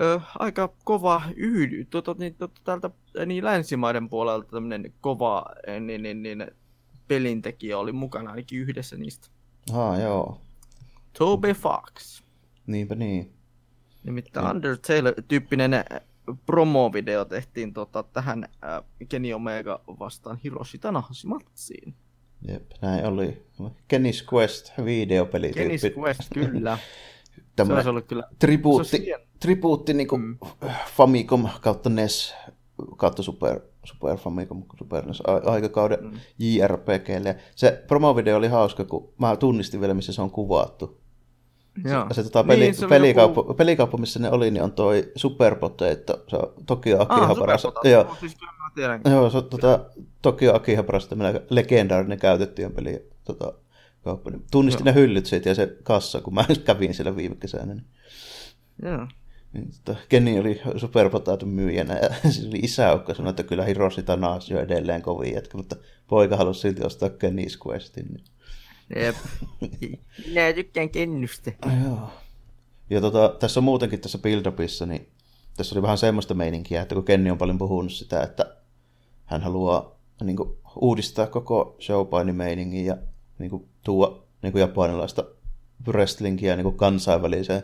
ö, 0.00 0.20
aika 0.38 0.72
kova 0.84 1.22
yhdy, 1.36 1.84
tuota, 1.84 2.14
niin, 2.18 2.34
tuota, 2.34 2.60
täältä 2.64 2.90
niin 3.26 3.44
länsimaiden 3.44 4.08
puolelta 4.08 4.50
tämmöinen 4.50 4.92
kova 5.00 5.44
niin, 5.80 6.02
niin, 6.02 6.22
niin, 6.22 6.46
pelintekijä 7.08 7.78
oli 7.78 7.92
mukana 7.92 8.30
ainakin 8.30 8.58
yhdessä 8.58 8.96
niistä. 8.96 9.28
Ah, 9.72 10.00
joo. 10.00 10.40
Toby 11.18 11.52
Fox. 11.52 12.22
Niinpä 12.66 12.94
niin. 12.94 13.32
Nimittäin 14.04 14.46
mm. 14.46 14.50
Undertale-tyyppinen 14.50 15.84
promo-video 16.46 17.24
tehtiin 17.24 17.72
tota, 17.72 18.02
tähän 18.02 18.44
äh, 18.44 18.82
Kenny 19.08 19.32
Omega 19.32 19.80
vastaan 19.86 20.38
Hiroshi 20.44 20.78
Tanahashi-matsiin. 20.78 21.94
Jep, 22.48 22.70
näin 22.82 23.06
oli. 23.06 23.46
Kenny's 23.60 24.32
Quest 24.32 24.72
videopeli. 24.84 25.50
Kenny's 25.50 25.98
Quest, 25.98 26.20
kyllä. 26.34 26.78
Tämmönen 27.56 27.82
se 27.82 27.90
ollut 27.90 28.06
kyllä. 28.06 28.24
Tribuutti, 28.38 29.12
tribuutti 29.40 29.94
niin 29.94 30.08
kuin 30.08 30.22
mm. 30.22 30.38
Famicom 30.96 31.48
kautta 31.60 31.90
NES 31.90 32.34
kautta 32.96 33.22
Super, 33.22 33.60
Super 33.84 34.16
Famicom, 34.16 34.62
Super 34.78 35.06
NES 35.06 35.22
aikakauden 35.46 35.98
mm. 36.02 36.12
JRPGlle. 36.38 37.36
Se 37.54 37.84
promovideo 37.86 38.36
oli 38.36 38.48
hauska, 38.48 38.84
kun 38.84 39.12
mä 39.18 39.36
tunnistin 39.36 39.80
vielä, 39.80 39.94
missä 39.94 40.12
se 40.12 40.22
on 40.22 40.30
kuvattu. 40.30 41.00
Joo. 41.84 42.06
Se, 42.08 42.14
se, 42.14 42.22
tota, 42.22 42.44
peli, 42.44 42.60
niin, 42.60 42.74
se 42.74 42.86
pelikauppa, 42.86 43.40
joku... 43.40 43.54
pelikauppa, 43.54 43.98
missä 43.98 44.18
ne 44.20 44.30
oli, 44.30 44.50
niin 44.50 44.62
on 44.62 44.72
toi 44.72 45.12
Super 45.16 45.54
Potato, 45.54 46.24
se 46.28 46.36
on 46.36 46.52
Tokio 46.66 47.02
Akihabaras. 47.02 47.64
Ah, 47.64 47.72
joo, 47.84 48.16
siis 48.20 48.36
joo, 49.10 49.30
se 49.30 49.36
on 49.36 49.44
tota, 49.44 49.84
Tokio 50.22 50.54
Akihabaras, 50.54 51.08
tämmöinen 51.08 51.40
legendaarinen 51.50 52.18
käytettyjen 52.18 52.72
peli 52.72 53.08
tota, 53.24 53.52
kauppa. 54.04 54.30
Niin 54.30 54.44
tunnistin 54.50 54.86
joo. 54.86 54.94
ne 54.94 55.00
hyllyt 55.00 55.26
siitä 55.26 55.48
ja 55.48 55.54
se 55.54 55.76
kassa, 55.82 56.20
kun 56.20 56.34
mä 56.34 56.44
kävin 56.64 56.94
siellä 56.94 57.16
viime 57.16 57.36
kesänä. 57.36 57.74
Niin... 57.74 57.84
Joo. 58.82 59.08
Niin, 59.52 59.70
tota, 59.84 60.00
Kenny 60.08 60.38
oli 60.38 60.60
superpotaton 60.76 61.48
myyjänä 61.48 61.98
ja 61.98 62.08
siis 62.32 62.46
oli 62.46 62.58
isä, 62.58 62.82
joka 62.82 63.14
sanoi, 63.14 63.30
että 63.30 63.42
kyllä 63.42 63.64
Hiroshi 63.64 64.02
Tanahashi 64.02 64.54
on 64.54 64.60
edelleen 64.60 65.02
kovin 65.02 65.34
jätkä, 65.34 65.56
mutta 65.56 65.76
poika 66.06 66.36
halusi 66.36 66.60
silti 66.60 66.84
ostaa 66.84 67.08
Kenny's 67.08 67.68
Questin. 67.68 68.06
Niin... 68.06 68.24
Jep. 68.96 69.16
Minä 70.28 70.52
tykkään 70.54 70.90
kennystä. 70.90 71.52
Joo. 71.84 72.10
Ja 72.90 73.00
tota, 73.00 73.36
tässä 73.40 73.60
on 73.60 73.64
muutenkin 73.64 74.00
tässä 74.00 74.18
build 74.18 74.52
niin 74.86 75.08
tässä 75.56 75.74
oli 75.74 75.82
vähän 75.82 75.98
semmoista 75.98 76.34
meininkiä, 76.34 76.82
että 76.82 76.94
kun 76.94 77.04
Kenni 77.04 77.30
on 77.30 77.38
paljon 77.38 77.58
puhunut 77.58 77.92
sitä, 77.92 78.22
että 78.22 78.56
hän 79.24 79.42
haluaa 79.42 79.98
niin 80.24 80.36
kuin, 80.36 80.58
uudistaa 80.76 81.26
koko 81.26 81.76
showpainin 81.80 82.36
meiningin 82.36 82.86
ja 82.86 82.96
niin 83.38 83.50
kuin, 83.50 83.68
tuoda 83.84 84.16
niin 84.42 84.52
kuin, 84.52 84.60
japanilaista 84.60 85.24
wrestlingia 85.86 86.56
niin 86.56 86.64
kuin, 86.64 86.76
kansainväliseen 86.76 87.62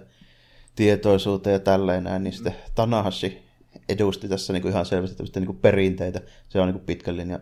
tietoisuuteen 0.74 1.52
ja 1.52 1.60
tälleen 1.60 2.04
näin, 2.04 2.24
niin 2.24 2.32
sitten 2.32 2.56
Tanahashi 2.74 3.42
edusti 3.88 4.28
tässä 4.28 4.52
niin 4.52 4.62
kuin, 4.62 4.72
ihan 4.72 4.86
selvästi 4.86 5.22
niin 5.34 5.46
kuin, 5.46 5.58
perinteitä. 5.58 6.20
Se 6.48 6.60
on 6.60 6.66
niin 6.66 6.74
kuin, 6.74 6.86
pitkän 6.86 7.16
linjan 7.16 7.40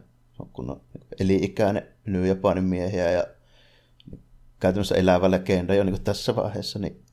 kun 0.53 0.71
on 0.71 0.81
eli-ikäinen 1.21 1.89
New 2.07 2.27
Japanin 2.27 2.65
miehiä 2.65 3.11
ja 3.11 3.25
käytännössä 4.61 4.95
elävä 4.95 5.31
legenda 5.31 5.75
jo 5.75 5.85
niin 5.85 5.95
kuin 5.95 6.05
tässä 6.05 6.37
vaiheessa, 6.37 6.79
niin 6.79 7.05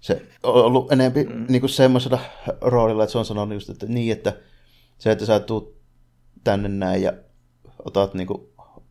se 0.00 0.22
on 0.42 0.64
ollut 0.64 0.92
enemmän 0.92 1.26
mm. 1.26 1.46
niin 1.48 1.68
semmoisella 1.68 2.20
roolilla, 2.60 3.04
että 3.04 3.12
se 3.12 3.18
on 3.18 3.24
sanonut 3.24 3.54
just, 3.54 3.70
että 3.70 3.86
niin, 3.86 4.12
että 4.12 4.36
se, 4.98 5.10
että 5.10 5.26
sä 5.26 5.40
tuut 5.40 5.76
tänne 6.44 6.68
näin 6.68 7.02
ja 7.02 7.12
otat 7.84 8.14
niin 8.14 8.26
kuin 8.26 8.48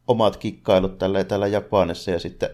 omat 0.07 0.38
kikkailut 0.38 0.97
tälleen 0.97 1.25
täällä 1.25 1.47
Japanissa 1.47 2.11
ja 2.11 2.19
sitten 2.19 2.49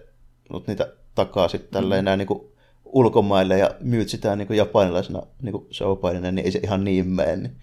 niitä 0.68 0.94
takaisin 1.16 1.68
tälleen 1.72 2.04
mm. 2.04 2.06
näin 2.06 2.18
niin 2.18 2.28
kuin 2.28 2.50
ulkomaille 2.86 3.58
ja 3.58 3.76
myyt 3.80 4.10
sitä 4.10 4.36
niin 4.36 4.48
kuin 4.48 4.58
japanilaisena 4.58 5.22
niin 5.42 5.54
kuin 5.54 5.68
showpainina, 5.72 6.32
niin 6.32 6.46
ei 6.46 6.52
se 6.52 6.60
ihan 6.64 6.84
niin 6.84 7.08
mene. 7.08 7.36
Niin. 7.36 7.56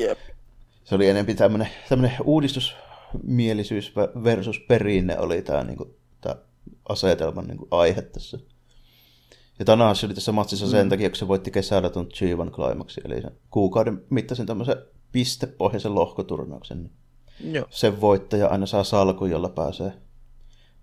Jep. 0.00 0.18
Se 0.84 0.94
oli 0.94 1.08
enemmän 1.08 1.36
tämmöinen, 1.36 1.68
tämmöinen 1.88 2.16
uudistusmielisyys 2.24 3.92
versus 4.24 4.60
perinne 4.60 5.18
oli 5.18 5.42
tämä 5.42 5.64
niin 5.64 5.76
kuin, 5.76 5.94
tämä 6.20 6.36
asetelman 6.88 7.46
niin 7.46 7.58
kuin 7.58 7.68
aihe 7.70 8.02
tässä. 8.02 8.38
Ja 9.58 9.64
Tanahashi 9.64 10.06
oli 10.06 10.14
tässä 10.14 10.32
matsissa 10.32 10.70
sen 10.70 10.86
mm. 10.86 10.90
takia, 10.90 11.10
kun 11.10 11.16
se 11.16 11.28
voitti 11.28 11.50
kesällä 11.50 11.90
tuon 11.90 12.06
G1 12.06 12.50
Climaxin, 12.50 13.06
eli 13.06 13.22
sen 13.22 13.32
kuukauden 13.50 14.04
mittaisen 14.10 14.46
tämmöisen 14.46 14.76
pistepohjaisen 15.12 15.94
lohkoturnauksen. 15.94 16.82
Niin 16.82 16.92
Joo. 17.40 17.66
Sen 17.70 18.00
voittaja 18.00 18.48
aina 18.48 18.66
saa 18.66 18.84
salkun, 18.84 19.30
jolla 19.30 19.48
pääsee 19.48 19.92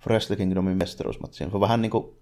Wrestle 0.05 0.35
Kingdomin 0.35 0.77
mestaruusmatsiin. 0.77 1.49
Se 1.49 1.55
on 1.55 1.61
vähän 1.61 1.81
niin 1.81 1.89
kuin 1.89 2.15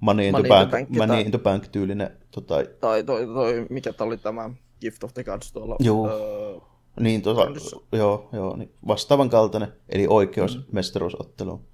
Money 0.00 0.26
into, 0.26 0.38
Money 0.38 0.48
Bank, 0.48 0.70
bank, 0.70 0.88
Money 0.90 1.20
into 1.20 1.38
Bank 1.38 1.68
tyylinen. 1.68 2.16
Tota... 2.30 2.54
Tai 2.80 3.02
toi, 3.02 3.26
toi, 3.26 3.66
mikä 3.70 3.92
tämä 3.92 4.06
oli 4.06 4.18
tämä 4.18 4.50
Gift 4.80 5.04
of 5.04 5.14
the 5.14 5.24
Gods 5.24 5.52
tuolla. 5.52 5.76
Joo. 5.80 6.10
Öö, 6.10 6.58
niin, 7.00 7.22
tuossa, 7.22 7.76
joo, 7.92 8.28
joo, 8.32 8.56
niin 8.56 8.72
vastaavan 8.86 9.30
kaltainen, 9.30 9.72
eli 9.88 10.06
oikeus 10.06 10.56
mm. 10.56 10.64
mestaruusotteluun. 10.72 11.64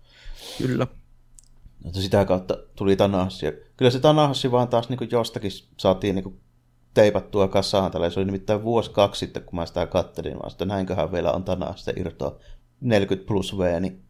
Kyllä. 0.59 0.87
No, 1.85 1.91
sitä 1.93 2.25
kautta 2.25 2.57
tuli 2.77 2.97
Tanahassi. 2.97 3.47
Kyllä 3.77 3.91
se 3.91 4.01
Tanahassi 4.01 4.51
vaan 4.51 4.69
taas 4.69 4.89
niin 4.89 5.09
jostakin 5.11 5.51
saatiin 5.77 6.15
niin 6.15 6.41
teipattua 6.95 7.49
kasaan. 7.49 7.91
Tällä. 7.91 8.11
Se 8.11 8.21
oli 8.21 8.27
nimittäin 8.27 8.63
vuosi 8.63 8.91
kaksi 8.91 9.19
sitten, 9.19 9.43
kun 9.43 9.57
mä 9.57 9.67
sitä 9.67 9.87
kattelin, 9.87 10.39
vaan 10.39 10.51
sitten 10.51 10.69
näinköhän 10.69 11.13
vielä 11.13 11.33
on 11.33 11.45
Tanahasta 11.45 11.93
irtoa 11.97 12.39
40 12.81 13.29
plus 13.29 13.59
V, 13.59 13.81
niin 13.81 14.03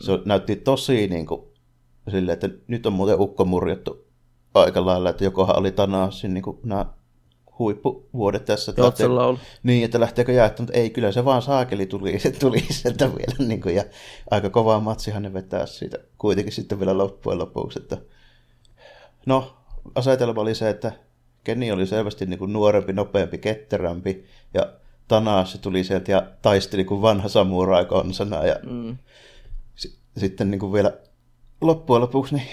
se 0.00 0.16
mm. 0.16 0.22
näytti 0.24 0.56
tosi 0.56 1.08
niin 1.08 1.26
kuin, 1.26 1.42
silleen, 2.10 2.34
että 2.34 2.48
nyt 2.66 2.86
on 2.86 2.92
muuten 2.92 3.20
ukko 3.20 3.44
murjottu 3.44 4.06
aika 4.54 4.86
lailla, 4.86 5.10
että 5.10 5.24
jokohan 5.24 5.58
oli 5.58 5.72
Tanahassin 5.72 6.34
niin 6.34 6.44
nämä 6.64 6.86
huippuvuodet 7.58 8.44
tässä. 8.44 8.72
Jotsella 8.76 9.26
on. 9.26 9.38
Niin, 9.62 9.84
että 9.84 10.00
lähteekö 10.00 10.32
jaettu, 10.32 10.62
mutta 10.62 10.78
ei, 10.78 10.90
kyllä 10.90 11.12
se 11.12 11.24
vaan 11.24 11.42
saakeli 11.42 11.86
tuli, 11.86 12.18
se 12.18 12.30
tuli 12.40 12.60
sieltä 12.70 13.04
vielä. 13.04 13.48
Niin 13.48 13.60
kuin, 13.60 13.74
ja 13.74 13.84
aika 14.30 14.50
kovaa 14.50 14.80
matsihan 14.80 15.22
ne 15.22 15.32
vetää 15.32 15.66
siitä 15.66 15.98
kuitenkin 16.18 16.52
sitten 16.52 16.78
vielä 16.78 16.98
loppujen 16.98 17.38
lopuksi. 17.38 17.78
Että... 17.82 17.98
No, 19.26 19.56
asetelma 19.94 20.40
oli 20.40 20.54
se, 20.54 20.70
että 20.70 20.92
Kenny 21.44 21.70
oli 21.70 21.86
selvästi 21.86 22.26
niin 22.26 22.38
kuin 22.38 22.52
nuorempi, 22.52 22.92
nopeampi, 22.92 23.38
ketterämpi 23.38 24.24
ja 24.54 24.72
Tanashi 25.08 25.58
tuli 25.58 25.84
sieltä 25.84 26.12
ja 26.12 26.26
taisteli 26.42 26.84
kuin 26.84 27.02
vanha 27.02 27.28
samurai 27.28 27.84
konsana. 27.84 28.44
Ja 28.46 28.56
mm. 28.70 28.96
s- 29.76 29.98
sitten 30.16 30.50
niin 30.50 30.58
kuin 30.58 30.72
vielä 30.72 30.92
loppujen 31.60 32.02
lopuksi 32.02 32.34
niin 32.34 32.48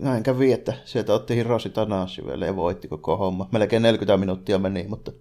näin 0.00 0.22
kävi, 0.22 0.52
että 0.52 0.72
sieltä 0.84 1.14
otti 1.14 1.36
Hiroshi 1.36 1.70
Tanahashi 1.70 2.26
vielä 2.26 2.46
ja 2.46 2.56
voitti 2.56 2.88
koko 2.88 3.16
homma. 3.16 3.48
Melkein 3.52 3.82
40 3.82 4.16
minuuttia 4.16 4.58
meni, 4.58 4.86
mutta... 4.88 5.12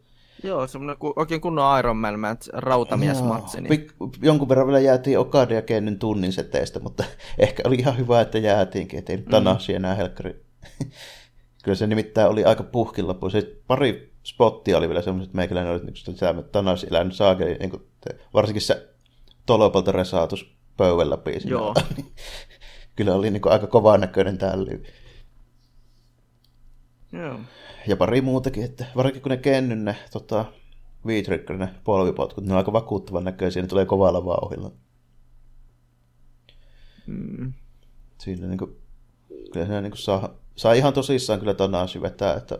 Joo, 0.43 0.67
semmoinen 0.67 0.97
ku, 0.97 1.13
oikein 1.15 1.41
kunnon 1.41 1.79
Iron 1.79 1.97
Man 1.97 2.19
match, 2.19 2.49
rautamiesmatsi. 2.53 3.61
Niin... 3.61 3.73
Pik- 3.73 4.17
jonkun 4.21 4.49
verran 4.49 4.67
vielä 4.67 4.79
jäätiin 4.79 5.19
Okada 5.19 5.53
ja 5.53 5.61
Kennen 5.61 5.99
tunnin 5.99 6.33
seteistä, 6.33 6.79
mutta 6.79 7.03
ehkä 7.39 7.63
oli 7.65 7.75
ihan 7.75 7.97
hyvä, 7.97 8.21
että 8.21 8.37
jäätiinkin, 8.37 8.99
ettei 8.99 9.17
mm. 9.17 9.23
Tanahashi 9.23 9.73
enää 9.73 9.95
helkkari. 9.95 10.43
Kyllä 11.63 11.75
se 11.75 11.87
nimittäin 11.87 12.29
oli 12.29 12.45
aika 12.45 12.63
puhkin 12.63 13.07
loppu. 13.07 13.29
Se 13.29 13.55
pari 13.67 14.13
spottia 14.23 14.77
oli 14.77 14.87
vielä 14.87 15.01
semmoiset, 15.01 15.29
että 15.29 15.35
meikäläinen 15.35 15.73
oli, 15.73 15.81
että 16.09 16.51
Tanahashi 16.51 16.87
elänyt 16.89 17.15
saakeli, 17.15 17.55
niin 17.55 17.69
kuin, 17.69 17.83
varsinkin 18.33 18.61
se 18.61 18.89
tolopalta 19.45 19.91
resaatus 19.91 20.55
pöydän 20.77 21.09
läpi. 21.09 21.37
Joo. 21.45 21.73
kyllä 22.95 23.15
oli 23.15 23.31
niin 23.31 23.41
kuin 23.41 23.53
aika 23.53 23.67
kovan 23.67 24.01
näköinen 24.01 24.37
täällä. 24.37 24.71
Joo. 27.11 27.39
Ja 27.87 27.97
pari 27.97 28.21
muutakin, 28.21 28.63
että 28.63 28.85
varsinkin 28.95 29.21
kun 29.21 29.29
ne 29.29 29.37
kennyn 29.37 29.85
ne 29.85 29.95
tota, 30.11 30.45
v 31.05 31.09
ne 31.57 31.69
polvipotkut, 31.83 32.45
ne 32.45 32.53
on 32.53 32.57
aika 32.57 32.73
vakuuttavan 32.73 33.23
näköisiä, 33.23 33.61
ne 33.61 33.67
tulee 33.67 33.85
kovalla 33.85 34.25
vauhilla. 34.25 34.71
Mm. 37.07 37.53
Siinä 38.17 38.47
niin 38.47 38.57
kuin, 38.57 38.77
kyllä 39.53 39.65
se 39.65 39.81
niin 39.81 39.91
kuin 39.91 40.01
saa, 40.01 40.35
saa 40.55 40.73
ihan 40.73 40.93
tosissaan 40.93 41.39
kyllä 41.39 41.53
Tanashi 41.53 42.01
vetää, 42.01 42.33
että 42.35 42.59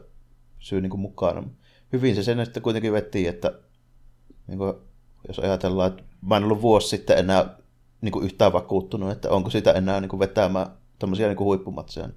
syy 0.60 0.82
niin 0.82 0.90
kuin 0.90 1.02
mukana. 1.02 1.44
Hyvin 1.94 2.16
se 2.16 2.24
sen 2.24 2.46
sitten 2.46 2.64
kuitenkin 2.64 2.94
vetti, 2.94 3.28
että 3.28 3.60
niin 4.48 4.58
kuin, 4.58 4.74
jos 5.28 5.40
ajatellaan, 5.40 5.92
että 5.92 6.04
mä 6.22 6.38
en 6.38 6.44
ollut 6.44 6.62
vuosi 6.62 6.88
sitten 6.88 7.18
enää 7.18 7.58
niin 8.02 8.12
kuin 8.12 8.26
yhtään 8.26 8.54
vakuuttunut, 8.54 9.12
että 9.12 9.30
onko 9.30 9.50
sitä 9.50 9.72
enää 9.72 10.02
niin 10.02 10.10
kuin 10.10 10.20
vetämään 10.20 10.68
tämmöisiä 11.00 11.28
niin 11.28 11.38
kuin 11.38 11.46
huippumatseja. 11.46 12.10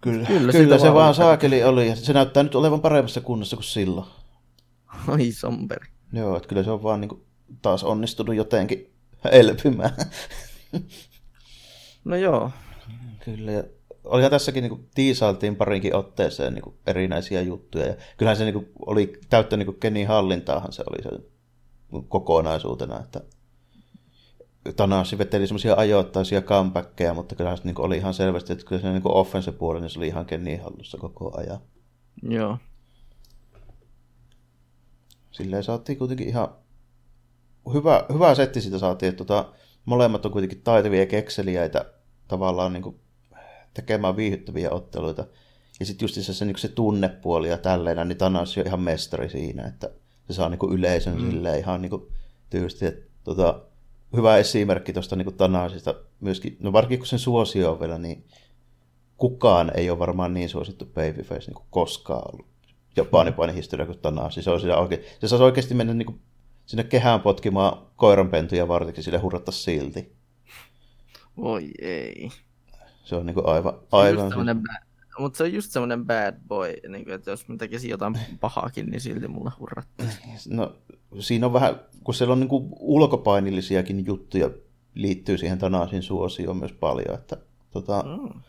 Kyllä, 0.00 0.26
kyllä, 0.26 0.52
kyllä 0.52 0.78
se 0.78 0.94
vaan 0.94 1.14
saakeli 1.14 1.64
oli, 1.64 1.88
ja 1.88 1.96
se 1.96 2.12
näyttää 2.12 2.42
nyt 2.42 2.54
olevan 2.54 2.80
paremmassa 2.80 3.20
kunnossa 3.20 3.56
kuin 3.56 3.64
silloin. 3.64 4.06
Ai 5.08 5.32
samperi. 5.32 5.86
Joo, 6.12 6.36
että 6.36 6.48
kyllä 6.48 6.62
se 6.62 6.70
on 6.70 6.82
vaan 6.82 7.00
niin 7.00 7.08
kuin 7.08 7.22
taas 7.62 7.84
onnistunut 7.84 8.36
jotenkin 8.36 8.92
elpymään. 9.30 9.96
No 12.04 12.16
joo. 12.16 12.50
Kyllä, 13.24 13.52
ja 13.52 13.64
olihan 14.06 14.30
tässäkin 14.30 14.62
niin 14.62 14.70
kuin, 14.70 14.88
tiisailtiin 14.94 15.56
parinkin 15.56 15.96
otteeseen 15.96 16.54
niin 16.54 16.62
kuin, 16.62 16.76
erinäisiä 16.86 17.42
juttuja. 17.42 17.86
Ja 17.86 17.94
kyllähän 18.16 18.36
se 18.36 18.44
niin 18.44 18.54
kuin, 18.54 18.68
oli 18.86 19.12
täyttä 19.30 19.56
niin 19.56 19.66
kuin 19.66 19.80
Kenin 19.80 20.08
hallintaahan 20.08 20.72
se 20.72 20.84
oli 20.90 21.02
se 21.02 21.28
kokonaisuutena, 22.08 23.00
että 23.00 23.20
Tanasi 24.76 25.18
veteli 25.18 25.46
semmoisia 25.46 25.74
ajoittaisia 25.76 26.42
comebackkejä, 26.42 27.14
mutta 27.14 27.34
kyllähän 27.34 27.58
se 27.58 27.64
niin 27.64 27.80
oli 27.80 27.96
ihan 27.96 28.14
selvästi, 28.14 28.52
että 28.52 28.64
kyllä 28.64 28.82
se 28.82 28.92
niin 28.92 29.02
offense 29.04 29.52
puolella 29.52 29.82
niin 29.82 29.90
se 29.90 29.98
oli 29.98 30.06
ihan 30.06 30.26
Kenin 30.26 30.62
hallussa 30.62 30.98
koko 30.98 31.38
ajan. 31.38 31.58
Joo. 32.22 32.58
Silleen 35.30 35.64
saatiin 35.64 35.98
kuitenkin 35.98 36.28
ihan 36.28 36.48
hyvä, 37.74 38.04
hyvä 38.12 38.34
setti 38.34 38.60
siitä 38.60 38.78
saatiin, 38.78 39.10
että 39.10 39.24
tota, 39.24 39.52
molemmat 39.84 40.26
on 40.26 40.32
kuitenkin 40.32 40.62
taitavia 40.62 41.06
kekseliäitä 41.06 41.84
tavallaan 42.28 42.72
niin 42.72 42.82
kuin 42.82 43.00
tekemään 43.76 44.16
viihyttäviä 44.16 44.70
otteluita. 44.70 45.26
Ja 45.80 45.86
sitten 45.86 46.04
just 46.04 46.14
se, 46.14 46.34
se, 46.34 46.44
niin 46.44 46.58
se 46.58 46.68
tunnepuoli 46.68 47.48
ja 47.48 47.58
tälleen, 47.58 48.08
niin 48.08 48.18
Thanos 48.18 48.58
on 48.58 48.66
ihan 48.66 48.80
mestari 48.80 49.28
siinä, 49.28 49.66
että 49.66 49.90
se 50.26 50.32
saa 50.32 50.48
niin 50.48 50.72
yleisön 50.72 51.20
mm. 51.20 51.30
silleen 51.30 51.58
ihan 51.58 51.82
niin 51.82 51.92
tyysti. 52.50 52.86
Että, 52.86 53.06
tota, 53.24 53.62
hyvä 54.16 54.36
esimerkki 54.36 54.92
tuosta 54.92 55.16
niin 55.16 55.36
Thanasista 55.36 55.94
myöskin, 56.20 56.56
no 56.60 56.72
varsinkin 56.72 56.98
kun 56.98 57.06
sen 57.06 57.18
suosio 57.18 57.72
on 57.72 57.80
vielä, 57.80 57.98
niin 57.98 58.24
kukaan 59.16 59.72
ei 59.74 59.90
ole 59.90 59.98
varmaan 59.98 60.34
niin 60.34 60.48
suosittu 60.48 60.84
babyface 60.84 61.46
niin 61.46 61.54
kuin 61.54 61.66
koskaan 61.70 62.22
ollut. 62.32 62.46
Japanipainen 62.96 63.56
historia 63.56 63.86
kuin 63.86 63.98
Thanos. 63.98 64.34
Se, 64.34 64.50
on 64.50 64.78
oikein, 64.78 65.02
se 65.20 65.28
saisi 65.28 65.44
oikeasti 65.44 65.74
mennä 65.74 65.94
niin 65.94 66.06
kuin 66.06 66.20
sinne 66.66 66.84
kehään 66.84 67.20
potkimaan 67.20 67.86
koiranpentuja 67.96 68.68
vartiksi, 68.68 69.02
sille 69.02 69.18
hurratta 69.18 69.52
silti. 69.52 70.16
Voi 71.36 71.70
ei. 71.80 72.30
Se 73.06 73.16
on 73.16 73.26
niinku 73.26 73.42
aivan... 73.44 73.74
aivan 73.92 74.32
mutta 75.18 75.36
se 75.36 75.44
on 75.44 75.52
just 75.52 75.70
semmoinen 75.70 76.06
bad 76.06 76.34
boy, 76.48 76.74
niin 76.88 77.04
kuin, 77.04 77.14
että 77.14 77.30
jos 77.30 77.48
mä 77.48 77.56
tekisin 77.56 77.90
jotain 77.90 78.18
pahaakin, 78.40 78.86
niin 78.86 79.00
silti 79.00 79.28
mulla 79.28 79.52
hurrattaa. 79.58 80.06
No, 80.48 80.76
siinä 81.18 81.46
on 81.46 81.52
vähän, 81.52 81.80
kun 82.04 82.14
siellä 82.14 82.32
on 82.32 82.40
niin 82.40 82.48
kuin 82.48 82.68
ulkopainillisiakin 82.70 84.06
juttuja 84.06 84.50
liittyy 84.94 85.38
siihen 85.38 85.58
Tanasin 85.58 86.02
suosioon 86.02 86.56
myös 86.56 86.72
paljon, 86.72 87.14
että 87.14 87.36
tota, 87.70 88.04
mm. 88.06 88.40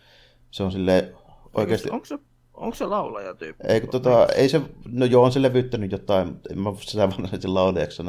se 0.51 0.63
on 0.63 0.71
silleen 0.71 1.15
oikeasti... 1.53 1.89
Onko 1.89 2.05
se, 2.05 2.19
onko 2.53 2.75
se 2.75 2.85
laulaja 2.85 3.33
tyyppi? 3.33 3.67
Ei, 3.67 3.81
kun, 3.81 3.89
tota, 3.89 4.27
ei 4.35 4.49
se, 4.49 4.61
no 4.85 5.05
joo, 5.05 5.23
on 5.23 5.31
se 5.31 5.41
levyttänyt 5.41 5.91
jotain, 5.91 6.39
en 6.51 6.59
mä 6.59 6.73
sitä 6.81 7.07
varsinaisesti 7.07 7.47
laulajaksi 7.47 8.03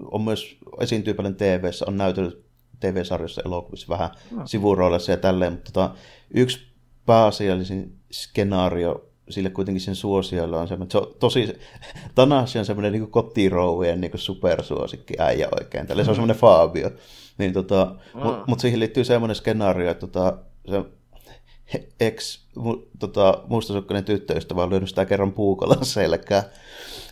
On 0.00 0.22
myös 0.22 0.58
esiintyy 0.80 1.14
paljon 1.14 1.34
tv 1.34 1.70
on 1.86 1.96
näytellyt 1.96 2.47
TV-sarjoissa, 2.80 3.42
elokuvissa 3.44 3.88
vähän 3.88 4.10
no. 4.30 4.46
sivuroolissa 4.46 5.12
ja 5.12 5.16
tälleen, 5.16 5.52
mutta 5.52 5.72
tota, 5.72 5.94
yksi 6.34 6.68
pääasiallisin 7.06 7.98
skenaario 8.12 9.04
sille 9.30 9.50
kuitenkin 9.50 9.80
sen 9.80 9.94
suosioilla 9.94 10.60
on 10.60 10.68
semmoinen, 10.68 10.90
se 10.90 10.98
on 10.98 11.14
tosi, 11.18 11.58
Tanashi 12.14 12.58
on 12.58 12.64
semmoinen 12.64 12.92
niin 12.92 13.10
kotirouvien 13.10 14.00
niin 14.00 14.12
supersuosikki 14.14 15.14
äijä 15.18 15.48
oikein, 15.60 15.86
tällä 15.86 16.04
se 16.04 16.10
on 16.10 16.14
semmoinen 16.14 16.36
Fabio, 16.44 16.90
niin 17.38 17.52
tota, 17.52 17.94
oh. 18.14 18.24
mutta 18.24 18.44
mut 18.46 18.60
siihen 18.60 18.80
liittyy 18.80 19.04
semmoinen 19.04 19.34
skenaario, 19.34 19.90
että 19.90 20.06
tota, 20.06 20.38
se 20.70 20.84
ex 22.00 22.40
mu, 22.56 22.76
tota, 22.98 23.42
mustasukkainen 23.48 24.04
tyttöystävä 24.04 24.62
on 24.62 24.70
lyönyt 24.70 24.88
sitä 24.88 25.04
kerran 25.04 25.32
puukolla 25.32 25.76
selkää, 25.82 26.44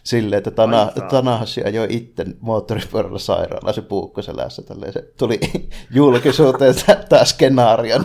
silleen, 0.02 0.38
että 0.38 0.50
Tana, 0.50 0.92
Tanahashi 1.10 1.64
ajoi 1.64 1.86
itse 1.90 2.24
moottoripyörällä 2.40 3.18
sairaalaan 3.18 3.74
se 3.74 3.82
puukkoselässä. 3.82 4.62
Tälleen 4.62 4.92
se 4.92 5.12
tuli 5.18 5.40
julkisuuteen 5.94 6.74
tämä 7.08 7.24
skenaario. 7.24 7.98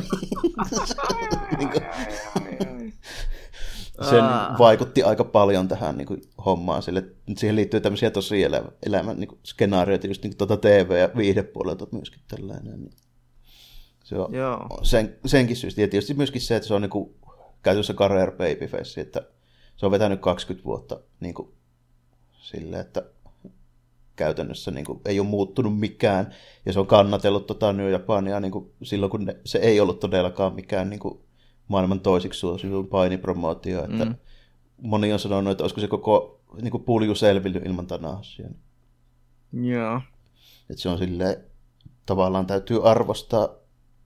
niin 1.57 1.69
sen 4.09 4.23
vaikutti 4.59 5.03
aika 5.03 5.23
paljon 5.23 5.67
tähän 5.67 5.97
niin 5.97 6.05
kuin, 6.05 6.21
hommaan. 6.45 6.83
Sille, 6.83 7.03
siihen 7.37 7.55
liittyy 7.55 7.81
tämmöisiä 7.81 8.11
tosi 8.11 8.43
elämä, 8.43 8.67
elämän 8.85 9.19
niin 9.19 9.27
kuin, 9.27 9.39
skenaarioita, 9.43 10.07
just 10.07 10.23
niin 10.23 10.31
kuin, 10.31 10.47
tuota 10.47 10.57
TV- 10.57 10.99
ja 10.99 11.09
viihdepuolelta 11.17 11.87
myöskin 11.91 12.21
tällainen. 12.27 12.79
Niin. 12.79 12.93
Se 14.11 14.17
on 14.17 14.33
Joo. 14.33 14.79
Sen, 14.83 15.15
senkin 15.25 15.55
syystä. 15.55 15.81
Ja 15.81 15.87
tietysti 15.87 16.13
myöskin 16.13 16.41
se, 16.41 16.55
että 16.55 16.67
se 16.67 16.73
on 16.73 16.81
niin 16.81 16.89
kuin, 16.89 17.15
käytössä 17.63 17.93
career 17.93 18.31
babyface, 18.31 19.01
että 19.01 19.21
se 19.75 19.85
on 19.85 19.91
vetänyt 19.91 20.21
20 20.21 20.65
vuotta 20.65 20.99
niin 21.19 21.33
kuin, 21.33 21.49
sille, 22.31 22.79
että 22.79 23.03
käytännössä 24.15 24.71
niin 24.71 24.85
kuin, 24.85 25.01
ei 25.05 25.19
ole 25.19 25.27
muuttunut 25.27 25.79
mikään, 25.79 26.33
ja 26.65 26.73
se 26.73 26.79
on 26.79 26.87
kannatellut 26.87 27.47
tota 27.47 27.73
New 27.73 27.91
Japania 27.91 28.39
niin 28.39 28.51
kuin, 28.51 28.71
silloin, 28.83 29.09
kun 29.09 29.25
ne, 29.25 29.37
se 29.45 29.57
ei 29.57 29.79
ollut 29.79 29.99
todellakaan 29.99 30.55
mikään 30.55 30.89
niin 30.89 30.99
kuin, 30.99 31.19
maailman 31.67 31.99
toisiksi 31.99 32.39
suositun 32.39 32.87
painipromootio, 32.87 33.83
että 33.83 34.05
mm. 34.05 34.15
moni 34.81 35.13
on 35.13 35.19
sanonut, 35.19 35.51
että 35.51 35.63
olisiko 35.63 35.81
se 35.81 35.87
koko 35.87 36.41
niin 36.61 36.71
kuin, 36.71 36.83
pulju 36.83 37.15
selvinnyt 37.15 37.65
ilman 37.65 37.87
Tanahasia. 37.87 38.49
Joo. 39.53 40.01
Että 40.69 40.81
se 40.81 40.89
on 40.89 40.97
silleen, 40.97 41.35
tavallaan 42.05 42.47
täytyy 42.47 42.89
arvostaa 42.89 43.60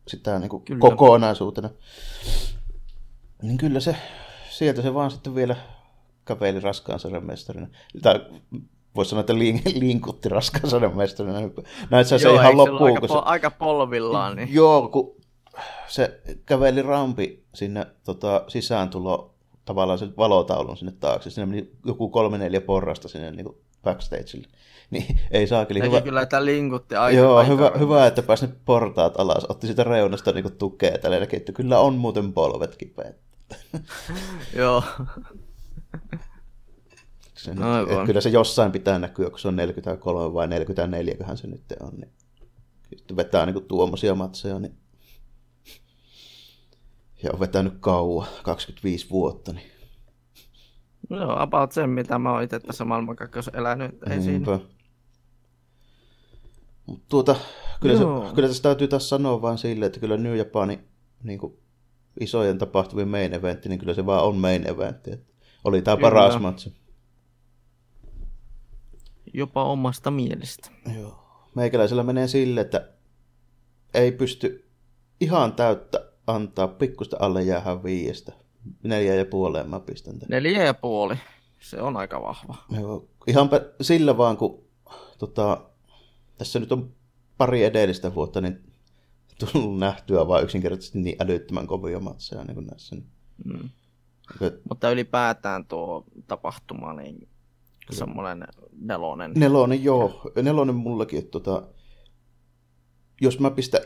sitä 0.08 0.40
niin 0.40 0.50
kuin, 0.50 0.64
kokonaisuutena. 0.80 1.70
Niin 3.42 3.58
kyllä 3.58 3.80
se, 3.80 3.96
sieltä 4.50 4.82
se 4.82 4.94
vaan 4.94 5.12
sitten 5.12 5.36
vielä 5.36 5.56
käveli 6.26 6.60
raskaan 6.60 7.00
sarjan 7.00 7.26
mestarina. 7.26 7.68
Tai 8.02 8.26
voisi 8.96 9.10
sanoa, 9.10 9.20
että 9.20 9.36
linkutti 9.76 10.30
raskaan 10.30 10.70
sarjan 10.70 10.98
mestarina. 10.98 11.40
Näin 11.90 12.06
se 12.06 12.16
Joo, 12.16 12.36
ihan 12.36 12.58
loppuun. 12.58 12.92
Aika, 12.92 13.08
se... 13.08 13.14
aika 13.26 13.52
polvillaan. 13.52 14.36
Niin... 14.36 14.54
Joo, 14.54 14.88
kun 14.88 15.16
se 15.88 16.22
käveli 16.46 16.82
rampi 16.82 17.46
sinne 17.54 17.88
tota, 18.04 18.44
sisääntulo 18.48 19.36
tavallaan 19.66 20.00
sen 20.00 20.14
valotaulun 20.18 20.78
sinne 20.78 20.94
taakse. 21.00 21.30
Sinne 21.30 21.46
meni 21.46 21.72
joku 21.86 22.10
kolme 22.10 22.38
neljä 22.38 22.62
porrasta 22.62 23.08
sinne 23.08 23.32
niin 23.32 23.46
kuin 23.46 23.58
backstageille. 23.84 24.48
Niin 24.92 25.20
ei 25.32 25.48
saakeli. 25.48 25.82
Hyvä. 25.82 26.02
kyllä, 26.02 26.22
että 26.22 26.46
linkutti 26.46 26.96
aika 26.96 27.18
Joo, 27.18 27.36
aika 27.36 27.52
hyvä, 27.52 27.72
hyvä, 27.80 28.08
että 28.08 28.22
pääsi 28.22 28.48
portaat 28.66 29.20
alas. 29.20 29.46
Otti 29.50 29.68
sitä 29.68 29.84
reunasta 29.84 30.32
niin 30.32 30.44
kuin 30.44 30.58
tukea 30.58 30.98
tällä 30.98 31.18
että 31.34 31.52
kyllä 31.52 31.80
on 31.80 31.94
muuten 31.96 32.34
polvet 32.34 32.76
kipeät. 32.76 33.16
Joo. 34.56 34.84
Se 37.34 37.54
nyt, 37.54 38.06
kyllä 38.06 38.22
se 38.22 38.30
jossain 38.30 38.72
pitää 38.72 39.00
näkyä, 39.00 39.30
kun 39.30 39.40
se 39.40 39.48
on 39.48 39.56
43 39.56 40.34
vai 40.34 40.48
44, 40.48 41.16
köhän 41.16 41.38
se 41.38 41.48
nyt 41.48 41.62
on. 41.80 41.94
Niin 41.98 42.12
sitten 42.90 43.18
vetää 43.18 43.46
niin 43.46 43.64
tuommoisia 43.64 44.16
matseja, 44.16 44.60
niin 44.60 44.78
ja 47.24 47.32
on 47.34 47.40
vetänyt 47.40 47.74
kauan, 47.80 48.28
25 48.44 49.10
vuotta. 49.10 49.54
Niin... 49.54 49.72
Joo, 51.10 51.40
about 51.40 51.72
sen, 51.72 51.90
mitä 51.90 52.20
mä 52.20 52.32
oon 52.32 52.44
itse 52.44 52.60
tässä 52.60 52.86
maailmankaikkeus 52.86 53.50
elänyt. 53.54 53.98
Ei 54.10 54.22
siinä. 54.22 54.60
Tuota, 57.10 57.36
kyllä, 57.82 57.98
se, 57.98 58.34
kyllä 58.36 58.48
tässä 58.48 58.64
täytyy 58.64 58.88
taas 58.88 59.10
sanoa 59.10 59.42
vain 59.42 59.58
sille, 59.58 59.86
että 59.86 60.00
kyllä 60.00 60.18
New 60.18 60.38
Japani 60.38 60.80
niin 61.24 61.40
kuin 61.40 61.54
isojen 62.20 62.58
tapahtuvien 62.58 63.08
main 63.08 63.34
eventti, 63.34 63.70
niin 63.70 63.80
kyllä 63.80 63.94
se 63.94 64.06
vaan 64.06 64.24
on 64.24 64.36
main 64.36 64.70
eventti. 64.70 65.12
Oli 65.64 65.82
tämä 65.82 65.98
paras 65.98 66.40
matsi 66.40 66.74
jopa 69.36 69.64
omasta 69.64 70.12
mielestä. 70.12 70.70
Joo. 71.00 71.26
Meikäläisellä 71.56 72.04
menee 72.04 72.28
sille, 72.28 72.62
että 72.62 72.90
ei 73.94 74.12
pysty 74.12 74.70
ihan 75.22 75.54
täyttä 75.54 76.06
antaa 76.28 76.68
pikkusta 76.68 77.18
alle 77.20 77.44
jäähän 77.44 77.84
viiestä. 77.84 78.34
Neljä 78.84 79.16
ja 79.16 79.26
puoleen 79.26 79.70
mä 79.70 79.80
pistän 79.80 80.20
tämän. 80.20 80.30
Neljä 80.30 80.64
ja 80.64 80.74
puoli. 80.74 81.16
Se 81.60 81.82
on 81.82 81.98
aika 81.98 82.22
vahva. 82.22 82.56
Joo. 82.80 83.08
Ihan 83.28 83.50
sillä 83.82 84.18
vaan, 84.18 84.38
kun 84.38 84.64
tota, 85.18 85.70
tässä 86.38 86.60
nyt 86.60 86.72
on 86.72 86.92
pari 87.38 87.64
edellistä 87.64 88.16
vuotta, 88.16 88.42
niin 88.42 88.74
tullut 89.40 89.80
nähtyä 89.80 90.28
vain 90.28 90.44
yksinkertaisesti 90.44 91.00
niin 91.00 91.16
älyttömän 91.20 91.68
kovia 91.68 92.00
matseja 92.00 92.44
niin 92.44 92.56
kuin 92.56 92.68
näissä. 92.68 92.96
Mm. 93.46 93.70
Mutta 94.70 94.92
ylipäätään 94.92 95.66
tuo 95.66 96.06
tapahtuma, 96.28 96.94
niin 96.94 97.28
semmoinen 97.92 98.48
nelonen. 98.82 99.32
Nelonen, 99.36 99.84
joo. 99.84 100.32
Nelonen 100.42 100.76
mullakin, 100.76 101.20
että 101.20 101.32
tota, 101.32 101.68
jos 103.22 103.40
mä 103.40 103.52
pistä, 103.52 103.82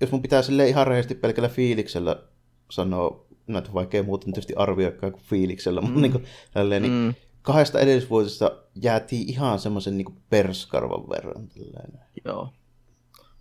jos 0.00 0.12
mun 0.12 0.22
pitää 0.22 0.42
sille 0.42 0.68
ihan 0.68 0.86
rehellisesti 0.86 1.14
pelkällä 1.14 1.48
fiiliksellä 1.48 2.22
sanoa, 2.70 3.26
näitä 3.46 3.72
vaikea 3.74 4.02
muuten 4.02 4.32
tietysti 4.32 4.54
arvioikaan 4.54 5.12
kuin 5.12 5.24
fiiliksellä, 5.24 5.80
mm. 5.80 5.86
mutta 5.86 6.00
niin 6.00 6.12
kuin, 6.12 6.24
tälleen, 6.50 6.82
niin 6.82 6.92
mm. 6.92 7.14
Kahdesta 7.46 7.80
edellisvuotisesta 7.80 8.50
jäätiin 8.74 9.28
ihan 9.28 9.58
semmoisen 9.58 9.98
niin 9.98 10.22
perskarvan 10.30 11.08
verran. 11.08 11.48
Tälleen. 11.48 12.06
Joo. 12.24 12.52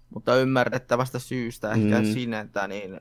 Mutta 0.09 0.35
ymmärrettävästä 0.35 1.19
syystä 1.19 1.71
ehkä 1.71 1.99
mm. 2.01 2.05
sinä, 2.13 2.39
että 2.39 2.67
niin 2.67 2.99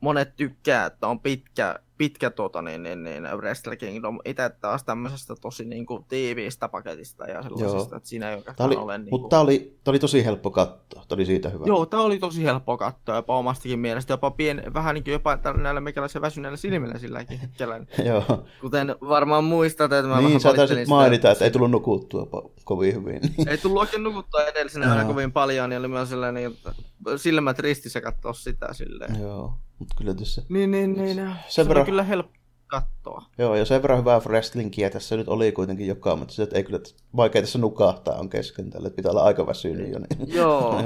monet 0.00 0.36
tykkää, 0.36 0.86
että 0.86 1.06
on 1.06 1.20
pitkä, 1.20 1.78
pitkä 2.02 2.30
tuota, 2.30 2.62
niin, 2.62 2.82
niin, 2.82 3.02
niin 3.02 3.22
Wrestle 3.36 3.76
Kingdom 3.76 4.18
itse 4.24 4.50
taas 4.60 4.84
tämmöisestä 4.84 5.34
tosi 5.40 5.64
niin 5.64 5.86
kuin, 5.86 6.04
tiiviistä 6.04 6.68
paketista 6.68 7.24
ja 7.24 7.42
sellaisesta, 7.42 7.76
Joo. 7.76 7.96
että 7.96 8.08
siinä 8.08 8.30
ei 8.30 8.36
oikeastaan 8.36 8.66
oli, 8.66 8.76
ole... 8.76 8.98
Niin 8.98 9.08
mutta 9.10 9.28
tämä 9.28 9.42
oli, 9.42 9.76
oli 9.86 9.98
tosi 9.98 10.24
helppo 10.24 10.50
katsoa, 10.50 11.04
tämä 11.08 11.16
oli 11.16 11.26
siitä 11.26 11.48
hyvä. 11.48 11.64
Joo, 11.66 11.86
tämä 11.86 12.02
oli 12.02 12.18
tosi 12.18 12.44
helppo 12.44 12.76
katsoa, 12.76 13.16
jopa 13.16 13.38
omastakin 13.38 13.78
mielestä, 13.78 14.12
jopa 14.12 14.30
pien, 14.30 14.62
vähän 14.74 14.94
niin 14.94 15.04
kuin 15.04 15.12
jopa 15.12 15.38
näillä 15.56 15.80
meikäläisen 15.80 16.22
väsyneillä 16.22 16.56
silmillä 16.56 16.98
silläkin 16.98 17.38
hetkellä. 17.38 17.80
Joo. 18.04 18.44
Kuten 18.60 18.96
varmaan 19.00 19.44
muistat, 19.44 19.92
että 19.92 20.08
mä 20.08 20.20
niin, 20.20 20.40
vähän 20.44 20.56
taisit 20.56 20.88
mainita, 20.88 21.30
että 21.30 21.44
ei 21.44 21.50
tullut 21.50 21.70
nukuttua 21.70 22.26
kovin 22.64 22.94
hyvin. 22.94 23.20
ei 23.50 23.58
tullut 23.58 23.80
oikein 23.80 24.02
nukuttua 24.02 24.44
edellisenä 24.44 25.02
no. 25.02 25.08
kovin 25.08 25.32
paljon, 25.32 25.70
niin 25.70 25.78
oli 25.78 25.88
myös 25.88 26.08
sellainen, 26.08 26.52
että 26.52 26.74
silmät 27.16 27.58
ristissä 27.58 28.00
katsoa 28.00 28.32
sitä 28.32 28.72
silleen. 28.72 29.20
Joo, 29.20 29.54
mutta 29.78 29.94
kyllä 29.98 30.14
tässä... 30.14 30.42
Niin, 30.48 30.70
niin, 30.70 30.92
niin. 30.92 31.16
Sen 31.16 31.36
se 31.48 31.68
verran... 31.68 31.86
kyllä 31.86 32.02
helppo 32.02 32.42
katsoa. 32.72 33.24
Joo, 33.38 33.54
ja 33.54 33.64
sen 33.64 33.82
verran 33.82 33.98
hyvää 33.98 34.18
wrestlingiä 34.18 34.90
tässä 34.90 35.16
nyt 35.16 35.28
oli 35.28 35.52
kuitenkin 35.52 35.86
joka, 35.86 36.16
mutta 36.16 36.34
se, 36.34 36.48
ei 36.54 36.64
kyllä 36.64 36.80
vaikea 37.16 37.42
tässä 37.42 37.58
nukahtaa 37.58 38.18
on 38.18 38.28
kesken 38.28 38.70
tällä, 38.70 38.86
että 38.86 38.96
pitää 38.96 39.10
olla 39.10 39.24
aika 39.24 39.46
väsynyt 39.46 39.92
jo. 39.92 39.98
Niin. 39.98 40.34
Joo. 40.38 40.82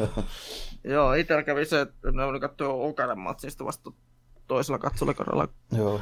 Joo, 0.85 1.15
itsellä 1.15 1.43
kävi 1.43 1.65
se, 1.65 1.81
että 1.81 2.13
ne 2.13 2.25
oli 2.25 2.41
katsoa 2.41 2.73
Okanen 2.73 3.19
matsista 3.19 3.65
vasta 3.65 3.93
toisella 4.47 4.79
katsolekoralla. 4.79 5.49
Joo. 5.77 6.01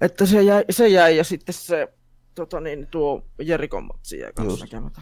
Että 0.00 0.26
se 0.26 0.42
jäi, 0.42 0.64
se 0.70 0.88
jäi 0.88 1.16
ja 1.16 1.24
sitten 1.24 1.54
se 1.54 1.88
tota 2.34 2.60
niin, 2.60 2.86
tuo 2.86 3.22
Jerikon 3.42 3.84
matsi 3.84 4.18
jäi 4.18 4.32
kanssa 4.32 4.64
näkemättä. 4.64 5.00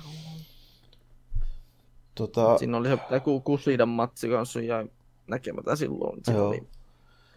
Tota... 2.15 2.59
Siinä 2.59 2.77
oli 2.77 2.89
se 2.89 2.99
Kusidan 3.45 3.89
matsi 3.89 4.29
kanssa 4.29 4.61
ja 4.61 4.87
näkemättä 5.27 5.77
silloin. 5.77 6.21
Joo. 6.29 6.49
oli 6.49 6.69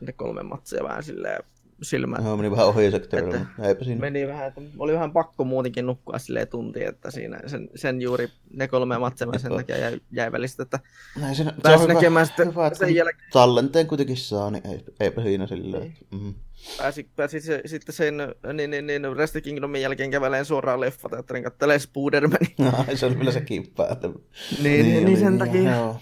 ne 0.01 0.13
kolme 0.13 0.43
matsia 0.43 0.83
vähän 0.83 1.03
silleen 1.03 1.43
silmään. 1.81 2.25
Joo, 2.25 2.37
meni 2.37 2.51
vähän 2.51 2.67
ohi 2.67 2.91
sektorilla, 2.91 3.45
eipä 3.63 3.85
siinä. 3.85 4.01
Meni 4.01 4.27
vähän, 4.27 4.47
että 4.47 4.61
oli 4.77 4.93
vähän 4.93 5.11
pakko 5.11 5.43
muutenkin 5.43 5.85
nukkua 5.85 6.19
silleen 6.19 6.47
tunti, 6.47 6.83
että 6.83 7.11
siinä 7.11 7.39
sen, 7.47 7.69
sen 7.75 8.01
juuri 8.01 8.29
ne 8.53 8.67
kolme 8.67 8.97
matsemaa 8.97 9.37
sen 9.37 9.51
takia 9.51 9.77
jäi, 9.77 10.01
jäi 10.11 10.31
välistä, 10.31 10.63
että 10.63 10.79
Näin 11.21 11.35
sen, 11.35 11.53
pääsi 11.63 11.87
näkemään 11.87 12.25
sitten 12.25 12.47
hyvä, 12.47 12.67
että 12.67 12.79
sen 12.79 12.95
jälkeen. 12.95 13.29
Tallenteen 13.31 13.87
kuitenkin 13.87 14.17
saa, 14.17 14.51
niin 14.51 14.67
ei, 14.67 14.85
eipä 14.99 15.21
siinä 15.21 15.47
silleen. 15.47 15.83
Ei. 15.83 15.93
Mm-hmm. 16.11 16.33
Pääsi, 16.77 17.09
pääsi 17.15 17.41
se, 17.41 17.61
sitten 17.65 17.95
sen 17.95 18.17
niin, 18.53 18.69
niin, 18.69 18.87
niin 18.87 19.15
Rest 19.17 19.35
Kingdomin 19.43 19.81
jälkeen 19.81 20.11
käveleen 20.11 20.45
suoraan 20.45 20.81
leffateatterin 20.81 21.43
kattelee 21.43 21.79
Spoodermanin. 21.79 22.55
No, 22.59 22.95
se 22.95 23.05
oli 23.05 23.19
vielä 23.19 23.31
se 23.31 23.41
kippää. 23.41 23.87
Että... 23.91 24.07
niin, 24.07 24.19
niin, 24.63 24.85
niin, 24.85 25.05
niin, 25.05 25.19
sen 25.19 25.37
takia. 25.37 25.75
Joo. 25.75 25.99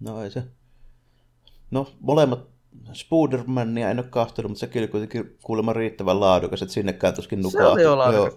No 0.00 0.24
ei 0.24 0.30
se. 0.30 0.42
No, 1.70 1.92
molemmat 2.00 2.51
Spoodermania 2.94 3.90
en 3.90 3.98
ole 3.98 4.06
kahtanut, 4.10 4.50
mutta 4.50 4.60
sekin 4.60 4.82
oli 4.82 4.88
kuitenkin 4.88 5.36
kuulemma 5.42 5.72
riittävän 5.72 6.20
laadukas, 6.20 6.62
että 6.62 6.74
sinnekään 6.74 7.14
tuskin 7.14 7.42
nukahti. 7.42 7.66
Se 7.66 7.72
oli 7.72 7.82
jo 7.82 7.98
laadukas. 7.98 8.34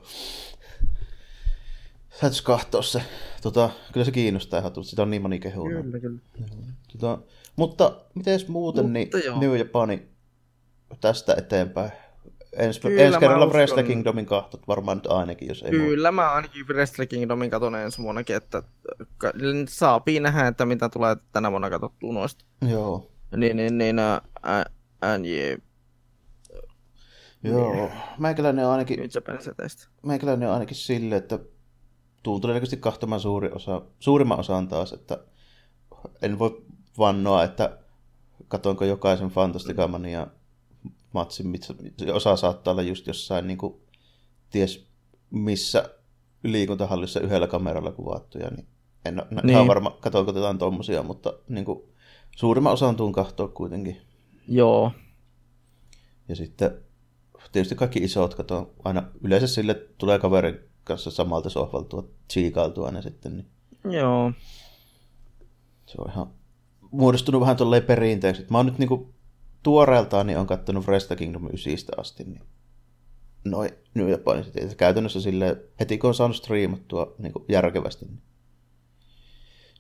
Täytyisi 2.22 2.44
katsoa 2.44 2.82
se. 2.82 3.02
Tota, 3.41 3.69
kyllä 3.91 4.06
se 4.06 4.11
kiinnostaa 4.11 4.60
ihan, 4.60 4.84
sitä 4.84 5.02
on 5.02 5.10
niin 5.10 5.22
moni 5.22 5.40
kehu. 5.40 5.65
Kyllä, 5.68 5.99
kyllä. 5.99 6.19
Tota, 6.91 7.18
mutta 7.56 7.95
miten 8.15 8.40
muuten, 8.48 8.94
niin 8.94 9.10
mutta 9.14 9.30
niin 9.30 9.40
New 9.40 9.57
Japani 9.57 10.07
tästä 11.02 11.36
eteenpäin? 11.38 11.91
Ensi, 12.53 12.80
ensi 12.98 13.19
kerralla 13.19 13.45
Wrestle 13.45 13.84
Kingdomin 13.84 14.26
kahtot 14.26 14.68
varmaan 14.68 14.98
nyt 14.98 15.07
ainakin, 15.07 15.48
jos 15.48 15.64
ei 15.64 15.72
Kyllä, 15.72 16.11
muu. 16.11 16.15
mä 16.15 16.32
ainakin 16.32 16.68
Wrestle 16.68 17.06
Kingdomin 17.06 17.49
katon 17.49 17.76
ensi 17.76 18.02
vuonnakin, 18.02 18.36
että 18.36 18.64
saapii 19.68 20.19
nähdä, 20.19 20.48
että 20.48 20.65
mitä 20.65 20.90
tulee 20.90 21.18
tänä 21.32 21.52
vuonna 21.52 21.69
katsottua 21.69 22.14
noista. 22.14 22.45
Joo. 22.69 23.11
Niin, 23.36 23.57
niin, 23.57 23.78
niin, 23.78 23.99
ä, 23.99 24.22
NJ. 25.18 25.57
Joo, 27.44 27.74
niin. 27.74 27.91
meikäläinen 28.18 28.66
on 28.66 28.72
ainakin... 28.72 28.99
Meikäläinen 30.03 30.48
on 30.48 30.53
ainakin 30.53 30.78
sille, 30.78 31.16
että 31.16 31.40
tuun 32.24 32.41
todennäköisesti 32.41 32.78
kahtamaan 32.78 33.22
suuri 33.22 33.49
osa, 33.52 33.82
suurimman 33.99 34.40
osan 34.40 34.68
taas, 34.68 34.94
että 34.94 35.24
en 36.22 36.40
voi 36.40 36.66
vannoa, 36.98 37.44
että 37.44 37.78
katonko 38.48 38.86
jokaisen 38.86 39.30
Fantasticamania 39.30 40.28
matsin, 41.14 41.48
missä 41.48 41.74
osa 42.14 42.36
saattaa 42.36 42.72
olla 42.72 42.82
just 42.82 43.07
jossain 43.07 43.48
niin 43.48 43.57
kuin, 43.57 43.82
ties 44.49 44.88
missä 45.30 45.90
liikuntahallissa 46.44 47.20
yhdellä 47.20 47.48
kameralla 47.48 47.91
kuvattuja, 47.91 48.49
niin 48.49 48.68
en 49.06 49.20
ole 49.20 49.41
niin. 49.44 49.68
varma, 49.68 49.98
katsonko 49.99 50.32
jotain 50.32 50.57
tommosia, 50.57 51.03
mutta 51.03 51.34
niin 51.49 51.66
kuin, 51.66 51.84
suurimman 52.36 52.74
osan 52.74 52.95
tuun 52.95 53.14
kahtoa 53.14 53.48
kuitenkin. 53.48 54.02
Joo. 54.48 54.91
Ja 56.28 56.36
sitten 56.36 56.72
tietysti 57.52 57.76
kaikki 57.76 57.99
isot 57.99 58.36
katon 58.36 58.72
aina 58.84 59.03
yleensä 59.24 59.48
sille 59.48 59.74
tulee 59.74 60.20
kaverin 60.20 60.60
kanssa 60.84 61.12
samalta 61.12 61.49
sohvaltua, 61.49 62.07
tsiikailtua 62.28 62.91
ne 62.91 63.02
sitten. 63.02 63.38
Niin 63.38 63.95
Joo. 63.95 64.32
Se 65.86 65.95
on 65.98 66.12
ihan 66.12 66.28
muodostunut 66.91 67.41
vähän 67.41 67.57
tolleen 67.57 67.84
perinteeksi. 67.84 68.45
Mä 68.49 68.57
oon 68.57 68.66
nyt 68.66 68.78
niinku 68.78 69.14
tuoreeltaan 69.64 70.28
niin 70.28 70.38
on 70.38 70.48
kattonut 70.48 70.88
Resta 70.88 71.16
Kingdom 71.16 71.48
9 71.48 71.78
asti, 71.98 72.24
niin 72.24 72.41
noin 73.45 73.70
New 73.94 74.10
Japanin 74.10 74.44
sitten. 74.44 74.76
Käytännössä 74.76 75.22
sille 75.22 75.57
heti 75.80 75.98
kun 75.98 76.07
on 76.07 76.14
saanut 76.14 76.36
striimattua 76.36 77.16
niin 77.18 77.34
järkevästi, 77.49 78.06
niin, 78.06 78.22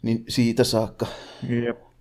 niin 0.01 0.25
siitä 0.29 0.63
saakka. 0.63 1.07
Jep 1.65 1.94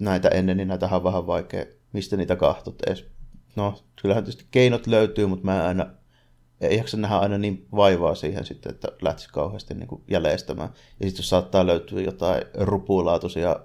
näitä 0.00 0.28
ennen, 0.28 0.56
niin 0.56 0.68
näitä 0.68 0.88
on 0.92 1.04
vähän 1.04 1.26
vaikea, 1.26 1.64
mistä 1.92 2.16
niitä 2.16 2.36
kahtot 2.36 2.82
edes. 2.86 3.06
No, 3.56 3.74
kyllähän 4.02 4.24
tietysti 4.24 4.46
keinot 4.50 4.86
löytyy, 4.86 5.26
mutta 5.26 5.44
mä 5.44 5.60
en 5.60 5.66
aina, 5.66 5.86
ei 6.60 6.76
jaksa 6.76 6.96
nähdä 6.96 7.16
aina 7.16 7.38
niin 7.38 7.66
vaivaa 7.72 8.14
siihen 8.14 8.44
sitten, 8.44 8.72
että 8.74 8.88
lähtisi 9.02 9.28
kauheasti 9.32 9.74
niin 9.74 9.88
kuin 9.88 10.02
jäljestämään. 10.08 10.68
Ja 11.00 11.06
sitten 11.06 11.22
jos 11.22 11.28
saattaa 11.28 11.66
löytyä 11.66 12.00
jotain 12.00 12.42
rupulaatuisia 12.54 13.60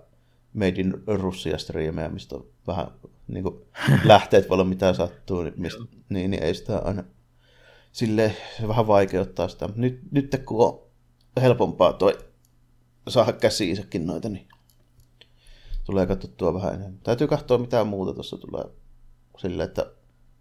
Made 0.54 0.82
in 0.82 1.04
Russia 1.08 1.58
striimejä, 1.58 2.10
mistä 2.10 2.36
on 2.36 2.46
vähän 2.68 2.88
niin 3.28 3.44
kuin, 3.44 3.56
lähteet 4.04 4.50
voi 4.50 4.56
olla 4.56 4.64
mitä 4.64 4.94
sattuu, 4.94 5.44
niin, 5.44 5.54
mistä, 5.58 5.84
niin, 6.10 6.32
niin 6.32 6.44
ei 6.44 6.54
sitä 6.54 6.78
aina 6.78 7.04
sille 7.92 8.36
vähän 8.68 8.88
vaikeuttaa 8.88 9.48
sitä. 9.48 9.70
Nyt, 9.76 10.00
nyt 10.12 10.42
kun 10.46 10.66
on 10.66 10.82
helpompaa 11.42 11.94
toi 11.94 12.18
saada 13.08 13.34
käsiinsäkin 13.34 14.06
noita, 14.06 14.30
niin 14.30 14.48
tulee 15.84 16.06
katsottua 16.06 16.54
vähän 16.54 16.74
enemmän. 16.74 17.00
Täytyy 17.04 17.28
katsoa 17.28 17.58
mitä 17.58 17.84
muuta 17.84 18.14
tuossa 18.14 18.38
tulee. 18.38 18.64
Sille, 19.38 19.64
että 19.64 19.92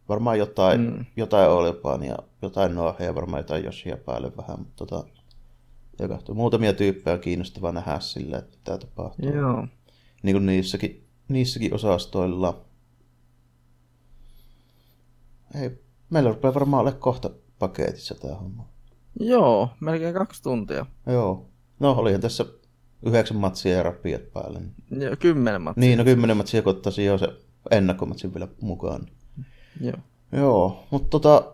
varmaan 0.08 0.38
jotain, 0.38 0.80
mm. 0.80 1.04
jotain 1.16 1.50
Olipaan 1.50 2.02
ja 2.02 2.16
jotain 2.42 2.74
Noahia 2.74 3.06
ja 3.06 3.14
varmaan 3.14 3.40
jotain 3.40 3.64
Josia 3.64 3.96
päälle 3.96 4.32
vähän, 4.36 4.58
mutta 4.58 4.86
tota, 4.86 5.04
katsoa. 6.08 6.34
Muutamia 6.34 6.72
tyyppejä 6.72 7.14
on 7.14 7.20
kiinnostavaa 7.20 7.72
nähdä 7.72 8.00
sille, 8.00 8.36
että 8.36 8.56
mitä 8.56 8.78
tapahtuu. 8.78 9.30
Joo. 9.30 9.66
Niin 10.22 10.34
kuin 10.34 10.46
niissäkin, 10.46 11.06
niissäkin 11.28 11.74
osastoilla. 11.74 12.64
Ei, 15.54 15.70
meillä 16.10 16.30
rupeaa 16.30 16.54
varmaan 16.54 16.82
olemaan 16.82 17.00
kohta 17.00 17.30
paketissa 17.58 18.14
tämä 18.14 18.34
homma. 18.34 18.68
Joo, 19.20 19.68
melkein 19.80 20.14
kaksi 20.14 20.42
tuntia. 20.42 20.86
Joo. 21.06 21.46
No, 21.80 21.92
olihan 21.92 22.20
tässä 22.20 22.46
yhdeksän 23.06 23.36
matsia 23.36 23.76
ja 23.76 23.82
rapiat 23.82 24.32
päälle. 24.32 24.60
Joo, 24.90 25.16
kymmenen 25.18 25.62
matsia. 25.62 25.80
Niin, 25.80 25.98
no 25.98 26.04
kymmenen 26.04 26.36
matsia, 26.36 26.62
kun 26.62 26.70
ottaisiin 26.70 27.06
jo 27.06 27.18
se 27.18 27.28
ennakkomatsin 27.70 28.34
vielä 28.34 28.48
mukaan. 28.60 29.06
Joo. 29.80 29.96
Joo, 30.32 30.84
mutta 30.90 31.08
tota, 31.10 31.52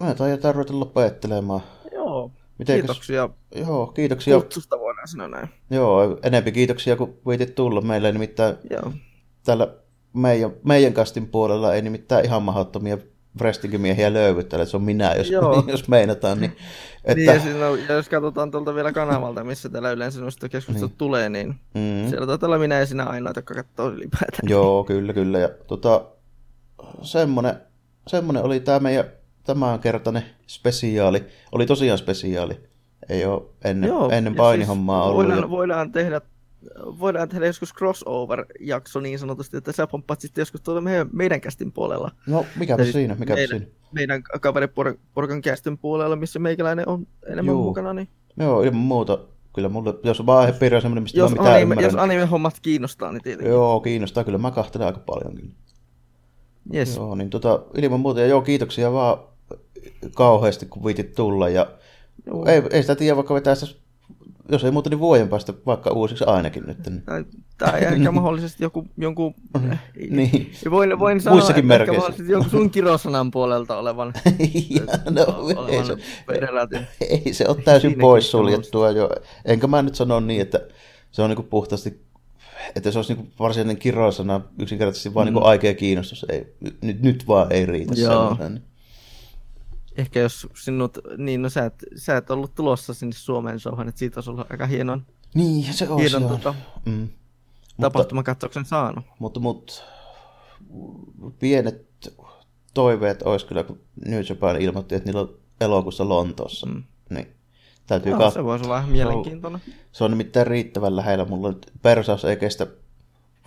me 0.00 0.14
taidetaan 0.14 0.54
ruveta 0.54 0.80
lopettelemaan. 0.80 1.60
Joo, 1.92 2.32
Mitenkäs... 2.58 2.86
kiitoksia. 2.86 3.28
Joo, 3.54 3.86
kiitoksia. 3.86 4.40
Kutsusta 4.40 4.78
voidaan 4.78 5.08
sanoa 5.08 5.28
näin. 5.28 5.48
Joo, 5.70 6.18
enempi 6.22 6.52
kiitoksia, 6.52 6.96
kun 6.96 7.18
viitit 7.28 7.54
tulla 7.54 7.80
meille. 7.80 8.12
Nimittäin 8.12 8.56
Joo. 8.70 8.92
täällä 9.44 9.74
meidän, 10.12 10.50
meidän 10.64 10.92
kastin 10.92 11.28
puolella 11.28 11.74
ei 11.74 11.82
nimittäin 11.82 12.24
ihan 12.24 12.42
mahdottomia 12.42 12.98
wrestlingimiehiä 13.40 14.12
löyvyttele, 14.12 14.66
se 14.66 14.76
on 14.76 14.82
minä, 14.82 15.14
jos, 15.14 15.30
jos 15.66 15.88
meinataan. 15.88 16.40
Niin, 16.40 16.56
että... 17.04 17.32
niin 17.32 17.60
ja, 17.60 17.68
on, 17.68 17.78
ja 17.88 17.94
jos 17.94 18.08
katsotaan 18.08 18.50
tuolta 18.50 18.74
vielä 18.74 18.92
kanavalta, 18.92 19.44
missä 19.44 19.68
täällä 19.68 19.90
yleensä 19.90 20.20
noista 20.20 20.48
keskustelut 20.48 20.90
niin. 20.90 20.98
tulee, 20.98 21.28
niin 21.28 21.48
mm. 21.74 22.08
siellä 22.08 22.26
taitaa 22.26 22.46
olla 22.46 22.58
minä 22.58 22.78
ja 22.78 22.86
sinä 22.86 23.04
aina, 23.04 23.32
jotka 23.36 23.54
katsoo 23.54 23.88
ylipäätään. 23.88 24.48
Joo, 24.48 24.84
kyllä, 24.84 25.12
kyllä. 25.12 25.38
Ja 25.38 25.48
tota, 25.66 26.04
semmonen, 27.02 27.54
semmonen 28.06 28.42
oli 28.42 28.60
tämä 28.60 28.78
meidän 28.78 29.04
tämänkertainen 29.44 30.22
spesiaali. 30.46 31.24
Oli 31.52 31.66
tosiaan 31.66 31.98
spesiaali. 31.98 32.60
Ei 33.08 33.24
ole 33.24 33.42
ennen, 33.64 33.88
Joo, 33.88 34.10
ennen 34.10 34.34
painihommaa 34.34 35.02
siis 35.02 35.10
ollut. 35.10 35.28
Voidaan, 35.28 35.50
voidaan 35.50 35.92
tehdä 35.92 36.20
voidaan 36.76 37.28
tehdä 37.28 37.46
joskus 37.46 37.74
crossover-jakso 37.74 39.00
niin 39.00 39.18
sanotusti, 39.18 39.56
että 39.56 39.72
sä 39.72 39.86
pomppaat 39.86 40.20
sitten 40.20 40.42
joskus 40.42 40.60
tuolla 40.60 40.80
meidän, 40.80 41.08
meidän 41.12 41.40
kästin 41.40 41.72
puolella. 41.72 42.10
No, 42.26 42.46
mikä 42.56 42.76
siis 42.76 42.92
siinä, 42.92 43.16
mikä 43.18 43.34
meidän, 43.34 43.60
siinä? 43.60 43.74
Meidän 43.92 44.22
kaveriporukan 44.40 45.42
kästin 45.42 45.78
puolella, 45.78 46.16
missä 46.16 46.38
meikäläinen 46.38 46.88
on 46.88 47.06
enemmän 47.26 47.52
Juu. 47.52 47.64
mukana. 47.64 47.94
Niin... 47.94 48.08
Joo, 48.38 48.62
ilman 48.62 48.80
muuta. 48.80 49.18
Kyllä 49.54 49.68
mulle, 49.68 49.94
jos 50.04 50.20
on 50.20 50.30
aihepiiri 50.30 50.80
semmoinen, 50.80 51.02
mistä 51.02 51.18
jos 51.18 51.30
mä 51.30 51.36
mitään 51.36 51.56
anime, 51.56 51.82
Jos 51.82 51.94
anime-hommat 51.94 52.60
kiinnostaa, 52.62 53.12
niin 53.12 53.22
tietenkin. 53.22 53.52
Joo, 53.52 53.80
kiinnostaa. 53.80 54.24
Kyllä 54.24 54.38
mä 54.38 54.50
kahtelen 54.50 54.86
aika 54.86 55.00
paljonkin. 55.06 55.54
Yes. 56.74 56.96
Joo, 56.96 57.14
niin 57.14 57.30
tota, 57.30 57.62
ilman 57.76 58.00
muuta, 58.00 58.20
ja 58.20 58.26
joo, 58.26 58.42
kiitoksia 58.42 58.92
vaan 58.92 59.18
kauheasti, 60.14 60.66
kun 60.66 60.84
viitit 60.84 61.14
tulla, 61.14 61.48
ja 61.48 61.66
joo. 62.26 62.46
ei, 62.46 62.62
ei 62.70 62.82
sitä 62.82 62.94
tiedä, 62.94 63.16
vaikka 63.16 63.34
vetää 63.34 63.54
sitä, 63.54 63.80
jos 64.50 64.64
ei 64.64 64.70
muuta, 64.70 64.90
niin 64.90 65.00
vuoden 65.00 65.28
päästä 65.28 65.52
vaikka 65.66 65.90
uusiksi 65.90 66.24
ainakin 66.24 66.64
nyt. 66.66 66.78
Tai, 67.04 67.24
tai 67.58 67.84
ehkä 67.84 68.12
mahdollisesti 68.12 68.64
joku, 68.64 68.86
jonkun, 68.96 69.34
niin. 70.10 70.52
voin, 70.70 70.98
voin 70.98 71.20
sanoa, 71.20 71.34
Muissakin 71.34 71.72
että 71.72 71.82
ehkä 71.82 71.92
mahdollisesti 71.92 72.32
jonkun 72.32 72.50
sun 72.50 72.70
kirosanan 72.70 73.30
puolelta 73.30 73.78
olevan, 73.78 74.12
ja, 74.70 74.82
no, 75.10 75.48
ei, 75.48 75.56
olevan 75.56 75.86
se, 75.86 75.96
relatin. 76.40 76.86
ei 77.00 77.32
se 77.32 77.48
ole 77.48 77.62
täysin 77.64 77.98
pois 77.98 78.30
suljettua 78.30 78.90
jo. 78.90 79.10
Enkä 79.44 79.66
mä 79.66 79.82
nyt 79.82 79.94
sano 79.94 80.20
niin, 80.20 80.40
että 80.40 80.60
se 81.10 81.22
on 81.22 81.30
niinku 81.30 81.42
puhtaasti, 81.42 82.00
että 82.76 82.90
se 82.90 82.98
olisi 82.98 83.14
niinku 83.14 83.32
varsinainen 83.38 83.76
kirosana, 83.76 84.40
yksinkertaisesti 84.58 85.14
vaan 85.14 85.26
mm. 85.26 85.34
niinku 85.34 85.46
aikea 85.46 85.74
kiinnostus. 85.74 86.26
Ei, 86.28 86.54
nyt, 86.80 87.02
nyt 87.02 87.28
vaan 87.28 87.52
ei 87.52 87.66
riitä 87.66 87.94
Joo. 87.96 88.28
semmoinen. 88.28 88.69
Ehkä 90.00 90.20
jos 90.20 90.48
sinut, 90.54 90.98
niin 91.18 91.42
no 91.42 91.48
sä 91.50 91.64
et, 91.64 91.74
sä 91.96 92.16
et 92.16 92.30
ollut 92.30 92.54
tulossa 92.54 92.94
sinne 92.94 93.12
Suomeen 93.12 93.60
showhan, 93.60 93.88
että 93.88 93.98
siitä 93.98 94.18
olisi 94.18 94.30
ollut 94.30 94.50
aika 94.50 94.66
hienon, 94.66 95.06
Niin, 95.34 95.74
se 95.74 95.88
on 95.88 96.00
hienon 96.00 96.28
tota, 96.28 96.54
Mm. 96.86 96.92
Mutta, 96.92 97.10
tapahtumakatsauksen 97.80 98.64
saanut. 98.64 99.04
mutta, 99.18 99.40
mutta 99.40 99.72
pienet 101.38 101.86
toiveet 102.74 103.22
olisi 103.22 103.46
kyllä, 103.46 103.64
kun 103.64 103.80
New 104.06 104.22
Japan 104.28 104.60
ilmoitti, 104.62 104.94
että 104.94 105.06
niillä 105.06 105.20
on 105.20 105.34
elokuussa 105.60 106.08
Lontoossa. 106.08 106.66
Mm. 106.66 106.82
Niin, 107.10 107.26
täytyy 107.86 108.12
No, 108.12 108.30
se 108.30 108.44
voisi 108.44 108.64
olla 108.64 108.82
mielenkiintoinen. 108.86 109.60
Se 109.92 110.04
on 110.04 110.10
nimittäin 110.10 110.46
riittävän 110.46 110.96
lähellä. 110.96 111.24
Mulla 111.24 111.48
nyt 111.48 111.72
persaus 111.82 112.24
ei 112.24 112.36
kestä 112.36 112.66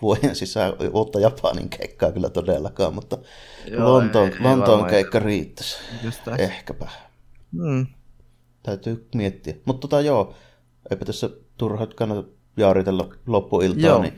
vuoden 0.02 0.36
sisään 0.42 0.72
uutta 0.92 1.20
Japanin 1.20 1.68
keikkaa 1.68 2.12
kyllä 2.12 2.30
todellakaan, 2.30 2.94
mutta 2.94 3.18
Joo, 3.70 3.92
Lontoon, 3.92 4.28
ei- 4.28 4.34
ei 4.34 4.40
Lontoon 4.40 4.68
varmaan. 4.70 4.90
keikka 4.90 5.18
riittäisi. 5.18 5.76
Ehkäpä. 6.38 6.88
Mm. 7.52 7.86
Täytyy 8.62 9.08
miettiä. 9.14 9.54
Mutta 9.64 9.80
tota 9.80 10.00
joo, 10.00 10.34
eipä 10.90 11.04
tässä 11.04 11.30
turha 11.58 11.86
kannata 11.86 12.28
jaaritella 12.56 13.08
loppuiltaa, 13.26 13.80
Joo. 13.90 14.02
niin 14.02 14.14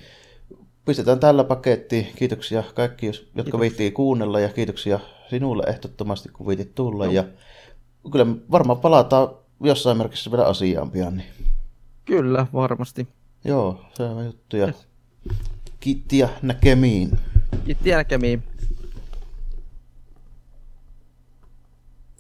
pistetään 0.85 1.20
tällä 1.20 1.44
pakettiin. 1.44 2.07
Kiitoksia 2.16 2.65
kaikki, 2.74 3.07
jos- 3.07 3.20
jotka 3.20 3.43
Kiitos. 3.43 3.61
viittii 3.61 3.90
kuunnella 3.90 4.40
ja 4.40 4.48
kiitoksia 4.48 5.01
sinulle 5.31 5.62
ehdottomasti, 5.66 6.28
kun 6.28 6.47
viitit 6.47 6.74
tulla. 6.74 7.07
Ja 7.07 7.24
kyllä 8.12 8.27
varmaan 8.51 8.78
palataan 8.81 9.28
jossain 9.65 9.98
merkissä 9.98 10.31
vielä 10.31 10.44
asiaan 10.47 10.90
pian. 10.90 11.16
Niin. 11.16 11.28
Kyllä, 12.05 12.47
varmasti. 12.53 13.09
Joo, 13.44 13.81
se 13.94 14.03
on 14.03 14.24
juttu. 14.24 14.57
Ja 14.57 14.73
kiitti 15.86 16.18
ja 16.18 16.28
näkemiin. 16.42 17.10
Kiitti 17.64 17.88
jälkemiin. 17.90 18.42